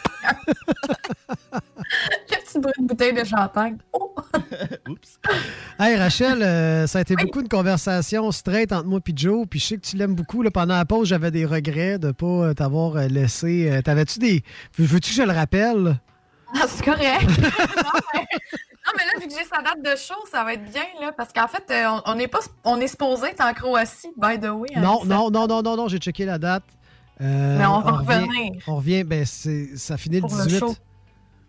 Le 1.54 2.46
petit 2.46 2.60
bruit 2.60 2.74
de 2.80 2.86
bouteille 2.88 3.14
de 3.14 3.24
champagne. 3.24 3.78
Oh! 3.94 4.14
Oups. 4.90 5.20
Hey 5.80 5.96
Rachel, 5.98 6.42
euh, 6.44 6.88
ça 6.88 7.00
a 7.00 7.02
été 7.02 7.16
beaucoup 7.16 7.42
de 7.42 7.48
conversations 7.50 8.32
straight 8.32 8.72
entre 8.72 8.86
moi 8.88 9.00
et 9.06 9.12
Joe, 9.16 9.46
puis 9.50 9.60
je 9.60 9.66
sais 9.68 9.76
que 9.78 9.82
tu 9.86 9.98
l'aimes 9.98 10.16
beaucoup. 10.16 10.42
Là, 10.42 10.52
pendant 10.52 10.76
la 10.78 10.86
pause, 10.86 11.08
j'avais 11.08 11.32
des 11.32 11.46
regrets 11.46 11.98
de 12.00 12.12
pas 12.12 12.26
euh, 12.26 12.54
t'avoir 12.54 12.96
euh, 12.98 13.08
laissé. 13.08 13.70
euh, 13.72 13.82
T'avais-tu 13.82 14.20
des. 14.20 14.44
Veux- 14.78 14.86
Veux-tu 14.86 15.10
que 15.12 15.16
je 15.18 15.24
le 15.24 15.32
rappelle? 15.34 15.98
Ah, 16.54 16.66
c'est 16.68 16.84
correct. 16.84 17.22
non, 17.30 18.00
mais, 18.14 18.20
non, 18.22 18.92
mais 18.98 19.06
là, 19.06 19.20
vu 19.22 19.28
que 19.28 19.34
j'ai 19.34 19.46
sa 19.46 19.62
date 19.62 19.82
de 19.82 19.96
show, 19.98 20.16
ça 20.30 20.44
va 20.44 20.54
être 20.54 20.66
bien, 20.66 20.84
là. 21.00 21.12
Parce 21.16 21.32
qu'en 21.32 21.48
fait, 21.48 21.64
euh, 21.72 21.86
on, 22.06 22.14
on 22.14 22.20
est 22.20 22.28
pas, 22.28 22.40
on 22.66 22.80
est 22.82 22.88
supposé 22.88 23.28
être 23.28 23.42
en 23.44 23.54
Croatie, 23.54 24.10
by 24.18 24.38
the 24.40 24.50
way. 24.50 24.70
hein, 24.76 24.82
Non, 24.82 25.06
non, 25.06 25.30
non, 25.32 25.48
non, 25.48 25.62
non, 25.62 25.78
non, 25.78 25.88
j'ai 25.88 25.98
checké 25.98 26.26
la 26.26 26.38
date. 26.38 26.64
Euh, 27.22 27.58
Mais 27.58 27.66
on 27.66 27.82
va 27.82 27.92
revient- 27.92 28.08
revenir. 28.22 28.52
On 28.68 28.76
revient, 28.78 29.04
ben 29.04 29.26
c'est, 29.26 29.78
ça 29.78 29.96
finit 29.98 30.16
le 30.22 30.22
Pour 30.28 30.36
le 30.38 30.44
18. 30.46 30.60
show. 30.60 30.76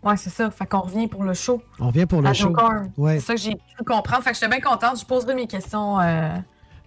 Ouais, 0.03 0.17
c'est 0.17 0.29
ça. 0.29 0.51
Fait 0.51 0.65
qu'on 0.65 0.81
revient 0.81 1.07
pour 1.07 1.23
le 1.23 1.33
show. 1.33 1.63
On 1.79 1.87
revient 1.87 2.05
pour 2.05 2.21
le 2.21 2.27
à 2.27 2.33
show. 2.33 2.53
Ouais. 2.97 3.19
C'est 3.19 3.25
ça 3.25 3.33
que 3.35 3.39
j'ai 3.39 3.55
pu 3.55 3.83
comprendre. 3.85 4.21
Fait 4.23 4.31
que 4.31 4.35
j'étais 4.35 4.49
bien 4.49 4.59
contente. 4.59 4.99
Je 4.99 5.05
poserai 5.05 5.33
mes 5.33 5.47
questions. 5.47 5.99
euh, 6.01 6.35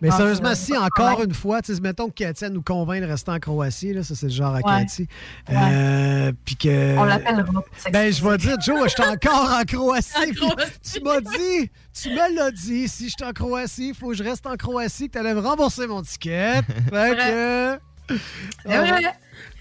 Mais 0.03 0.11
sérieusement, 0.11 0.55
si 0.55 0.77
encore 0.77 1.23
une 1.25 1.33
fois, 1.33 1.63
tu 1.63 1.75
sais, 1.75 1.81
mettons 1.81 2.09
que 2.09 2.13
Katia 2.13 2.51
nous 2.51 2.61
convainc 2.61 3.01
de 3.01 3.07
rester 3.07 3.31
en 3.31 3.39
Croatie, 3.39 3.95
là, 3.95 4.03
ça 4.03 4.15
c'est 4.15 4.27
le 4.27 4.33
genre 4.33 4.55
à 4.55 4.59
Ouais. 4.59 4.63
Cathy. 4.83 5.09
Euh, 5.51 6.33
Puis 6.45 6.57
que. 6.57 6.99
On 6.99 7.05
l'appellera. 7.05 7.63
Ben, 7.91 8.13
je 8.13 8.23
vais 8.23 8.37
dire, 8.37 8.57
Joe, 8.61 8.83
je 8.85 8.89
suis 8.91 9.03
encore 9.03 9.51
en 9.61 9.65
Croatie. 9.65 10.35
Tu 10.83 11.01
m'as 11.03 11.21
dit, 11.23 11.71
tu 11.95 12.11
me 12.11 12.37
l'as 12.37 12.51
dit, 12.51 12.87
si 12.87 13.05
je 13.09 13.15
suis 13.19 13.25
en 13.27 13.33
Croatie, 13.33 13.89
il 13.89 13.95
faut 13.95 14.09
que 14.09 14.15
je 14.15 14.23
reste 14.23 14.47
en 14.47 14.57
Croatie, 14.57 15.07
que 15.09 15.13
tu 15.13 15.19
allais 15.19 15.33
me 15.35 15.41
rembourser 15.41 15.87
mon 15.87 16.03
ticket. 16.03 16.61
fait 16.91 17.17
que. 17.17 17.79
C'est 18.09 18.79
vrai. 18.79 19.03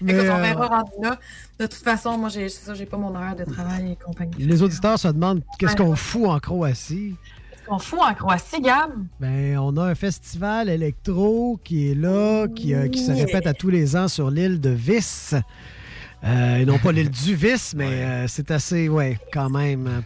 Mais, 0.00 0.12
Écoute, 0.12 0.26
on 0.30 0.36
euh, 0.36 0.42
verra 0.42 0.66
rendu 0.66 0.90
là. 1.02 1.18
De 1.58 1.66
toute 1.66 1.82
façon, 1.82 2.18
moi, 2.18 2.28
j'ai 2.28 2.48
c'est 2.48 2.66
ça, 2.66 2.74
j'ai 2.74 2.86
pas 2.86 2.96
mon 2.96 3.14
horaire 3.14 3.36
de 3.36 3.44
travail 3.44 3.92
et 3.92 3.96
compagnie. 3.96 4.34
Les 4.38 4.62
auditeurs 4.62 4.98
se 4.98 5.08
demandent 5.08 5.42
qu'est-ce 5.58 5.76
qu'on 5.76 5.96
fout 5.96 6.26
en 6.26 6.38
Croatie. 6.38 7.14
Qu'est-ce 7.50 7.64
qu'on 7.64 7.78
fout 7.78 8.00
en 8.02 8.14
Croatie, 8.14 8.60
Gab? 8.60 8.90
Ben, 9.20 9.58
on 9.58 9.76
a 9.76 9.84
un 9.84 9.94
festival 9.94 10.68
électro 10.68 11.58
qui 11.64 11.90
est 11.90 11.94
là, 11.94 12.46
qui, 12.48 12.74
euh, 12.74 12.88
qui 12.88 13.00
se 13.00 13.12
répète 13.12 13.46
à 13.46 13.54
tous 13.54 13.70
les 13.70 13.96
ans 13.96 14.08
sur 14.08 14.30
l'île 14.30 14.60
de 14.60 14.70
Vis. 14.70 15.34
Euh, 16.26 16.56
et 16.58 16.64
non 16.64 16.78
pas 16.78 16.90
l'île 16.90 17.10
du 17.10 17.36
Vis, 17.36 17.72
mais 17.76 17.84
euh, 17.86 18.24
c'est 18.26 18.50
assez, 18.50 18.88
ouais, 18.88 19.16
quand 19.32 19.48
même. 19.48 20.02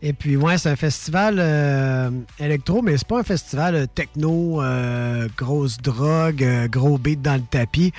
Et 0.00 0.12
puis, 0.14 0.36
ouais, 0.36 0.56
c'est 0.56 0.70
un 0.70 0.76
festival 0.76 1.36
euh, 1.38 2.10
électro, 2.38 2.80
mais 2.80 2.96
c'est 2.96 3.06
pas 3.06 3.18
un 3.20 3.24
festival 3.24 3.74
euh, 3.74 3.86
techno, 3.86 4.62
euh, 4.62 5.28
grosse 5.36 5.76
drogue, 5.78 6.42
euh, 6.42 6.68
gros 6.68 6.96
beat 6.96 7.20
dans 7.20 7.34
le 7.34 7.42
tapis. 7.42 7.92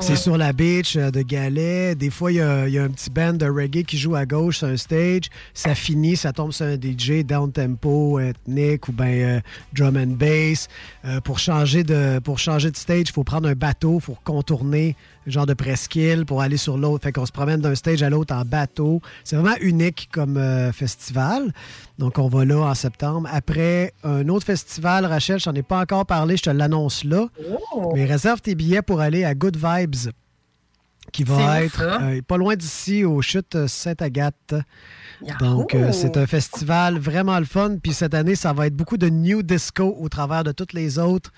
C'est 0.00 0.16
sur 0.16 0.36
la 0.36 0.52
beach 0.52 0.96
euh, 0.96 1.10
de 1.10 1.22
galets. 1.22 1.94
Des 1.96 2.10
fois, 2.10 2.30
il 2.30 2.36
y, 2.36 2.40
a- 2.40 2.68
il 2.68 2.74
y 2.74 2.78
a 2.78 2.82
un 2.84 2.90
petit 2.90 3.08
band 3.10 3.32
de 3.34 3.46
reggae 3.46 3.84
qui 3.84 3.96
joue 3.96 4.16
à 4.16 4.26
gauche 4.26 4.58
sur 4.58 4.66
un 4.68 4.76
stage. 4.76 5.30
Ça 5.54 5.74
finit, 5.74 6.16
ça 6.16 6.32
tombe 6.32 6.52
sur 6.52 6.66
un 6.66 6.74
DJ 6.74 7.24
down 7.24 7.50
tempo, 7.52 8.18
ethnique 8.20 8.88
ou 8.88 8.92
bien 8.92 9.40
drum 9.72 9.96
and 9.96 10.16
bass. 10.18 10.68
Euh, 11.06 11.20
pour, 11.20 11.38
changer 11.38 11.84
de, 11.84 12.18
pour 12.18 12.38
changer 12.38 12.70
de 12.70 12.76
stage, 12.76 13.04
il 13.08 13.12
faut 13.12 13.24
prendre 13.24 13.48
un 13.48 13.54
bateau, 13.54 13.94
il 13.96 14.02
faut 14.02 14.18
contourner 14.24 14.96
genre 15.26 15.46
de 15.46 15.54
presqu'île 15.54 16.26
pour 16.26 16.42
aller 16.42 16.56
sur 16.56 16.76
l'autre. 16.78 17.04
Fait 17.04 17.12
qu'on 17.12 17.26
se 17.26 17.32
promène 17.32 17.60
d'un 17.60 17.74
stage 17.74 18.02
à 18.02 18.10
l'autre 18.10 18.34
en 18.34 18.42
bateau. 18.42 19.00
C'est 19.24 19.36
vraiment 19.36 19.56
unique 19.60 20.08
comme 20.12 20.36
euh, 20.36 20.72
festival. 20.72 21.52
Donc, 21.98 22.18
on 22.18 22.28
va 22.28 22.44
là 22.44 22.60
en 22.60 22.74
septembre. 22.74 23.28
Après, 23.32 23.92
un 24.02 24.28
autre 24.28 24.46
festival, 24.46 25.06
Rachel, 25.06 25.38
je 25.38 25.44
t'en 25.44 25.54
ai 25.54 25.62
pas 25.62 25.80
encore 25.80 26.06
parlé, 26.06 26.36
je 26.36 26.42
te 26.42 26.50
l'annonce 26.50 27.04
là. 27.04 27.28
Mais 27.94 28.04
réserve 28.04 28.40
tes 28.40 28.54
billets 28.54 28.82
pour 28.82 29.00
aller 29.00 29.24
à 29.24 29.34
Good 29.34 29.56
Vibes, 29.56 30.12
qui 31.12 31.22
va 31.24 31.62
être 31.62 31.82
euh, 31.82 32.20
pas 32.26 32.36
loin 32.36 32.56
d'ici, 32.56 33.04
aux 33.04 33.22
chutes 33.22 33.66
Sainte-Agathe. 33.66 34.54
Donc, 35.38 35.74
euh, 35.74 35.92
c'est 35.92 36.16
un 36.16 36.26
festival 36.26 36.98
vraiment 36.98 37.38
le 37.38 37.44
fun. 37.44 37.76
Puis 37.82 37.92
cette 37.92 38.14
année, 38.14 38.34
ça 38.34 38.52
va 38.52 38.66
être 38.66 38.74
beaucoup 38.74 38.96
de 38.96 39.08
new 39.08 39.42
disco 39.42 39.96
au 39.98 40.08
travers 40.08 40.44
de 40.44 40.52
toutes 40.52 40.72
les 40.72 40.98
autres 40.98 41.30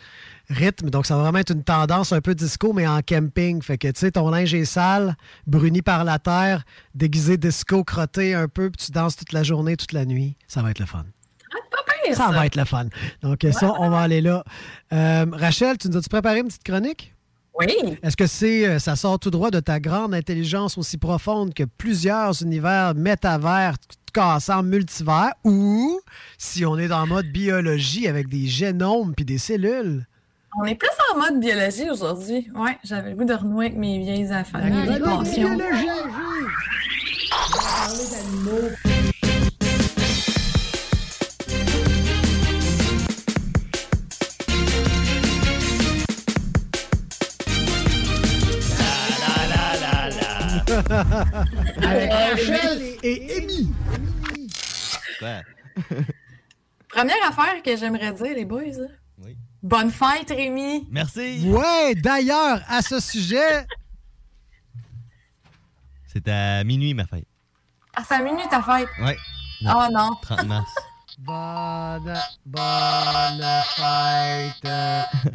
rythmes. 0.49 0.91
Donc, 0.91 1.07
ça 1.07 1.17
va 1.17 1.23
vraiment 1.23 1.39
être 1.39 1.53
une 1.53 1.65
tendance 1.65 2.13
un 2.13 2.21
peu 2.21 2.35
disco, 2.35 2.73
mais 2.73 2.87
en 2.87 3.01
camping. 3.03 3.63
Fait 3.63 3.79
que, 3.79 3.89
tu 3.89 3.99
sais, 3.99 4.13
ton 4.13 4.31
linge 4.31 4.55
est 4.55 4.65
sale, 4.65 5.17
bruni 5.47 5.83
par 5.83 6.05
la 6.05 6.19
terre, 6.19 6.65
déguisé 6.95 7.37
disco, 7.37 7.85
crotté 7.85 8.35
un 8.35 8.49
peu, 8.49 8.71
puis 8.71 8.87
tu 8.87 8.93
danses 8.93 9.17
toute 9.17 9.33
la 9.33 9.43
journée, 9.43 9.77
toute 9.77 9.93
la 9.93 10.05
nuit. 10.05 10.37
Ça 10.47 10.63
va 10.63 10.71
être 10.71 10.79
le 10.79 10.87
fun. 10.87 11.05
pire, 12.05 12.17
Ça 12.17 12.31
va 12.31 12.47
être 12.47 12.57
le 12.57 12.65
fun. 12.65 12.87
Donc, 13.23 13.47
ça, 13.53 13.73
on 13.79 13.91
va 13.91 14.01
aller 14.01 14.21
là. 14.21 14.45
Euh, 14.93 15.27
Rachel, 15.33 15.79
tu 15.79 15.89
nous 15.89 15.97
as-tu 15.97 16.09
préparé 16.09 16.41
une 16.41 16.49
petite 16.49 16.65
chronique? 16.65 17.13
Oui. 17.59 17.99
Est-ce 18.03 18.17
que 18.17 18.27
c'est, 18.27 18.67
euh, 18.67 18.79
ça 18.79 18.97
sort 18.97 19.19
tout 19.19 19.31
droit 19.31 19.51
de 19.51 19.61
ta 19.61 19.81
grande 19.81 20.15
intelligence 20.15 20.77
aussi 20.77 20.99
profonde 20.99 21.55
que 21.55 21.65
plusieurs 21.65 22.43
univers 22.43 22.95
métavers 22.95 23.77
cassés 24.13 24.53
en 24.53 24.63
multivers 24.63 25.33
ou 25.45 26.01
si 26.37 26.67
on 26.67 26.79
est 26.79 26.93
en 26.93 27.07
mode 27.07 27.27
biologie 27.27 28.09
avec 28.09 28.29
des 28.29 28.47
génomes 28.47 29.15
puis 29.15 29.25
des 29.25 29.39
cellules? 29.39 30.07
On 30.59 30.65
est 30.65 30.75
plus 30.75 30.89
en 31.13 31.19
mode 31.19 31.39
biologie 31.39 31.91
aujourd'hui. 31.91 32.49
Ouais, 32.55 32.79
j'avais 32.83 33.11
le 33.11 33.17
goût 33.17 33.25
de 33.25 33.35
renouer 33.35 33.67
avec 33.67 33.77
mes 33.77 33.99
vieilles 33.99 34.33
affaires. 34.33 34.65
mes 34.65 34.83
vieilles 34.83 35.01
passions. 35.01 35.59
avec 51.83 52.13
Rachel 52.13 52.97
et 53.03 53.37
Amy. 53.37 53.73
Première 56.89 57.29
affaire 57.29 57.63
que 57.63 57.77
j'aimerais 57.77 58.13
dire, 58.13 58.35
les 58.35 58.47
boys. 58.47 58.89
Bonne 59.63 59.91
fête, 59.91 60.31
Rémi. 60.31 60.87
Merci. 60.91 61.49
Ouais, 61.49 61.95
d'ailleurs, 61.95 62.61
à 62.69 62.83
ce 62.83 63.01
sujet, 63.01 63.67
C'est 66.07 66.29
à 66.29 66.65
minuit, 66.65 66.95
ma 66.95 67.05
fête. 67.05 67.27
À 67.95 68.03
5 68.03 68.23
minutes 68.25 68.49
ta 68.49 68.63
fête. 68.63 68.89
Ouais. 69.03 69.17
Oh 69.65 69.87
non. 69.93 70.11
30 70.23 70.45
mars. 70.45 70.75
bonne, 71.19 72.15
bonne 72.47 73.47
fête. 73.77 74.69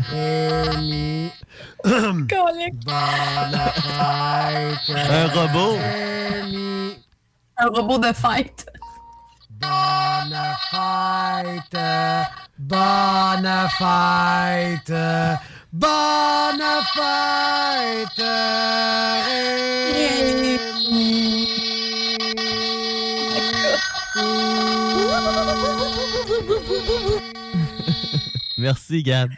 Colique. 0.10 1.34
Bonne 1.84 2.27
fête. 3.76 4.89
Un 4.89 5.27
robot. 5.27 5.77
Amy. 5.77 6.95
Un 7.57 7.68
robot 7.68 7.99
de 7.99 8.14
fête. 8.14 8.65
Bonne 9.49 10.38
fête. 10.72 11.77
Bonne 12.61 13.49
fête. 13.79 14.93
Bonne 15.73 16.61
fête. 16.93 18.21
Merci, 28.59 29.01
Gab. 29.01 29.31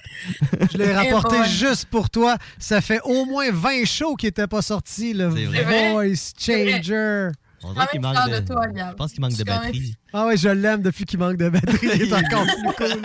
Je 0.72 0.78
l'ai 0.78 0.94
rapporté 0.94 1.38
bon. 1.38 1.44
juste 1.46 1.86
pour 1.86 2.10
toi. 2.10 2.38
Ça 2.60 2.82
fait 2.82 3.00
au 3.06 3.24
moins 3.24 3.52
20 3.52 3.86
shows 3.86 4.16
qui 4.16 4.26
n'étaient 4.26 4.48
pas 4.48 4.62
sortis, 4.62 5.14
le. 5.14 5.30
Voice 5.30 6.34
Changer. 6.38 7.30
On 7.64 7.74
dirait 7.74 7.88
qu'il 7.88 8.02
Quand 8.02 8.10
même 8.10 8.18
manque 8.18 8.26
fière 8.26 8.42
de... 8.42 8.46
de 8.46 8.54
toi, 8.54 8.68
Gab. 8.68 8.92
Je 8.92 8.96
pense 8.96 9.12
qu'il 9.12 9.22
manque 9.22 9.36
de 9.38 9.44
batterie. 9.44 9.96
Ah 10.14 10.26
ouais, 10.28 10.38
je 10.38 10.50
l'aime 10.50 10.82
depuis 10.82 11.06
qu'il 11.06 11.20
manque 11.20 11.38
de 11.38 11.50
batterie. 11.50 11.90
Il 11.96 12.02
est 12.02 12.14
encore 12.26 12.46
plus 12.46 12.86
cool. 12.88 13.02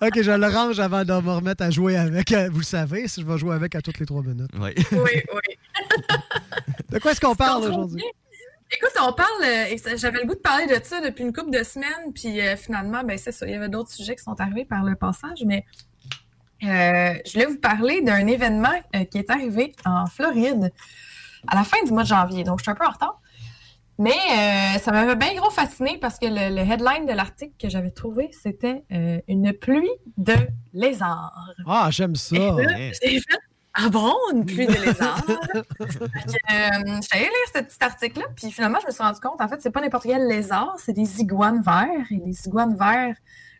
ok, 0.00 0.22
je 0.22 0.30
le 0.30 0.46
range 0.46 0.78
avant 0.80 1.04
de 1.04 1.12
me 1.12 1.32
remettre 1.32 1.62
à 1.64 1.70
jouer 1.70 1.96
avec. 1.96 2.32
Euh, 2.32 2.48
Vous 2.50 2.60
le 2.60 2.64
savez, 2.64 3.08
si 3.08 3.20
je 3.20 3.26
vais 3.26 3.38
jouer 3.38 3.54
avec 3.54 3.74
à 3.74 3.82
toutes 3.82 3.98
les 3.98 4.06
trois 4.06 4.22
minutes. 4.22 4.50
Oui. 4.54 4.70
Oui, 4.92 5.22
oui. 5.34 5.56
De 6.90 6.98
quoi 6.98 7.10
est-ce 7.12 7.20
qu'on 7.20 7.34
parle 7.34 7.64
aujourd'hui? 7.64 8.04
Écoute, 8.72 8.92
on 9.00 9.12
parle, 9.12 9.44
euh, 9.44 9.96
j'avais 9.96 10.20
le 10.20 10.26
goût 10.26 10.34
de 10.34 10.40
parler 10.40 10.66
de 10.66 10.78
ça 10.82 11.00
depuis 11.00 11.22
une 11.22 11.32
couple 11.32 11.50
de 11.50 11.62
semaines, 11.62 12.12
puis 12.14 12.40
euh, 12.40 12.56
finalement, 12.56 13.04
ben 13.04 13.16
c'est 13.18 13.30
ça, 13.30 13.46
il 13.46 13.52
y 13.52 13.56
avait 13.56 13.68
d'autres 13.68 13.90
sujets 13.92 14.16
qui 14.16 14.24
sont 14.24 14.40
arrivés 14.40 14.64
par 14.64 14.82
le 14.82 14.96
passage, 14.96 15.44
mais 15.44 15.64
euh, 16.64 17.14
je 17.26 17.32
voulais 17.32 17.46
vous 17.46 17.58
parler 17.58 18.00
d'un 18.00 18.26
événement 18.26 18.72
euh, 18.96 19.04
qui 19.04 19.18
est 19.18 19.30
arrivé 19.30 19.74
en 19.84 20.06
Floride 20.06 20.72
à 21.46 21.54
la 21.56 21.64
fin 21.64 21.76
du 21.84 21.92
mois 21.92 22.02
de 22.02 22.08
janvier, 22.08 22.44
donc 22.44 22.58
je 22.58 22.64
suis 22.64 22.70
un 22.70 22.74
peu 22.74 22.86
en 22.86 22.90
retard. 22.90 23.20
Mais 23.96 24.10
euh, 24.10 24.78
ça 24.80 24.90
m'avait 24.90 25.14
bien 25.14 25.34
gros 25.36 25.50
fasciné 25.50 25.98
parce 26.00 26.18
que 26.18 26.26
le, 26.26 26.52
le 26.54 26.62
headline 26.68 27.06
de 27.06 27.12
l'article 27.12 27.52
que 27.60 27.68
j'avais 27.68 27.92
trouvé, 27.92 28.28
c'était 28.32 28.84
euh, 28.92 29.20
une 29.28 29.52
pluie 29.52 29.88
de 30.16 30.34
lézards. 30.72 31.50
Ah, 31.66 31.88
j'aime 31.90 32.16
ça. 32.16 32.34
J'ai 32.36 33.20
fait 33.20 33.38
Ah 33.74 33.88
bon, 33.90 34.12
une 34.32 34.44
pluie 34.46 34.66
de 34.66 34.72
lézards? 34.72 35.22
Euh, 36.52 37.00
allée 37.12 37.24
lire 37.24 37.30
ce 37.54 37.60
petit 37.62 37.76
article-là, 37.80 38.26
puis 38.36 38.50
finalement, 38.50 38.78
je 38.82 38.86
me 38.86 38.92
suis 38.92 39.02
rendu 39.02 39.18
compte, 39.20 39.40
en 39.40 39.48
fait, 39.48 39.60
c'est 39.60 39.70
pas 39.70 39.80
n'importe 39.80 40.04
quel 40.04 40.26
lézard, 40.28 40.74
c'est 40.78 40.92
des 40.92 41.20
iguanes 41.20 41.62
verts. 41.62 42.06
Et 42.10 42.20
les 42.24 42.46
iguanes 42.46 42.76
verts, 42.76 43.16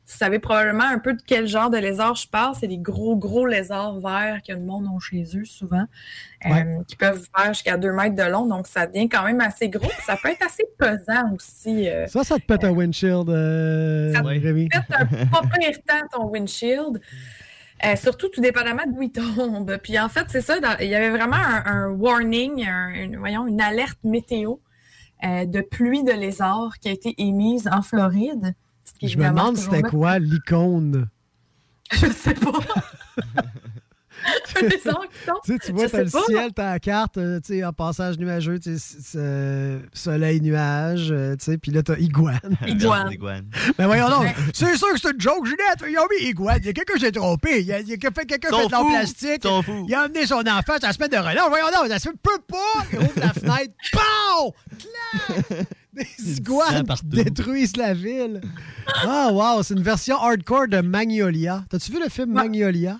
vous 0.06 0.18
savez 0.18 0.38
probablement 0.38 0.84
un 0.84 0.98
peu 0.98 1.14
de 1.14 1.22
quel 1.26 1.46
genre 1.46 1.70
de 1.70 1.78
lézard 1.78 2.14
je 2.14 2.28
parle. 2.28 2.54
C'est 2.60 2.66
des 2.68 2.76
gros, 2.78 3.16
gros 3.16 3.46
lézards 3.46 3.98
verts 4.00 4.40
que 4.46 4.52
le 4.52 4.60
monde 4.60 4.86
a 4.86 4.98
chez 5.00 5.24
eux 5.36 5.44
souvent, 5.46 5.84
euh, 6.46 6.82
qui 6.86 6.96
peuvent 6.96 7.26
faire 7.36 7.54
jusqu'à 7.54 7.76
2 7.78 7.90
mètres 7.92 8.14
de 8.14 8.22
long. 8.30 8.44
Donc, 8.46 8.66
ça 8.66 8.86
devient 8.86 9.08
quand 9.08 9.24
même 9.24 9.40
assez 9.40 9.68
gros. 9.70 9.90
Ça 10.04 10.16
peut 10.22 10.28
être 10.28 10.44
assez 10.44 10.64
pesant 10.78 11.32
aussi. 11.34 11.88
euh, 11.88 12.06
Ça, 12.06 12.22
ça 12.22 12.36
te 12.36 12.42
pète 12.44 12.64
un 12.64 12.70
windshield, 12.70 13.30
euh, 13.30 14.12
Ça 14.74 14.80
te 14.80 14.92
pète 15.08 15.20
un 15.22 15.26
pas 15.26 15.42
pire 15.58 15.78
temps 15.86 16.06
ton 16.18 16.26
windshield. 16.28 17.00
Euh, 17.84 17.96
surtout 17.96 18.28
tout 18.28 18.40
dépendamment 18.40 18.84
d'où 18.86 19.02
il 19.02 19.10
tombe. 19.10 19.76
Puis 19.82 19.98
en 19.98 20.08
fait, 20.08 20.26
c'est 20.28 20.40
ça, 20.40 20.60
dans- 20.60 20.76
il 20.80 20.88
y 20.88 20.94
avait 20.94 21.10
vraiment 21.10 21.36
un, 21.36 21.64
un 21.66 21.88
warning, 21.88 22.64
un- 22.66 22.90
une, 22.94 23.16
voyons, 23.16 23.46
une 23.46 23.60
alerte 23.60 23.98
météo 24.04 24.56
euh, 25.24 25.44
de 25.46 25.60
pluie 25.60 26.04
de 26.04 26.12
lézards 26.12 26.74
qui 26.80 26.88
a 26.88 26.92
été 26.92 27.14
émise 27.18 27.68
en 27.72 27.82
Floride. 27.82 28.54
Je 29.02 29.18
me 29.18 29.28
demande 29.28 29.56
c'était 29.56 29.82
quoi 29.82 30.18
l'icône. 30.18 31.08
Je 31.92 32.06
sais 32.06 32.34
pas. 32.34 32.52
un. 34.56 35.36
Tu 35.44 35.52
sais, 35.52 35.58
tu 35.58 35.72
vois, 35.72 35.88
t'as 35.88 36.02
le 36.04 36.10
pas. 36.10 36.22
ciel, 36.26 36.52
t'as 36.54 36.72
la 36.72 36.78
carte, 36.78 37.18
euh, 37.18 37.40
tu 37.40 37.54
sais, 37.54 37.64
en 37.64 37.72
passage 37.72 38.18
nuageux, 38.18 38.58
tu 38.58 38.78
sais, 38.78 39.78
soleil, 39.92 40.40
nuage, 40.40 41.08
euh, 41.10 41.36
tu 41.36 41.44
sais, 41.44 41.58
puis 41.58 41.70
là, 41.72 41.82
t'as 41.82 41.98
iguane. 41.98 42.38
Iguane. 42.66 43.12
Iguane. 43.12 43.46
Mais 43.78 43.86
voyons 43.86 44.08
donc, 44.08 44.26
c'est 44.52 44.76
sûr 44.76 44.92
que 44.92 45.00
c'est 45.00 45.10
une 45.12 45.20
joke, 45.20 45.44
Juliette. 45.44 45.84
Ils 45.88 45.98
ont 45.98 46.06
mis 46.10 46.28
iguane. 46.28 46.58
Il 46.60 46.66
y 46.66 46.68
a 46.70 46.72
quelqu'un 46.72 46.94
qui 46.94 47.00
s'est 47.00 47.12
trompé. 47.12 47.60
Il 47.60 47.66
y 47.66 47.72
a, 47.72 47.76
a 47.76 47.82
quelqu'un 47.82 48.10
qui 48.10 48.48
Sont 48.48 48.68
fait 48.68 48.76
de 48.76 48.90
plastique. 48.90 49.46
Il 49.88 49.94
a 49.94 50.00
amené 50.02 50.26
son 50.26 50.36
enfant 50.40 50.74
sur 50.78 50.86
la 50.86 50.92
semaine 50.92 51.10
de 51.10 51.16
relâche. 51.16 51.48
Voyons 51.48 51.66
donc, 51.66 51.88
ça 51.88 51.98
se 51.98 52.08
peut 52.10 52.40
pas. 52.48 52.84
Il 52.92 52.98
ouvre 52.98 53.12
la 53.16 53.32
fenêtre. 53.32 53.72
POW! 53.92 54.54
Clac! 54.78 55.66
Des 55.92 56.38
iguanes 56.38 56.84
qui 56.86 57.06
détruisent 57.06 57.76
la 57.76 57.94
ville. 57.94 58.40
Ah, 59.06 59.30
wow, 59.32 59.62
c'est 59.62 59.74
une 59.74 59.82
version 59.82 60.16
hardcore 60.20 60.66
de 60.68 60.80
Magnolia. 60.80 61.64
T'as-tu 61.70 61.92
vu 61.92 62.00
le 62.02 62.08
film 62.08 62.32
Magnolia? 62.32 62.98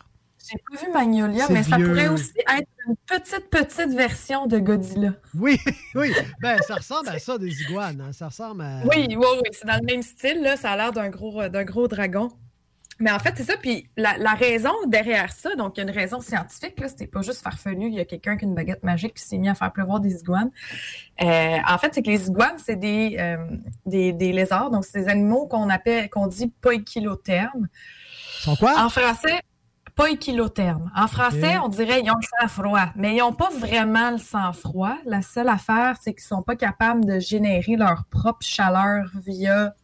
J'ai 0.56 0.76
pas 0.78 0.86
vu 0.86 0.93
Magnolia, 0.93 1.47
mais 1.51 1.62
ça 1.62 1.76
pourrait 1.76 2.09
aussi 2.09 2.32
être 2.39 2.68
une 2.86 2.97
petite, 3.06 3.51
petite 3.51 3.94
version 3.97 4.47
de 4.47 4.59
Godzilla. 4.59 5.14
Oui, 5.39 5.59
oui. 5.94 6.12
Ben, 6.40 6.59
ça 6.66 6.76
ressemble 6.76 7.09
à 7.09 7.18
ça, 7.18 7.39
des 7.39 7.62
iguanes. 7.62 8.01
hein. 8.01 8.12
Ça 8.12 8.26
ressemble 8.28 8.62
à. 8.62 8.82
Oui, 8.85 9.06
oui, 9.10 9.16
oui, 9.16 9.48
c'est 9.52 9.66
dans 9.66 9.76
le 9.81 9.85
même 9.86 10.02
style, 10.02 10.43
là. 10.43 10.56
Ça 10.56 10.72
a 10.72 10.76
l'air 10.76 10.93
d'un 10.93 11.09
gros, 11.09 11.40
euh, 11.43 11.48
d'un 11.48 11.64
gros 11.64 11.89
dragon. 11.89 12.31
Mais 13.01 13.10
en 13.10 13.18
fait, 13.18 13.32
c'est 13.36 13.43
ça. 13.43 13.56
Puis 13.56 13.89
la, 13.97 14.16
la 14.18 14.35
raison 14.35 14.70
derrière 14.86 15.32
ça, 15.32 15.56
donc 15.56 15.76
il 15.76 15.81
y 15.81 15.85
a 15.85 15.90
une 15.90 15.97
raison 15.97 16.20
scientifique, 16.20 16.78
là. 16.78 16.86
C'était 16.89 17.09
pas 17.09 17.22
juste 17.22 17.43
farfelu. 17.43 17.86
Il 17.89 17.94
y 17.94 18.01
a 18.01 18.05
quelqu'un 18.05 18.36
qui 18.36 18.44
a 18.44 18.48
une 18.48 18.55
baguette 18.55 18.85
magique 18.85 19.14
qui 19.14 19.22
s'est 19.24 19.39
mis 19.39 19.48
à 19.48 19.55
faire 19.56 19.72
pleuvoir 19.72 19.98
des 19.98 20.20
iguanes. 20.20 20.51
Euh, 21.20 21.56
en 21.68 21.78
fait, 21.78 21.93
c'est 21.93 22.02
que 22.02 22.10
les 22.10 22.28
iguanes, 22.28 22.59
c'est 22.64 22.76
des, 22.76 23.16
euh, 23.18 23.36
des, 23.86 24.12
des 24.12 24.32
lézards. 24.32 24.70
Donc, 24.70 24.85
c'est 24.85 25.01
des 25.02 25.09
animaux 25.09 25.47
qu'on 25.48 25.68
appelle, 25.70 26.09
qu'on 26.10 26.28
dit 26.28 26.47
poikilothermes. 26.60 27.66
Sont 28.40 28.56
quoi? 28.56 28.74
En 28.78 28.89
français, 28.90 29.40
poikilothermes. 29.95 30.91
En 30.97 31.07
français, 31.07 31.57
on 31.59 31.69
dirait 31.69 32.01
ils 32.03 32.11
ont 32.11 32.15
le 32.21 32.27
sang-froid, 32.41 32.87
mais 32.97 33.15
ils 33.15 33.19
n'ont 33.19 33.33
pas 33.33 33.51
vraiment 33.51 34.11
le 34.11 34.19
sang-froid. 34.19 34.97
La 35.07 35.23
seule 35.23 35.49
affaire, 35.49 35.97
c'est 36.01 36.12
qu'ils 36.15 36.25
sont 36.25 36.43
pas 36.43 36.57
capables 36.57 37.05
de 37.05 37.21
générer 37.21 37.77
leur 37.77 38.05
propre 38.11 38.45
chaleur 38.45 39.07
via 39.25 39.75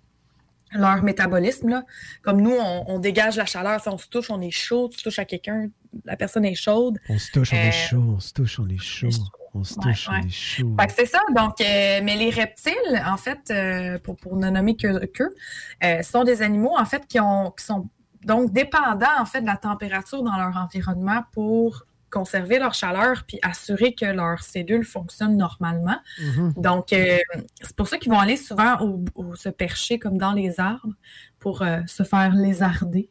leur 0.72 1.02
métabolisme. 1.02 1.68
Là. 1.68 1.84
Comme 2.22 2.40
nous, 2.40 2.54
on, 2.58 2.84
on 2.86 2.98
dégage 2.98 3.36
la 3.36 3.46
chaleur. 3.46 3.80
Si 3.80 3.88
on 3.88 3.98
se 3.98 4.08
touche, 4.08 4.30
on 4.30 4.40
est 4.40 4.50
chaud. 4.50 4.88
Tu 4.88 5.02
touches 5.02 5.18
à 5.18 5.24
quelqu'un, 5.24 5.68
la 6.04 6.16
personne 6.16 6.44
est 6.44 6.54
chaude. 6.54 6.98
On 7.08 7.18
se 7.18 7.30
touche, 7.32 7.52
on 7.52 7.56
Euh, 7.56 7.68
est 7.68 7.72
chaud. 7.72 8.04
On 8.16 8.20
se 8.20 8.32
touche, 8.32 8.58
on 8.60 8.68
est 8.68 8.78
chaud. 8.78 9.08
On 9.52 9.64
se 9.64 9.74
touche, 9.74 10.08
ouais. 10.08 10.14
on 10.22 10.26
est 10.26 10.30
chaud. 10.30 10.76
Fait 10.80 10.86
que 10.86 10.92
c'est 10.92 11.06
ça. 11.06 11.18
Donc, 11.34 11.60
euh, 11.60 12.00
mais 12.04 12.14
les 12.16 12.30
reptiles, 12.30 13.02
en 13.04 13.16
fait, 13.16 13.40
euh, 13.50 13.98
pour, 13.98 14.14
pour 14.16 14.36
ne 14.36 14.48
nommer 14.48 14.76
que 14.76 15.06
qu'eux, 15.06 15.34
euh, 15.82 16.02
sont 16.02 16.22
des 16.22 16.42
animaux, 16.42 16.76
en 16.78 16.84
fait, 16.84 17.04
qui, 17.08 17.18
ont, 17.18 17.50
qui 17.50 17.64
sont 17.64 17.88
donc 18.24 18.52
dépendants, 18.52 19.06
en 19.18 19.24
fait, 19.24 19.40
de 19.40 19.46
la 19.46 19.56
température 19.56 20.22
dans 20.22 20.36
leur 20.36 20.56
environnement 20.56 21.24
pour 21.32 21.84
conserver 22.10 22.58
leur 22.58 22.74
chaleur 22.74 23.22
puis 23.26 23.38
assurer 23.42 23.94
que 23.94 24.04
leurs 24.04 24.42
cellules 24.42 24.84
fonctionnent 24.84 25.36
normalement. 25.36 25.96
Mhm. 26.20 26.54
Donc, 26.56 26.92
euh, 26.92 27.18
c'est 27.62 27.76
pour 27.76 27.86
ça 27.86 27.98
qu'ils 27.98 28.10
vont 28.10 28.18
aller 28.18 28.36
souvent 28.36 28.78
au, 28.80 29.04
au- 29.14 29.36
se 29.36 29.48
percher 29.48 29.98
comme 30.00 30.18
dans 30.18 30.32
les 30.32 30.58
arbres 30.58 30.92
pour 31.38 31.62
euh, 31.62 31.80
se 31.86 32.02
faire 32.02 32.34
lézarder, 32.34 33.08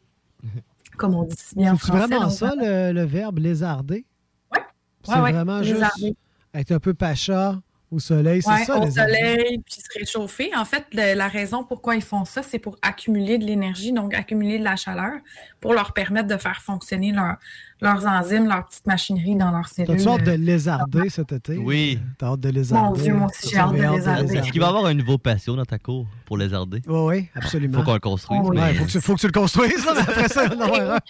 comme 0.98 1.15
on 1.15 1.23
dit 1.23 1.36
bien 1.56 1.73
en 1.73 1.77
C'est 1.77 1.88
français. 1.88 2.07
vraiment 2.07 2.23
donc, 2.27 2.31
ça, 2.34 2.53
le, 2.57 2.91
le 2.91 3.03
verbe 3.03 3.40
lézarder? 3.40 4.06
Ouais. 4.53 4.61
C'est 5.03 5.14
Ouais, 5.14 5.22
ouais, 5.22 5.31
vraiment 5.31 5.60
lézarder. 5.61 6.02
juste 6.07 6.18
être 6.53 6.72
un 6.73 6.80
peu 6.80 6.94
pacha 6.94 7.61
au 7.91 7.99
soleil, 7.99 8.41
c'est 8.41 8.49
Ouais, 8.52 8.66
ça, 8.66 8.78
au 8.78 8.90
soleil, 8.90 9.60
puis 9.66 9.76
se 9.76 9.99
réchauffer. 9.99 10.52
En 10.56 10.66
fait, 10.66 10.86
le- 10.94 11.16
la 11.16 11.28
raison 11.28 11.64
pourquoi 11.64 11.95
ils 11.95 12.03
font 12.03 12.24
ça, 12.26 12.44
c'est 12.44 12.60
pour 12.60 12.78
accumuler 12.82 13.38
de 13.38 13.45
l'énergie, 13.45 13.91
donc 13.91 14.14
accumuler 14.14 14.60
de 14.60 14.64
la 14.64 14.76
chaleur, 14.76 15.14
pour 15.60 15.74
leur 15.74 15.94
permettre 15.94 16.28
de 16.28 16.38
faire 16.38 16.61
fonctionner 16.61 17.11
leur, 17.11 17.38
leurs 17.81 18.06
enzymes, 18.06 18.47
leur 18.47 18.65
petite 18.68 18.85
machinerie 18.88 19.35
dans 19.35 19.51
leurs 19.51 19.68
cellules. 19.68 19.97
T'as-tu 19.97 20.10
hâte 20.10 20.23
de 20.26 20.31
euh, 20.31 20.38
lézarder 20.38 21.10
cet 21.10 21.31
été? 21.31 21.57
Oui. 21.57 21.99
T'as 22.18 22.27
hâte 22.34 22.39
de 22.41 22.49
lézarder? 22.49 23.01
Dieu, 23.01 23.14
moi 23.14 23.27
aussi, 23.27 23.49
j'ai 23.49 23.57
hâte 23.57 23.72
de 23.73 23.81
lézarder. 23.81 24.38
Est-ce 24.38 24.51
qu'il 24.51 24.60
va 24.61 24.68
y 24.68 24.69
avoir 24.69 24.85
un 24.85 24.93
nouveau 24.93 25.18
patio 25.18 25.56
dans 25.56 25.65
ta 25.65 25.80
cour 25.80 26.06
pour 26.26 26.38
lézarder? 26.38 26.81
Oui, 26.88 26.99
oui, 27.18 27.30
absolument. 27.35 27.80
Faut 27.80 27.85
qu'on 27.85 27.93
le 27.93 27.99
construise. 27.99 28.41
Ouais, 28.41 28.56
mais- 28.56 28.73
faut, 28.73 28.85
que 28.85 28.89
tu, 28.91 29.01
faut 29.01 29.15
que 29.15 29.19
tu 29.22 29.27
le 29.27 29.31
construises, 29.31 29.85
là, 29.85 29.93
mais 29.95 30.01
après 30.01 30.27
ça, 30.27 30.43
il 30.45 30.49
va 30.49 30.56
en 30.56 30.60
avoir 30.68 30.95
un. 30.95 30.99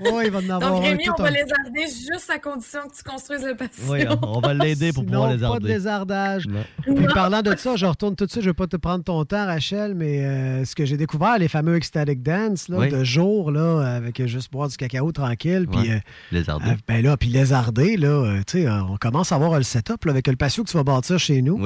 Oui, 0.00 0.24
il 0.26 0.30
va 0.30 0.38
en 0.40 0.42
avoir 0.50 0.60
Donc, 0.72 0.84
un. 0.84 0.88
Rémi, 0.90 1.04
on 1.08 1.22
va 1.22 1.28
un. 1.28 1.30
lézarder 1.30 1.86
juste 1.86 2.30
à 2.34 2.38
condition 2.38 2.80
que 2.90 2.94
tu 2.96 3.02
construises 3.02 3.44
le 3.44 3.56
patio. 3.56 3.82
Oui, 3.88 4.04
on 4.22 4.40
va 4.40 4.52
l'aider 4.52 4.92
pour 4.92 5.04
Sinon, 5.04 5.22
pouvoir 5.30 5.52
pas 5.54 5.58
de 5.60 5.66
lézarder. 5.66 5.68
lézardage. 5.68 6.46
Non. 6.48 6.64
Puis 6.82 7.06
parlant 7.14 7.40
de 7.42 7.56
ça, 7.56 7.76
je 7.76 7.86
retourne 7.86 8.14
tout 8.14 8.26
de 8.26 8.30
suite, 8.30 8.42
je 8.42 8.48
ne 8.48 8.52
vais 8.52 8.56
pas 8.56 8.66
te 8.66 8.76
prendre 8.76 9.02
ton 9.04 9.24
temps, 9.24 9.46
Rachel, 9.46 9.94
mais 9.94 10.24
euh, 10.26 10.64
ce 10.66 10.74
que 10.74 10.84
j'ai 10.84 10.96
découvert, 10.98 11.38
les 11.38 11.48
fameux 11.48 11.76
ecstatic 11.76 12.22
dance 12.22 12.68
là, 12.68 12.78
Oui. 12.78 12.88
de 12.90 13.04
jour, 13.04 13.50
là, 13.50 13.80
avec 13.96 14.24
juste 14.26 14.52
boire 14.52 14.68
du 14.68 14.76
cacao 14.76 15.12
tranquille, 15.16 15.66
puis 15.70 15.80
Ouais. 15.80 15.90
euh, 15.96 15.98
Lézarder. 16.32 16.70
euh, 16.70 16.74
ben 16.86 17.02
là, 17.02 17.16
puis 17.16 17.28
lézarder, 17.28 17.96
là, 17.96 18.08
euh, 18.08 18.38
tu 18.46 18.60
sais, 18.62 18.66
euh, 18.66 18.82
on 18.84 18.96
commence 18.96 19.32
à 19.32 19.38
voir 19.38 19.56
le 19.56 19.62
setup 19.64 20.04
là, 20.04 20.12
avec 20.12 20.26
le 20.28 20.36
patio 20.36 20.62
que 20.64 20.70
tu 20.70 20.76
vas 20.76 20.84
bâtir 20.84 21.18
chez 21.18 21.42
nous, 21.42 21.64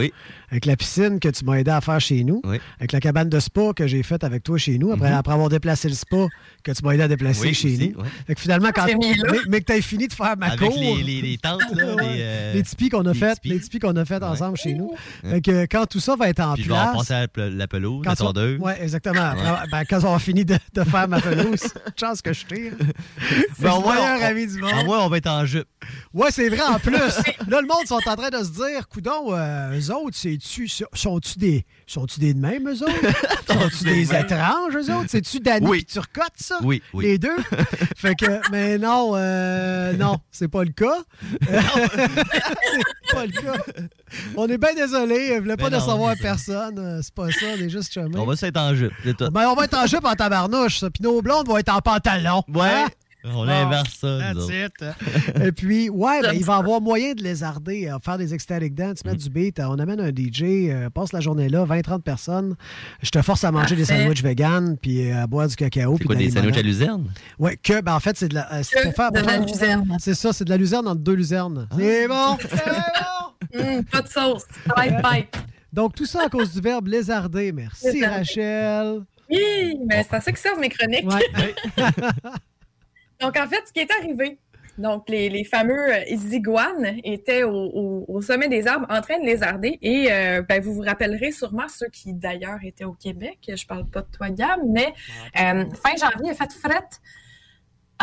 avec 0.50 0.66
la 0.66 0.76
piscine 0.76 1.20
que 1.20 1.28
tu 1.28 1.44
m'as 1.44 1.54
aidé 1.58 1.70
à 1.70 1.80
faire 1.80 2.00
chez 2.00 2.24
nous, 2.24 2.40
avec 2.78 2.92
la 2.92 3.00
cabane 3.00 3.28
de 3.28 3.38
spa 3.40 3.72
que 3.74 3.86
j'ai 3.86 4.02
faite 4.02 4.24
avec 4.24 4.42
toi 4.42 4.56
chez 4.58 4.78
nous, 4.78 4.92
après, 4.92 5.10
Mhm. 5.10 5.16
après 5.16 5.32
avoir 5.34 5.48
déplacé 5.48 5.88
le 5.88 5.94
spa 5.94 6.26
que 6.62 6.72
tu 6.72 6.84
m'as 6.84 6.92
aidé 6.92 7.02
à 7.04 7.08
déplacer 7.08 7.42
Oui, 7.48 7.54
chez 7.54 7.74
aussi, 7.74 7.88
nous. 7.96 8.02
ouais. 8.02 8.08
Fait 8.26 8.34
que 8.34 8.40
finalement, 8.40 8.70
quand 8.74 8.86
mais, 8.86 9.14
mais 9.48 9.60
que 9.60 9.66
tu 9.66 9.72
as 9.72 9.82
fini 9.82 10.08
de 10.08 10.12
faire 10.12 10.36
ma 10.36 10.46
Avec 10.46 10.60
cour, 10.60 10.78
les, 10.78 11.02
les, 11.02 11.22
les 11.22 11.38
tentes, 11.42 11.60
là, 11.74 11.94
les, 12.02 12.52
les 12.54 12.62
tipis 12.62 12.88
qu'on 12.88 13.04
a 13.06 13.12
les 13.12 13.18
fait, 13.18 13.34
tipis. 13.34 13.48
les 13.50 13.60
tipis 13.60 13.78
qu'on 13.78 13.96
a 13.96 14.04
fait 14.04 14.22
ensemble 14.22 14.56
chez 14.56 14.74
nous. 14.74 14.92
Fait 15.22 15.40
que 15.40 15.62
quand 15.66 15.86
tout 15.86 16.00
ça 16.00 16.16
va 16.16 16.28
être 16.28 16.40
en 16.40 16.54
Puis 16.54 16.64
je 16.64 16.68
vais 16.68 16.74
en 16.74 16.92
place, 16.92 16.96
passer 16.98 17.14
à 17.14 17.20
la, 17.22 17.28
pe- 17.28 17.48
la 17.48 17.66
pelouse, 17.68 18.04
la 18.04 18.10
quand 18.10 18.16
ça- 18.16 18.24
tondeuse. 18.24 18.60
Ouais, 18.60 18.76
exactement. 18.82 19.32
Ouais. 19.32 19.68
Ben, 19.70 19.82
quand 19.88 20.00
on 20.04 20.06
aura 20.08 20.18
fini 20.18 20.44
de, 20.44 20.56
de 20.74 20.84
faire 20.84 21.08
ma 21.08 21.20
pelouse, 21.20 21.62
chance 22.00 22.20
que 22.22 22.32
je 22.32 22.44
tire. 22.46 22.72
C'est 23.56 23.62
Ben, 23.62 23.70
le 23.70 23.74
au 23.76 23.80
moins, 23.80 23.94
meilleur 23.94 24.18
on- 24.20 24.24
ami 24.24 24.46
du 24.46 24.58
monde. 24.60 24.84
Moins, 24.84 25.00
on 25.04 25.08
va 25.08 25.16
être 25.18 25.26
en 25.28 25.44
jupe. 25.46 25.68
Ouais, 26.12 26.30
c'est 26.30 26.48
vrai 26.48 26.62
en 26.62 26.78
plus. 26.78 26.92
Là, 27.48 27.60
le 27.60 27.66
monde 27.66 27.86
sont 27.86 27.96
en 28.06 28.16
train 28.16 28.30
de 28.30 28.44
se 28.44 28.50
dire, 28.50 28.88
coudon, 28.88 29.34
euh, 29.34 29.78
eux 29.78 29.90
autres, 29.94 30.16
c'est-tu, 30.16 30.68
sont-tu 30.92 31.38
des, 31.38 31.64
sont-tu 31.86 32.20
des 32.20 32.34
de 32.34 32.38
même, 32.40 32.68
eux 32.68 32.82
autres? 32.82 32.92
sont-tu 33.48 33.84
des 33.84 34.14
étranges, 34.14 34.74
eux 34.76 34.92
autres? 34.94 35.06
C'est-tu 35.08 35.40
Danny 35.40 35.66
Oui. 35.66 35.84
Turcotte, 35.84 36.32
ça? 36.36 36.58
Oui, 36.62 36.82
oui. 36.92 37.04
Les 37.04 37.18
deux? 37.18 37.36
fait 37.96 38.14
que, 38.14 38.40
mais 38.50 38.78
non, 38.78 39.12
euh, 39.14 39.92
non, 39.94 40.18
c'est 40.30 40.48
pas 40.48 40.64
le 40.64 40.70
cas. 40.72 40.98
c'est 41.40 43.14
pas 43.14 43.26
le 43.26 43.32
cas. 43.32 43.62
On 44.36 44.46
est 44.48 44.58
bien 44.58 44.74
désolé, 44.74 45.34
je 45.36 45.40
voulais 45.40 45.56
pas 45.56 45.70
Ben 45.70 45.80
c'est 45.80 45.86
ça. 45.86 46.14
personne. 46.20 46.78
euh, 46.78 47.00
C'est 47.02 47.14
pas 47.14 47.30
ça, 47.30 47.46
on 47.56 47.60
est 47.60 47.68
juste 47.68 47.92
chemin. 47.92 48.18
On 48.18 48.26
va 48.26 48.36
se 48.36 48.46
être 48.46 48.56
en 48.58 48.74
jupe, 48.74 48.92
c'est 49.04 49.16
tout. 49.16 49.30
Ben, 49.30 49.48
on 49.48 49.54
va 49.54 49.64
être 49.64 49.74
en 49.78 49.86
jupe 49.86 50.04
en 50.04 50.14
tabarnouche, 50.14 50.78
ça. 50.80 50.90
Puis 50.90 51.02
nos 51.02 51.22
blondes 51.22 51.46
vont 51.46 51.56
être 51.58 51.72
en 51.74 51.80
pantalon. 51.80 52.42
Ouais. 52.52 52.62
Hein? 52.68 52.86
On 53.24 53.44
Bon, 53.44 53.48
inverse 53.50 53.98
ça, 54.00 54.18
that's 54.18 54.48
it. 54.48 54.84
Et 55.44 55.52
puis, 55.52 55.90
ouais, 55.90 56.22
ben, 56.22 56.32
il 56.32 56.44
va 56.44 56.56
y 56.56 56.58
avoir 56.58 56.80
moyen 56.80 57.12
de 57.12 57.22
lézarder, 57.22 57.88
euh, 57.88 57.98
faire 58.02 58.16
des 58.18 58.32
ecstatic 58.32 58.74
dance, 58.74 59.04
mettre 59.04 59.18
du 59.18 59.28
beat. 59.28 59.58
Euh, 59.58 59.64
On 59.68 59.78
amène 59.78 60.00
un 60.00 60.08
DJ, 60.08 60.42
euh, 60.70 60.88
passe 60.90 61.12
la 61.12 61.20
journée 61.20 61.48
là, 61.48 61.64
20-30 61.66 62.02
personnes. 62.02 62.56
Je 63.02 63.10
te 63.10 63.20
force 63.22 63.44
à 63.44 63.52
manger 63.52 63.76
des 63.76 63.84
sandwichs 63.84 64.22
vegan, 64.22 64.76
puis 64.80 65.10
euh, 65.10 65.22
à 65.22 65.26
boire 65.26 65.48
du 65.48 65.56
cacao. 65.56 65.92
C'est 65.92 65.98
puis 65.98 66.06
quoi, 66.06 66.16
des 66.16 66.30
sandwichs 66.30 66.56
à 66.56 66.62
luzerne? 66.62 67.12
Ouais, 67.38 67.56
que, 67.56 67.80
ben, 67.82 67.94
en 67.94 68.00
fait, 68.00 68.16
c'est 68.16 68.28
de 68.28 68.34
la. 68.34 68.52
euh, 68.54 68.62
c'est 68.62 68.76
Que 68.78 68.84
pour 68.84 68.94
faire, 68.94 69.12
de 69.12 69.18
pour 69.20 69.26
la 69.28 69.34
faire- 69.34 69.46
luzerne. 69.46 69.96
C'est 70.00 70.14
ça, 70.14 70.32
c'est 70.32 70.44
de 70.44 70.50
la 70.50 70.56
luzerne 70.56 70.88
entre 70.88 71.00
deux 71.00 71.14
luzernes. 71.14 71.68
C'est 71.76 72.08
bon! 72.08 72.38
Hum, 73.52 73.84
pas 73.84 74.02
de 74.02 74.08
sauce. 74.08 74.44
Bye, 74.76 75.02
bye. 75.02 75.26
Donc, 75.72 75.94
tout 75.96 76.06
ça 76.06 76.24
à 76.26 76.28
cause 76.28 76.52
du 76.52 76.60
verbe 76.60 76.86
lézarder. 76.86 77.50
Merci, 77.50 77.92
Lézarder. 77.94 78.16
Rachel. 78.18 79.00
Oui, 79.28 79.76
mais 79.88 80.06
c'est 80.08 80.14
à 80.16 80.20
ça 80.20 80.30
que 80.30 80.38
servent 80.38 80.60
mes 80.60 80.68
chroniques. 80.68 81.04
Ouais. 81.10 81.54
Donc, 83.20 83.36
en 83.36 83.46
fait, 83.46 83.62
ce 83.66 83.72
qui 83.72 83.80
est 83.80 83.90
arrivé, 84.00 84.38
donc 84.78 85.08
les, 85.08 85.28
les 85.28 85.44
fameux 85.44 85.92
euh, 85.92 86.04
iguanes 86.32 86.98
étaient 87.04 87.42
au, 87.42 87.52
au- 87.52 88.04
au 88.08 88.22
sommet 88.22 88.48
des 88.48 88.66
arbres 88.66 88.86
en 88.88 89.00
train 89.02 89.18
de 89.20 89.26
lézarder. 89.26 89.78
Et 89.82 90.10
euh, 90.10 90.42
ben, 90.42 90.62
vous 90.62 90.72
vous 90.72 90.82
rappellerez 90.82 91.32
sûrement, 91.32 91.68
ceux 91.68 91.88
qui 91.88 92.14
d'ailleurs 92.14 92.58
étaient 92.62 92.84
au 92.84 92.92
Québec, 92.94 93.38
je 93.54 93.66
parle 93.66 93.86
pas 93.86 94.00
de 94.02 94.08
toi, 94.10 94.30
Gab, 94.30 94.60
mais 94.66 94.94
euh, 95.38 95.64
fin 95.82 95.96
janvier, 96.00 96.26
il 96.26 96.30
a 96.30 96.34
fait 96.34 96.52
fret 96.52 96.88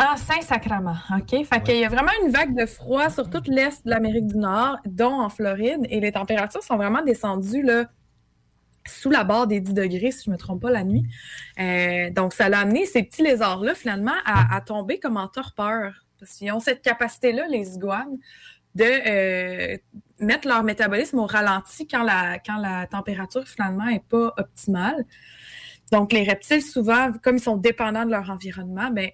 en 0.00 0.16
Saint-Sacrement. 0.16 0.94
OK? 1.16 1.44
Fait 1.44 1.60
qu'il 1.64 1.76
y 1.80 1.84
a 1.84 1.88
vraiment 1.88 2.12
une 2.24 2.30
vague 2.30 2.54
de 2.56 2.66
froid 2.66 3.08
sur 3.10 3.28
toute 3.28 3.48
l'est 3.48 3.84
de 3.84 3.90
l'Amérique 3.90 4.28
du 4.28 4.36
Nord, 4.36 4.76
dont 4.86 5.14
en 5.20 5.28
Floride, 5.28 5.84
et 5.90 5.98
les 5.98 6.12
températures 6.12 6.62
sont 6.62 6.76
vraiment 6.76 7.02
descendues 7.02 7.62
là, 7.62 7.86
sous 8.88 9.10
la 9.10 9.24
barre 9.24 9.46
des 9.46 9.60
10 9.60 9.74
degrés, 9.74 10.10
si 10.10 10.24
je 10.24 10.30
ne 10.30 10.34
me 10.34 10.38
trompe 10.38 10.62
pas, 10.62 10.70
la 10.70 10.84
nuit. 10.84 11.04
Euh, 11.60 12.10
donc, 12.10 12.32
ça 12.32 12.48
l'a 12.48 12.60
amené 12.60 12.86
ces 12.86 13.02
petits 13.02 13.22
lézards-là, 13.22 13.74
finalement, 13.74 14.14
à, 14.24 14.60
tomber 14.60 14.98
comme 14.98 15.16
en 15.16 15.28
torpeur. 15.28 15.92
Parce 16.18 16.32
qu'ils 16.32 16.50
ont 16.52 16.60
cette 16.60 16.82
capacité-là, 16.82 17.46
les 17.48 17.74
iguanes, 17.74 18.18
de 18.74 18.84
euh, 18.84 19.76
mettre 20.18 20.48
leur 20.48 20.62
métabolisme 20.62 21.18
au 21.18 21.26
ralenti 21.26 21.86
quand 21.86 22.02
la, 22.02 22.38
quand 22.38 22.58
la 22.58 22.86
température, 22.86 23.46
finalement, 23.46 23.86
n'est 23.86 24.04
pas 24.08 24.34
optimale. 24.36 25.04
Donc, 25.92 26.12
les 26.12 26.24
reptiles, 26.24 26.62
souvent, 26.62 27.12
comme 27.22 27.36
ils 27.36 27.42
sont 27.42 27.56
dépendants 27.56 28.04
de 28.04 28.10
leur 28.10 28.28
environnement, 28.30 28.90
ben, 28.90 29.10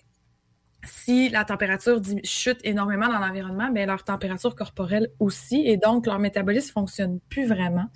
si 0.86 1.28
la 1.28 1.44
température 1.44 2.01
chute 2.24 2.59
énormément 2.65 3.09
dans 3.09 3.19
l'environnement, 3.19 3.70
ben, 3.70 3.86
leur 3.86 4.02
température 4.02 4.55
corporelle 4.55 5.09
aussi, 5.19 5.62
et 5.66 5.77
donc 5.77 6.06
leur 6.06 6.19
métabolisme 6.19 6.73
fonctionne 6.73 7.20
plus 7.28 7.47
vraiment. 7.47 7.86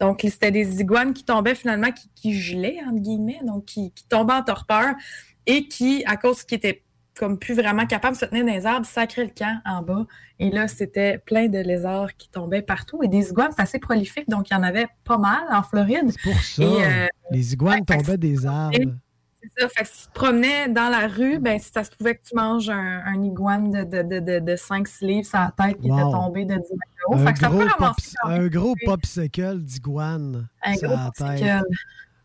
Donc, 0.00 0.20
c'était 0.22 0.50
des 0.50 0.80
iguanes 0.80 1.14
qui 1.14 1.24
tombaient 1.24 1.54
finalement, 1.54 1.90
qui, 1.90 2.10
qui 2.14 2.34
gelaient, 2.34 2.78
entre 2.86 3.00
guillemets, 3.00 3.40
donc 3.44 3.66
qui, 3.66 3.92
qui 3.92 4.06
tombaient 4.06 4.34
en 4.34 4.42
torpeur 4.42 4.94
et 5.46 5.68
qui, 5.68 6.04
à 6.06 6.16
cause 6.16 6.44
qu'ils 6.44 6.56
étaient 6.56 6.82
comme 7.18 7.38
plus 7.38 7.54
vraiment 7.54 7.86
capables 7.86 8.16
de 8.16 8.20
se 8.20 8.26
tenir 8.26 8.44
dans 8.44 8.52
les 8.52 8.66
arbres, 8.66 8.86
sacraient 8.86 9.24
le 9.24 9.30
camp 9.30 9.60
en 9.64 9.82
bas. 9.82 10.06
Et 10.40 10.50
là, 10.50 10.66
c'était 10.66 11.18
plein 11.18 11.48
de 11.48 11.58
lézards 11.58 12.16
qui 12.16 12.28
tombaient 12.28 12.62
partout. 12.62 13.02
Et 13.02 13.08
des 13.08 13.30
iguanes, 13.30 13.52
c'est 13.54 13.62
assez 13.62 13.78
prolifique, 13.78 14.28
donc 14.28 14.50
il 14.50 14.54
y 14.54 14.56
en 14.56 14.62
avait 14.62 14.88
pas 15.04 15.18
mal 15.18 15.44
en 15.50 15.62
Floride. 15.62 16.12
Pour 16.22 16.34
ça, 16.34 16.62
Et, 16.62 16.84
euh, 16.84 17.06
les 17.30 17.52
iguanes 17.52 17.84
tombaient 17.84 18.18
des 18.18 18.46
arbres. 18.46 18.76
Ça. 19.58 19.68
Fait 19.68 19.82
que 19.84 19.88
si 19.88 20.02
tu 20.02 20.08
te 20.08 20.12
promenais 20.14 20.68
dans 20.68 20.88
la 20.88 21.06
rue, 21.08 21.38
ben, 21.38 21.58
si 21.58 21.70
ça 21.72 21.84
se 21.84 21.90
pouvait 21.90 22.14
que 22.16 22.22
tu 22.28 22.34
manges 22.34 22.70
un, 22.70 23.02
un 23.04 23.22
iguane 23.22 23.70
de, 23.70 23.84
de, 23.84 24.02
de, 24.02 24.18
de, 24.20 24.38
de 24.40 24.52
5-6 24.56 25.04
livres 25.06 25.26
sur 25.26 25.38
la 25.38 25.52
tête 25.56 25.80
qui 25.80 25.88
Wow. 25.90 25.98
était 25.98 26.10
tombé 26.10 26.44
de 26.44 26.54
10 26.54 26.56
mètres 26.56 26.70
de 26.72 27.04
haut. 27.08 27.14
Un 27.18 27.26
Fait 27.26 27.32
que 27.34 27.38
ça 27.40 27.48
gros, 27.48 27.58
peut 27.58 27.68
ramasser 27.78 28.16
un 28.24 28.46
gros 28.48 28.74
popsicle 28.84 29.58
d'iguane. 29.60 30.48
Un 30.62 30.74
sur 30.76 30.88
gros 30.88 30.96
la 30.96 31.10
tête. 31.10 31.26
popsicle. 31.40 31.62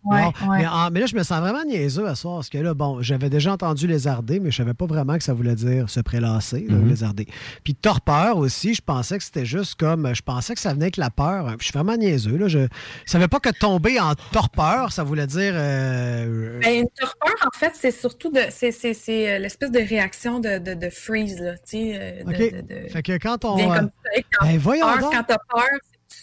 Ouais, 0.05 0.23
Wow. 0.23 0.49
ouais. 0.49 0.57
Mais, 0.59 0.67
en- 0.67 0.89
mais 0.91 0.99
là, 1.01 1.05
je 1.07 1.15
me 1.15 1.23
sens 1.23 1.39
vraiment 1.41 1.63
niaiseux 1.65 2.07
à 2.07 2.15
soir, 2.15 2.35
parce 2.35 2.49
que 2.49 2.57
là, 2.57 2.73
bon, 2.73 3.01
j'avais 3.01 3.29
déjà 3.29 3.51
entendu 3.51 3.85
lézarder, 3.85 4.39
mais 4.39 4.49
je 4.49 4.55
savais 4.57 4.73
pas 4.73 4.85
vraiment 4.85 5.17
que 5.17 5.23
ça 5.23 5.33
voulait 5.33 5.55
dire 5.55 5.89
se 5.89 5.99
prélasser, 5.99 6.65
Mhm. 6.69 6.87
lézarder. 6.87 7.27
Puis 7.65 7.75
torpeur 7.75 8.37
aussi, 8.37 8.73
je 8.73 8.81
pensais 8.81 9.17
que 9.17 9.23
c'était 9.25 9.45
juste 9.45 9.75
comme, 9.75 10.13
je 10.15 10.21
pensais 10.21 10.53
que 10.55 10.61
ça 10.61 10.71
venait 10.73 10.85
avec 10.85 10.97
la 10.97 11.09
peur. 11.09 11.53
Je 11.59 11.65
suis 11.65 11.73
vraiment 11.73 11.97
niaiseux, 11.97 12.37
là. 12.37 12.47
Je 12.47 12.67
savais 13.05 13.27
pas 13.27 13.39
que 13.41 13.49
tomber 13.49 13.99
en 13.99 14.13
torpeur, 14.31 14.91
ça 14.93 15.03
voulait 15.03 15.27
dire... 15.27 15.53
euh, 15.55 16.59
Ben, 16.61 16.81
une 16.81 16.89
torpeur, 16.97 17.35
en 17.45 17.57
fait, 17.57 17.71
c'est 17.75 17.91
surtout 17.91 18.31
de, 18.31 18.41
c'est, 18.51 18.71
c'est, 18.71 18.93
c'est 18.93 19.33
euh, 19.35 19.39
l'espèce 19.39 19.71
de 19.71 19.79
réaction 19.79 20.39
de, 20.39 20.59
de, 20.59 20.73
de 20.75 20.89
freeze, 20.89 21.41
là, 21.41 21.53
tu 21.55 21.59
sais. 21.65 21.91
euh, 21.99 22.23
de- 22.23 22.29
OK. 22.31 22.37
de- 22.67 22.73
de- 22.83 22.89
Fait 22.89 23.03
que 23.03 23.17
quand 23.17 23.43
on... 23.45 23.57
euh, 23.59 23.75
comme 23.75 23.89
ça, 24.03 24.21
quand 24.39 24.45
ben, 24.45 24.53
t'as 24.53 24.57
voyons 24.59 24.85
peur, 24.85 24.99
donc. 24.99 25.13
quand 25.13 25.23
t'as 25.27 25.37
peur, 25.53 25.67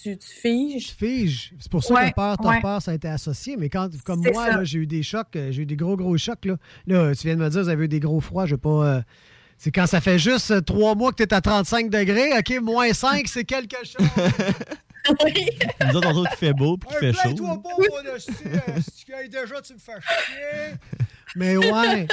tu, 0.03 0.17
tu 0.19 0.27
figes. 0.29 0.87
Tu 0.89 0.95
figes. 0.95 1.53
C'est 1.59 1.71
pour 1.71 1.83
ça 1.85 1.95
Ouais, 1.95 2.11
que 2.11 2.15
peur, 2.17 2.37
ouais. 2.41 2.53
torpeur, 2.61 2.83
ça 2.83 2.91
a 2.91 2.95
été 2.95 3.09
associé. 3.09 3.57
Mais 3.57 3.69
quand, 3.69 3.89
comme 4.05 4.21
moi, 4.33 4.49
là, 4.51 4.65
j'ai 4.65 4.79
eu 4.81 4.87
des 4.87 5.03
chocs, 5.03 5.35
euh, 5.37 5.51
j'ai 5.53 5.63
eu 5.63 5.67
des 5.67 5.77
gros, 5.77 5.97
gros 5.97 6.17
chocs. 6.19 6.45
Là, 6.45 6.57
là 6.87 7.15
tu 7.15 7.27
viens 7.27 7.37
de 7.37 7.41
me 7.43 7.49
dire, 7.49 7.63
vous 7.63 7.69
avez 7.69 7.85
eu 7.85 7.89
des 7.89 8.01
gros 8.01 8.21
froids. 8.21 8.47
Je 8.47 8.55
vais 8.55 8.61
pas. 8.61 8.69
euh, 8.87 9.03
c'est 9.59 9.71
quand 9.71 9.87
ça 9.87 10.01
fait 10.03 10.19
juste 10.19 10.51
euh, 10.51 10.61
trois 10.61 10.95
mois 10.95 11.13
que 11.13 11.17
tu 11.17 11.23
es 11.23 11.33
à 11.33 11.41
35 11.41 11.89
degrés. 11.89 12.37
OK, 12.39 12.61
moins 12.61 12.93
5, 12.93 13.27
c'est 13.27 13.45
quelque 13.45 13.77
chose. 13.85 14.07
Nous 15.89 15.97
autres, 15.97 16.09
on 16.09 16.13
trouve 16.13 16.27
qu'il 16.29 16.37
fait 16.39 16.53
beau 16.53 16.77
puis 16.77 16.89
qu'il 16.91 16.99
fait 16.99 17.13
chaud. 17.13 17.21
Plains-toi 17.23 17.63
pas, 17.63 17.71
mon 17.79 18.15
hostie, 18.15 18.33
euh, 18.47 18.81
si 18.83 19.05
tu 19.05 19.13
gagnes 19.13 19.29
déjà, 19.29 19.61
tu 19.63 19.73
me 19.75 19.79
fais 19.79 19.93
chier. 20.01 20.75
Mais 21.37 21.57
ouais. 21.57 22.07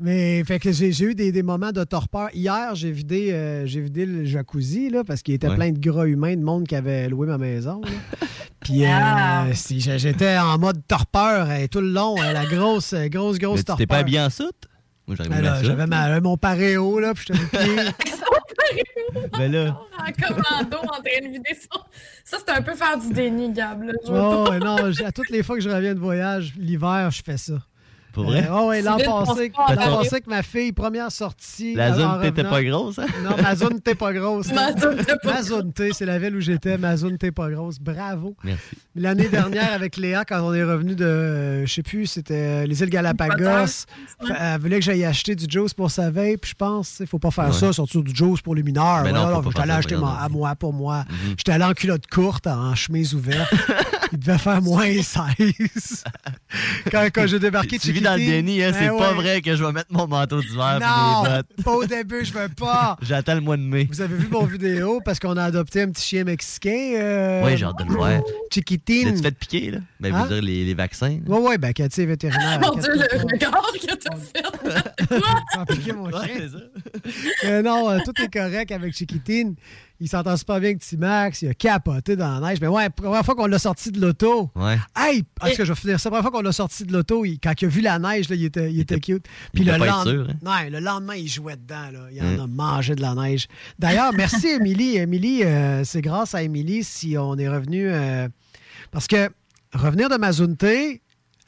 Mais 0.00 0.42
fait 0.44 0.58
que 0.58 0.72
j'ai 0.72 0.90
eu 1.04 1.14
des, 1.14 1.30
des 1.30 1.42
moments 1.42 1.72
de 1.72 1.84
torpeur. 1.84 2.28
Hier, 2.32 2.74
j'ai 2.74 2.90
vidé, 2.90 3.32
euh, 3.32 3.66
j'ai 3.66 3.80
vidé 3.82 4.06
le 4.06 4.24
jacuzzi 4.24 4.88
là, 4.90 5.04
parce 5.04 5.22
qu'il 5.22 5.34
était 5.34 5.48
Ouais. 5.48 5.56
plein 5.56 5.70
de 5.72 5.78
gras 5.78 6.06
humains, 6.06 6.36
de 6.36 6.42
monde 6.42 6.66
qui 6.66 6.74
avait 6.74 7.08
loué 7.08 7.26
ma 7.26 7.36
maison. 7.38 7.80
Puis 8.60 8.84
euh, 8.84 8.88
Ah. 8.90 9.46
si 9.54 9.80
j'étais 9.80 10.38
en 10.38 10.58
mode 10.58 10.80
torpeur 10.88 11.48
euh, 11.50 11.66
tout 11.70 11.80
le 11.80 11.90
long, 11.90 12.16
la 12.16 12.44
grosse, 12.46 12.94
grosse, 12.94 13.38
grosse 13.38 13.58
Mais 13.58 13.62
torpeur. 13.64 13.76
t'es 13.76 13.86
pas 13.86 13.98
habillé 13.98 14.20
en 14.20 14.30
soute? 14.30 14.68
Moi, 15.06 15.16
j'arrive 15.16 15.32
à 15.32 15.40
là, 15.42 15.56
ça. 15.56 15.62
J'avais 15.64 15.86
ma- 15.86 16.20
mon 16.20 16.36
paréo, 16.36 16.98
là, 17.00 17.12
puis 17.14 17.26
j'étais 17.28 17.66
le 17.66 17.74
pied. 17.74 18.10
Ben 19.36 19.50
là, 19.50 19.80
En 19.98 20.12
commando, 20.12 20.76
en 20.76 21.02
train 21.02 21.26
de 21.26 21.32
vider 21.32 21.56
son. 21.60 21.80
Ça, 22.24 22.36
c'est 22.38 22.52
un 22.54 22.62
peu 22.62 22.74
faire 22.74 22.96
du 22.96 23.12
déni, 23.12 23.52
Gab. 23.52 23.82
Là. 23.82 23.92
Oh, 24.06 24.48
non, 24.62 24.76
à 25.04 25.10
toutes 25.12 25.30
les 25.30 25.42
fois 25.42 25.56
que 25.56 25.62
je 25.62 25.68
reviens 25.68 25.94
de 25.94 25.98
voyage, 25.98 26.52
l'hiver, 26.56 27.10
je 27.10 27.20
fais 27.24 27.36
ça. 27.36 27.54
Pour 28.12 28.24
vrai? 28.24 28.46
Euh, 28.48 28.60
ouais, 28.60 28.66
ouais, 28.66 28.82
l'an 28.82 28.96
passé, 28.98 29.50
que 30.20 30.28
ma 30.30 30.42
fille, 30.42 30.72
première 30.72 31.12
sortie. 31.12 31.74
La 31.74 31.92
zone 31.94 32.06
revenant- 32.20 32.50
pas 32.50 32.62
grosse, 32.62 32.98
hein? 32.98 33.06
Non, 33.22 33.30
ma 33.40 33.54
zone 33.54 33.74
n'était 33.74 33.94
pas 33.94 34.12
grosse. 34.12 34.48
Ma 35.24 35.42
zone 35.42 35.72
T, 35.72 35.92
c'est 35.92 36.04
la 36.06 36.18
ville 36.18 36.34
où 36.36 36.40
j'étais. 36.40 36.76
Ma 36.78 36.96
zone 36.96 37.12
n'était 37.12 37.30
pas 37.30 37.48
grosse. 37.50 37.78
Bravo. 37.78 38.34
Merci. 38.42 38.62
L'année 38.96 39.28
dernière, 39.28 39.72
avec 39.72 39.96
Léa, 39.96 40.24
quand 40.24 40.40
on 40.42 40.52
est 40.54 40.64
revenu 40.64 40.94
de, 40.94 41.04
euh, 41.04 41.66
je 41.66 41.72
sais 41.72 41.82
plus, 41.82 42.06
c'était 42.06 42.34
euh, 42.34 42.66
les 42.66 42.82
îles 42.82 42.90
Galapagos, 42.90 43.86
elle 44.38 44.60
voulait 44.60 44.78
que 44.80 44.84
j'aille 44.84 45.04
acheter 45.04 45.34
du 45.36 45.46
juice 45.48 45.74
pour 45.74 45.90
sa 45.90 46.10
vape. 46.10 46.44
Je 46.46 46.54
pense, 46.54 46.98
il 47.00 47.06
faut 47.06 47.18
pas 47.18 47.30
faire 47.30 47.46
Ouais. 47.46 47.52
ça, 47.52 47.72
sortir 47.72 48.02
du 48.02 48.14
juice 48.14 48.40
pour 48.40 48.54
les 48.54 48.62
mineurs. 48.62 49.02
Mais 49.04 49.12
non, 49.12 49.20
Voilà, 49.22 49.36
faut 49.36 49.42
pas 49.42 49.50
j'étais 49.50 49.60
allé 49.62 49.72
acheter 49.72 49.94
à 49.94 50.28
moi 50.28 50.54
pour 50.56 50.72
moi. 50.72 51.04
Mhm. 51.08 51.34
J'étais 51.36 51.52
allé 51.52 51.64
en 51.64 51.72
culotte 51.72 52.06
courte, 52.08 52.46
en 52.46 52.74
chemise 52.74 53.14
ouverte. 53.14 53.52
Il 54.12 54.18
devait 54.18 54.38
faire 54.38 54.60
moins 54.62 54.86
16. 55.02 56.04
quand 56.90 57.06
quand 57.14 57.26
j'ai 57.26 57.38
débarqué 57.38 57.76
de 57.76 57.82
Tu 57.82 57.92
vis 57.92 58.00
dans 58.00 58.14
le 58.14 58.18
déni, 58.24 58.62
hein? 58.62 58.70
ben 58.72 58.78
C'est 58.78 58.88
pas 58.88 59.10
ouais. 59.10 59.14
vrai 59.14 59.40
que 59.40 59.54
je 59.54 59.64
vais 59.64 59.72
mettre 59.72 59.92
mon 59.92 60.06
manteau 60.06 60.40
d'hiver 60.40 60.76
et 60.76 60.80
Non, 60.84 61.22
mes 61.22 61.28
bottes. 61.28 61.64
pas 61.64 61.72
au 61.72 61.84
début, 61.84 62.24
je 62.24 62.32
veux 62.32 62.48
pas. 62.48 62.96
J'attends 63.02 63.34
le 63.34 63.40
mois 63.40 63.56
de 63.56 63.62
mai. 63.62 63.86
Vous 63.90 64.00
avez 64.00 64.16
vu 64.16 64.26
mon 64.28 64.44
vidéo 64.44 65.00
parce 65.04 65.18
qu'on 65.20 65.36
a 65.36 65.44
adopté 65.44 65.82
un 65.82 65.90
petit 65.90 66.04
chien 66.06 66.24
mexicain. 66.24 66.92
euh, 66.96 67.44
Oui, 67.44 67.56
j'ai 67.56 67.64
hâte 67.64 67.78
de 67.78 67.84
le 67.84 67.90
voir. 67.94 68.20
Chiquitine. 68.52 69.08
L'as-tu 69.10 69.22
fait 69.22 69.30
piquer, 69.38 69.70
là? 69.72 69.78
Ben, 70.00 70.14
Hein? 70.14 70.22
vous 70.24 70.34
dire 70.34 70.42
les, 70.42 70.64
les 70.64 70.74
vaccins. 70.74 71.08
là. 71.10 71.16
Oui, 71.26 71.38
oui, 71.50 71.58
ben 71.58 71.72
Cathy 71.72 72.02
est 72.02 72.06
vétérinaire. 72.06 72.60
Mon 72.60 72.68
inquiète-toi 72.78 72.94
Dieu, 72.96 73.02
le 73.12 73.38
pas. 73.38 73.46
regard 73.48 73.72
que 73.72 73.94
t'as 73.96 74.16
fait. 74.16 75.74
Piqué 75.76 75.92
mon 75.92 76.06
Ouais, 76.06 76.12
chien. 76.26 76.48
ça. 76.50 77.46
Euh, 77.48 77.62
non, 77.62 77.90
euh, 77.90 77.98
tout 78.04 78.20
est 78.22 78.32
correct 78.32 78.72
avec 78.72 78.94
Chiquitine. 78.96 79.54
Il 80.02 80.08
s'entend 80.08 80.34
super 80.36 80.60
bien 80.60 80.70
avec 80.70 80.80
T-Max. 80.80 81.42
Il 81.42 81.48
a 81.48 81.54
capoté 81.54 82.16
dans 82.16 82.40
la 82.40 82.48
neige. 82.48 82.58
Mais 82.60 82.68
ouais, 82.68 82.88
première 82.88 83.22
fois 83.24 83.34
qu'on 83.34 83.46
l'a 83.46 83.58
sorti 83.58 83.92
de 83.92 84.00
l'auto. 84.00 84.50
Ouais. 84.56 84.78
Hey! 84.96 85.24
Est-ce 85.46 85.58
que 85.58 85.64
je 85.66 85.72
vais 85.72 85.78
finir 85.78 86.00
ça? 86.00 86.08
La 86.08 86.16
première 86.16 86.22
fois 86.30 86.38
qu'on 86.40 86.44
l'a 86.44 86.52
sorti 86.52 86.84
de 86.84 86.92
l'auto, 86.92 87.22
quand 87.42 87.52
il 87.60 87.64
a 87.66 87.68
vu 87.68 87.80
la 87.82 87.98
neige, 87.98 88.28
là, 88.30 88.36
il, 88.36 88.44
était, 88.46 88.72
il 88.72 88.80
était 88.80 88.98
cute. 88.98 89.26
Puis 89.52 89.62
il 89.62 89.66
le, 89.66 89.72
lendemain, 89.76 90.02
sûr, 90.04 90.26
hein? 90.30 90.62
ouais, 90.64 90.70
le 90.70 90.80
lendemain, 90.80 91.14
il 91.16 91.28
jouait 91.28 91.56
dedans. 91.56 91.90
Là. 91.92 92.00
Il 92.12 92.22
en 92.22 92.36
Mm. 92.38 92.40
a 92.40 92.46
mangé 92.46 92.94
de 92.94 93.02
la 93.02 93.14
neige. 93.14 93.46
D'ailleurs, 93.78 94.12
merci, 94.14 94.46
Émilie. 94.58 94.96
Émilie, 94.96 95.44
euh, 95.44 95.84
c'est 95.84 96.00
grâce 96.00 96.34
à 96.34 96.42
Émilie 96.42 96.82
si 96.82 97.16
on 97.18 97.36
est 97.36 97.48
revenu. 97.48 97.90
euh, 97.90 98.26
parce 98.92 99.06
que 99.06 99.28
revenir 99.74 100.08
de 100.08 100.16
Mazunte 100.16 100.64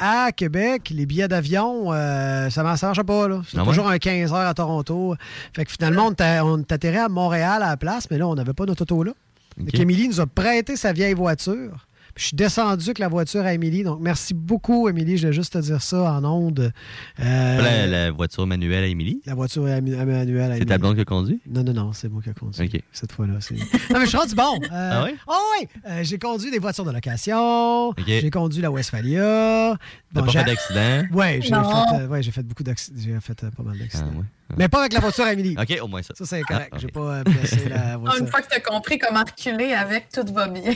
à 0.05 0.33
Québec, 0.33 0.91
les 0.95 1.07
billets 1.07 1.29
d'avion, 1.29 1.93
euh, 1.93 2.51
ça 2.51 2.63
ne 2.63 2.67
marche 2.67 3.03
pas. 3.03 3.29
là. 3.29 3.41
C'est 3.49 3.57
Ah 3.57 3.63
ouais? 3.63 3.69
toujours 3.69 3.89
un 3.89 3.99
15 3.99 4.33
heures 4.33 4.49
à 4.49 4.55
Toronto. 4.55 5.15
Fait 5.55 5.65
que 5.65 5.71
finalement, 5.71 6.09
on 6.09 6.45
on 6.45 6.59
est 6.59 6.73
atterri 6.73 6.97
à 6.99 7.09
Montréal 7.09 7.63
à 7.63 7.69
la 7.71 7.77
place, 7.77 8.09
mais 8.11 8.19
là, 8.19 8.27
on 8.27 8.35
n'avait 8.35 8.53
pas 8.53 8.67
notre 8.67 8.83
auto 8.83 9.05
là. 9.05 9.13
Donc, 9.57 9.79
Émilie 9.79 10.09
nous 10.09 10.21
a 10.21 10.27
prêté 10.27 10.77
sa 10.77 10.93
vieille 10.93 11.15
voiture. 11.15 11.87
Puis 12.15 12.23
je 12.23 12.29
suis 12.29 12.37
descendu 12.37 12.85
avec 12.85 12.99
la 12.99 13.09
voiture 13.09 13.43
à 13.45 13.55
Émilie. 13.55 13.83
Donc, 13.85 13.99
merci 14.01 14.35
beaucoup, 14.35 14.89
Émilie. 14.89 15.17
Je 15.17 15.29
vais 15.29 15.33
juste 15.33 15.53
te 15.55 15.59
dire 15.59 15.81
ça 15.83 16.13
en 16.15 16.25
ondes. 16.25 16.73
Euh, 17.21 17.63
La, 17.63 17.87
la 17.87 18.11
voiture 18.11 18.47
manuelle 18.47 18.85
à 18.85 18.87
Émilie? 18.87 19.21
la 19.27 19.35
voiture 19.35 19.67
à 19.67 19.71
à 19.71 19.77
Emmanuel. 19.79 20.53
à 20.53 20.57
C'est 20.57 20.65
ta 20.67 20.79
blonde 20.79 20.95
qui 20.97 21.01
a 21.01 21.05
conduit? 21.05 21.41
Non, 21.49 21.63
non, 21.65 21.73
non, 21.73 21.93
c'est 21.93 22.09
moi 22.09 22.21
qui 22.23 22.31
ai 22.31 22.35
conduit. 22.35 22.65
OK. 22.67 22.81
Cette 22.93 23.13
fois-là. 23.13 23.35
c'est- 23.41 23.55
non, 23.55 23.99
mais 23.99 24.01
je 24.05 24.07
suis 24.07 24.19
rendu 24.19 24.35
bon. 24.35 24.59
Euh, 24.73 24.91
Ah 24.93 25.05
ouais? 25.05 25.15
Oh, 25.27 25.33
oui. 25.61 25.69
Euh, 25.89 26.01
j'ai 26.03 26.19
conduit 26.19 26.51
des 26.51 26.59
voitures 26.59 26.85
de 26.85 26.91
location. 26.93 27.89
OK. 27.89 28.03
J'ai 28.07 28.31
conduit 28.31 28.63
la 28.63 28.71
Westphalia. 28.71 29.77
T'as 30.15 30.21
pas 30.23 30.27
j'ai- 30.31 30.39
fait 30.41 30.45
d'accident? 30.45 31.17
Ouais, 31.17 31.41
j'ai 31.43 31.51
Non. 31.51 31.65
fait, 31.65 31.95
euh, 32.03 32.07
ouais, 32.09 32.23
j'ai 32.23 32.31
fait 32.31 32.43
beaucoup 32.43 32.63
d'accidents. 32.63 32.99
J'ai 33.03 33.19
fait 33.21 33.45
euh, 33.45 33.51
pas 33.51 33.63
mal 33.63 33.77
Ah, 33.79 33.83
d'accidents. 33.83 34.07
ouais. 34.19 34.25
Mais 34.59 34.69
pas 34.69 34.81
avec 34.81 34.93
la 34.93 35.01
voiture 35.01 35.25
à 35.25 35.33
Émilie. 35.33 35.57
OK, 35.59 35.79
au 35.83 35.89
moins 35.89 36.03
ça. 36.03 36.13
Ça, 36.15 36.27
c'est 36.27 36.43
correct. 36.43 36.69
Ah, 36.73 36.77
ok. 36.77 36.81
J'ai 36.83 36.89
pas 36.89 37.01
euh, 37.01 37.23
blessé 37.25 37.69
la 37.71 37.77
Ah, 37.95 37.97
voiture. 37.97 38.21
Une 38.21 38.29
fois 38.29 38.43
que 38.43 38.49
t'as 38.49 38.61
compris 38.61 38.99
comment 38.99 39.21
reculer 39.25 39.73
avec, 39.73 40.09
tout 40.13 40.31
va 40.35 40.49
bien. 40.49 40.75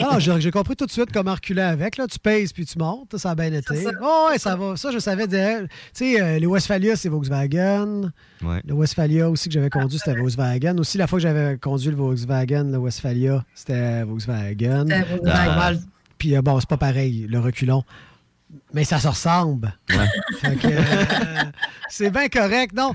Ah 0.00 0.18
non, 0.24 0.38
j'ai 0.38 0.50
compris 0.52 0.75
tout 0.76 0.86
de 0.86 0.90
suite 0.90 1.10
comment 1.12 1.34
reculer 1.34 1.62
avec. 1.62 1.96
Là. 1.96 2.06
Tu 2.06 2.18
pèses 2.18 2.52
puis 2.52 2.64
tu 2.64 2.78
montes. 2.78 3.16
Ça 3.16 3.30
a 3.30 3.34
bien 3.34 3.52
été. 3.52 3.76
ça. 3.76 3.90
Oh, 4.02 4.28
ouais, 4.30 4.38
ça 4.38 4.56
va. 4.56 4.76
Ça, 4.76 4.90
je 4.90 4.98
savais. 4.98 5.26
Tu 5.26 5.68
sais, 5.92 6.20
euh, 6.20 6.38
les 6.38 6.46
Westphalia, 6.46 6.96
c'est 6.96 7.08
Volkswagen. 7.08 8.12
Ouais. 8.42 8.60
Le 8.64 8.74
Westphalia 8.74 9.28
aussi 9.28 9.48
que 9.48 9.54
j'avais 9.54 9.70
conduit, 9.70 9.98
c'était 9.98 10.18
Volkswagen. 10.18 10.78
Aussi, 10.78 10.98
la 10.98 11.06
fois 11.06 11.18
que 11.18 11.22
j'avais 11.22 11.58
conduit 11.58 11.90
le 11.90 11.96
Volkswagen, 11.96 12.64
le 12.70 12.78
Westphalia, 12.78 13.44
c'était 13.54 14.04
Volkswagen. 14.04 14.84
Volkswagen. 14.86 15.56
Mal. 15.56 15.80
Puis 16.18 16.36
euh, 16.36 16.42
bon, 16.42 16.58
c'est 16.60 16.68
pas 16.68 16.76
pareil, 16.76 17.26
le 17.28 17.38
reculon. 17.38 17.84
Mais 18.72 18.84
ça 18.84 18.98
se 18.98 19.08
ressemble. 19.08 19.76
Ouais. 19.90 20.06
Euh, 20.64 21.44
c'est 21.88 22.10
bien 22.10 22.28
correct. 22.28 22.72
Non, 22.74 22.92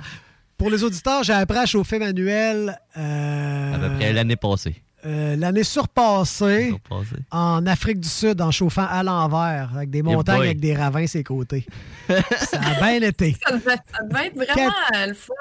pour 0.57 0.69
les 0.69 0.83
auditeurs, 0.83 1.23
j'ai 1.23 1.33
appris 1.33 1.57
à 1.57 1.65
chauffer 1.65 1.99
manuel 1.99 2.79
euh, 2.97 3.73
À 3.73 3.79
peu 3.79 3.95
près 3.95 4.13
l'année 4.13 4.35
passée. 4.35 4.81
Euh, 5.05 5.35
l'année 5.35 5.63
surpassée 5.63 6.67
Surpassée. 6.69 7.21
en 7.31 7.65
Afrique 7.65 7.99
du 7.99 8.07
Sud 8.09 8.41
en 8.41 8.51
chauffant 8.51 8.85
à 8.89 9.03
l'envers, 9.03 9.71
avec 9.75 9.89
des 9.89 10.01
montagnes, 10.03 10.37
boy. 10.37 10.45
avec 10.47 10.59
des 10.59 10.75
ravins 10.75 11.07
ses 11.07 11.23
côtés. 11.23 11.65
ça 12.07 12.59
a 12.59 12.75
bien 12.99 13.01
été. 13.07 13.35
Ça 13.45 13.51
devait, 13.57 13.75
ça 13.75 14.03
devait 14.03 14.27
être 14.27 14.35
vraiment 14.35 14.71
le 15.07 15.13
fun. 15.13 15.33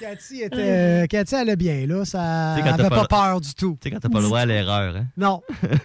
Cathy, 0.00 0.42
était, 0.42 0.56
euh, 0.58 1.06
Cathy 1.06 1.34
allait 1.34 1.56
bien, 1.56 1.86
là. 1.86 2.04
Ça 2.04 2.54
Tu 2.56 2.62
sais, 2.62 2.68
quand 2.68 2.76
n'avait 2.76 2.88
t'as 2.88 2.96
pas, 2.96 3.06
pas- 3.06 3.22
peur 3.28 3.40
du 3.40 3.54
tout. 3.54 3.78
Tu 3.80 3.88
sais, 3.88 3.94
quand 3.94 4.00
t'as 4.00 4.08
pas 4.08 4.18
le 4.20 4.24
droit 4.24 4.40
à 4.40 4.46
l'erreur, 4.46 4.96
hein? 4.96 5.06
Non, 5.16 5.42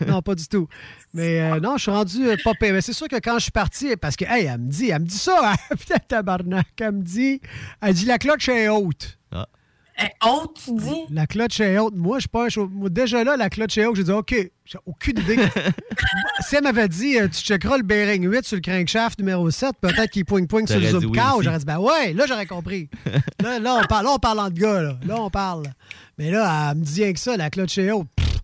non, 0.07 0.21
pas 0.21 0.35
du 0.35 0.47
tout. 0.47 0.67
Mais 1.13 1.41
euh, 1.41 1.59
non, 1.59 1.77
je 1.77 1.83
suis 1.83 1.91
rendu 1.91 2.25
euh, 2.27 2.35
pas 2.43 2.53
pire. 2.59 2.73
Mais 2.73 2.81
c'est 2.81 2.93
sûr 2.93 3.07
que 3.07 3.17
quand 3.17 3.35
je 3.35 3.43
suis 3.43 3.51
parti, 3.51 3.95
parce 3.95 4.15
que, 4.15 4.25
hey, 4.25 4.45
elle 4.45 4.59
me 4.59 4.67
dit, 4.69 4.89
elle 4.89 5.01
me 5.01 5.05
dit 5.07 5.17
ça, 5.17 5.51
hein, 5.53 5.55
putain, 5.79 5.97
tabarnak. 6.07 6.67
Elle 6.81 6.91
me 6.93 7.01
dit, 7.03 7.39
elle 7.81 7.93
dit 7.93 8.05
la 8.05 8.17
cloche 8.17 8.49
est 8.49 8.67
haute. 8.69 9.17
Ah. 9.97 10.05
Eh, 10.05 10.27
haute, 10.27 10.59
tu 10.65 10.73
dis? 10.73 11.01
La 11.11 11.27
cloche 11.27 11.59
est 11.59 11.77
haute. 11.77 11.93
Moi, 11.95 12.17
je 12.17 12.21
suis 12.21 12.29
pas 12.29 12.45
un 12.45 12.49
chau- 12.49 12.67
Moi, 12.67 12.89
déjà 12.89 13.23
là, 13.23 13.37
la 13.37 13.49
cloche 13.49 13.77
est 13.77 13.85
haute. 13.85 13.95
J'ai 13.95 14.03
dit, 14.03 14.11
OK, 14.11 14.33
j'ai 14.65 14.77
aucune 14.85 15.19
idée. 15.19 15.37
si 16.47 16.55
elle 16.55 16.63
m'avait 16.63 16.87
dit, 16.87 17.17
euh, 17.19 17.27
tu 17.27 17.41
checkeras 17.41 17.77
le 17.77 17.83
bearing 17.83 18.27
8 18.27 18.43
sur 18.45 18.55
le 18.55 18.61
crankshaft 18.61 19.19
numéro 19.19 19.49
7, 19.51 19.71
peut-être 19.79 20.09
qu'il 20.11 20.25
poigne-poigne 20.25 20.65
sur 20.67 20.79
le 20.79 20.89
zoom 21.01 21.11
oui 21.11 21.43
j'aurais 21.43 21.59
dit, 21.59 21.65
ben 21.65 21.77
ouais, 21.79 22.13
là, 22.13 22.25
j'aurais 22.27 22.45
compris. 22.47 22.89
là, 23.41 23.59
là, 23.59 23.79
on 23.83 23.87
parle, 23.87 24.05
là, 24.05 24.11
on 24.13 24.19
parle 24.19 24.39
en 24.39 24.49
de 24.49 24.59
gars, 24.59 24.81
là. 24.81 24.97
Là, 25.05 25.15
on 25.21 25.29
parle. 25.29 25.63
Mais 26.17 26.31
là, 26.31 26.71
elle 26.71 26.77
me 26.79 26.83
dit 26.83 27.03
rien 27.03 27.13
que 27.13 27.19
ça, 27.19 27.37
la 27.37 27.49
cloche 27.49 27.77
est 27.77 27.91
haute. 27.91 28.07
Pff, 28.15 28.37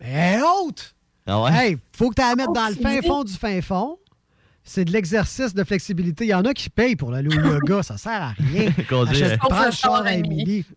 mais 0.00 0.08
elle 0.10 0.40
est 0.40 0.42
haute! 0.42 0.94
Ah 1.28 1.42
ouais? 1.42 1.50
Hey, 1.52 1.78
faut 1.92 2.10
que 2.10 2.14
tu 2.14 2.22
la 2.22 2.36
mettes 2.36 2.52
dans 2.54 2.68
le 2.68 2.74
fin 2.76 3.00
fond 3.02 3.24
du 3.24 3.32
fin 3.32 3.60
fond. 3.60 3.98
C'est 4.68 4.84
de 4.84 4.90
l'exercice 4.92 5.54
de 5.54 5.62
flexibilité. 5.62 6.24
Il 6.24 6.30
y 6.30 6.34
en 6.34 6.44
a 6.44 6.52
qui 6.52 6.68
payent 6.68 6.96
pour 6.96 7.14
aller 7.14 7.28
au 7.28 7.40
yoga. 7.40 7.84
Ça 7.84 7.96
sert 7.96 8.20
à 8.20 8.30
rien. 8.36 8.72
Achète, 9.08 9.38
prends 9.38 9.64
le 9.66 9.70
char 9.70 10.04
à 10.04 10.12
Émilie. 10.14 10.64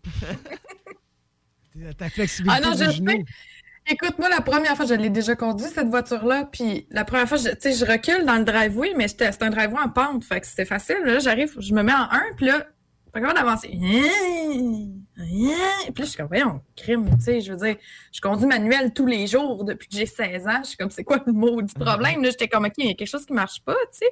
Ta 1.98 2.08
flexibilité 2.08 2.60
Ah 2.62 2.68
non, 2.68 2.72
je 2.76 2.90
genou. 2.92 3.10
sais. 3.10 3.24
Écoute, 3.90 4.14
moi, 4.18 4.28
la 4.28 4.42
première 4.42 4.76
fois, 4.76 4.86
je 4.86 4.94
l'ai 4.94 5.10
déjà 5.10 5.34
conduit, 5.34 5.66
cette 5.66 5.88
voiture-là. 5.88 6.44
Puis 6.52 6.86
la 6.90 7.04
première 7.04 7.28
fois, 7.28 7.38
je- 7.38 7.48
tu 7.48 7.56
sais, 7.60 7.72
je 7.74 7.84
recule 7.90 8.24
dans 8.26 8.36
le 8.36 8.44
driveway, 8.44 8.92
mais 8.96 9.08
c'était 9.08 9.30
un 9.42 9.50
driveway 9.50 9.80
en 9.82 9.88
pente. 9.88 10.22
Fait 10.24 10.40
que 10.40 10.46
c'était 10.46 10.66
facile. 10.66 10.98
Là, 11.04 11.18
j'arrive, 11.18 11.52
je 11.58 11.72
me 11.74 11.82
mets 11.82 11.92
en 11.94 12.08
1, 12.10 12.20
puis 12.36 12.46
là, 12.46 12.66
pas 13.12 13.20
capable 13.20 13.38
d'avancer. 13.40 13.70
Puis 15.24 15.46
là, 15.48 15.92
je 15.98 16.04
suis 16.04 16.16
comme, 16.16 16.28
voyons, 16.28 16.60
crime, 16.76 17.08
tu 17.18 17.24
sais, 17.24 17.40
je 17.40 17.52
veux 17.52 17.58
dire, 17.66 17.76
je 18.12 18.20
conduis 18.20 18.46
manuel 18.46 18.92
tous 18.94 19.06
les 19.06 19.26
jours 19.26 19.64
depuis 19.64 19.88
que 19.88 19.96
j'ai 19.96 20.06
16 20.06 20.46
ans. 20.46 20.60
Je 20.62 20.68
suis 20.68 20.76
comme, 20.76 20.90
c'est 20.90 21.04
quoi 21.04 21.18
le 21.26 21.32
maudit 21.32 21.74
problème? 21.74 22.22
Là, 22.22 22.30
j'étais 22.30 22.48
comme, 22.48 22.64
OK, 22.64 22.72
il 22.78 22.86
y 22.86 22.90
a 22.90 22.94
quelque 22.94 23.08
chose 23.08 23.26
qui 23.26 23.32
marche 23.32 23.62
pas, 23.64 23.74
tu 23.92 23.98
sais. 23.98 24.10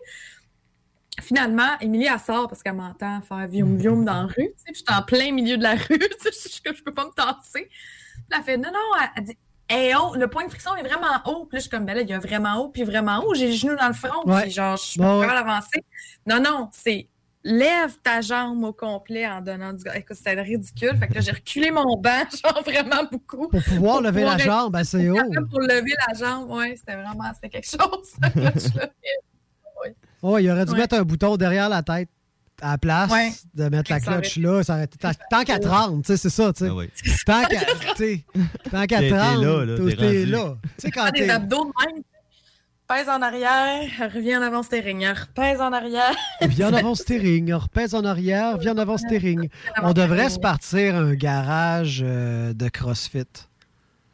Finalement, 1.20 1.76
Émilie, 1.80 2.06
elle 2.06 2.20
sort 2.20 2.46
parce 2.48 2.62
qu'elle 2.62 2.74
m'entend 2.74 3.20
faire 3.22 3.48
vium 3.48 3.76
vium 3.76 4.04
dans 4.04 4.22
la 4.22 4.26
rue. 4.26 4.34
Tu 4.36 4.44
sais, 4.58 4.64
puis 4.66 4.74
j'étais 4.76 4.92
en 4.92 5.02
plein 5.02 5.32
milieu 5.32 5.56
de 5.56 5.64
la 5.64 5.74
rue. 5.74 5.98
tu 5.98 6.08
sais, 6.20 6.30
Je 6.32 6.48
suis 6.48 6.62
comme, 6.62 6.76
je 6.76 6.82
peux 6.82 6.94
pas 6.94 7.06
me 7.06 7.10
tasser. 7.10 7.68
Puis 7.68 8.24
elle 8.36 8.42
fait, 8.44 8.56
non, 8.56 8.70
non, 8.72 8.78
elle, 9.02 9.08
elle 9.16 9.24
dit, 9.24 9.38
hey, 9.68 9.94
oh, 10.00 10.14
le 10.14 10.28
point 10.28 10.44
de 10.44 10.50
friction 10.50 10.76
est 10.76 10.82
vraiment 10.82 11.20
haut. 11.26 11.46
Puis 11.46 11.56
là, 11.56 11.58
je 11.58 11.60
suis 11.62 11.70
comme, 11.70 11.84
ben 11.86 11.94
là, 11.94 12.02
il 12.02 12.08
y 12.08 12.12
a 12.12 12.20
vraiment 12.20 12.56
haut, 12.62 12.68
puis 12.68 12.84
vraiment 12.84 13.18
haut. 13.24 13.34
J'ai 13.34 13.46
les 13.48 13.52
genoux 13.54 13.74
dans 13.76 13.88
le 13.88 13.94
front, 13.94 14.24
Ouais. 14.26 14.42
puis 14.42 14.52
genre, 14.52 14.76
je 14.76 14.82
suis 14.84 15.00
pas 15.00 15.20
capable 15.22 15.46
d'avancer. 15.48 15.84
Non, 16.26 16.40
non, 16.40 16.68
c'est 16.72 17.08
lève 17.50 17.96
ta 18.02 18.20
jambe 18.20 18.62
au 18.64 18.72
complet 18.72 19.26
en 19.26 19.40
donnant 19.40 19.72
du. 19.72 19.82
Écoute, 19.94 20.16
c'était 20.16 20.40
ridicule. 20.40 20.96
Fait 20.98 21.08
que 21.08 21.14
là, 21.14 21.20
j'ai 21.20 21.32
reculé 21.32 21.70
mon 21.70 21.96
banc, 21.96 22.24
genre 22.44 22.62
vraiment 22.62 23.04
beaucoup. 23.10 23.48
Pour 23.48 23.62
pouvoir 23.64 24.00
lever 24.02 24.22
la 24.24 24.36
pouvoir 24.36 24.40
être- 24.40 24.44
jambe 24.64 24.76
assez 24.76 25.08
haut. 25.08 25.16
Pour 25.50 25.60
lever 25.60 25.92
la 26.06 26.14
jambe, 26.14 26.50
ouais, 26.50 26.74
c'était 26.76 26.94
vraiment, 26.94 27.32
c'était 27.34 27.48
quelque 27.48 27.66
chose. 27.70 28.08
cette 28.22 28.32
cloche-là. 28.32 28.88
Oh, 30.22 30.36
il 30.38 30.50
aurait 30.50 30.64
dû 30.66 30.72
Ouais. 30.72 30.78
mettre 30.78 30.96
un 30.96 31.02
bouton 31.02 31.36
derrière 31.36 31.68
la 31.68 31.82
tête 31.82 32.08
à 32.60 32.72
la 32.72 32.78
place 32.78 33.10
Ouais. 33.12 33.30
de 33.54 33.68
mettre 33.68 33.90
la 33.92 34.00
cloche 34.00 34.36
là. 34.36 34.64
Ça 34.64 34.74
aurait 34.74 34.84
été- 34.84 34.98
tant- 35.30 35.44
qu'à 35.44 35.58
30, 35.60 36.02
tu 36.04 36.08
sais, 36.08 36.16
c'est 36.16 36.30
ça, 36.30 36.52
tu 36.52 36.64
sais. 36.64 36.70
Ah 36.70 36.74
oui. 36.74 36.90
Tant 37.24 37.42
qu'à 37.48 37.60
tu 37.60 37.96
sais, 37.96 38.24
tant 38.70 38.84
qu'à 38.86 38.98
T'es- 38.98 39.08
t'es 39.10 39.16
30, 39.16 39.42
là, 39.44 39.64
là, 39.64 39.76
t'es 39.76 39.82
rendu. 39.94 40.26
là. 40.26 40.56
Tu 40.62 40.68
sais, 40.78 40.90
quand 40.90 41.02
Faire 41.04 41.12
des 41.12 41.20
t'es... 41.26 41.30
abdos 41.30 41.64
de 41.66 41.86
même. 41.94 42.02
Pèse 42.88 43.10
en 43.10 43.20
arrière, 43.20 43.82
reviens 44.14 44.40
en 44.40 44.42
avant 44.46 44.62
steering, 44.62 45.06
repèse 45.06 45.60
en 45.60 45.74
arrière. 45.74 46.14
Viens 46.40 46.70
en 46.70 46.72
avant 46.72 46.94
steering, 46.94 47.52
repèse 47.52 47.94
en 47.94 48.02
arrière, 48.02 48.56
viens 48.56 48.72
en 48.72 48.78
avant 48.78 48.96
steering. 48.96 49.50
On 49.82 49.92
devrait 49.92 50.30
se 50.30 50.38
partir 50.38 50.96
un 50.96 51.12
garage 51.12 52.02
euh, 52.02 52.54
de 52.54 52.68
CrossFit. 52.70 53.26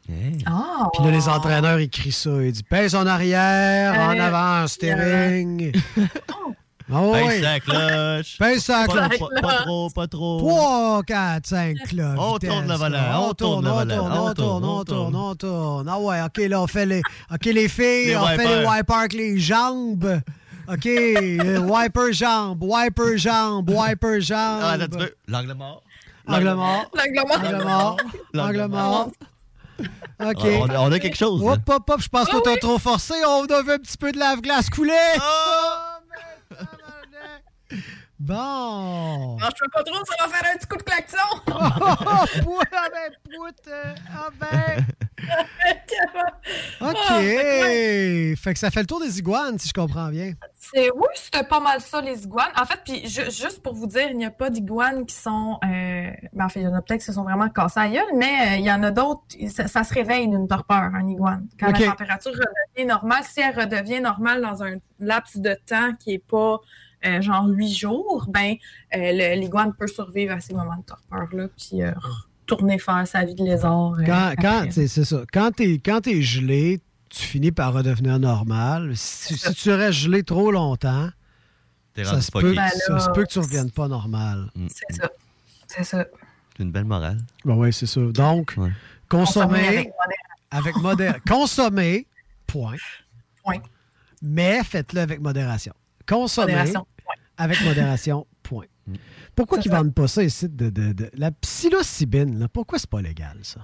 Hey. 0.08 0.38
Ah! 0.46 0.88
Puis 0.92 1.04
là, 1.04 1.12
les 1.12 1.28
entraîneurs, 1.28 1.78
ils 1.78 1.88
crient 1.88 2.10
ça. 2.10 2.30
Ils 2.42 2.50
disent 2.50 2.62
pèse 2.62 2.96
en 2.96 3.06
arrière, 3.06 3.94
en 3.94 4.18
Euh, 4.18 4.20
avant, 4.20 4.66
steering. 4.66 5.70
Ah 6.92 7.00
ouais. 7.00 7.40
Pèse 7.40 7.42
sa 7.42 7.60
cloche. 7.60 8.36
Sa 8.60 8.86
Pas, 8.86 9.08
cloche. 9.08 9.18
pas- 9.18 9.40
pas 9.40 9.54
trop, 9.62 9.90
pas 9.90 10.06
trop. 10.06 10.38
3, 10.38 11.02
4, 11.06 11.46
5 11.46 11.76
cloches. 11.88 12.18
On 12.18 12.32
vitesse, 12.34 12.50
tourne 12.50 12.68
le 12.68 12.74
volant, 12.74 12.90
là. 12.90 13.20
on 13.22 13.32
tourne 13.34 13.64
le 13.64 13.70
on 13.70 13.74
volant, 13.74 13.96
tourne, 13.96 14.12
on 14.12 14.34
tourne, 14.34 14.64
on 14.64 14.84
tourne, 14.84 15.16
on 15.16 15.34
tourne. 15.34 15.88
Ah 15.88 15.98
ouais, 15.98 16.20
OK, 16.22 16.36
là, 16.48 16.60
on 16.60 16.66
fait 16.66 16.84
les... 16.86 17.02
OK, 17.32 17.44
les 17.46 17.68
filles, 17.68 18.06
Les 18.08 18.16
on 18.16 18.26
fait 18.26 18.60
les 18.60 18.66
wipers. 18.66 18.96
avec 18.98 19.12
les 19.14 19.38
jambes. 19.38 20.20
OK, 20.68 20.86
euh, 20.86 21.58
wiper 21.60 22.12
jambe, 22.12 22.62
wiper 22.62 23.16
jambe, 23.18 23.68
wiper 23.70 24.20
jambe. 24.20 24.60
Ah, 24.62 24.72
un 24.72 24.78
petit 24.80 24.98
peu. 24.98 25.14
L'angle 25.28 25.54
mort. 25.54 25.82
Angle 26.26 26.54
mort. 26.54 26.86
L'angle 26.94 27.26
mort. 27.26 27.38
Angle 27.44 27.64
mort. 27.64 27.96
L'angle 28.34 28.60
Angle 28.62 28.70
mort. 28.72 29.08
OK. 29.78 29.86
Ah, 30.20 30.58
on 30.60 30.68
a- 30.70 30.78
on 30.80 30.92
a 30.92 30.98
quelque 30.98 31.16
chose, 31.16 31.42
là. 31.42 31.52
Hop, 31.52 31.60
hop, 31.68 31.90
hop. 31.90 32.00
Je 32.00 32.08
pense 32.08 32.28
que 32.28 32.42
t'as 32.42 32.56
trop 32.56 32.78
forcé. 32.78 33.14
On 33.26 33.44
a 33.46 33.62
vu 33.62 33.72
un 33.72 33.78
petit 33.78 33.96
peu 33.98 34.12
de 34.12 34.18
lave-glace 34.18 34.68
couler. 34.70 34.92
Oh! 35.18 35.93
Bon. 38.20 39.36
Non, 39.38 39.48
je 39.54 39.64
peux 39.64 39.70
pas 39.72 39.82
trop, 39.82 39.96
ça 40.04 40.24
va 40.24 40.32
faire 40.32 40.50
un 40.54 40.56
petit 40.56 40.66
coup 40.66 40.76
de 40.76 40.82
klaxon. 40.82 41.18
Oh, 42.46 42.60
ah 42.72 42.88
ben, 42.90 43.12
euh, 43.68 43.94
ah 44.14 44.28
ben. 44.38 44.84
OK. 46.80 48.36
Fait 48.38 48.52
que 48.52 48.58
ça 48.58 48.70
fait 48.70 48.80
le 48.80 48.86
tour 48.86 49.00
des 49.00 49.18
iguanes, 49.18 49.58
si 49.58 49.68
je 49.68 49.72
comprends 49.72 50.08
bien. 50.08 50.32
C'est 50.58 50.90
oui, 50.92 51.08
c'était 51.14 51.44
pas 51.44 51.60
mal 51.60 51.80
ça 51.80 52.00
les 52.00 52.24
iguanes. 52.24 52.52
En 52.56 52.64
fait, 52.64 52.80
puis 52.84 53.06
ju- 53.08 53.30
juste 53.30 53.62
pour 53.62 53.74
vous 53.74 53.86
dire, 53.86 54.08
il 54.10 54.16
n'y 54.16 54.24
a 54.24 54.30
pas 54.30 54.50
d'iguanes 54.50 55.06
qui 55.06 55.14
sont, 55.14 55.58
euh, 55.64 56.10
ben, 56.32 56.44
en 56.44 56.48
fait, 56.48 56.60
il 56.60 56.64
y 56.64 56.68
en 56.68 56.74
a 56.74 56.82
peut-être 56.82 57.00
qui 57.00 57.06
se 57.06 57.12
sont 57.12 57.24
vraiment 57.24 57.48
cassés 57.48 57.80
à 57.80 57.88
gueule, 57.88 58.14
mais 58.16 58.52
euh, 58.52 58.56
il 58.56 58.64
y 58.64 58.72
en 58.72 58.82
a 58.82 58.90
d'autres. 58.90 59.22
Ça, 59.50 59.66
ça 59.68 59.84
se 59.84 59.92
réveille 59.94 60.28
d'une 60.28 60.48
torpeur, 60.48 60.90
un 60.94 61.06
iguane. 61.08 61.46
Quand 61.58 61.70
la 61.78 61.86
température 61.86 62.32
redevient 62.32 62.86
normale, 62.88 63.24
si 63.24 63.40
elle 63.40 63.58
redevient 63.58 64.00
normale 64.00 64.40
dans 64.42 64.62
un 64.62 64.76
laps 65.00 65.36
de 65.38 65.54
temps 65.66 65.92
qui 65.98 66.14
est 66.14 66.24
pas 66.24 66.58
euh, 67.06 67.20
genre 67.22 67.46
huit 67.48 67.74
jours, 67.74 68.26
ben 68.28 68.54
euh, 68.94 68.98
le- 69.12 69.40
l'iguane 69.40 69.72
peut 69.74 69.86
survivre 69.86 70.34
à 70.34 70.40
ces 70.40 70.54
moments 70.54 70.76
de 70.76 70.84
torpeur 70.84 71.28
là, 71.32 71.48
puis 71.56 71.82
euh, 71.82 71.92
retourner 72.42 72.78
faire 72.78 73.06
sa 73.06 73.24
vie 73.24 73.34
de 73.34 73.44
lézard. 73.44 73.94
euh, 73.98 74.04
Quand, 74.04 74.32
quand 74.40 74.66
c'est 74.70 74.88
ça. 74.88 75.22
Quand 75.32 75.50
t'es 75.50 75.74
quand 75.84 76.00
t'es 76.02 76.22
gelé, 76.22 76.80
tu 77.10 77.22
finis 77.22 77.52
par 77.52 77.72
redevenir 77.72 78.18
normal. 78.18 78.92
Si, 78.96 79.36
si 79.38 79.54
tu 79.54 79.70
restes 79.72 79.98
gelé 80.00 80.22
trop 80.22 80.50
longtemps, 80.50 81.08
T'es 81.94 82.04
ça 82.04 82.20
se, 82.20 82.32
peut. 82.32 82.54
Ben 82.54 82.68
ça 82.70 82.98
se 82.98 83.10
peut 83.10 83.22
que 83.22 83.28
tu 83.30 83.38
reviennes 83.38 83.70
pas 83.70 83.86
normal. 83.86 84.50
C'est 84.68 84.96
ça. 85.00 85.08
C'est 85.68 85.84
ça. 85.84 86.04
C'est 86.56 86.62
une 86.64 86.72
belle 86.72 86.84
morale. 86.86 87.18
Ben 87.44 87.54
oui, 87.54 87.72
c'est 87.72 87.86
ça. 87.86 88.00
Donc, 88.00 88.54
consommer 88.54 88.72
Consommer 89.08 89.66
avec, 89.68 89.92
avec 90.50 90.76
modération. 90.76 91.22
consommer, 91.28 92.06
point. 92.48 92.74
Point. 93.44 93.58
Mais 94.22 94.64
faites-le 94.64 95.00
avec 95.02 95.20
modération. 95.20 95.72
Consommer 96.08 96.52
Modération, 96.52 96.86
avec 97.36 97.60
modération, 97.62 98.26
point. 98.42 98.66
Pourquoi 99.34 99.58
qu'ils 99.58 99.70
vendent 99.70 99.94
pas 99.94 100.06
ça 100.08 100.22
ici 100.22 100.48
de, 100.48 100.68
de- 100.70 100.92
de- 100.92 101.10
la 101.14 101.30
psilocybine? 101.30 102.38
là? 102.38 102.48
Pourquoi 102.48 102.78
c'est 102.78 102.88
pas 102.90 103.00
légal, 103.00 103.38
ça? 103.42 103.60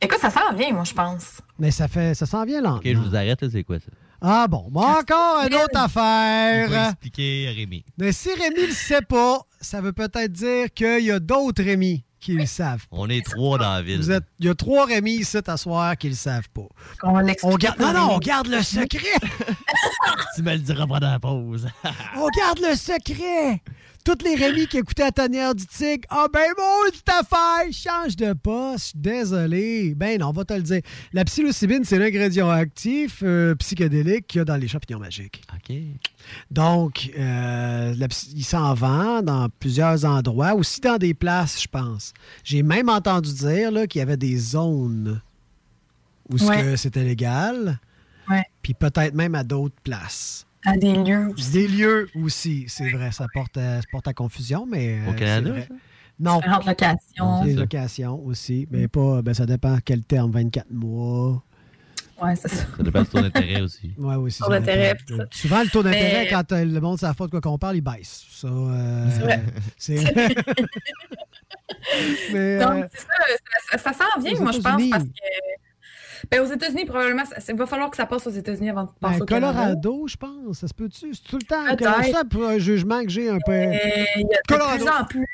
Écoute, 0.00 0.18
ça 0.20 0.28
s'en 0.30 0.52
vient, 0.54 0.72
moi, 0.72 0.84
je 0.84 0.92
pense. 0.92 1.38
Mais 1.58 1.70
ça 1.70 1.88
fait 1.88 2.14
ça 2.14 2.26
s'en 2.26 2.44
vient 2.44 2.60
lentement. 2.60 2.76
Ok, 2.78 2.84
je 2.86 2.98
vous 2.98 3.16
arrête, 3.16 3.40
là, 3.40 3.48
c'est 3.50 3.64
quoi 3.64 3.78
ça? 3.78 3.86
Ah 4.20 4.46
bon, 4.48 4.68
bon, 4.70 4.80
encore 4.82 5.46
une 5.46 5.54
autre 5.54 5.68
Je 5.72 5.78
vais 5.78 5.78
affaire. 5.80 6.88
expliquer 6.90 7.48
à 7.48 7.52
Rémi. 7.52 7.84
Mais 7.98 8.12
si 8.12 8.28
Rémi 8.30 8.60
ne 8.62 8.66
le 8.66 8.72
sait 8.72 9.02
pas, 9.02 9.40
ça 9.60 9.80
veut 9.80 9.92
peut-être 9.92 10.32
dire 10.32 10.72
qu'il 10.72 11.04
y 11.04 11.10
a 11.10 11.20
d'autres 11.20 11.62
Rémi 11.62 12.04
qui 12.24 12.32
le 12.32 12.46
savent. 12.46 12.86
On 12.90 13.08
est 13.10 13.24
trois 13.24 13.58
dans 13.58 13.74
la 13.74 13.82
ville. 13.82 13.98
Vous 13.98 14.10
êtes, 14.10 14.24
il 14.38 14.46
y 14.46 14.48
a 14.48 14.54
trois 14.54 14.86
Rémi 14.86 15.12
ici 15.12 15.36
à 15.46 15.56
soir 15.58 15.96
qui 15.96 16.08
le 16.08 16.14
savent 16.14 16.48
pas. 16.48 16.68
On 17.02 17.56
garde, 17.56 17.78
non, 17.78 17.92
non, 17.92 18.14
on 18.14 18.18
garde 18.18 18.46
le 18.46 18.62
secret. 18.62 19.18
tu 20.34 20.42
me 20.42 20.52
le 20.52 20.58
diras 20.58 20.86
pas 20.86 21.00
dans 21.00 21.10
la 21.10 21.20
pause. 21.20 21.68
on 22.16 22.28
garde 22.36 22.60
le 22.60 22.74
secret. 22.74 23.62
Toutes 24.04 24.22
les 24.22 24.34
Rémi 24.34 24.66
qui 24.66 24.76
écoutaient 24.76 25.04
la 25.04 25.12
tanière 25.12 25.54
du 25.54 25.66
tigre, 25.66 26.04
ah 26.10 26.26
ben 26.30 26.46
maudite 26.58 27.08
affaire, 27.08 27.72
change 27.72 28.16
de 28.16 28.34
poste, 28.34 28.94
désolé. 28.96 29.94
Ben 29.94 30.20
non, 30.20 30.28
on 30.28 30.32
va 30.32 30.44
te 30.44 30.52
le 30.52 30.60
dire. 30.60 30.82
La 31.14 31.24
psilocybine, 31.24 31.84
c'est 31.84 31.98
l'ingrédient 31.98 32.50
actif 32.50 33.20
euh, 33.22 33.54
psychédélique 33.54 34.26
qu'il 34.26 34.40
y 34.40 34.42
a 34.42 34.44
dans 34.44 34.56
les 34.56 34.68
champignons 34.68 34.98
magiques. 34.98 35.42
OK. 35.54 35.74
Donc, 36.50 37.10
euh, 37.18 37.94
la 37.96 38.06
il 38.34 38.44
s'en 38.44 38.74
vend 38.74 39.22
dans 39.22 39.48
plusieurs 39.58 40.04
endroits, 40.04 40.54
aussi 40.54 40.80
dans 40.82 40.98
des 40.98 41.14
places, 41.14 41.62
je 41.62 41.68
pense. 41.68 42.12
J'ai 42.44 42.62
même 42.62 42.90
entendu 42.90 43.32
dire 43.32 43.70
là, 43.72 43.86
qu'il 43.86 44.00
y 44.00 44.02
avait 44.02 44.18
des 44.18 44.36
zones 44.36 45.22
où 46.28 46.36
ce 46.36 46.44
Ouais. 46.44 46.62
que 46.62 46.76
c'était 46.76 47.04
légal, 47.04 47.78
Ouais. 48.28 48.42
puis 48.60 48.74
peut-être 48.74 49.14
même 49.14 49.34
à 49.34 49.44
d'autres 49.44 49.74
places. 49.82 50.46
À 50.66 50.76
des 50.76 50.92
lieux 50.94 51.28
aussi. 51.34 51.50
Des 51.52 51.68
lieux 51.68 52.08
aussi, 52.14 52.64
c'est 52.68 52.90
vrai, 52.90 53.12
ça 53.12 53.26
porte, 53.32 53.56
à, 53.56 53.80
ça 53.80 53.86
porte 53.90 54.08
à 54.08 54.14
confusion, 54.14 54.66
mais. 54.70 54.98
Au 55.06 55.10
euh, 55.10 55.14
Canada, 55.14 55.42
c'est 55.46 55.50
vrai. 55.52 55.66
ça? 55.68 55.74
Non. 56.20 56.36
Différentes 56.36 56.66
locations. 56.66 57.44
Des 57.44 57.50
C'est 57.54 57.58
locations 57.58 58.24
aussi, 58.24 58.68
mais 58.70 58.88
pas. 58.88 59.20
Ben, 59.22 59.34
ça 59.34 59.46
dépend 59.46 59.76
quel 59.84 60.02
terme, 60.04 60.30
24 60.30 60.70
mois. 60.70 61.42
Ouais, 62.22 62.36
c'est 62.36 62.48
ça. 62.48 62.64
Ça 62.76 62.82
dépend 62.84 63.02
du 63.02 63.08
taux 63.08 63.20
d'intérêt 63.20 63.60
aussi. 63.60 63.92
Ouais, 63.98 64.14
aussi. 64.14 64.38
Taux 64.38 64.50
ça. 64.52 64.60
Souvent, 65.32 65.62
le 65.64 65.68
taux 65.68 65.82
d'intérêt, 65.82 66.24
Mais- 66.24 66.30
quand 66.30 66.52
euh, 66.52 66.64
le 66.64 66.80
monde 66.80 66.98
sait 66.98 67.06
la 67.06 67.14
faute 67.14 67.26
de 67.26 67.30
quoi 67.32 67.40
qu'on 67.40 67.58
parle, 67.58 67.76
il 67.76 67.80
baisse. 67.80 68.24
Ça, 68.30 68.46
euh, 68.46 69.08
C'est 69.76 69.96
vrai. 69.96 70.14
c'est. 70.14 70.14
Mais, 72.32 72.58
Donc, 72.58 72.84
euh, 72.84 72.86
c'est 72.92 73.00
ça, 73.00 73.78
ça, 73.78 73.92
ça 73.92 73.92
s'en 73.92 74.20
vient, 74.20 74.40
moi, 74.40 74.52
je 74.52 74.58
pense, 74.60 74.82
parce 74.90 75.04
que. 75.04 75.10
Ben, 76.30 76.40
aux 76.40 76.52
États-unis, 76.52 76.84
probablement, 76.84 77.22
il 77.48 77.54
va 77.54 77.66
falloir 77.66 77.90
que 77.90 77.96
ça 77.96 78.06
passe 78.06 78.26
aux 78.26 78.30
États-Unis 78.30 78.70
avant 78.70 78.84
de 78.84 78.90
passer 79.00 79.18
ben, 79.18 79.22
au 79.22 79.26
Canada. 79.26 79.52
Colorado, 79.52 80.06
je 80.08 80.16
pense, 80.16 80.58
ça 80.58 80.68
se 80.68 80.74
peut-tu? 80.74 81.14
C'est 81.14 81.22
tout 81.22 81.38
le 81.38 81.44
temps. 81.44 81.64
Ça, 82.12 82.24
pour 82.24 82.44
un 82.44 82.58
jugement 82.58 83.02
que 83.02 83.10
j'ai 83.10 83.28
un 83.28 83.38
peu. 83.44 83.52
Euh, 83.52 83.74
y 83.74 84.22
a 84.22 84.22
de 84.22 84.48
Colorado. 84.48 84.84
plus 84.84 84.88
en 84.88 85.04
plus. 85.04 85.26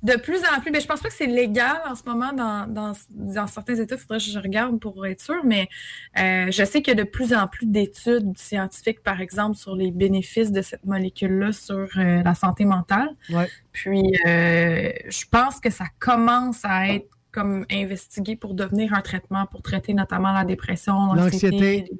De 0.00 0.14
plus 0.14 0.38
en 0.44 0.60
plus, 0.60 0.70
mais 0.70 0.78
je 0.78 0.86
pense 0.86 1.00
pas 1.00 1.08
que 1.08 1.14
c'est 1.14 1.26
légal 1.26 1.80
en 1.84 1.96
ce 1.96 2.04
moment 2.06 2.32
dans, 2.32 2.72
dans, 2.72 2.92
dans 3.10 3.46
certains 3.48 3.74
États. 3.74 3.96
Il 3.96 4.00
faudrait 4.00 4.18
que 4.18 4.24
je 4.24 4.38
regarde 4.38 4.78
pour 4.78 5.04
être 5.04 5.20
sûr, 5.20 5.44
mais 5.44 5.68
euh, 6.16 6.52
je 6.52 6.64
sais 6.64 6.82
qu'il 6.82 6.96
y 6.96 7.00
a 7.00 7.02
de 7.02 7.08
plus 7.08 7.34
en 7.34 7.48
plus 7.48 7.66
d'études 7.66 8.38
scientifiques, 8.38 9.02
par 9.02 9.20
exemple, 9.20 9.56
sur 9.56 9.74
les 9.74 9.90
bénéfices 9.90 10.52
de 10.52 10.62
cette 10.62 10.86
molécule-là 10.86 11.50
sur 11.50 11.88
euh, 11.96 12.22
la 12.22 12.34
santé 12.36 12.64
mentale. 12.64 13.08
Ouais. 13.30 13.48
Puis, 13.72 14.14
euh, 14.24 14.92
je 15.08 15.24
pense 15.28 15.58
que 15.58 15.70
ça 15.70 15.86
commence 15.98 16.60
à 16.62 16.94
être 16.94 17.17
comme 17.32 17.64
investigué 17.70 18.36
pour 18.36 18.54
devenir 18.54 18.94
un 18.94 19.00
traitement 19.00 19.46
pour 19.46 19.62
traiter 19.62 19.94
notamment 19.94 20.32
la 20.32 20.44
dépression, 20.44 21.12
l'anxiété, 21.14 21.90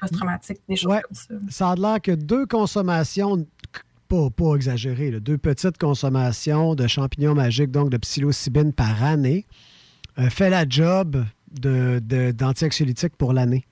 post-traumatiques, 0.00 0.60
des 0.68 0.76
choses 0.76 0.92
Ouais. 0.92 1.02
comme 1.02 1.14
ça. 1.16 1.34
Ça 1.50 1.70
a 1.70 1.74
l'air 1.76 2.00
que 2.00 2.12
deux 2.12 2.46
consommations, 2.46 3.46
pas, 4.08 4.30
pas 4.30 4.54
exagérées, 4.56 5.10
là, 5.10 5.20
deux 5.20 5.38
petites 5.38 5.78
consommations 5.78 6.74
de 6.74 6.86
champignons 6.86 7.34
magiques, 7.34 7.70
donc 7.70 7.90
de 7.90 7.96
psilocybine 7.96 8.72
par 8.72 9.02
année, 9.04 9.46
euh, 10.18 10.28
fait 10.30 10.50
la 10.50 10.68
job 10.68 11.24
de, 11.52 12.00
de- 12.02 12.32
pour 13.16 13.32
l'année. 13.32 13.64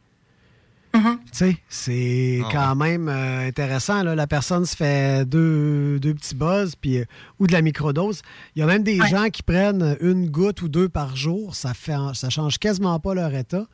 Tu 0.93 1.01
sais, 1.33 1.57
c'est 1.69 2.41
Ah 2.45 2.49
quand 2.51 2.77
même 2.77 3.09
euh, 3.09 3.47
intéressant. 3.47 4.03
Là. 4.03 4.15
La 4.15 4.27
personne 4.27 4.65
se 4.65 4.75
fait 4.75 5.25
deux, 5.29 5.99
deux 6.01 6.15
petits 6.15 6.35
buzz 6.35 6.75
puis, 6.75 6.99
euh, 6.99 7.05
ou 7.39 7.47
de 7.47 7.53
la 7.53 7.63
microdose. 7.63 8.23
Il 8.57 8.61
y 8.61 8.63
a 8.63 8.67
même 8.67 8.83
des 8.83 8.99
gens 9.07 9.29
qui 9.31 9.43
prennent 9.43 9.97
une 10.01 10.29
goutte 10.31 10.63
ou 10.63 10.69
deux 10.69 10.89
par 10.89 11.17
jour. 11.17 11.55
Ça 11.55 11.75
fait, 11.75 11.97
ça 12.15 12.31
change 12.31 12.59
quasiment 12.59 12.99
pas 13.01 13.15
leur 13.15 13.35
état. 13.35 13.67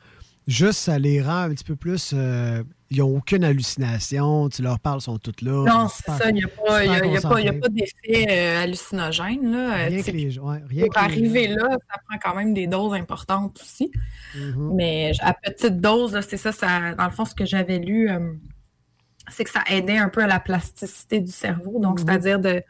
Juste, 0.47 0.79
ça 0.79 0.99
les 0.99 1.21
rend 1.21 1.43
un 1.43 1.49
petit 1.49 1.63
peu 1.63 1.75
plus. 1.75 2.13
Ils 2.91 2.99
n'ont 2.99 3.17
aucune 3.17 3.43
hallucination. 3.43 4.47
Tu 4.49 4.61
leur 4.61 4.79
parles, 4.79 4.99
ils 4.99 5.03
sont 5.03 5.17
toutes 5.17 5.41
là. 5.41 5.63
Non, 5.65 5.87
c'est 5.87 6.11
ça. 6.11 6.29
Il 6.29 6.35
n'y 6.35 6.43
a, 6.43 6.47
pas- 6.47 6.83
il 6.85 6.91
y 6.91 6.95
a- 7.15 7.19
super 7.19 7.39
il 7.39 7.45
y 7.45 7.49
a 7.49 7.53
pas, 7.53 7.69
d'effet 7.69 8.27
euh, 8.29 8.63
hallucinogène. 8.63 9.51
Là. 9.51 9.73
Rien 9.87 10.01
que 10.03 10.11
les- 10.11 10.39
ouais, 10.39 10.61
rien 10.67 10.85
pour 10.85 10.93
que 10.93 10.99
les- 10.99 11.05
arriver 11.05 11.47
là, 11.47 11.67
ça 11.71 11.99
prend 12.07 12.17
quand 12.21 12.35
même 12.35 12.53
des 12.53 12.67
doses 12.67 12.93
importantes 12.93 13.59
aussi. 13.61 13.91
Mhm. 14.35 14.71
Mais 14.75 15.11
à 15.21 15.33
petite 15.33 15.79
dose, 15.81 16.19
c'est 16.27 16.37
ça, 16.37 16.51
ça. 16.51 16.93
Dans 16.95 17.05
le 17.05 17.11
fond, 17.11 17.25
ce 17.25 17.33
que 17.35 17.45
j'avais 17.45 17.79
lu, 17.79 18.09
euh, 18.09 18.33
c'est 19.31 19.43
que 19.43 19.49
ça 19.49 19.63
aidait 19.69 19.97
un 19.97 20.09
peu 20.09 20.21
à 20.23 20.27
la 20.27 20.39
plasticité 20.39 21.19
du 21.21 21.31
cerveau. 21.31 21.79
Donc, 21.79 21.99
Mhm. 21.99 22.05
c'est-à-dire 22.07 22.39
de 22.39 22.61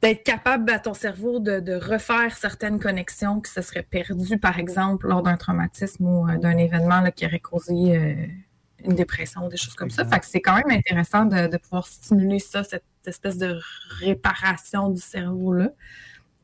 d'être 0.00 0.22
capable 0.22 0.70
à 0.72 0.78
ton 0.78 0.94
cerveau 0.94 1.38
de, 1.38 1.60
de 1.60 1.74
refaire 1.74 2.34
certaines 2.34 2.78
connexions 2.78 3.40
qui 3.42 3.50
se 3.52 3.60
seraient 3.60 3.82
perdues, 3.82 4.38
par 4.38 4.58
exemple, 4.58 5.06
lors 5.08 5.22
d'un 5.22 5.36
traumatisme 5.36 6.06
ou 6.06 6.26
euh, 6.28 6.38
d'un 6.38 6.56
événement 6.56 7.00
là, 7.00 7.10
qui 7.10 7.26
aurait 7.26 7.40
causé 7.40 7.74
une 8.84 8.94
dépression, 8.94 9.48
des 9.48 9.56
choses 9.56 9.74
comme 9.74 9.90
ça. 9.90 10.04
Fait 10.04 10.20
que 10.20 10.26
c'est 10.26 10.40
quand 10.40 10.56
même 10.56 10.70
intéressant 10.78 11.24
de, 11.24 11.46
de 11.48 11.56
pouvoir 11.56 11.86
stimuler 11.86 12.38
ça, 12.38 12.62
cette 12.64 12.84
espèce 13.06 13.38
de 13.38 13.58
réparation 14.00 14.90
du 14.90 15.00
cerveau-là, 15.00 15.70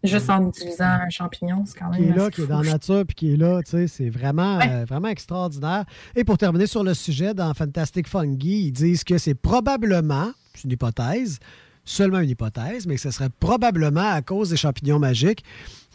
juste 0.03 0.31
en 0.31 0.49
utilisant 0.49 0.85
un 1.07 1.11
champignon. 1.11 1.65
C'est 1.67 1.79
quand 1.79 1.91
même 1.91 2.03
qui 2.03 2.09
est 2.09 2.15
là, 2.17 2.31
qui 2.31 2.43
est 2.43 2.47
dans 2.47 2.63
la 2.63 2.73
nature, 2.73 3.05
puis 3.07 3.15
qui 3.15 3.33
est 3.35 3.37
là, 3.37 3.61
tu 3.63 3.73
sais, 3.73 3.87
c'est 3.87 4.09
vraiment, 4.09 4.59
Ouais. 4.59 4.71
euh, 4.71 4.85
vraiment 4.87 5.09
extraordinaire. 5.09 5.85
Et 6.17 6.25
pour 6.25 6.39
terminer 6.39 6.67
sur 6.67 6.83
le 6.83 6.95
sujet, 6.95 7.35
dans 7.35 7.53
Fantastic 7.55 8.09
Fungi, 8.09 8.67
ils 8.67 8.73
disent 8.73 9.05
que 9.05 9.19
c'est 9.19 9.35
probablement, 9.35 10.33
c'est 10.55 10.65
une 10.65 10.73
hypothèse, 10.73 11.39
seulement 11.85 12.21
une 12.21 12.31
hypothèse, 12.31 12.87
mais 12.87 12.95
que 12.95 13.01
ce 13.01 13.11
serait 13.11 13.31
probablement 13.41 14.13
à 14.13 14.23
cause 14.23 14.51
des 14.51 14.57
champignons 14.57 14.99
magiques 14.99 15.45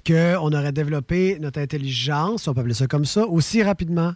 qu'on 0.05 0.47
aurait 0.53 0.71
développé 0.71 1.37
notre 1.39 1.59
intelligence, 1.59 2.47
on 2.47 2.53
peut 2.53 2.59
appeler 2.61 2.73
ça 2.73 2.87
comme 2.87 3.05
ça, 3.05 3.25
aussi 3.25 3.63
rapidement. 3.63 4.13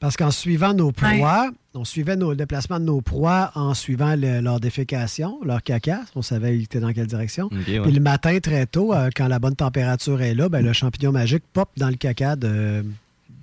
Parce 0.00 0.16
qu'en 0.16 0.30
suivant 0.30 0.72
nos 0.74 0.92
proies, 1.18 1.50
on 1.74 1.84
suivait 1.84 2.16
nos 2.16 2.30
le 2.30 2.36
déplacement 2.36 2.80
de 2.80 2.84
nos 2.86 3.00
proies 3.00 3.50
en 3.54 3.74
suivant 3.74 4.16
le- 4.16 4.40
leur 4.40 4.58
défécation, 4.60 5.38
leur 5.44 5.62
caca. 5.62 6.00
On 6.16 6.22
savait 6.22 6.56
ils 6.58 6.62
étaient 6.64 6.80
dans 6.80 6.92
quelle 6.92 7.06
direction. 7.06 7.48
ouais. 7.78 7.84
Puis 7.84 7.92
le 7.92 8.00
matin, 8.00 8.38
très 8.40 8.66
tôt, 8.66 8.92
euh, 8.94 9.10
quand 9.14 9.28
la 9.28 9.38
bonne 9.38 9.54
température 9.56 10.20
est 10.22 10.34
là, 10.34 10.48
ben, 10.48 10.64
le 10.64 10.72
champignon 10.72 11.12
magique 11.12 11.44
pop 11.52 11.68
dans 11.76 11.88
le 11.88 11.96
caca 11.96 12.34
de, 12.36 12.84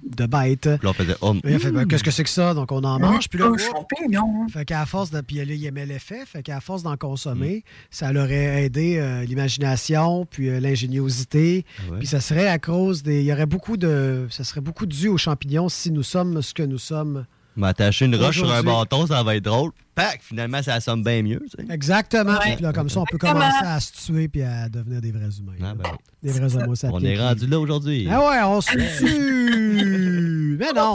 de 0.03 0.25
bête. 0.25 0.61
Puis 0.61 0.79
là, 0.83 0.89
on 0.89 0.93
faisait 0.93 1.15
oh, 1.21 1.33
fait, 1.59 1.71
ben, 1.71 1.85
qu'est-ce 1.87 2.03
que 2.03 2.11
c'est 2.11 2.23
que 2.23 2.29
ça? 2.29 2.53
Donc, 2.53 2.71
on 2.71 2.83
en 2.83 2.99
mange. 2.99 3.29
Puis 3.29 3.39
là, 3.39 3.51
champignon. 3.57 4.47
fait 4.49 4.65
qu'à 4.65 4.85
force 4.85 5.11
de. 5.11 5.21
Puis 5.21 5.37
là, 5.37 5.43
il 5.43 5.65
aimait 5.65 5.85
l'effet. 5.85 6.25
Fait 6.25 6.43
qu'à 6.43 6.59
force 6.59 6.83
d'en 6.83 6.97
consommer, 6.97 7.63
ça 7.89 8.11
l'aurait 8.11 8.63
aidé 8.63 8.97
euh, 8.97 9.23
l'imagination, 9.25 10.25
puis 10.25 10.49
euh, 10.49 10.59
l'ingéniosité. 10.59 11.65
Ah 11.79 11.91
ouais. 11.91 11.99
Puis 11.99 12.07
ça 12.07 12.19
serait 12.19 12.47
à 12.47 12.59
cause 12.59 13.03
des. 13.03 13.21
Il 13.21 13.25
y 13.25 13.33
aurait 13.33 13.45
beaucoup 13.45 13.77
de. 13.77 14.27
Ça 14.29 14.43
serait 14.43 14.61
beaucoup 14.61 14.85
dû 14.85 15.07
aux 15.07 15.17
champignons 15.17 15.69
si 15.69 15.91
nous 15.91 16.03
sommes 16.03 16.41
ce 16.41 16.53
que 16.53 16.63
nous 16.63 16.77
sommes. 16.77 17.25
M'attacher 17.55 18.05
une 18.05 18.15
roche 18.15 18.37
sur 18.37 18.51
un 18.51 18.63
bâton, 18.63 19.05
ça 19.07 19.21
va 19.23 19.35
être 19.35 19.43
drôle. 19.43 19.71
Pac, 19.95 20.21
finalement, 20.23 20.63
ça 20.63 20.79
sonne 20.79 21.03
bien 21.03 21.21
mieux. 21.23 21.41
tu 21.49 21.65
sais. 21.67 21.73
Exactement. 21.73 22.31
Ouais. 22.39 22.55
Puis 22.55 22.63
là, 22.63 22.71
comme 22.71 22.87
ça, 22.89 23.01
on 23.01 23.05
peut 23.05 23.17
Exactement. 23.17 23.41
commencer 23.49 23.65
à 23.65 23.79
se 23.81 23.91
tuer 24.05 24.27
puis 24.29 24.43
à 24.43 24.69
devenir 24.69 25.01
des 25.01 25.11
vrais 25.11 25.29
humains. 25.37 25.53
Ah, 25.61 25.73
ben, 25.75 25.83
Des 26.23 26.31
vrais 26.31 26.55
homo 26.55 26.75
sapiens. 26.75 26.97
on 26.97 27.03
est 27.03 27.17
rendu 27.19 27.47
là 27.47 27.59
aujourd'hui. 27.59 28.07
Ah 28.09 28.19
ouais, 28.21 28.41
on 28.43 28.61
se 28.61 28.71
tue. 28.99 30.57
Mais 30.59 30.71
non. 30.73 30.93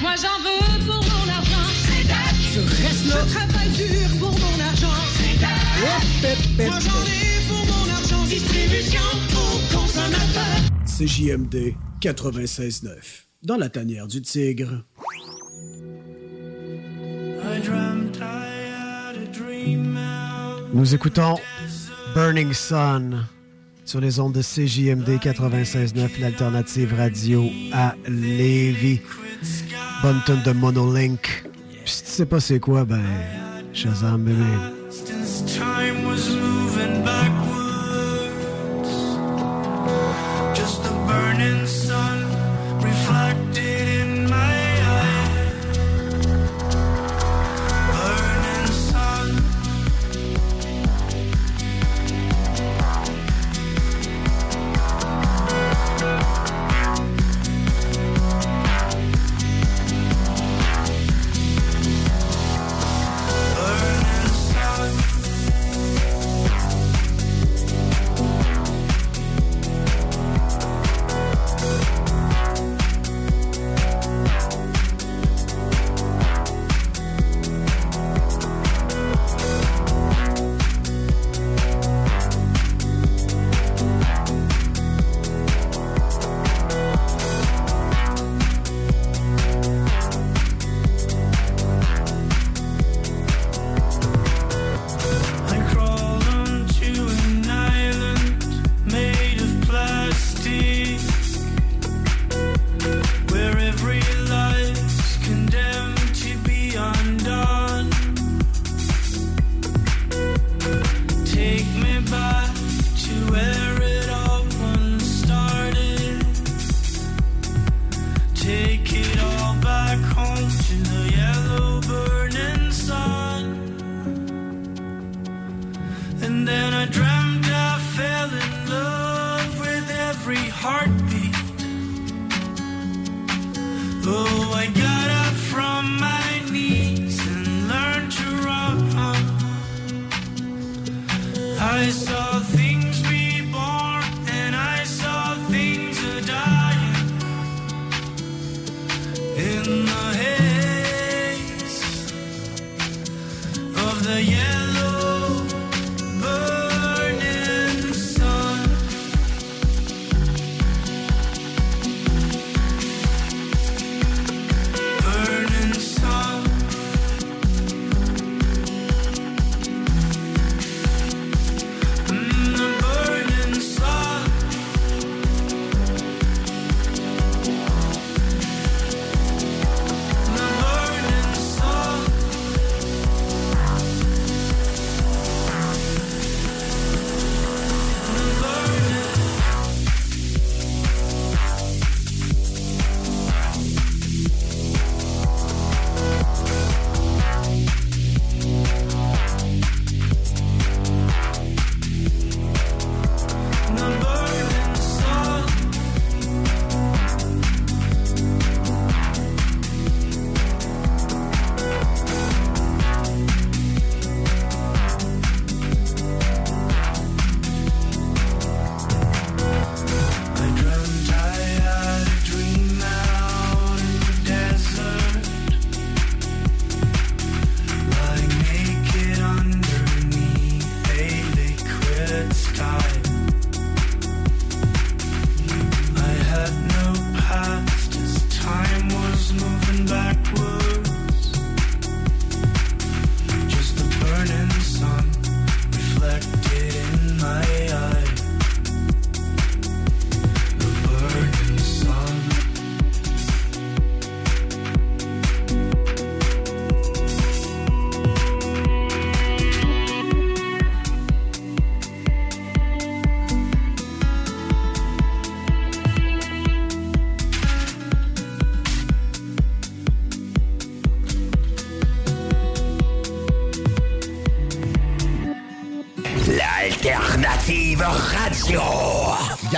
Moi 0.00 0.14
j'en 0.20 0.38
veux 0.42 0.84
pour 0.86 0.96
mon 1.04 1.28
argent. 1.32 1.68
Je 2.52 2.60
reste 2.60 3.06
là. 3.08 3.16
Je 3.28 3.34
travaille 3.34 3.68
dur 3.70 4.18
pour 4.18 4.30
mon 4.32 4.60
argent. 4.64 4.98
Moi 6.58 6.78
j'en 6.80 7.04
ai 7.04 7.46
pour 7.48 7.64
mon 7.66 7.90
argent. 7.94 8.24
Distribution 8.24 9.00
aux 9.36 9.76
consommateurs. 9.76 10.62
CJMD 10.86 11.74
96.9. 12.00 12.88
Dans 13.44 13.56
la 13.56 13.68
tanière 13.68 14.06
du 14.08 14.20
tigre. 14.22 14.84
Nous 20.74 20.94
écoutons 20.94 21.38
Burning 22.14 22.52
Sun 22.52 23.26
sur 23.84 24.00
les 24.00 24.18
ondes 24.18 24.32
de 24.32 24.42
CJMD 24.42 25.18
96.9, 25.20 26.20
l'alternative 26.20 26.94
radio 26.96 27.44
à 27.72 27.94
Lévis. 28.08 29.00
Bonne 30.02 30.20
tonne 30.26 30.42
de 30.42 30.52
Monolink. 30.52 31.44
Puis 31.84 31.92
si 31.92 32.04
tu 32.04 32.10
sais 32.10 32.26
pas 32.26 32.40
c'est 32.40 32.58
quoi, 32.58 32.84
ben, 32.84 33.02
Shazam, 33.72 34.22
bébé. 34.24 34.44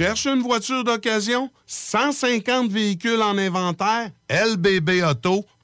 Cherches 0.00 0.28
une 0.28 0.40
voiture 0.40 0.82
d'occasion? 0.82 1.50
150 1.66 2.70
véhicules 2.70 3.20
en 3.20 3.36
inventaire? 3.36 4.10
lbbauto.com. 4.30 5.44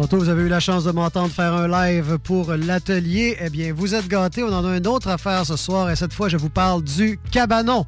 Tantôt, 0.00 0.16
vous 0.16 0.30
avez 0.30 0.44
eu 0.44 0.48
la 0.48 0.60
chance 0.60 0.84
de 0.84 0.92
m'entendre 0.92 1.30
faire 1.30 1.52
un 1.52 1.68
live 1.68 2.16
pour 2.24 2.54
l'atelier. 2.54 3.36
Eh 3.38 3.50
bien, 3.50 3.74
vous 3.74 3.94
êtes 3.94 4.08
gâtés. 4.08 4.42
On 4.42 4.50
en 4.50 4.64
a 4.64 4.78
une 4.78 4.86
autre 4.86 5.08
à 5.08 5.18
faire 5.18 5.44
ce 5.44 5.56
soir 5.56 5.90
et 5.90 5.94
cette 5.94 6.14
fois, 6.14 6.30
je 6.30 6.38
vous 6.38 6.48
parle 6.48 6.82
du 6.82 7.20
Cabanon. 7.30 7.84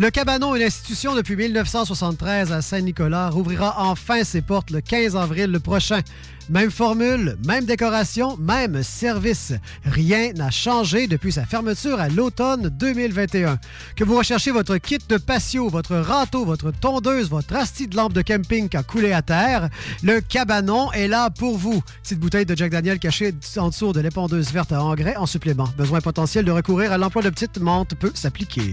Le 0.00 0.08
Cabanon, 0.08 0.56
une 0.56 0.62
institution 0.62 1.14
depuis 1.14 1.36
1973 1.36 2.52
à 2.52 2.62
Saint-Nicolas, 2.62 3.28
rouvrira 3.28 3.74
enfin 3.76 4.24
ses 4.24 4.40
portes 4.40 4.70
le 4.70 4.80
15 4.80 5.14
avril 5.14 5.50
le 5.50 5.60
prochain. 5.60 6.00
Même 6.48 6.70
formule, 6.70 7.36
même 7.46 7.66
décoration, 7.66 8.38
même 8.38 8.82
service. 8.82 9.52
Rien 9.84 10.32
n'a 10.32 10.50
changé 10.50 11.06
depuis 11.06 11.32
sa 11.32 11.44
fermeture 11.44 12.00
à 12.00 12.08
l'automne 12.08 12.70
2021. 12.70 13.58
Que 13.94 14.04
vous 14.04 14.16
recherchez 14.16 14.52
votre 14.52 14.78
kit 14.78 14.96
de 15.06 15.18
patio, 15.18 15.68
votre 15.68 15.96
râteau, 15.96 16.46
votre 16.46 16.70
tondeuse, 16.70 17.28
votre 17.28 17.54
asti 17.54 17.86
de 17.86 17.94
lampe 17.94 18.14
de 18.14 18.22
camping 18.22 18.70
qui 18.70 18.78
a 18.78 18.82
coulé 18.82 19.12
à 19.12 19.20
terre, 19.20 19.68
le 20.02 20.22
Cabanon 20.22 20.90
est 20.92 21.08
là 21.08 21.28
pour 21.28 21.58
vous. 21.58 21.82
Petite 22.02 22.20
bouteille 22.20 22.46
de 22.46 22.56
Jack 22.56 22.70
Daniel 22.70 22.98
cachée 22.98 23.34
en 23.58 23.68
dessous 23.68 23.92
de 23.92 24.00
l'épondeuse 24.00 24.50
verte 24.50 24.72
à 24.72 24.82
engrais 24.82 25.16
en 25.16 25.26
supplément. 25.26 25.68
Besoin 25.76 26.00
potentiel 26.00 26.46
de 26.46 26.52
recourir 26.52 26.90
à 26.90 26.96
l'emploi 26.96 27.20
de 27.20 27.28
petites 27.28 27.58
menthes 27.58 27.94
peut 27.96 28.12
s'appliquer. 28.14 28.72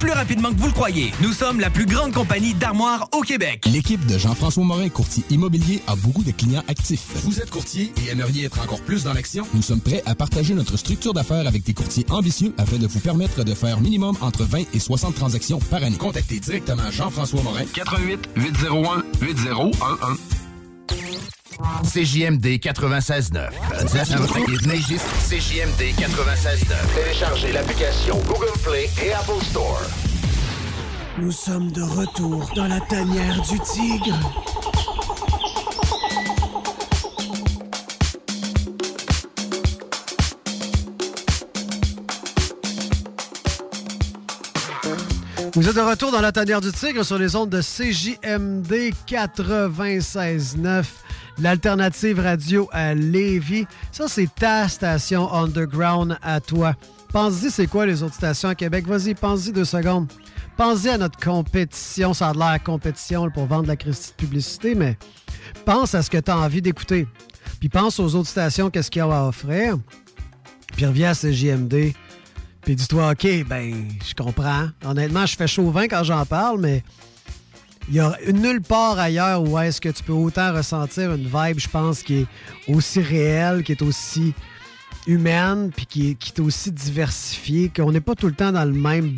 plus 0.00 0.10
rapidement 0.10 0.50
que 0.52 0.58
vous 0.58 0.66
le 0.66 0.72
croyez. 0.72 1.12
Nous 1.20 1.32
sommes 1.32 1.60
la 1.60 1.70
plus 1.70 1.86
grande 1.86 2.12
compagnie 2.12 2.54
d'armoires 2.54 3.08
au 3.12 3.20
Québec. 3.20 3.64
L'équipe 3.70 4.04
de 4.06 4.18
Jean-François 4.18 4.64
Morin, 4.64 4.88
courtier 4.88 5.22
immobilier, 5.30 5.82
a 5.86 5.94
beaucoup 5.94 6.24
de 6.24 6.32
clients 6.32 6.64
actifs. 6.66 7.06
Vous 7.22 7.38
êtes 7.38 7.50
courtier 7.50 7.92
et 8.04 8.10
aimeriez 8.10 8.46
être 8.46 8.60
encore 8.60 8.80
plus 8.80 9.04
dans 9.04 9.12
l'action? 9.12 9.46
Nous 9.54 9.62
sommes 9.62 9.80
prêts 9.80 10.02
à 10.06 10.14
partager 10.14 10.54
notre 10.54 10.76
structure 10.78 11.12
d'affaires 11.12 11.46
avec 11.46 11.62
des 11.62 11.74
courtiers 11.74 12.06
ambitieux 12.08 12.54
afin 12.56 12.78
de 12.78 12.86
vous 12.86 13.00
permettre 13.00 13.44
de 13.44 13.54
faire 13.54 13.80
minimum 13.80 14.16
entre 14.22 14.44
20 14.44 14.64
et 14.72 14.78
60 14.78 15.14
transactions 15.14 15.58
par 15.70 15.84
année. 15.84 15.98
Contactez 15.98 16.40
directement 16.40 16.90
Jean-François 16.90 17.42
Morin. 17.42 17.64
88 17.74 18.30
801 18.36 19.04
8011. 19.20 19.76
CJMD 21.82 22.58
96.9. 22.58 23.50
CJMD 25.28 25.82
96.9. 25.98 26.74
Téléchargez 26.94 27.52
l'application 27.52 28.16
Google 28.26 28.52
Play 28.62 28.88
et 29.04 29.12
Apple 29.12 29.42
Store. 29.42 29.82
Nous 31.18 31.32
sommes 31.32 31.72
de 31.72 31.82
retour 31.82 32.50
dans 32.54 32.68
la 32.68 32.80
tanière 32.80 33.40
du 33.42 33.58
tigre. 33.60 34.16
Vous 45.54 45.68
êtes 45.68 45.74
de 45.74 45.80
retour 45.80 46.12
dans 46.12 46.20
la 46.20 46.30
tanière 46.30 46.60
du 46.60 46.70
tigre 46.70 47.04
sur 47.04 47.18
les 47.18 47.34
ondes 47.34 47.50
de 47.50 47.60
CJMD 47.60 48.92
96.9, 49.06 50.84
l'alternative 51.40 52.20
radio 52.20 52.68
à 52.72 52.94
Lévis. 52.94 53.66
Ça, 53.92 54.08
c'est 54.08 54.28
ta 54.34 54.68
station 54.68 55.32
underground 55.32 56.18
à 56.22 56.40
toi. 56.40 56.74
Pense-y, 57.12 57.50
c'est 57.50 57.66
quoi 57.66 57.86
les 57.86 58.02
autres 58.02 58.14
stations 58.14 58.48
à 58.48 58.54
Québec? 58.54 58.86
Vas-y, 58.86 59.14
pense-y 59.14 59.52
deux 59.52 59.64
secondes. 59.64 60.06
Pense-y 60.56 60.90
à 60.90 60.98
notre 60.98 61.18
compétition. 61.18 62.14
Ça 62.14 62.28
a 62.28 62.32
l'air 62.34 62.62
compétition 62.62 63.30
pour 63.30 63.46
vendre 63.46 63.62
de 63.62 63.68
la 63.68 63.76
de 63.76 64.12
publicité, 64.16 64.74
mais 64.74 64.96
pense 65.64 65.94
à 65.94 66.02
ce 66.02 66.10
que 66.10 66.18
tu 66.18 66.30
as 66.30 66.36
envie 66.36 66.62
d'écouter. 66.62 67.08
Puis 67.58 67.68
pense 67.68 67.98
aux 67.98 68.14
autres 68.14 68.28
stations, 68.28 68.70
qu'est-ce 68.70 68.90
qu'il 68.90 69.00
y 69.00 69.02
a 69.02 69.06
à 69.06 69.26
offrir. 69.26 69.78
Puis 70.76 70.86
reviens 70.86 71.10
à 71.10 71.14
CJMD. 71.14 71.92
Puis 72.62 72.76
dis-toi, 72.76 73.10
OK, 73.10 73.26
ben, 73.46 73.88
je 74.06 74.14
comprends. 74.14 74.68
Honnêtement, 74.84 75.26
je 75.26 75.36
fais 75.36 75.48
chauvin 75.48 75.88
quand 75.88 76.04
j'en 76.04 76.24
parle, 76.26 76.60
mais 76.60 76.84
il 77.88 77.94
y 77.94 78.00
a 78.00 78.16
nulle 78.32 78.60
part 78.60 78.98
ailleurs 78.98 79.42
où 79.42 79.58
est-ce 79.58 79.80
que 79.80 79.88
tu 79.88 80.02
peux 80.02 80.12
autant 80.12 80.52
ressentir 80.52 81.12
une 81.12 81.24
vibe, 81.24 81.58
je 81.58 81.68
pense, 81.68 82.02
qui 82.02 82.20
est 82.20 82.26
aussi 82.68 83.00
réelle, 83.00 83.62
qui 83.62 83.72
est 83.72 83.82
aussi 83.82 84.32
humaine, 85.06 85.70
puis 85.74 85.86
qui 85.86 86.10
est, 86.10 86.14
qui 86.14 86.32
est 86.36 86.40
aussi 86.40 86.70
diversifiée, 86.70 87.70
qu'on 87.74 87.90
n'est 87.90 88.00
pas 88.00 88.14
tout 88.14 88.26
le 88.26 88.34
temps 88.34 88.52
dans 88.52 88.64
le 88.64 88.72
même 88.72 89.16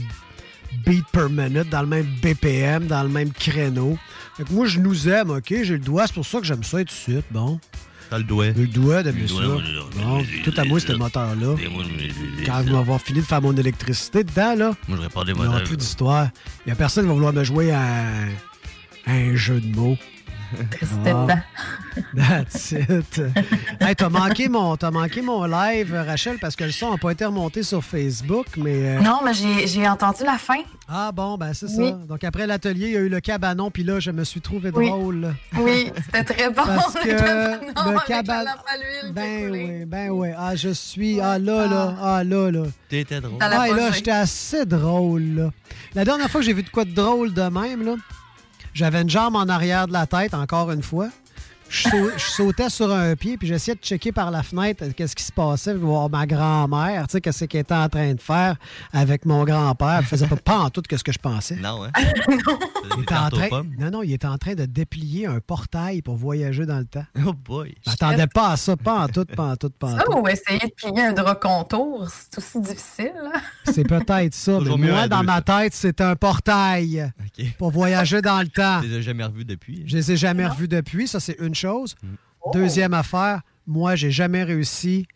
beat 0.87 1.05
per 1.13 1.29
minute, 1.29 1.69
dans 1.69 1.83
le 1.83 1.89
même 1.89 2.07
BPM, 2.23 2.87
dans 2.87 3.03
le 3.03 3.09
même 3.09 3.33
créneau. 3.33 3.99
Fait 4.37 4.45
que 4.45 4.53
moi, 4.53 4.67
je 4.67 4.81
nous 4.81 5.09
aime, 5.09 5.31
OK? 5.31 5.49
J'ai 5.49 5.75
le 5.75 5.79
doigt, 5.79 6.07
c'est 6.07 6.15
pour 6.15 6.27
ça 6.27 6.41
que 6.41 6.47
j'aime 6.47 6.65
ça 6.65 6.79
tout 6.79 6.85
de 6.85 6.91
suite, 6.91 7.27
bon. 7.31 7.61
T'as 8.09 8.19
le 8.19 8.25
doigt. 8.25 8.51
Le 8.51 8.67
doigt 8.67 9.03
d'aimer 9.03 9.27
ça. 9.27 9.35
Bon, 9.35 10.23
tout 10.45 10.53
à 10.57 10.65
moi, 10.65 10.81
c'était 10.81 10.93
le 10.93 10.99
moteur-là. 10.99 11.57
Quand 12.45 12.63
je 12.67 12.71
vais 12.71 12.79
avoir 12.79 13.01
fini 13.01 13.21
de 13.21 13.25
faire 13.25 13.41
mon 13.41 13.57
électricité 13.57 14.23
dedans, 14.23 14.55
là, 14.55 14.73
Moi, 14.87 14.99
je 14.99 15.03
répondais 15.03 15.33
il 15.33 15.41
n'y 15.41 15.47
aura 15.47 15.61
plus 15.61 15.77
d'histoire. 15.77 16.29
Il 16.65 16.69
n'y 16.69 16.73
a 16.73 16.77
personne 16.77 17.05
qui 17.05 17.09
va 17.09 17.15
vouloir 17.15 17.33
me 17.33 17.43
jouer 17.43 17.73
à 17.73 18.05
un, 19.07 19.35
jeu 19.37 19.61
de 19.61 19.75
mots. 19.77 19.97
C'était 20.83 21.13
Ah. 21.15 21.25
dedans. 21.25 21.41
That's 22.15 22.73
it. 22.73 23.23
hey, 23.81 23.97
t'as 23.97 24.09
manqué, 24.11 24.49
mon, 24.51 24.77
t'as 24.77 24.91
manqué 24.91 25.23
mon 25.23 25.45
live, 25.47 25.95
Rachel, 25.95 26.37
parce 26.39 26.57
que 26.57 26.65
le 26.65 26.71
son 26.73 26.91
n'a 26.91 26.99
pas 26.99 27.11
été 27.13 27.25
remonté 27.25 27.63
sur 27.63 27.83
Facebook, 27.83 28.47
mais... 28.59 28.75
euh, 28.97 29.01
Non, 29.01 29.21
mais 29.25 29.33
j'ai 29.33 29.67
j'ai 29.67 29.89
entendu 29.89 30.25
la 30.25 30.37
fin. 30.37 30.59
Ah 30.89 31.11
bon, 31.11 31.39
ben 31.39 31.55
c'est 31.55 31.67
Oui. 31.79 31.89
ça. 31.89 31.93
Donc 32.07 32.23
après 32.25 32.47
l'atelier, 32.47 32.89
il 32.89 32.93
y 32.93 32.97
a 32.97 33.01
eu 33.01 33.09
le 33.09 33.21
cabanon, 33.21 33.71
puis 33.71 33.83
là, 33.83 33.99
je 33.99 34.11
me 34.11 34.25
suis 34.25 34.43
trouvé 34.43 34.71
Oui. 34.75 34.89
drôle. 34.91 35.35
Oui, 35.59 35.91
c'était 36.05 36.25
très 36.35 36.49
bon. 36.51 36.63
Parce 36.67 36.95
que 37.03 37.09
le 37.09 38.07
cabanon 38.07 38.51
Ben 39.15 39.51
oui, 39.51 39.85
ben 39.87 40.11
oui. 40.11 40.29
Ah, 40.37 40.55
je 40.55 40.69
suis... 40.69 41.19
Ah 41.19 41.39
là, 41.39 41.67
là, 41.67 41.95
ah 42.03 42.25
là, 42.25 42.51
là. 42.51 42.65
T'étais 42.91 43.23
drôle. 43.23 43.39
Ah, 43.41 43.69
et 43.69 43.73
là, 43.75 43.91
j'étais 43.91 44.11
assez 44.11 44.67
drôle, 44.67 45.23
là. 45.35 45.51
La 45.95 46.05
dernière 46.05 46.31
fois 46.31 46.41
que 46.43 46.47
j'ai 46.47 46.53
vu 46.53 46.63
de 46.63 46.69
quoi 46.69 46.85
de 46.85 46.93
drôle 46.93 47.33
de 47.33 47.43
même, 47.43 47.83
là, 47.85 47.95
j'avais 48.75 49.03
une 49.03 49.11
jambe 49.11 49.37
en 49.37 49.49
arrière 49.49 49.87
de 49.87 49.93
la 49.93 50.07
tête, 50.07 50.35
encore 50.35 50.71
une 50.71 50.83
fois. 50.83 51.09
Je, 51.73 51.89
sau- 51.89 52.11
je 52.19 52.23
sautais 52.23 52.69
sur 52.69 52.93
un 52.93 53.17
pied, 53.17 53.39
puis 53.39 53.49
j'essayais 53.49 53.75
de 53.75 53.81
checker 53.81 54.13
par 54.13 54.31
la 54.31 54.43
fenêtre 54.43 54.85
euh, 54.85 54.91
qu'est-ce 54.95 55.17
qui 55.17 55.23
se 55.25 55.33
passait, 55.33 55.73
voir 55.73 56.11
ma 56.11 56.27
grand-mère, 56.27 57.07
tu 57.07 57.13
sais, 57.13 57.21
qu'est-ce 57.23 57.47
qu'elle 57.47 57.63
était 57.63 57.73
en 57.75 57.89
train 57.89 58.13
de 58.13 58.21
faire 58.21 58.57
avec 58.93 59.25
mon 59.25 59.43
grand-père. 59.45 59.97
Elle 60.01 60.05
faisait 60.05 60.27
pas, 60.27 60.37
pas 60.37 60.59
en 60.59 60.69
tout 60.71 60.83
ce 60.91 61.03
que 61.03 61.13
je 61.13 61.19
pensais. 61.19 61.57
Non, 61.57 61.85
hein? 61.85 61.91
Il 62.97 63.03
était 63.05 63.15
en 63.15 63.31
train, 63.31 63.49
non, 63.79 63.91
non, 63.91 64.03
il 64.03 64.13
était 64.13 64.27
en 64.27 64.37
train 64.37 64.55
de 64.55 64.67
déplier 64.67 65.27
un 65.27 65.41
portail 65.41 66.03
pour 66.03 66.17
voyager 66.17 66.67
dans 66.67 66.79
le 66.79 66.85
temps. 66.85 67.05
Oh 67.27 67.33
boy. 67.33 67.75
Je 67.87 67.91
m'attendais 67.91 68.27
pas 68.27 68.51
à 68.51 68.57
ça, 68.59 68.77
pas 68.77 69.05
en 69.05 69.09
tout, 69.09 69.25
pas 69.25 69.45
en 69.53 69.57
tout, 69.57 69.71
pas 69.71 69.87
en 69.87 69.97
Ça 69.99 70.03
tout. 70.05 70.19
ou 70.19 70.29
essayer 70.29 70.59
de 70.59 70.73
plier 70.77 71.07
un 71.07 71.13
drap 71.15 71.37
contour, 71.37 72.07
c'est 72.11 72.37
aussi 72.39 72.61
difficile. 72.61 73.13
C'est 73.65 73.85
peut-être 73.89 74.35
ça, 74.35 74.59
mais 74.61 74.77
moi, 74.77 75.09
dans 75.09 75.21
deux, 75.21 75.27
ma 75.27 75.37
ça. 75.37 75.43
tête, 75.43 75.73
c'est 75.75 76.01
un 76.03 76.17
portail 76.17 77.11
pour 77.57 77.71
voyager 77.71 78.21
dans 78.21 78.41
le 78.41 78.49
temps. 78.55 78.81
Tu 78.83 78.89
les 78.89 78.99
as 78.99 79.01
jamais 79.01 79.25
revus 79.25 79.45
depuis. 79.47 79.85
Je 79.87 79.97
les 79.97 80.13
ai 80.13 80.17
jamais 80.17 80.47
revus 80.47 80.69
depuis, 80.69 81.09
ça 81.09 81.19
c'est 81.19 81.37
une 81.41 81.55
chose. 81.55 81.62
Mm. 81.67 82.51
Deuxième 82.53 82.95
affaire, 82.95 83.41
moi 83.67 83.95
j'ai 83.97 84.11
jamais 84.11 84.43
réussi 84.43 85.07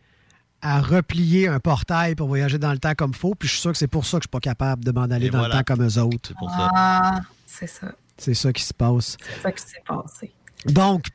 à 0.62 0.80
replier 0.80 1.48
un 1.48 1.60
portail 1.60 2.14
pour 2.14 2.28
voyager 2.28 2.58
dans 2.58 2.72
le 2.72 2.78
temps 2.78 2.94
comme 2.96 3.14
faut, 3.14 3.34
puis 3.34 3.48
je 3.48 3.54
suis 3.54 3.60
sûr 3.60 3.72
que 3.72 3.78
c'est 3.78 3.86
pour 3.88 4.06
ça 4.06 4.18
que 4.18 4.22
je 4.22 4.28
suis 4.28 4.30
pas 4.30 4.40
capable 4.40 4.84
de 4.84 4.90
m'en 4.90 5.02
aller 5.02 5.26
Et 5.26 5.30
dans 5.30 5.38
voilà. 5.38 5.54
le 5.58 5.60
temps 5.64 5.74
comme 5.74 5.86
eux 5.86 5.98
autres. 5.98 6.28
C'est 6.28 6.36
pour 6.36 6.50
ça. 6.50 6.70
Ah, 6.74 7.20
c'est 7.46 7.66
ça. 7.66 7.88
C'est 8.18 8.34
ça 8.34 8.52
qui 8.52 8.62
se 8.62 8.72
passe. 8.74 9.16
C'est 9.20 9.42
ça 9.42 9.52
qui 9.52 9.62
s'est 9.62 9.82
passé. 9.86 10.32
Donc, 10.66 11.06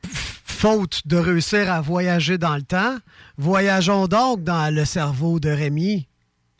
faute 0.44 1.06
de 1.06 1.16
réussir 1.16 1.70
à 1.70 1.80
voyager 1.80 2.38
dans 2.38 2.54
le 2.54 2.62
temps, 2.62 2.96
voyageons 3.36 4.06
donc 4.06 4.44
dans 4.44 4.72
le 4.72 4.84
cerveau 4.84 5.40
de 5.40 5.50
Rémi. 5.50 6.06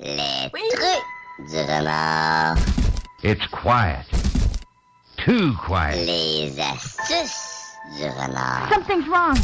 Les 0.01 0.51
trucs 0.53 1.51
du 1.51 1.57
renard. 1.61 2.57
It's 3.23 3.47
quiet. 3.53 4.05
Too 5.25 5.55
quiet. 5.65 6.05
Les 6.05 6.59
astuces 6.61 7.52
du 7.97 8.05
renard. 8.09 8.69
Something's 8.71 9.09
wrong. 9.09 9.37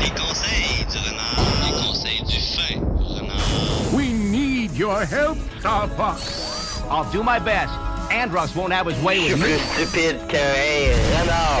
Les 0.00 0.10
conseils 0.10 0.84
du 0.90 0.98
renard. 0.98 1.38
Les 1.64 1.72
conseils 1.86 2.22
du 2.22 2.38
fin 2.40 2.80
renard. 2.98 3.92
We 3.94 4.08
need 4.12 4.72
your 4.76 5.04
help, 5.04 5.38
Starfox. 5.60 6.82
I'll 6.90 7.10
do 7.10 7.22
my 7.22 7.38
best. 7.38 7.72
Andros 8.10 8.54
won't 8.54 8.72
have 8.72 8.86
his 8.86 8.98
way 9.02 9.16
Je 9.20 9.22
suis 9.22 9.34
with 9.34 9.42
me. 9.42 9.56
plus 9.56 9.86
stupide 9.86 10.28
qu'un 10.28 11.20
renard. 11.20 11.60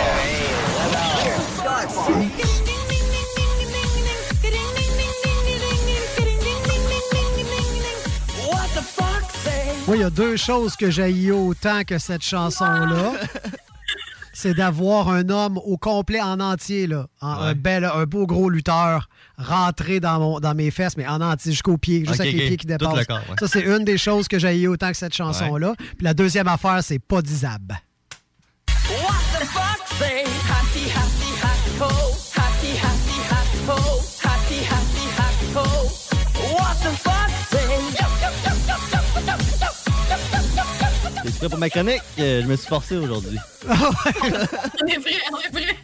Moi, 9.86 9.96
il 9.96 10.00
y 10.00 10.04
a 10.04 10.10
deux 10.10 10.36
choses 10.36 10.74
que 10.74 10.90
j'ai 10.90 11.30
autant 11.30 11.84
que 11.84 11.98
cette 11.98 12.22
chanson-là. 12.22 13.12
C'est 14.38 14.52
d'avoir 14.52 15.08
un 15.08 15.30
homme 15.30 15.56
au 15.64 15.78
complet 15.78 16.20
en 16.20 16.40
entier, 16.40 16.86
là. 16.86 17.06
En- 17.22 17.28
un, 17.40 17.54
bel, 17.54 17.86
un 17.86 18.04
beau 18.04 18.26
gros 18.26 18.50
lutteur 18.50 19.08
rentré 19.38 19.98
dans, 19.98 20.18
mon, 20.18 20.40
dans 20.40 20.54
mes 20.54 20.70
fesses, 20.70 20.98
mais 20.98 21.06
en 21.06 21.22
entier 21.22 21.52
jusqu'au 21.52 21.78
pied, 21.78 22.04
juste 22.04 22.20
avec 22.20 22.34
les 22.34 22.46
pieds 22.48 22.56
qui 22.58 22.66
dépassent. 22.66 23.06
corps, 23.06 23.16
ouais. 23.30 23.36
Ça, 23.40 23.48
c'est 23.48 23.62
une 23.62 23.84
des 23.84 23.96
choses 23.96 24.28
que 24.28 24.38
j'ai 24.38 24.68
autant 24.68 24.90
que 24.90 24.96
cette 24.98 25.14
chanson-là. 25.14 25.72
Puis 25.78 26.02
la 26.04 26.12
deuxième 26.12 26.48
affaire, 26.48 26.80
c'est 26.82 26.98
pas 26.98 27.22
d'Isab. 27.22 27.72
What 28.90 29.14
the 29.40 29.44
fuck? 29.46 30.25
Prêt 41.38 41.48
pour 41.48 41.58
ma 41.58 41.68
chronique? 41.70 42.00
Euh, 42.18 42.42
je 42.42 42.46
me 42.46 42.56
suis 42.56 42.68
forcé 42.68 42.96
aujourd'hui. 42.96 43.38
On 43.68 43.70
est 44.86 44.98
vrai, 44.98 45.12
on 45.32 45.38
est 45.40 45.50
vrai. 45.52 45.76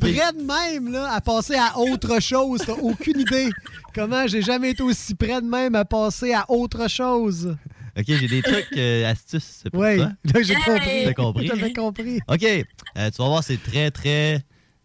Près 0.00 0.32
de 0.32 0.42
même, 0.42 0.92
là, 0.92 1.12
à 1.12 1.20
passer 1.20 1.54
à 1.56 1.78
autre 1.78 2.20
chose. 2.20 2.60
T'as 2.66 2.72
aucune 2.74 3.20
idée 3.20 3.50
comment 3.94 4.26
j'ai 4.26 4.42
jamais 4.42 4.70
été 4.70 4.82
aussi 4.82 5.14
près 5.14 5.40
de 5.40 5.46
même 5.46 5.74
à 5.74 5.84
passer 5.84 6.32
à 6.34 6.44
autre 6.50 6.88
chose. 6.88 7.56
OK, 7.98 8.04
j'ai 8.06 8.28
des 8.28 8.42
trucs, 8.42 8.68
euh, 8.76 9.10
astuces. 9.10 9.60
c'est 9.62 9.70
pour 9.70 9.82
là, 9.82 10.12
j'ai 10.42 10.54
compris. 10.54 11.04
T'as 11.04 11.14
compris? 11.14 11.72
Compris. 11.72 12.18
OK, 12.28 12.42
euh, 12.44 13.10
tu 13.10 13.16
vas 13.22 13.28
voir, 13.28 13.42
c'est 13.42 13.62
très, 13.62 13.90
très... 13.90 14.44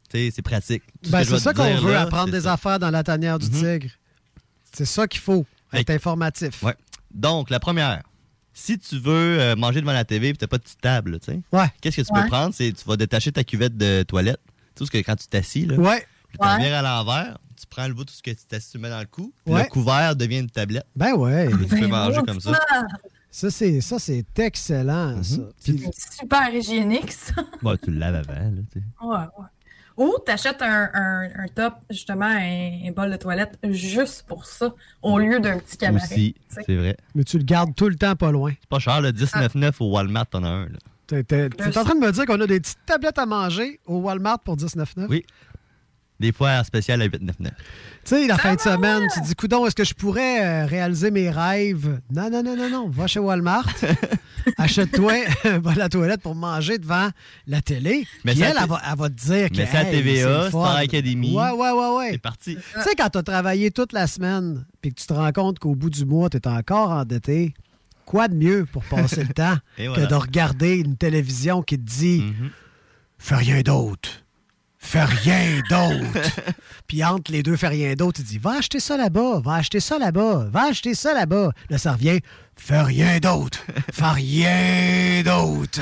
Tu 0.09 0.17
sais, 0.17 0.31
c'est 0.33 0.41
pratique. 0.41 0.83
Tout 1.03 1.09
Ben, 1.09 1.23
c'est 1.25 1.39
ça 1.39 1.53
qu'on 1.53 1.75
veut, 1.75 1.91
là, 1.91 2.01
apprendre 2.01 2.31
des 2.31 2.41
ça. 2.41 2.53
affaires 2.53 2.79
dans 2.79 2.89
la 2.89 3.03
tanière 3.03 3.37
du 3.37 3.47
Mhm. 3.47 3.79
tigre. 3.79 3.93
C'est 4.73 4.85
ça 4.85 5.07
qu'il 5.07 5.19
faut, 5.19 5.45
être 5.73 5.89
informatif. 5.89 6.63
Ouais. 6.63 6.75
Donc, 7.13 7.49
la 7.49 7.59
première, 7.59 8.01
si 8.53 8.77
tu 8.79 8.97
veux 8.99 9.39
euh, 9.39 9.55
manger 9.55 9.81
devant 9.81 9.93
la 9.93 10.03
TV 10.05 10.29
et 10.29 10.33
tu 10.33 10.43
n'as 10.43 10.47
pas 10.47 10.57
de 10.57 10.63
petite 10.63 10.81
table, 10.81 11.19
tu 11.19 11.31
sais, 11.31 11.41
Ouais. 11.51 11.67
qu'est-ce 11.81 11.97
que 11.97 12.01
tu 12.01 12.13
Ouais. 12.13 12.21
peux 12.23 12.27
prendre? 12.27 12.53
C'est 12.53 12.71
tu 12.73 12.83
vas 12.85 12.97
détacher 12.97 13.31
ta 13.31 13.43
cuvette 13.43 13.77
de 13.77 14.03
toilette. 14.03 14.39
Tu 14.45 14.51
sais, 14.51 14.73
parce 14.79 14.89
que 14.89 14.97
quand 14.99 15.15
tu 15.15 15.27
t'assis, 15.27 15.65
là, 15.65 15.75
Ouais. 15.77 16.05
puis 16.29 16.37
tu 16.41 16.47
Ouais. 16.47 16.57
viens 16.59 16.73
à 16.73 16.81
l'envers, 16.81 17.37
tu 17.59 17.65
prends 17.69 17.87
le 17.87 17.93
bout 17.93 18.03
de 18.03 18.09
tout 18.09 18.15
ce 18.15 18.23
que 18.23 18.31
tu 18.31 18.45
t'assis, 18.47 18.71
tu 18.71 18.77
mets 18.79 18.89
dans 18.89 18.99
le 18.99 19.05
cou, 19.05 19.33
le 19.45 19.67
couvert 19.69 20.15
devient 20.15 20.39
une 20.39 20.49
tablette. 20.49 20.85
Ben 20.95 21.13
ouais. 21.13 21.47
Et 21.47 21.57
tu 21.57 21.65
peux 21.79 21.87
manger 21.87 22.21
comme 22.25 22.39
ça. 22.39 22.59
Ça, 23.33 23.49
c'est, 23.49 23.79
ça, 23.79 23.97
c'est 23.97 24.25
excellent, 24.39 25.23
ça. 25.23 25.37
Puis- 25.63 25.81
C'est 25.95 26.13
super 26.19 26.53
hygiénique, 26.53 27.11
ça. 27.13 27.33
Bon, 27.61 27.77
tu 27.81 27.89
le 27.91 27.97
laves 27.99 28.15
avant, 28.15 28.33
là, 28.33 28.61
tu 28.73 28.79
sais. 28.79 28.85
Ouais, 29.01 29.15
ouais. 29.15 29.45
Ou 29.97 30.15
t'achètes 30.25 30.61
un, 30.61 30.89
un, 30.93 31.23
un 31.43 31.47
top, 31.53 31.73
justement, 31.89 32.25
un, 32.25 32.87
un 32.87 32.91
bol 32.91 33.11
de 33.11 33.17
toilette 33.17 33.57
juste 33.69 34.23
pour 34.27 34.45
ça, 34.45 34.73
au 35.01 35.19
lieu 35.19 35.39
d'un 35.39 35.57
petit 35.59 35.77
cabaret. 35.77 36.03
Aussi, 36.05 36.35
c'est 36.49 36.75
vrai. 36.75 36.97
Mais 37.15 37.23
tu 37.23 37.37
le 37.37 37.43
gardes 37.43 37.75
tout 37.75 37.89
le 37.89 37.95
temps 37.95 38.15
pas 38.15 38.31
loin. 38.31 38.51
C'est 38.59 38.69
pas 38.69 38.79
cher, 38.79 39.01
le 39.01 39.11
19,9 39.11 39.71
au 39.81 39.91
Walmart, 39.91 40.27
t'en 40.27 40.43
as 40.43 40.47
un. 40.49 40.65
Là. 40.65 40.77
T'es, 41.07 41.23
t'es- 41.23 41.49
t'es 41.49 41.77
en 41.77 41.83
train 41.83 41.95
de 41.95 41.99
me 41.99 42.11
dire 42.11 42.25
qu'on 42.25 42.39
a 42.39 42.47
des 42.47 42.59
petites 42.61 42.77
tablettes 42.85 43.19
à 43.19 43.25
manger 43.25 43.79
au 43.85 43.97
Walmart 43.97 44.39
pour 44.39 44.55
19,9? 44.55 45.07
Oui. 45.09 45.25
Des 46.21 46.31
fois, 46.31 46.59
en 46.59 46.63
spécial 46.63 47.01
à 47.01 47.07
8,99. 47.07 47.33
Tu 47.33 47.51
sais, 48.03 48.27
la 48.27 48.37
fin 48.37 48.53
de 48.53 48.59
semaine, 48.59 49.07
tu 49.11 49.21
te 49.21 49.25
dis, 49.25 49.33
coudon, 49.33 49.65
est-ce 49.65 49.75
que 49.75 49.83
je 49.83 49.95
pourrais 49.95 50.43
euh, 50.43 50.65
réaliser 50.67 51.09
mes 51.09 51.31
rêves? 51.31 51.99
Non, 52.11 52.29
non, 52.29 52.43
non, 52.43 52.55
non, 52.55 52.69
non. 52.69 52.89
Va 52.89 53.07
chez 53.07 53.19
Walmart. 53.19 53.67
Achète-toi 54.57 55.13
bol 55.63 55.81
à 55.81 55.89
toilette 55.89 56.21
pour 56.21 56.35
manger 56.35 56.77
devant 56.77 57.09
la 57.47 57.63
télé. 57.63 58.05
Mais 58.23 58.37
elle, 58.37 58.55
elle 58.61 58.67
va, 58.67 58.81
elle 58.87 58.97
va 58.97 59.09
te 59.09 59.15
dire 59.15 59.49
que. 59.49 59.57
Mais 59.57 59.65
c'est 59.65 59.77
à 59.77 59.91
hey, 59.91 60.03
TVA, 60.03 60.49
Star. 60.49 60.75
Academy. 60.75 61.35
Ouais, 61.35 61.51
ouais, 61.51 61.71
ouais, 61.71 61.97
ouais. 61.97 62.09
C'est 62.11 62.17
parti. 62.19 62.55
Tu 62.55 62.81
sais, 62.81 62.95
quand 62.95 63.09
tu 63.09 63.17
as 63.17 63.23
travaillé 63.23 63.71
toute 63.71 63.91
la 63.91 64.05
semaine 64.05 64.63
puis 64.79 64.93
que 64.93 65.01
tu 65.01 65.07
te 65.07 65.13
rends 65.13 65.31
compte 65.31 65.57
qu'au 65.57 65.73
bout 65.73 65.89
du 65.89 66.05
mois, 66.05 66.29
tu 66.29 66.37
es 66.37 66.47
encore 66.47 66.91
endetté, 66.91 67.55
quoi 68.05 68.27
de 68.27 68.35
mieux 68.35 68.67
pour 68.71 68.83
passer 68.83 69.23
le 69.23 69.29
temps 69.33 69.57
que 69.77 70.05
de 70.05 70.15
regarder 70.15 70.77
une 70.77 70.97
télévision 70.97 71.63
qui 71.63 71.77
te 71.77 71.83
dit 71.83 72.23
Fais 73.17 73.37
rien 73.37 73.61
d'autre. 73.61 74.20
Fais 74.83 75.03
rien 75.05 75.61
d'autre. 75.69 76.29
Puis 76.87 77.03
entre 77.03 77.31
les 77.31 77.43
deux, 77.43 77.55
fais 77.55 77.67
rien 77.67 77.93
d'autre, 77.93 78.19
il 78.19 78.25
dit 78.25 78.37
Va 78.39 78.57
acheter 78.57 78.79
ça 78.79 78.97
là-bas, 78.97 79.39
va 79.39 79.53
acheter 79.53 79.79
ça 79.79 79.99
là-bas, 79.99 80.47
va 80.51 80.65
acheter 80.65 80.95
ça 80.95 81.13
là-bas. 81.13 81.51
Là, 81.69 81.77
ça 81.77 81.93
revient 81.93 82.19
Fais 82.57 82.81
rien 82.81 83.19
d'autre. 83.19 83.59
Fais 83.93 84.09
rien 84.09 85.23
d'autre. 85.23 85.79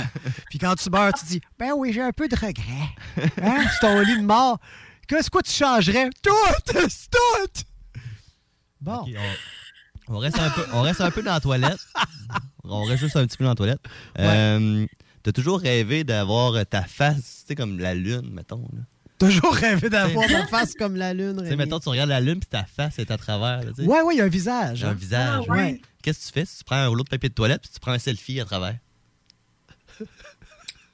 Puis 0.49 0.59
quand 0.59 0.75
tu 0.75 0.89
meurs, 0.89 1.13
tu 1.13 1.25
dis 1.25 1.41
Ben 1.57 1.71
oui, 1.75 1.91
j'ai 1.93 2.01
un 2.01 2.11
peu 2.11 2.27
de 2.27 2.35
regret. 2.35 3.33
Hein? 3.41 3.65
C'est 3.71 3.79
ton 3.79 3.99
lit 4.01 4.17
de 4.17 4.25
mort. 4.25 4.59
Qu'est-ce 5.07 5.29
que 5.29 5.41
tu 5.41 5.51
changerais? 5.51 6.09
Tout 6.21 6.31
tout 6.71 7.63
Bon. 8.81 9.05
On 10.07 10.17
reste 10.19 10.39
un 10.39 10.49
peu, 10.49 10.65
on 10.73 10.81
reste 10.81 11.01
un 11.01 11.11
peu 11.11 11.23
dans 11.23 11.33
la 11.33 11.39
toilette. 11.39 11.79
On 12.63 12.83
reste 12.83 13.01
juste 13.01 13.15
un 13.15 13.25
petit 13.25 13.37
peu 13.37 13.43
dans 13.45 13.51
la 13.51 13.55
toilette. 13.55 13.81
Euh, 14.19 14.85
T'as 15.29 15.33
toujours 15.33 15.59
rêvé 15.59 16.03
d'avoir 16.03 16.65
ta 16.65 16.81
face, 16.81 17.41
tu 17.41 17.49
sais, 17.49 17.55
comme 17.55 17.77
la 17.77 17.93
lune, 17.93 18.31
mettons. 18.33 18.67
là. 18.73 18.79
Toujours 19.19 19.53
rêvé 19.53 19.87
d'avoir 19.87 20.27
ta 20.27 20.47
face 20.47 20.73
comme 20.73 20.95
la 20.95 21.13
lune. 21.13 21.39
Tu 21.43 21.49
sais, 21.49 21.55
mettons, 21.55 21.79
tu 21.79 21.87
regardes 21.87 22.09
la 22.09 22.19
lune 22.19 22.39
puis 22.39 22.49
ta 22.49 22.63
face 22.63 22.97
est 22.97 23.11
à 23.11 23.17
travers. 23.17 23.61
là. 23.61 23.71
Ouais, 23.77 24.01
ouais, 24.01 24.15
il 24.15 24.17
y 24.17 24.21
a 24.21 24.23
un 24.23 24.27
visage. 24.27 24.83
Un 24.83 24.89
hein. 24.89 24.93
visage. 24.93 25.45
Ah, 25.47 25.51
ouais. 25.51 25.81
Qu'est-ce 26.01 26.19
que 26.21 26.25
tu 26.25 26.31
fais 26.33 26.45
si 26.45 26.57
tu 26.57 26.63
prends 26.63 26.77
un 26.77 26.87
rouleau 26.87 27.03
de 27.03 27.09
papier 27.09 27.29
de 27.29 27.35
toilette 27.35 27.61
puis 27.61 27.69
tu 27.71 27.79
prends 27.79 27.91
un 27.91 27.99
selfie 27.99 28.39
à 28.39 28.45
travers? 28.45 28.75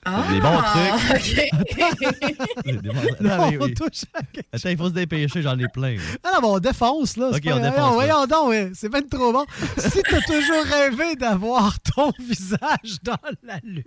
Ah, 0.07 0.23
Des 0.31 0.39
bons 0.39 0.61
trucs. 0.61 1.53
ok. 1.55 2.65
Des 2.65 2.73
bons- 2.89 2.93
Là, 3.19 3.37
Non, 3.37 3.47
oui, 3.49 3.57
on 3.59 3.63
oui. 3.65 3.73
touche 3.73 4.03
à 4.13 4.21
quelque 4.21 4.47
Attends, 4.53 4.69
il 4.69 4.77
faut 4.77 4.87
se 4.89 4.93
dépêcher, 4.93 5.41
j'en 5.41 5.57
ai 5.57 5.67
plein. 5.67 5.97
Ah 6.23 6.29
non, 6.35 6.41
mais 6.41 6.47
on 6.47 6.59
défonce, 6.59 7.17
là. 7.17 7.29
Ok, 7.33 7.43
pas- 7.43 7.55
on 7.55 7.59
défonce, 7.59 7.93
Voyons, 7.93 8.19
là. 8.21 8.25
voyons 8.25 8.27
donc, 8.27 8.49
ouais. 8.49 8.71
c'est 8.75 8.91
même 8.93 9.07
trop 9.09 9.33
bon. 9.33 9.45
si 9.77 10.01
t'as 10.03 10.21
toujours 10.21 10.63
rêvé 10.65 11.15
d'avoir 11.15 11.79
ton 11.79 12.11
visage 12.19 12.97
dans 13.03 13.17
la 13.43 13.59
lune, 13.63 13.83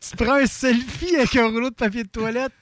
tu 0.00 0.16
prends 0.16 0.34
un 0.34 0.46
selfie 0.46 1.16
avec 1.16 1.34
un 1.36 1.46
rouleau 1.48 1.70
de 1.70 1.74
papier 1.74 2.04
de 2.04 2.08
toilette 2.08 2.52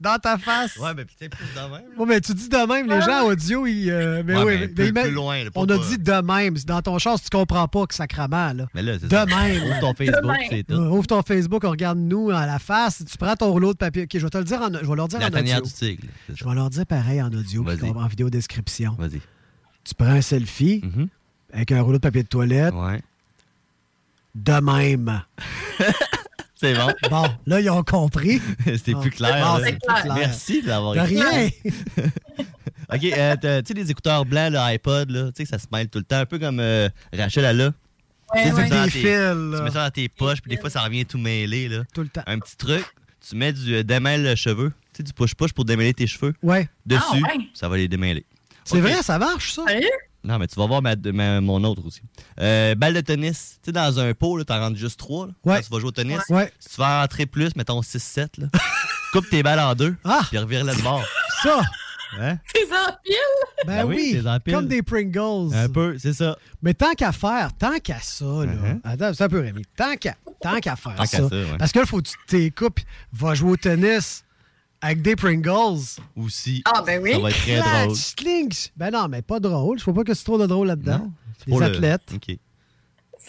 dans 0.00 0.18
ta 0.18 0.38
face. 0.38 0.76
Ouais, 0.76 0.94
mais 0.96 1.04
putain, 1.04 1.28
plus 1.28 1.44
de 1.54 1.60
même. 1.60 1.82
Bon, 1.96 2.06
mais 2.06 2.20
tu 2.20 2.32
dis 2.34 2.48
de 2.48 2.66
même, 2.66 2.88
les 2.88 3.00
gens 3.02 3.24
audio, 3.26 3.66
ils. 3.66 3.90
euh, 3.90 4.22
mais 4.24 4.34
Ouais, 4.36 4.42
oui, 4.44 4.52
mais 4.54 4.58
mais 4.60 4.68
plus- 4.68 4.86
ils 4.86 4.92
mettent- 4.94 5.04
plus 5.04 5.12
loin, 5.14 5.44
là, 5.44 5.50
pas 5.50 5.60
on 5.60 5.64
a 5.66 5.78
dit 5.78 5.98
de 5.98 6.12
même. 6.22 6.54
Dans 6.66 6.80
ton 6.82 6.98
char, 6.98 7.18
si 7.18 7.24
tu 7.24 7.30
comprends 7.36 7.68
pas 7.68 7.86
que 7.86 7.94
sacrament, 7.94 8.52
là. 8.54 8.66
Mais 8.74 8.82
là, 8.82 8.94
c'est 8.98 9.06
De 9.06 9.10
ça. 9.10 9.26
même. 9.26 9.62
Ouvre 9.62 9.80
ton 9.80 9.94
Facebook, 9.94 10.36
c'est 10.48 10.62
tout. 10.66 10.74
Euh, 10.74 10.88
Ouvre 10.88 11.06
ton 11.06 11.22
Facebook, 11.22 11.64
on 11.64 11.70
regarde 11.70 11.98
nous 11.98 12.30
à 12.30 12.46
la 12.46 12.58
face. 12.58 13.04
Tu 13.10 13.16
prends 13.18 13.36
ton 13.36 13.50
rouleau 13.50 13.72
de 13.72 13.78
papier. 13.78 14.04
Ok, 14.04 14.10
je 14.14 14.18
vais 14.20 14.30
te 14.30 14.38
le 14.38 14.44
dire 14.44 14.60
en, 14.62 14.72
je 14.72 14.86
vais 14.88 14.96
leur 14.96 15.08
dire 15.08 15.18
La 15.20 15.26
en 15.26 15.40
audio. 15.40 15.60
du 15.60 15.72
tigre. 15.72 16.02
Je 16.32 16.44
vais 16.44 16.54
leur 16.54 16.70
dire 16.70 16.86
pareil 16.86 17.20
en 17.22 17.28
audio, 17.32 17.62
puis 17.64 17.90
en 17.90 18.06
vidéo 18.06 18.30
description. 18.30 18.94
Vas-y. 18.98 19.20
Tu 19.84 19.94
prends 19.94 20.06
un 20.08 20.20
selfie 20.20 20.82
avec 21.52 21.72
un 21.72 21.82
rouleau 21.82 21.98
de 21.98 22.02
papier 22.02 22.22
de 22.22 22.28
toilette. 22.28 22.74
Ouais. 22.74 23.02
De 24.34 24.52
même. 24.60 25.22
C'est 26.60 26.74
bon. 26.74 26.88
Bon, 27.10 27.24
là, 27.46 27.60
ils 27.60 27.70
ont 27.70 27.82
compris. 27.82 28.40
C'était 28.66 28.94
plus 28.94 29.10
clair. 29.10 29.44
Bon, 29.58 29.62
clair. 29.62 30.14
Merci 30.14 30.62
d'avoir 30.62 30.94
De 30.94 31.00
rien. 31.00 31.48
OK, 32.92 33.04
euh, 33.04 33.36
tu 33.36 33.68
sais, 33.68 33.74
les 33.74 33.90
écouteurs 33.90 34.24
blancs, 34.24 34.52
l'iPod, 34.52 35.10
là, 35.10 35.26
tu 35.32 35.32
sais, 35.36 35.44
ça 35.50 35.58
se 35.58 35.66
mêle 35.72 35.88
tout 35.88 35.98
le 36.00 36.04
temps, 36.04 36.18
un 36.18 36.26
peu 36.26 36.38
comme 36.38 36.58
euh, 36.60 36.88
Rachel, 37.16 37.44
elle 37.44 37.60
a. 37.60 37.66
Ouais, 38.34 38.42
Tu 38.48 38.52
ouais. 38.52 38.62
mets 38.62 38.68
Des 38.68 38.84
tes- 38.84 38.90
fils. 38.90 39.02
Tu 39.02 39.62
mets 39.62 39.70
ça 39.70 39.84
dans 39.84 39.90
tes 39.90 40.08
poches, 40.08 40.40
puis 40.42 40.50
des 40.54 40.60
fois, 40.60 40.70
ça 40.70 40.80
revient 40.80 41.04
tout 41.06 41.18
mêlé, 41.18 41.68
là. 41.68 41.82
Tout 41.94 42.02
le 42.02 42.08
temps. 42.08 42.22
Un 42.26 42.38
petit 42.40 42.56
truc, 42.56 42.84
tu 43.28 43.36
mets 43.36 43.52
du 43.52 43.76
euh, 43.76 43.82
démêle 43.84 44.34
cheveux, 44.36 44.72
tu 44.92 44.98
sais, 44.98 45.02
du 45.04 45.12
push-push 45.12 45.52
pour 45.52 45.64
démêler 45.64 45.94
tes 45.94 46.06
cheveux. 46.06 46.34
Ouais. 46.42 46.68
Dessus, 46.84 47.02
Ah, 47.24 47.36
ouais. 47.36 47.48
ça 47.54 47.68
va 47.68 47.76
les 47.76 47.88
démêler. 47.88 48.24
C'est 48.64 48.80
vrai, 48.80 49.02
ça 49.02 49.18
marche, 49.18 49.52
ça? 49.54 49.62
Non, 50.22 50.38
mais 50.38 50.46
tu 50.46 50.54
vas 50.56 50.66
voir 50.66 50.82
ma- 50.82 50.94
ma- 50.96 51.40
mon 51.40 51.62
autre 51.64 51.82
aussi. 51.86 52.02
Euh, 52.40 52.74
balle 52.74 52.94
de 52.94 53.00
tennis. 53.00 53.58
Tu 53.62 53.66
sais, 53.68 53.72
dans 53.72 53.98
un 54.00 54.12
pot, 54.14 54.36
là, 54.36 54.44
t'en 54.44 54.58
rentres 54.60 54.76
juste 54.76 54.98
trois. 54.98 55.26
là, 55.26 55.32
Ouais. 55.44 55.56
Quand 55.56 55.62
tu 55.62 55.70
vas 55.72 55.78
jouer 55.80 55.88
au 55.88 55.92
tennis. 55.92 56.20
Ouais. 56.28 56.52
Si 56.58 56.74
tu 56.76 56.80
en 56.82 57.00
rentrer 57.00 57.26
plus, 57.26 57.56
mettons 57.56 57.80
6-7, 57.80 58.38
là, 58.38 58.46
coupe 59.12 59.28
tes 59.30 59.42
balles 59.42 59.60
en 59.60 59.74
deux, 59.74 59.96
Ah! 60.04 60.20
puis 60.28 60.38
revire-les 60.38 60.76
de 60.76 60.82
bord. 60.82 61.02
Ça! 61.42 61.60
Hein? 62.20 62.38
T'es 62.52 62.64
en 62.64 62.92
pile? 63.04 63.14
Ben, 63.66 63.76
Ben 63.82 63.84
oui, 63.86 63.94
oui, 63.96 64.20
c'est 64.20 64.28
en 64.28 64.40
pile. 64.40 64.52
comme 64.54 64.66
des 64.66 64.82
Pringles. 64.82 65.54
Un 65.54 65.68
peu, 65.68 65.96
c'est 65.96 66.12
ça. 66.12 66.36
Mais 66.60 66.74
tant 66.74 66.92
qu'à 66.94 67.12
faire, 67.12 67.50
tant 67.56 67.78
qu'à 67.78 68.00
ça, 68.00 68.24
là. 68.24 68.46
Uh-huh. 68.46 68.80
Attends, 68.82 69.14
c'est 69.14 69.22
un 69.24 69.28
peu 69.28 69.38
Rémi. 69.40 69.62
Tant 69.76 69.94
qu'à 69.96 70.16
tant 70.42 70.58
qu'à 70.58 70.74
faire 70.74 70.96
Tant 70.96 71.04
ça. 71.06 71.18
qu'à 71.18 71.28
ça, 71.28 71.34
ouais. 71.36 71.56
Parce 71.58 71.70
que 71.70 71.78
là, 71.78 71.86
faut 71.86 71.98
que 72.02 72.08
tu 72.08 72.16
t'écoupes, 72.26 72.80
va 73.12 73.34
jouer 73.34 73.52
au 73.52 73.56
tennis 73.56 74.24
avec 74.80 75.02
des 75.02 75.16
Pringles. 75.16 75.84
Aussi. 76.16 76.62
Ah, 76.64 76.82
ben 76.84 77.00
oui. 77.02 77.12
Ça 77.12 77.18
va 77.18 77.30
être 77.30 77.38
très 77.38 77.60
drôle. 77.84 77.96
slings. 77.96 78.68
Ben 78.76 78.90
non, 78.90 79.08
mais 79.08 79.22
pas 79.22 79.40
drôle. 79.40 79.78
Je 79.78 79.84
vois 79.84 79.94
pas 79.94 80.04
que 80.04 80.14
c'est 80.14 80.24
trop 80.24 80.38
de 80.38 80.46
drôle 80.46 80.68
là-dedans. 80.68 81.10
Les 81.46 81.56
le- 81.56 81.62
athlètes. 81.64 82.12
OK. 82.14 82.36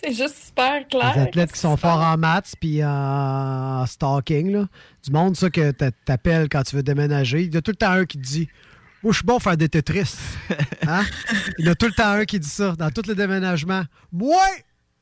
C'est 0.04 0.14
juste 0.14 0.36
super 0.46 0.88
clair. 0.88 1.14
Les 1.16 1.22
athlètes 1.24 1.52
qui 1.52 1.60
sont 1.60 1.76
forts 1.78 2.00
en 2.00 2.18
maths 2.18 2.54
puis 2.60 2.84
en 2.84 3.86
stalking, 3.86 4.52
là. 4.52 4.68
Du 5.04 5.12
monde, 5.12 5.36
ça, 5.36 5.50
que 5.50 5.72
t'a- 5.72 5.92
t'appelles 5.92 6.48
quand 6.50 6.64
tu 6.64 6.76
veux 6.78 6.84
déménager. 6.84 7.44
Il 7.44 7.54
y 7.54 7.58
a 7.58 7.62
tout 7.62 7.72
le 7.72 7.78
temps 7.78 7.92
un 7.92 8.06
qui 8.06 8.18
te 8.18 8.24
dit 8.24 8.48
Moi, 9.04 9.12
je 9.12 9.18
suis 9.18 9.26
bon 9.26 9.34
pour 9.34 9.44
faire 9.44 9.58
des 9.58 9.68
Tetris. 9.70 10.16
Hein? 10.88 11.04
Il 11.60 11.66
y 11.66 11.70
en 11.70 11.74
a 11.74 11.76
tout 11.76 11.88
le 11.88 11.92
temps 11.94 12.10
un 12.10 12.26
qui 12.26 12.40
dit 12.40 12.48
ça 12.50 12.74
dans 12.78 12.90
tous 12.90 13.08
les 13.08 13.16
déménages. 13.16 13.66
Moi, 13.66 14.38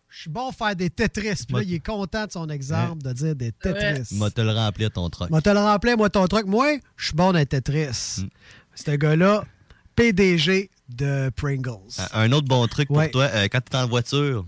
je 0.10 0.22
suis 0.22 0.30
bon 0.30 0.52
pour 0.52 0.56
faire 0.68 0.76
des 0.76 0.90
Tetris. 0.90 1.46
Puis 1.48 1.56
là, 1.56 1.62
il 1.64 1.74
est 1.76 1.86
content 1.86 2.26
de 2.26 2.32
son 2.32 2.50
exemple 2.50 3.02
de 3.04 3.14
dire 3.14 3.36
des 3.36 3.52
Tetris. 3.52 4.08
Moi, 4.16 4.32
te 4.32 4.42
le 4.42 4.52
remplir 4.52 4.90
ton 4.92 5.10
truc. 5.10 5.30
Moi, 5.30 5.42
te 5.42 5.50
le 5.50 5.60
remplir, 5.60 5.98
moi, 5.98 6.10
ton 6.10 6.26
truc. 6.28 6.46
Moi, 6.48 6.78
je 6.98 7.06
suis 7.08 7.16
bon 7.16 7.32
dans 7.32 7.38
les 7.40 7.46
Tetris. 7.46 8.26
C'est 8.76 8.90
un 8.90 8.96
gars-là, 8.98 9.44
PDG 9.96 10.70
de 10.90 11.30
Pringles. 11.36 11.78
Un- 12.14 12.22
Un 12.22 12.32
autre 12.32 12.48
bon 12.48 12.66
truc 12.68 12.88
pour 12.88 12.98
Ouais. 12.98 13.10
toi, 13.12 13.26
euh, 13.34 13.48
quand 13.52 13.60
tu 13.70 13.76
es 13.76 13.80
en 13.80 13.88
voiture, 13.88 14.46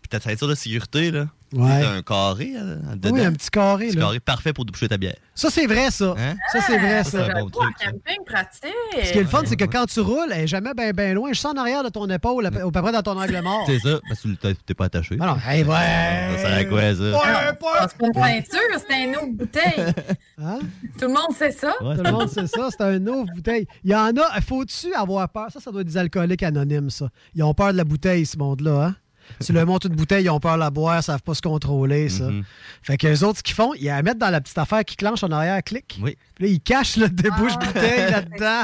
puis 0.00 0.08
ta 0.08 0.20
ceinture 0.20 0.48
de 0.48 0.54
sécurité, 0.54 1.10
là, 1.10 1.28
Ouais. 1.60 1.84
un 1.84 2.02
carré 2.02 2.52
euh, 2.56 2.76
dedans. 2.96 3.10
Oui, 3.14 3.24
un 3.24 3.32
petit 3.32 3.50
carré. 3.50 3.84
Un 3.86 3.88
petit 3.88 3.96
là. 3.96 4.02
carré 4.02 4.20
parfait 4.20 4.52
pour 4.52 4.64
boucher 4.64 4.88
ta 4.88 4.96
bière. 4.96 5.16
Ça, 5.34 5.50
c'est 5.50 5.66
vrai, 5.66 5.90
ça. 5.90 6.14
Hein? 6.16 6.34
Ça, 6.52 6.60
c'est 6.66 6.78
vrai, 6.78 7.02
Ça, 7.04 7.10
ça. 7.10 7.26
c'est 7.26 7.32
un 7.32 7.40
bon 7.42 7.50
truc. 7.50 7.74
ça. 7.78 7.86
camping 7.86 8.24
pratique. 8.26 8.74
Ce 9.04 9.12
qui 9.12 9.18
est 9.18 9.22
le 9.22 9.28
fun, 9.28 9.42
c'est 9.44 9.56
que 9.56 9.64
quand 9.64 9.86
tu 9.86 10.00
roules, 10.00 10.28
elle 10.32 10.42
est 10.42 10.46
jamais 10.46 10.72
bien 10.74 10.92
ben 10.92 11.14
loin. 11.14 11.30
Je 11.32 11.38
suis 11.38 11.48
en 11.48 11.56
arrière 11.56 11.82
de 11.82 11.88
ton 11.88 12.08
épaule, 12.08 12.46
à- 12.46 12.66
au 12.66 12.70
peu 12.70 12.80
près 12.82 12.92
dans 12.92 13.02
ton 13.02 13.20
angle 13.20 13.40
mort. 13.42 13.64
C'est 13.66 13.78
ça, 13.80 13.98
parce 14.08 14.20
que 14.20 14.28
t'es- 14.34 14.54
t'es 14.66 14.74
pas 14.74 14.84
attaché. 14.84 15.16
Ah 15.20 15.26
non, 15.26 15.36
hey, 15.48 15.64
ouais. 15.64 16.36
Ça 16.36 16.38
sert 16.38 16.54
à 16.58 16.64
quoi, 16.64 16.94
ça? 16.94 17.20
Ah, 17.24 17.86
C'est 17.88 17.98
pas 17.98 18.06
une 18.06 18.12
peinture, 18.12 18.84
c'est 18.88 19.04
une 19.04 19.16
autre 19.16 19.32
bouteille. 19.32 19.94
Hein? 20.42 20.58
Tout 20.98 21.06
le 21.06 21.12
monde 21.14 21.32
sait 21.36 21.52
ça. 21.52 21.72
Ouais, 21.80 21.96
Tout 21.96 22.02
le 22.02 22.10
monde 22.10 22.28
sait 22.28 22.46
ça, 22.48 22.68
c'est 22.70 22.82
un 22.82 23.06
ouf 23.06 23.28
bouteille. 23.34 23.66
Il 23.84 23.90
y 23.92 23.94
en 23.94 24.10
a, 24.16 24.40
faut-tu 24.40 24.92
avoir 24.94 25.28
peur? 25.28 25.46
Ça, 25.52 25.60
ça 25.60 25.70
doit 25.70 25.82
être 25.82 25.86
des 25.86 25.96
alcooliques 25.96 26.42
anonymes, 26.42 26.90
ça. 26.90 27.08
Ils 27.36 27.42
ont 27.44 27.54
peur 27.54 27.70
de 27.72 27.76
la 27.76 27.84
bouteille, 27.84 28.26
ce 28.26 28.36
monde-là, 28.36 28.86
hein? 28.86 28.94
Si 29.40 29.52
le 29.52 29.64
monte 29.64 29.84
une 29.84 29.94
bouteille, 29.94 30.24
ils 30.24 30.30
ont 30.30 30.40
peur 30.40 30.54
de 30.54 30.60
la 30.60 30.70
boire, 30.70 30.98
ils 30.98 31.02
savent 31.02 31.22
pas 31.22 31.34
se 31.34 31.42
contrôler, 31.42 32.08
ça. 32.08 32.24
Mhm. 32.24 32.44
Fait 32.82 32.96
que 32.96 33.06
les 33.06 33.24
autres, 33.24 33.38
ce 33.38 33.42
qu'ils 33.42 33.54
font, 33.54 33.72
ils 33.74 33.86
la 33.86 34.02
mettent 34.02 34.18
dans 34.18 34.30
la 34.30 34.40
petite 34.40 34.58
affaire 34.58 34.84
qui 34.84 34.96
clenche 34.96 35.22
en 35.24 35.30
arrière, 35.30 35.62
clic. 35.62 35.98
Oui. 36.02 36.16
Puis 36.34 36.44
là, 36.44 36.50
ils 36.52 36.60
cachent 36.60 36.96
le 36.96 37.08
débouche 37.08 37.54
bouteille 37.58 38.10
là-dedans. 38.10 38.62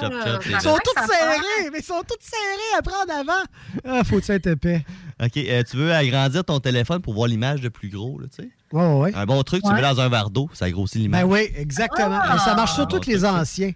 Chop, 0.00 0.12
chop, 0.24 0.44
les- 0.44 0.52
Ils 0.52 0.60
sont 0.60 0.78
tous 0.84 1.06
serrés, 1.12 1.70
mais 1.72 1.78
ils 1.78 1.84
sont 1.84 2.02
tous 2.06 2.18
serrés 2.20 2.78
après 2.78 2.94
en 2.94 3.20
avant. 3.20 3.42
Ah, 3.84 4.04
faut-tu 4.04 4.32
être 4.32 4.46
épais? 4.46 4.84
OK, 5.22 5.36
euh, 5.36 5.62
tu 5.68 5.76
veux 5.76 5.92
agrandir 5.92 6.44
ton 6.44 6.60
téléphone 6.60 7.02
pour 7.02 7.14
voir 7.14 7.28
l'image 7.28 7.60
de 7.60 7.68
plus 7.68 7.88
gros, 7.90 8.18
là, 8.18 8.26
tu 8.34 8.42
sais? 8.42 8.48
Ouais, 8.72 8.82
ouais, 8.86 8.94
ouais. 9.00 9.14
Un 9.14 9.26
bon 9.26 9.42
truc, 9.42 9.62
tu 9.62 9.68
Ouais. 9.68 9.74
mets 9.74 9.82
dans 9.82 10.00
un 10.00 10.08
verre 10.08 10.30
d'eau, 10.30 10.48
ça 10.54 10.70
grossit 10.70 11.00
l'image. 11.00 11.22
Ben 11.22 11.28
oui, 11.28 11.50
exactement. 11.56 12.20
Mais 12.32 12.38
ça 12.38 12.54
marche 12.54 12.74
sur 12.74 12.86
tous 12.88 13.06
les 13.06 13.24
anciens. 13.24 13.72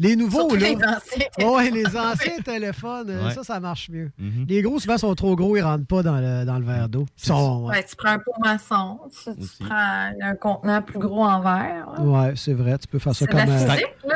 Les 0.00 0.14
nouveaux, 0.14 0.40
Surtout 0.50 0.56
là. 0.56 0.68
les 0.68 0.76
anciens. 0.76 1.50
Ouais, 1.50 1.70
les 1.70 1.86
anciens 1.96 2.38
téléphones, 2.44 3.10
euh, 3.10 3.26
Ouais. 3.26 3.34
ça, 3.34 3.42
ça 3.42 3.58
marche 3.58 3.88
mieux. 3.90 4.10
Mhm. 4.18 4.46
Les 4.48 4.62
gros, 4.62 4.78
souvent, 4.78 4.96
sont 4.96 5.14
trop 5.16 5.34
gros, 5.34 5.56
ils 5.56 5.60
rentrent 5.62 5.86
pas 5.86 6.02
dans 6.04 6.16
le, 6.20 6.44
dans 6.44 6.58
le 6.58 6.64
verre 6.64 6.88
d'eau. 6.88 7.04
Sont- 7.16 7.66
ouais, 7.66 7.84
tu 7.84 7.96
prends 7.96 8.10
un 8.10 8.18
pot 8.18 8.32
maçon, 8.40 9.00
tu, 9.24 9.64
prends 9.64 10.10
un 10.22 10.34
contenant 10.36 10.82
plus 10.82 11.00
gros 11.00 11.24
en 11.24 11.40
verre. 11.40 11.86
Ouais, 11.98 12.32
c'est 12.36 12.52
vrai, 12.54 12.78
tu 12.78 12.86
peux 12.86 12.98
faire 13.00 13.14
ça 13.14 13.26
comme, 13.26 13.40
euh, 13.40 13.66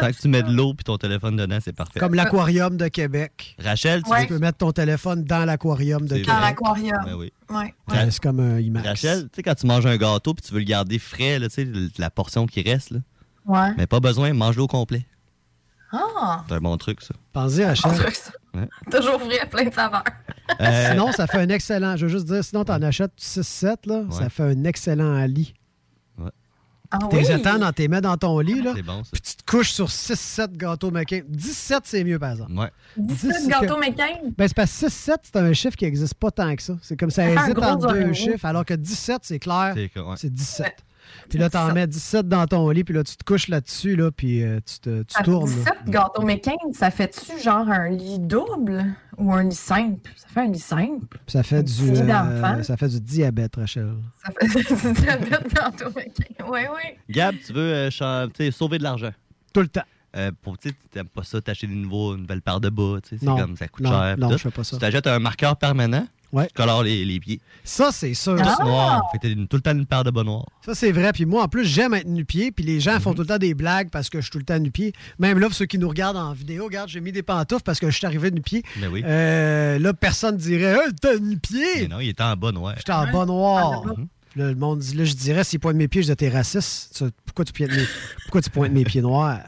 Tant, 0.01 0.07
que 0.11 0.21
tu 0.21 0.29
mets 0.29 0.43
de 0.43 0.53
l'eau 0.53 0.73
puis 0.75 0.85
ton 0.85 0.97
téléphone 0.97 1.37
dedans, 1.37 1.59
c'est 1.61 1.73
parfait. 1.75 1.99
comme 2.01 2.15
l'aquarium 2.15 2.77
de 2.77 2.89
Québec. 2.89 3.57
Rachel, 3.63 4.03
tu 4.05 4.11
Ouais. 4.11 4.23
Tu 4.23 4.29
peux 4.29 4.39
mettre 4.39 4.59
ton 4.59 4.73
téléphone 4.73 5.25
dans 5.25 5.45
l'aquarium 5.45 6.03
de 6.03 6.09
Québec. 6.15 6.27
Dans 6.29 6.39
l'aquarium. 6.41 7.03
Ben 7.05 7.15
oui. 7.15 7.33
Ouais. 7.51 7.75
Ouais, 7.91 8.11
c'est 8.11 8.23
comme 8.23 8.41
un 8.41 8.59
IMAX. 8.61 8.87
Rachel, 8.87 9.23
tu 9.25 9.29
sais, 9.37 9.43
quand 9.43 9.55
tu 9.55 9.67
manges 9.67 9.85
un 9.87 9.97
gâteau 9.97 10.33
puis 10.33 10.43
tu 10.47 10.53
veux 10.55 10.61
le 10.61 10.65
garder 10.65 10.99
frais, 10.99 11.39
là, 11.39 11.49
tu 11.49 11.55
sais, 11.57 11.65
le- 11.65 11.89
la 11.99 12.09
portion 12.11 12.47
qui 12.47 12.63
reste, 12.63 12.93
là, 12.93 12.99
Ouais. 13.47 13.75
mais 13.77 13.87
pas 13.87 14.01
besoin, 14.01 14.33
mange-le 14.33 14.63
au 14.63 14.67
complet. 14.69 15.05
Ah! 15.93 16.45
C'est 16.49 16.55
un 16.55 16.61
bon 16.61 16.77
truc, 16.79 17.01
ça. 17.03 17.15
Pensez, 17.33 17.65
truc, 17.75 18.15
ça. 18.15 18.31
Ouais. 18.55 18.69
Toujours 18.91 19.19
vrai, 19.19 19.47
plein 19.51 19.65
de 19.65 19.73
saveurs. 19.75 20.05
Euh, 20.61 20.89
Sinon, 20.91 21.13
ça 21.13 21.27
fait 21.27 21.39
un 21.39 21.49
excellent. 21.49 21.97
Je 21.97 22.07
veux 22.07 22.13
juste 22.13 22.27
dire, 22.27 22.43
sinon, 22.45 22.65
t'en 22.65 22.81
achètes 22.83 23.13
6-7, 23.19 23.77
là. 23.87 24.03
Ça 24.11 24.23
Ouais. 24.25 24.29
fait 24.31 24.43
un 24.43 24.65
excellent 24.65 25.25
lit. 25.27 25.55
Ah 26.95 26.99
T'es 27.09 27.17
oui? 27.27 27.33
attends, 27.33 27.59
dans 27.59 27.73
tes 27.73 27.89
mets 27.89 28.03
dans 28.03 28.19
ton 28.19 28.39
lit, 28.41 28.61
là. 28.61 28.73
c'est 28.77 28.83
bon, 28.83 29.03
ça. 29.03 29.09
Puis 29.13 29.23
tu 29.23 29.37
te 29.37 29.51
couches 29.51 29.71
sur 29.73 29.89
6-7 29.89 30.59
gâteaux 30.59 30.91
McCain. 30.91 31.23
17, 31.27 31.81
c'est 31.85 32.05
mieux, 32.05 32.19
par 32.19 32.33
exemple. 32.33 32.53
Ouais. 32.53 32.71
17 32.99 33.33
c'est 33.41 33.49
gâteaux 33.49 33.77
que- 33.77 33.81
mécaniques. 33.81 34.37
Ben, 34.37 34.47
c'est 34.47 34.55
parce 34.55 34.71
que 34.79 34.87
6-7, 34.89 35.17
c'est 35.23 35.37
un 35.37 35.53
chiffre 35.55 35.75
qui 35.77 35.87
n'existe 35.87 36.13
pas 36.13 36.31
tant 36.31 36.55
que 36.55 36.63
ça. 36.63 36.75
C'est 36.83 36.99
comme 36.99 37.11
ça 37.11 37.27
hésite 37.31 37.55
gros 37.55 37.65
entre 37.65 37.95
deux 37.95 38.13
chiffres, 38.13 38.45
alors 38.45 38.67
que 38.67 38.75
17, 38.75 39.21
c'est 39.23 39.39
clair. 39.39 39.73
C'est 39.75 39.99
ouais. 39.99 40.15
C'est 40.17 40.29
17. 40.35 40.85
Puis 41.29 41.39
là, 41.39 41.51
t'en 41.51 41.65
17. 41.69 41.75
mets 41.75 41.87
17 41.87 42.29
dans 42.29 42.47
ton 42.47 42.69
lit, 42.71 42.85
puis 42.85 42.95
là, 42.95 43.03
tu 43.05 43.17
te 43.17 43.25
couches 43.25 43.49
là-dessus, 43.49 43.97
là, 43.97 44.11
puis 44.11 44.43
euh, 44.43 44.61
tu, 44.65 44.79
te, 44.81 45.03
tu 45.03 45.15
Ça 45.15 45.23
tournes. 45.23 45.49
là. 45.51 45.57
17 45.57 45.75
gâteaux 45.89 46.23
mécaniques, 46.23 46.61
ça 46.75 46.91
fait-tu 46.91 47.41
genre 47.43 47.69
un 47.69 47.89
lit 47.91 48.19
double? 48.19 48.85
Ou 49.19 49.33
un 49.33 49.43
lit 49.45 49.55
simple? 49.55 50.11
Ça 50.17 50.27
fait 50.29 50.41
un 50.41 50.49
lit 50.51 50.59
simple. 50.59 51.19
Ça 51.27 51.43
fait, 51.43 51.63
du, 51.63 51.91
euh, 51.91 52.63
ça 52.63 52.77
fait 52.79 52.89
du 52.89 53.01
diabète, 53.01 53.57
Rachel. 53.57 53.93
Ça 54.25 54.33
fait 54.49 54.75
du 54.95 55.01
diabète 55.01 55.55
tantôt. 55.55 55.91
Oui, 55.95 56.61
oui. 56.61 56.91
Gab, 57.11 57.35
tu 57.47 57.53
veux 57.53 57.61
euh, 57.61 57.91
chan- 57.91 58.29
tu 58.35 58.45
sais, 58.45 58.51
sauver 58.51 58.79
de 58.79 58.83
l'argent. 58.85 59.11
Tout 59.53 59.61
le 59.61 59.69
temps. 59.69 59.83
Euh, 60.17 60.31
pour, 60.43 60.59
tu 60.59 60.69
sais, 60.71 60.75
t'aimes 60.91 61.07
pas 61.09 61.23
ça, 61.25 61.41
t'acheter 61.41 61.67
des 61.67 61.75
nouveaux, 61.75 62.15
une 62.15 62.23
nouvelle 62.23 62.43
paire 62.43 62.61
de 62.61 62.69
bas, 62.69 62.99
tu 63.03 63.11
sais, 63.11 63.17
c'est 63.19 63.27
comme 63.27 63.57
ça 63.57 63.69
coûte 63.69 63.85
Non, 63.85 63.91
cher. 63.91 64.19
non, 64.19 64.31
je 64.33 64.37
fais 64.37 64.51
pas 64.51 64.63
ça. 64.65 64.77
Tu 64.77 64.81
t'achètes 64.81 65.07
un 65.07 65.19
marqueur 65.19 65.57
permanent, 65.57 66.07
Ouais. 66.33 66.47
tu 66.47 66.55
colores 66.55 66.83
les, 66.83 67.05
les 67.05 67.21
pieds. 67.21 67.41
Ça, 67.63 67.91
c'est 67.93 68.15
sûr. 68.15 68.37
Tout 68.37 68.65
noir. 68.65 69.03
Fait 69.13 69.19
que 69.19 69.23
t'as 69.23 69.29
une- 69.33 69.47
tout 69.47 69.57
le 69.57 69.63
temps 69.63 69.73
une 69.73 69.85
paire 69.87 70.03
de 70.03 70.11
bas 70.11 70.25
noirs. 70.25 70.47
Ça, 70.65 70.75
c'est 70.75 70.91
vrai. 70.91 71.13
Puis 71.13 71.27
moi, 71.27 71.43
en 71.43 71.49
plus, 71.49 71.65
j'aime 71.67 71.93
être 71.95 72.07
nu-pied. 72.09 72.51
Puis 72.53 72.65
les 72.65 72.81
gens 72.81 72.95
Mhm. 72.95 73.01
font 73.01 73.13
tout 73.15 73.21
le 73.23 73.29
temps 73.29 73.39
des 73.39 73.53
blagues 73.55 73.91
parce 73.91 74.09
que 74.09 74.19
je 74.19 74.23
suis 74.23 74.31
tout 74.31 74.39
le 74.39 74.45
temps 74.45 74.59
nu-pied. 74.59 74.93
Même 75.19 75.39
là, 75.39 75.47
pour 75.49 75.55
ceux 75.55 75.67
qui 75.67 75.77
nous 75.79 75.89
regardent 75.89 76.17
en 76.17 76.33
vidéo, 76.33 76.65
regarde, 76.65 76.89
j'ai 76.89 77.01
mis 77.01 77.13
des 77.13 77.23
pantoufles 77.23 77.63
parce 77.63 77.79
que 77.79 77.91
je 77.91 77.97
suis 77.99 78.07
arrivé 78.07 78.31
nu-pied. 78.31 78.63
Mais 78.81 78.87
oui. 78.87 79.03
Euh, 79.05 79.79
là, 79.79 79.93
personne 79.93 80.37
dirait 80.39 80.73
Hey, 80.87 80.95
t'es 81.01 81.19
nu-pied! 81.21 81.83
Mais 81.83 81.89
non, 81.89 82.01
il 82.01 82.09
était 82.09 82.23
en 82.23 82.35
bas 82.37 82.51
noir. 82.53 82.75
J'étais 82.79 82.93
en 82.93 83.13
bas 83.13 83.27
noir. 83.27 83.83
Puis 84.31 84.41
Là, 84.41 84.49
le 84.49 84.55
monde 84.55 84.79
dit, 84.79 84.95
là, 84.97 85.05
je 85.05 85.13
dirais, 85.13 85.45
s'il 85.45 85.61
pointe 85.61 85.77
mes 85.77 85.89
pieds, 85.89 86.01
je 86.01 86.07
disais, 86.07 86.17
t'es 86.17 86.31
raciste. 86.31 87.05
Pourquoi 87.27 87.45
tu, 87.45 87.53
pointes 87.53 87.71
mes... 87.73 87.85
Pourquoi 88.23 88.41
tu 88.41 88.49
pointes 88.49 88.73
mes 88.73 88.85
pieds 88.85 89.03
noirs? 89.03 89.41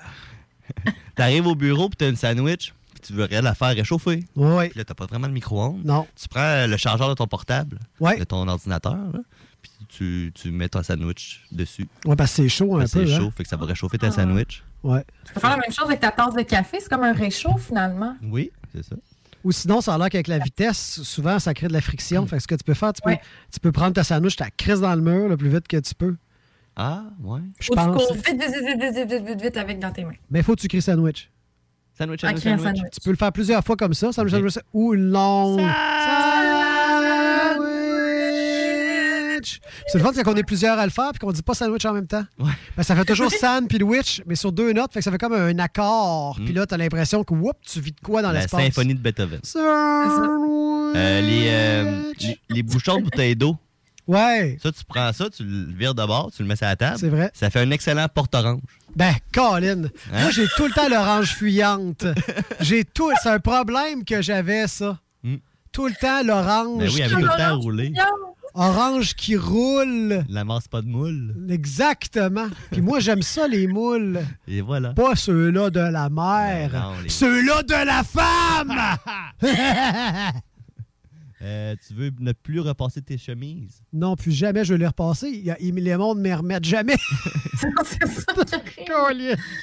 T'arrives 1.14 1.46
au 1.46 1.54
bureau, 1.54 1.88
puis 1.88 1.96
t'as 1.96 2.08
une 2.10 2.16
sandwich, 2.16 2.74
tu 3.06 3.12
veux 3.12 3.24
rien 3.24 3.42
la 3.42 3.54
faire 3.54 3.74
réchauffer. 3.74 4.24
Oui. 4.36 4.68
Puis 4.70 4.78
là, 4.78 4.84
t'as 4.84 4.94
pas 4.94 5.06
vraiment 5.06 5.28
de 5.28 5.32
micro-ondes. 5.32 5.84
Non. 5.84 6.06
Tu 6.20 6.28
prends 6.28 6.40
euh, 6.40 6.66
le 6.66 6.76
chargeur 6.76 7.08
de 7.08 7.14
ton 7.14 7.26
portable, 7.26 7.78
Ouais. 8.00 8.18
de 8.18 8.24
ton 8.24 8.46
ordinateur, 8.48 8.96
là, 9.12 9.20
puis 9.62 9.70
tu, 9.88 10.32
tu 10.34 10.50
mets 10.50 10.68
ton 10.68 10.82
sandwich 10.82 11.44
dessus. 11.52 11.86
Ouais, 12.04 12.16
parce 12.16 12.30
que 12.30 12.36
c'est 12.42 12.48
chaud 12.48 12.76
un 12.76 12.80
peu. 12.80 12.86
c'est 12.86 13.02
hein? 13.12 13.18
chaud, 13.18 13.32
fait 13.36 13.42
que 13.44 13.48
ça 13.48 13.56
va 13.56 13.66
réchauffer 13.66 13.98
ta 13.98 14.10
sandwich. 14.10 14.62
Ouais. 14.82 15.04
Tu 15.26 15.32
peux 15.34 15.40
faire 15.40 15.50
la 15.50 15.56
même 15.56 15.72
chose 15.72 15.86
avec 15.86 16.00
ta 16.00 16.10
tasse 16.10 16.34
de 16.34 16.42
café. 16.42 16.78
C'est 16.80 16.88
comme 16.88 17.04
un 17.04 17.12
réchaud, 17.14 17.56
finalement. 17.58 18.16
Oui, 18.22 18.50
c'est 18.74 18.84
ça. 18.84 18.96
Ou 19.44 19.52
sinon, 19.52 19.80
ça 19.82 19.94
a 19.94 19.98
l'air 19.98 20.08
qu'avec 20.08 20.26
la 20.28 20.38
vitesse, 20.38 21.02
souvent, 21.02 21.38
ça 21.38 21.52
crée 21.52 21.68
de 21.68 21.72
la 21.74 21.82
friction. 21.82 22.26
Fait 22.26 22.36
que 22.36 22.42
ce 22.42 22.46
que 22.48 22.54
tu 22.54 22.64
peux 22.64 22.72
faire, 22.74 22.92
tu 22.94 23.02
peux, 23.02 23.10
Ouais. 23.10 23.20
tu 23.52 23.60
peux 23.60 23.72
prendre 23.72 23.92
ta 23.92 24.02
sandwich, 24.04 24.36
tu 24.36 24.42
la 24.42 24.50
crises 24.50 24.80
dans 24.80 24.94
le 24.94 25.02
mur 25.02 25.28
le 25.28 25.36
plus 25.36 25.50
vite 25.50 25.68
que 25.68 25.76
tu 25.78 25.94
peux. 25.94 26.16
Ah, 26.76 27.04
ouais. 27.22 27.40
Je 27.60 27.70
Ou 27.70 27.74
tu 27.74 27.80
pense. 27.80 27.96
cours 28.06 28.14
vite, 28.14 28.24
vite, 28.26 28.40
vite, 28.40 28.80
vite, 28.80 28.94
vite, 28.94 29.08
vite, 29.12 29.26
vite, 29.26 29.42
vite 29.42 29.56
avec 29.56 29.78
dans 29.78 29.92
tes 29.92 30.04
mains. 30.04 30.14
Mais 30.30 30.40
il 30.40 30.42
faut 30.42 30.54
que 30.56 30.60
tu 30.60 30.68
cries 30.68 30.82
sandwich. 30.82 31.30
Sandwich, 31.96 32.20
sandwich. 32.22 32.80
Tu 32.92 33.00
peux 33.04 33.10
le 33.10 33.16
faire 33.16 33.32
plusieurs 33.32 33.62
fois 33.64 33.76
comme 33.76 33.94
ça, 33.94 34.12
sandwich, 34.12 34.32
sandwich, 34.34 34.58
ou 34.72 34.94
une 34.94 35.10
longue. 35.10 35.60
Sandwich. 38.34 39.60
C'est 39.88 39.98
le 39.98 40.04
fun 40.04 40.12
quand 40.14 40.32
on 40.32 40.36
est 40.36 40.42
plusieurs 40.42 40.78
à 40.78 40.84
le 40.86 40.90
faire 40.90 41.10
puis 41.12 41.18
qu'on 41.18 41.30
dit 41.32 41.42
pas 41.42 41.54
sandwich 41.54 41.84
en 41.84 41.92
même 41.92 42.06
temps. 42.06 42.24
Ben, 42.38 42.82
ça 42.82 42.96
fait 42.96 43.04
toujours 43.04 43.30
sand 43.30 43.68
puis 43.68 43.78
le 43.78 43.84
witch, 43.84 44.22
mais 44.26 44.34
sur 44.36 44.52
deux 44.52 44.72
notes, 44.72 44.92
fait 44.92 45.00
que 45.00 45.04
ça 45.04 45.10
fait 45.10 45.18
comme 45.18 45.34
un 45.34 45.58
accord. 45.58 46.36
Puis 46.42 46.52
là, 46.54 46.66
t'as 46.66 46.76
l'impression 46.76 47.22
que 47.24 47.34
whoop, 47.34 47.56
tu 47.62 47.80
vis 47.80 47.92
de 47.92 48.00
quoi 48.00 48.22
dans 48.22 48.30
Mm. 48.30 48.32
La 48.34 48.40
l'espace? 48.40 48.64
symphonie 48.64 48.94
de 48.94 49.00
Beethoven. 49.00 49.40
Sandwich. 49.42 50.96
Euh, 50.96 51.20
les, 51.20 51.44
euh, 51.48 52.12
les, 52.20 52.38
les 52.50 52.62
bouchons 52.62 52.98
de 52.98 53.02
bouteilles 53.02 53.36
d'eau. 53.36 53.56
Ouais. 54.06 54.58
Ça, 54.62 54.70
tu 54.70 54.84
prends 54.86 55.12
ça, 55.12 55.30
tu 55.30 55.44
le 55.44 55.72
vires 55.72 55.94
de 55.94 56.04
bord, 56.04 56.30
tu 56.34 56.42
le 56.42 56.48
mets 56.48 56.56
sur 56.56 56.66
la 56.66 56.76
table. 56.76 56.98
C'est 56.98 57.08
vrai. 57.08 57.30
Ça 57.34 57.48
fait 57.50 57.60
un 57.60 57.70
excellent 57.70 58.06
porte-orange. 58.12 58.60
Ben, 58.94 59.14
Colin, 59.32 59.84
Hein? 60.12 60.20
moi 60.22 60.30
j'ai 60.30 60.46
tout 60.56 60.66
le 60.66 60.72
temps 60.72 60.88
l'orange 60.88 61.34
fuyante. 61.36 62.04
j'ai 62.60 62.84
tout, 62.84 63.10
c'est 63.22 63.30
un 63.30 63.40
problème 63.40 64.04
que 64.04 64.20
j'avais 64.22 64.66
ça. 64.68 64.98
Hmm. 65.22 65.36
Tout 65.72 65.86
le 65.86 65.94
temps 65.94 66.22
l'orange. 66.22 66.78
Ben 66.80 66.90
oui, 66.92 67.02
avec 67.02 67.16
qui- 67.16 67.22
le 67.22 67.28
temps 67.28 67.58
roulé. 67.58 67.92
Orange 68.56 69.14
qui 69.14 69.36
roule. 69.36 70.22
La 70.28 70.44
masse 70.44 70.68
pas 70.68 70.80
de 70.80 70.86
moule. 70.86 71.34
Exactement. 71.50 72.46
Puis 72.70 72.82
moi 72.82 73.00
j'aime 73.00 73.22
ça 73.22 73.48
les 73.48 73.66
moules. 73.66 74.20
Et 74.46 74.60
voilà. 74.60 74.90
Pas 74.92 75.16
ceux-là 75.16 75.70
de 75.70 75.80
la 75.80 76.08
mère. 76.08 76.70
Ben 76.70 76.92
les- 77.02 77.08
Ceux-là 77.08 77.62
de 77.64 77.84
la 77.84 78.04
femme. 78.04 78.72
Euh, 81.44 81.74
tu 81.86 81.92
veux 81.94 82.10
ne 82.20 82.32
plus 82.32 82.60
repasser 82.60 83.02
tes 83.02 83.18
chemises? 83.18 83.82
non, 83.92 84.16
plus 84.16 84.32
jamais 84.32 84.64
je 84.64 84.72
vais 84.74 84.78
les 84.78 84.86
repasser. 84.86 85.28
Il 85.28 85.44
y 85.44 85.50
a- 85.50 85.60
il- 85.60 85.74
les 85.74 85.96
mondes 85.96 86.18
ne 86.18 86.28
me 86.28 86.34
remettent 86.34 86.64
jamais. 86.64 86.96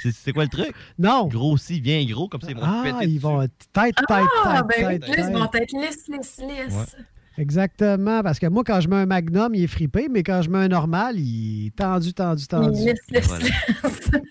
C'est 0.03 0.11
c'est 0.11 0.31
quoi 0.33 0.43
le 0.43 0.49
truc? 0.49 0.73
Non. 0.97 1.27
Grossi, 1.27 1.81
bien 1.81 2.03
gros, 2.05 2.27
comme 2.27 2.41
c'est 2.41 2.53
mon 2.53 2.61
Ah, 2.63 2.83
ils 3.01 3.07
dessus. 3.07 3.19
vont 3.19 3.41
tête, 3.41 3.51
tête, 3.73 3.95
Ah, 4.07 4.07
tête, 4.07 4.79
ben 4.79 4.87
oui, 4.87 4.99
tête, 4.99 5.01
puis 5.11 5.21
là, 5.21 5.29
ils 5.29 5.37
vont 5.37 5.47
tête. 5.47 5.61
être 5.63 5.71
lisses, 5.73 6.07
lisses, 6.07 6.37
lisses. 6.39 6.75
Ouais. 6.75 7.03
Exactement, 7.37 8.21
parce 8.23 8.39
que 8.39 8.47
moi, 8.47 8.63
quand 8.65 8.81
je 8.81 8.87
mets 8.89 8.97
un 8.97 9.05
Magnum, 9.05 9.55
il 9.55 9.63
est 9.63 9.67
fripé, 9.67 10.07
mais 10.09 10.21
quand 10.23 10.41
je 10.41 10.49
mets 10.49 10.59
un 10.59 10.67
normal, 10.67 11.17
il 11.19 11.67
est 11.67 11.75
tendu, 11.75 12.13
tendu, 12.13 12.45
tendu. 12.45 12.77
Lisse, 12.77 12.93
lisse, 13.11 13.27
Voilà. 13.27 13.45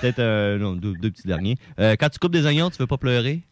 Peut-être 0.00 0.18
euh, 0.18 0.58
non, 0.58 0.74
deux, 0.74 0.92
deux 1.00 1.10
petits 1.10 1.26
derniers. 1.26 1.56
Euh, 1.80 1.96
quand 1.98 2.08
tu 2.10 2.18
coupes 2.18 2.32
des 2.32 2.44
oignons, 2.46 2.70
tu 2.70 2.76
veux 2.78 2.86
pas 2.86 2.98
pleurer? 2.98 3.42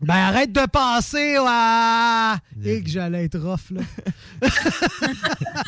Ben 0.00 0.14
arrête 0.14 0.52
de 0.52 0.66
penser 0.66 1.36
à... 1.38 2.36
Et 2.62 2.82
que 2.82 2.88
j'allais 2.90 3.24
être 3.24 3.38
rough, 3.38 3.70
là. 3.70 3.80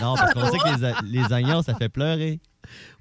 Non, 0.01 0.17
parce 0.17 0.35
qu'on 0.35 0.51
sait 0.51 0.59
que 0.59 1.05
les, 1.05 1.21
les 1.23 1.33
oignons, 1.33 1.63
ça 1.63 1.75
fait 1.75 1.89
pleurer. 1.89 2.41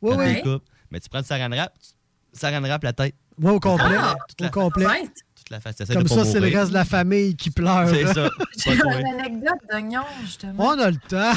Oui, 0.02 0.16
oui. 0.18 0.42
Mais 0.90 1.00
tu 1.00 1.10
prends 1.10 1.20
le 1.20 1.26
saran 1.26 1.50
wrap, 1.50 1.74
tu 1.80 2.40
saran 2.40 2.62
wrap 2.62 2.84
la 2.84 2.94
tête. 2.94 3.16
Moi, 3.38 3.52
au 3.54 3.60
complet. 3.60 3.98
Ah, 4.00 4.16
au 4.42 4.50
complet. 4.50 4.86
Right. 5.50 5.50
Toute 5.50 5.52
la 5.52 5.60
face. 5.60 5.76
T'essaies 5.76 5.94
Comme 5.94 6.08
ça, 6.08 6.26
c'est 6.26 6.40
le 6.40 6.48
reste 6.48 6.70
de 6.70 6.74
la 6.74 6.86
famille 6.86 7.36
qui 7.36 7.50
pleure. 7.50 7.88
C'est 7.90 8.08
ça. 8.08 8.30
J'ai 8.66 8.74
une 8.74 9.20
anecdote 9.20 9.60
d'oignon, 9.70 10.02
justement. 10.22 10.66
On 10.68 10.80
a 10.80 10.90
le 10.92 10.98
temps. 10.98 11.32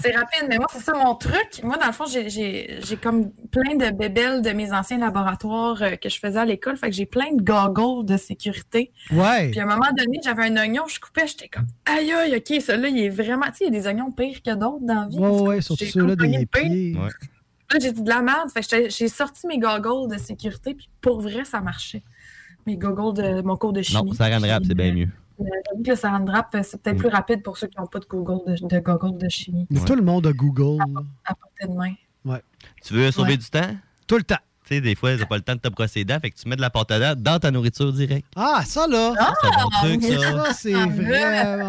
C'est 0.00 0.14
rapide, 0.16 0.46
mais 0.48 0.56
moi, 0.58 0.66
c'est 0.72 0.80
ça 0.82 0.92
mon 0.92 1.14
truc. 1.14 1.60
Moi, 1.62 1.76
dans 1.76 1.86
le 1.86 1.92
fond, 1.92 2.04
j'ai- 2.06 2.80
comme 3.02 3.30
plein 3.50 3.76
de 3.76 3.90
bébelles 3.96 4.42
de 4.42 4.50
mes 4.50 4.72
anciens 4.72 4.98
laboratoires 4.98 5.82
euh, 5.82 5.96
que 5.96 6.08
je 6.08 6.18
faisais 6.18 6.38
à 6.38 6.44
l'école. 6.44 6.76
Fait 6.76 6.90
que 6.90 6.96
j'ai 6.96 7.06
plein 7.06 7.32
de 7.34 7.42
goggles 7.42 8.04
de 8.06 8.16
sécurité. 8.16 8.92
Ouais. 9.10 9.50
Puis 9.50 9.60
à 9.60 9.64
un 9.64 9.66
moment 9.66 9.90
donné, 9.96 10.18
j'avais 10.24 10.44
un 10.44 10.56
oignon, 10.56 10.84
je 10.88 11.00
coupais, 11.00 11.26
j'étais 11.26 11.48
comme 11.48 11.66
aïe 11.86 12.12
aïe, 12.12 12.36
ok, 12.36 12.60
celui-là, 12.62 12.88
il 12.88 12.98
est 13.04 13.08
vraiment. 13.08 13.46
Tu 13.46 13.52
sais, 13.58 13.64
il 13.66 13.74
y 13.74 13.76
a 13.76 13.80
des 13.80 13.86
oignons 13.86 14.10
pires 14.12 14.42
que 14.42 14.54
d'autres 14.54 14.84
dans 14.84 15.02
la 15.02 15.08
vie. 15.08 15.18
Ouais, 15.18 15.40
ouais, 15.40 15.60
surtout 15.60 15.84
ceux-là 15.84 16.16
des 16.16 16.46
pieds. 16.46 16.94
Ouais. 16.96 17.08
Là, 17.72 17.78
j'ai 17.80 17.92
dit 17.92 18.02
de 18.02 18.08
la 18.08 18.20
merde. 18.22 18.48
J'ai 18.88 19.08
sorti 19.08 19.46
mes 19.46 19.58
goggles 19.58 20.12
de 20.12 20.18
sécurité, 20.18 20.74
puis 20.74 20.88
pour 21.00 21.20
vrai, 21.20 21.44
ça 21.44 21.60
marchait. 21.60 22.02
Mes 22.66 22.76
goggles 22.76 23.14
de 23.22 23.42
mon 23.42 23.56
cours 23.56 23.72
de 23.72 23.82
chimie. 23.82 24.02
Non, 24.10 24.12
saran 24.12 24.40
wrap, 24.40 24.62
c'est 24.66 24.74
bien 24.74 24.92
mieux. 24.94 25.08
J'avoue 25.38 25.82
que 25.82 25.90
le 25.90 25.96
saran 25.96 26.24
wrap, 26.26 26.54
c'est 26.62 26.82
peut-être 26.82 26.98
plus 26.98 27.08
rapide 27.08 27.42
pour 27.42 27.56
ceux 27.56 27.66
qui 27.68 27.78
n'ont 27.80 27.86
pas 27.86 27.98
de 27.98 28.04
goggles 28.04 28.44
de, 28.60 28.66
de 28.68 28.78
goggles 28.80 29.16
de 29.18 29.28
chimie. 29.28 29.66
Mais 29.70 29.80
tout 29.80 29.94
le 29.96 30.02
monde 30.02 30.26
a 30.26 30.32
Google. 30.32 30.82
À 31.24 31.34
portée 31.34 31.66
de 31.66 31.72
main. 31.74 31.94
Ouais. 32.24 32.42
Tu 32.84 32.92
veux 32.94 33.10
sauver 33.10 33.30
Ouais. 33.32 33.36
du 33.38 33.48
temps? 33.48 33.74
Tout 34.06 34.16
le 34.18 34.22
temps. 34.24 34.36
Tu 34.70 34.76
sais, 34.76 34.80
des 34.80 34.94
fois, 34.94 35.16
t'as 35.16 35.26
pas 35.26 35.34
le 35.36 35.42
temps 35.42 35.56
de 35.56 35.58
te 35.58 35.68
brosser 35.68 35.98
les 36.00 36.04
dents, 36.04 36.20
fait 36.20 36.30
que 36.30 36.38
tu 36.38 36.48
mets 36.48 36.54
de 36.54 36.60
la 36.60 36.70
pâte 36.70 36.92
à 36.92 37.14
dents 37.14 37.20
dans 37.20 37.40
ta 37.40 37.50
nourriture 37.50 37.92
direct. 37.92 38.24
Ah, 38.36 38.62
ça, 38.64 38.86
là. 38.86 39.14
Ah, 39.18 39.32
c'est 39.40 39.48
un 39.48 39.62
bon 39.64 39.68
truc, 39.70 40.00
mais 40.02 40.16
ça. 40.16 40.44
Ça, 40.44 40.52
c'est 40.52 40.74
Ah, 40.74 40.86
vraiment 40.86 41.64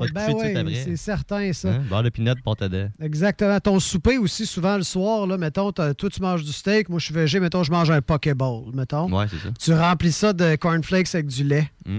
bon. 0.00 0.06
Ben 0.12 0.32
oui, 0.34 0.56
après. 0.56 0.74
c'est 0.84 0.96
certain, 0.96 1.52
ça. 1.52 1.68
Hein? 1.68 1.82
Beurre 1.88 2.02
de 2.02 2.08
pinot, 2.08 2.34
pâte 2.44 2.62
à 2.62 2.68
dents. 2.68 2.90
Exactement. 3.00 3.60
Ton 3.60 3.78
souper 3.78 4.18
aussi, 4.18 4.46
souvent 4.46 4.76
le 4.76 4.82
soir, 4.82 5.28
là, 5.28 5.38
mettons, 5.38 5.70
toi, 5.70 5.94
tu 5.94 6.20
manges 6.20 6.42
du 6.42 6.50
steak, 6.52 6.88
moi, 6.88 6.98
je 6.98 7.04
suis 7.04 7.14
végé, 7.14 7.38
mettons, 7.38 7.62
je 7.62 7.70
mange 7.70 7.88
un 7.88 8.02
Pokéball, 8.02 8.62
mettons. 8.74 9.08
Ouais, 9.16 9.26
c'est 9.30 9.38
ça. 9.38 9.50
Tu 9.56 9.72
remplis 9.72 10.10
ça 10.10 10.32
de 10.32 10.56
cornflakes 10.56 11.14
avec 11.14 11.28
du 11.28 11.44
lait. 11.44 11.70
Mm. 11.86 11.98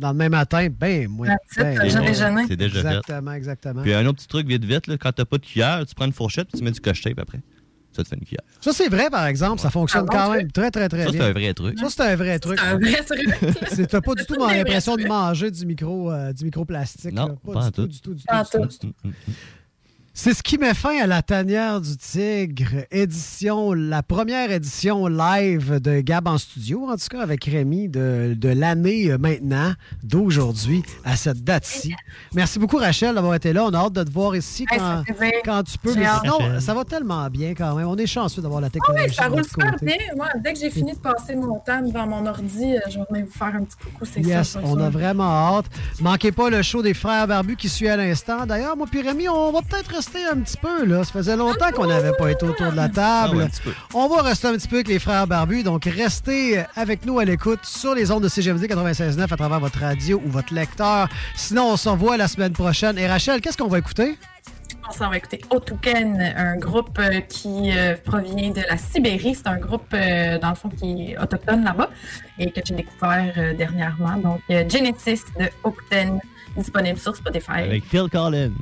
Dans 0.00 0.10
le 0.10 0.16
même 0.16 0.32
matin, 0.32 0.66
ben, 0.70 1.06
moi. 1.06 1.28
Ben, 1.56 1.78
déjà 1.78 2.00
déjeuné. 2.00 2.46
C'est 2.48 2.56
déjà 2.56 2.80
fait. 2.82 2.88
Exactement, 2.88 3.32
exactement. 3.32 3.82
Puis 3.82 3.94
un 3.94 4.04
autre 4.06 4.18
petit 4.18 4.26
truc 4.26 4.48
vite 4.48 4.64
vite, 4.64 4.88
là, 4.88 4.96
quand 4.98 5.12
t'as 5.12 5.24
pas 5.24 5.38
de 5.38 5.44
cuillère, 5.44 5.84
tu 5.86 5.94
prends 5.94 6.06
une 6.06 6.12
fourchette 6.12 6.48
puis 6.48 6.58
tu 6.58 6.64
mets 6.64 6.72
du 6.72 6.80
coche 6.80 7.00
tape 7.02 7.20
après. 7.20 7.38
Ça 7.94 8.02
te 8.02 8.08
fait 8.08 8.16
une 8.16 8.24
cuillère. 8.24 8.42
Ça, 8.60 8.72
c'est 8.72 8.88
vrai, 8.88 9.10
par 9.10 9.26
exemple. 9.26 9.60
Ça 9.60 9.70
fonctionne 9.70 10.06
Ah, 10.08 10.12
bon 10.12 10.18
quand 10.18 10.24
truc. 10.28 10.36
même 10.38 10.52
très, 10.52 10.70
très, 10.70 10.88
très 10.88 11.04
Ça, 11.04 11.10
bien. 11.10 11.20
c'est 11.20 11.26
un 11.28 11.32
vrai 11.32 11.54
truc. 11.54 11.78
Ça, 11.78 11.86
c'est 11.90 12.00
un 12.02 12.16
vrai 12.16 12.38
truc. 12.38 12.58
C'est 12.58 12.66
un 12.66 12.78
vrai 12.78 13.02
truc. 13.04 13.88
T'as 13.90 14.00
pas 14.00 14.14
du 14.14 14.24
tout 14.24 14.34
l'impression 14.34 14.96
de 14.96 15.06
manger 15.06 15.50
du 15.50 15.66
micro, 15.66 16.10
euh, 16.10 16.32
du 16.32 16.44
microplastique. 16.44 17.12
Non, 17.12 17.28
là. 17.28 17.52
pas 17.52 17.64
du 17.66 17.72
tout, 17.72 17.82
tout. 17.82 17.86
du 17.88 18.00
tout, 18.00 18.14
du 18.14 18.20
tout. 18.22 18.26
Pas 18.28 18.44
du 18.44 18.78
tout, 18.78 18.92
C'est 20.14 20.34
ce 20.34 20.42
qui 20.42 20.58
met 20.58 20.74
fin 20.74 21.00
à 21.02 21.06
la 21.06 21.22
tanière 21.22 21.80
du 21.80 21.96
tigre, 21.96 22.84
édition, 22.90 23.72
la 23.72 24.02
première 24.02 24.50
édition 24.52 25.06
live 25.06 25.80
de 25.80 26.00
Gab 26.02 26.28
en 26.28 26.36
studio, 26.36 26.86
en 26.90 26.96
tout 26.98 27.06
cas 27.10 27.22
avec 27.22 27.44
Rémi, 27.46 27.88
de, 27.88 28.34
de 28.36 28.48
l'année 28.50 29.10
euh, 29.10 29.16
maintenant, 29.16 29.72
d'aujourd'hui, 30.02 30.82
à 31.06 31.16
cette 31.16 31.42
date-ci. 31.42 31.94
Merci 32.34 32.58
beaucoup 32.58 32.76
Rachel 32.76 33.14
d'avoir 33.14 33.34
été 33.36 33.54
là. 33.54 33.64
On 33.64 33.70
a 33.72 33.78
hâte 33.78 33.94
de 33.94 34.02
te 34.02 34.10
voir 34.10 34.36
ici 34.36 34.66
quand, 34.66 35.62
tu 35.62 35.78
peux. 35.78 35.94
Mais 35.94 36.04
sinon, 36.22 36.60
ça 36.60 36.74
va 36.74 36.84
tellement 36.84 37.30
bien 37.30 37.54
quand 37.54 37.74
même. 37.74 37.88
On 37.88 37.96
est 37.96 38.06
chanceux 38.06 38.42
d'avoir 38.42 38.60
la 38.60 38.68
technologie. 38.68 39.06
oui, 39.08 39.14
ça 39.14 39.28
roule 39.28 39.44
super 39.46 39.76
bien. 39.80 39.96
Moi, 40.14 40.28
dès 40.44 40.52
que 40.52 40.58
j'ai 40.58 40.70
fini 40.70 40.92
de 40.92 40.98
passer 40.98 41.34
mon 41.36 41.58
temps 41.60 41.80
devant 41.80 42.06
mon 42.06 42.26
ordi, 42.26 42.76
euh, 42.76 42.80
je 42.90 42.98
vais 42.98 43.04
venir 43.10 43.24
vous 43.24 43.32
faire 43.32 43.54
un 43.56 43.64
petit 43.64 43.76
coucou, 43.78 44.04
c'est 44.04 44.20
Yes, 44.20 44.50
ça. 44.50 44.60
on 44.62 44.78
a 44.78 44.90
vraiment 44.90 45.56
hâte. 45.56 45.66
Manquez 46.02 46.32
pas 46.32 46.50
le 46.50 46.60
show 46.60 46.82
des 46.82 46.92
frères 46.92 47.26
barbus 47.26 47.56
qui 47.56 47.70
suit 47.70 47.88
à 47.88 47.96
l'instant. 47.96 48.44
D'ailleurs, 48.44 48.76
moi 48.76 48.86
puis 48.90 49.00
Rémi, 49.00 49.26
on 49.30 49.50
va 49.52 49.60
peut-être 49.62 50.01
rester 50.02 50.24
un 50.26 50.38
petit 50.40 50.56
peu 50.56 50.84
là. 50.84 51.04
Ça 51.04 51.12
faisait 51.12 51.36
longtemps 51.36 51.70
qu'on 51.72 51.86
n'avait 51.86 52.12
pas 52.18 52.30
été 52.30 52.44
autour 52.44 52.70
de 52.72 52.76
la 52.76 52.84
Ah 52.84 52.88
table. 52.88 53.36
ouais, 53.36 53.44
un 53.44 53.48
petit 53.48 53.62
peu. 53.62 53.72
On 53.94 54.08
va 54.08 54.22
rester 54.22 54.48
un 54.48 54.54
petit 54.54 54.66
peu 54.68 54.76
avec 54.76 54.88
les 54.88 54.98
frères 54.98 55.26
barbus. 55.28 55.62
Donc, 55.62 55.84
restez 55.84 56.62
avec 56.74 57.06
nous 57.06 57.18
à 57.20 57.24
l'écoute 57.24 57.60
sur 57.64 57.94
les 57.94 58.10
ondes 58.10 58.24
de 58.24 58.28
CGMD 58.28 58.64
96.9 58.64 59.32
à 59.32 59.36
travers 59.36 59.60
votre 59.60 59.78
radio 59.78 60.20
ou 60.24 60.28
votre 60.30 60.52
lecteur. 60.52 61.08
Sinon, 61.36 61.70
on 61.72 61.76
se 61.76 61.88
revoit 61.88 62.16
la 62.16 62.26
semaine 62.26 62.52
prochaine. 62.52 62.98
Et 62.98 63.06
Rachel, 63.06 63.40
qu'est-ce 63.40 63.56
qu'on 63.56 63.68
va 63.68 63.78
écouter? 63.78 64.18
On 64.88 64.92
s'en 64.92 65.08
va 65.10 65.16
écouter 65.16 65.40
Otuken, 65.50 66.20
un 66.36 66.56
groupe 66.56 66.98
euh, 66.98 67.20
qui 67.20 67.70
euh, 67.72 67.94
provient 68.04 68.50
de 68.50 68.62
la 68.68 68.76
Sibérie. 68.76 69.36
C'est 69.36 69.46
un 69.46 69.56
groupe, 69.58 69.86
euh, 69.94 70.38
dans 70.40 70.48
le 70.50 70.54
fond, 70.56 70.68
qui 70.68 71.12
est 71.12 71.18
autochtone 71.18 71.62
là-bas 71.62 71.88
et 72.40 72.50
que 72.50 72.60
j'ai 72.66 72.74
découvert 72.74 73.32
euh, 73.38 73.54
dernièrement. 73.54 74.16
Donc, 74.16 74.40
euh, 74.50 74.68
Genesis 74.68 75.22
de 75.38 75.46
Otuken, 75.62 76.18
disponible 76.56 76.98
sur 76.98 77.16
Spotify. 77.16 77.62
Avec 77.64 77.84
Phil 77.84 78.08
Collins. 78.10 78.52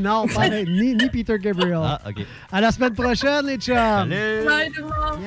non, 0.00 0.26
pas 0.28 0.48
ni, 0.48 0.94
ni 0.94 1.08
Peter 1.10 1.38
Gabriel. 1.38 1.80
Ah, 1.82 2.00
OK. 2.08 2.24
À 2.52 2.60
la 2.60 2.70
semaine 2.70 2.94
prochaine, 2.94 3.46
les 3.46 3.58
chums. 3.58 3.74
Salut. 3.74 4.44
Bye 4.46 4.70
tout 4.72 4.82
le 4.82 4.86
monde. 4.86 5.20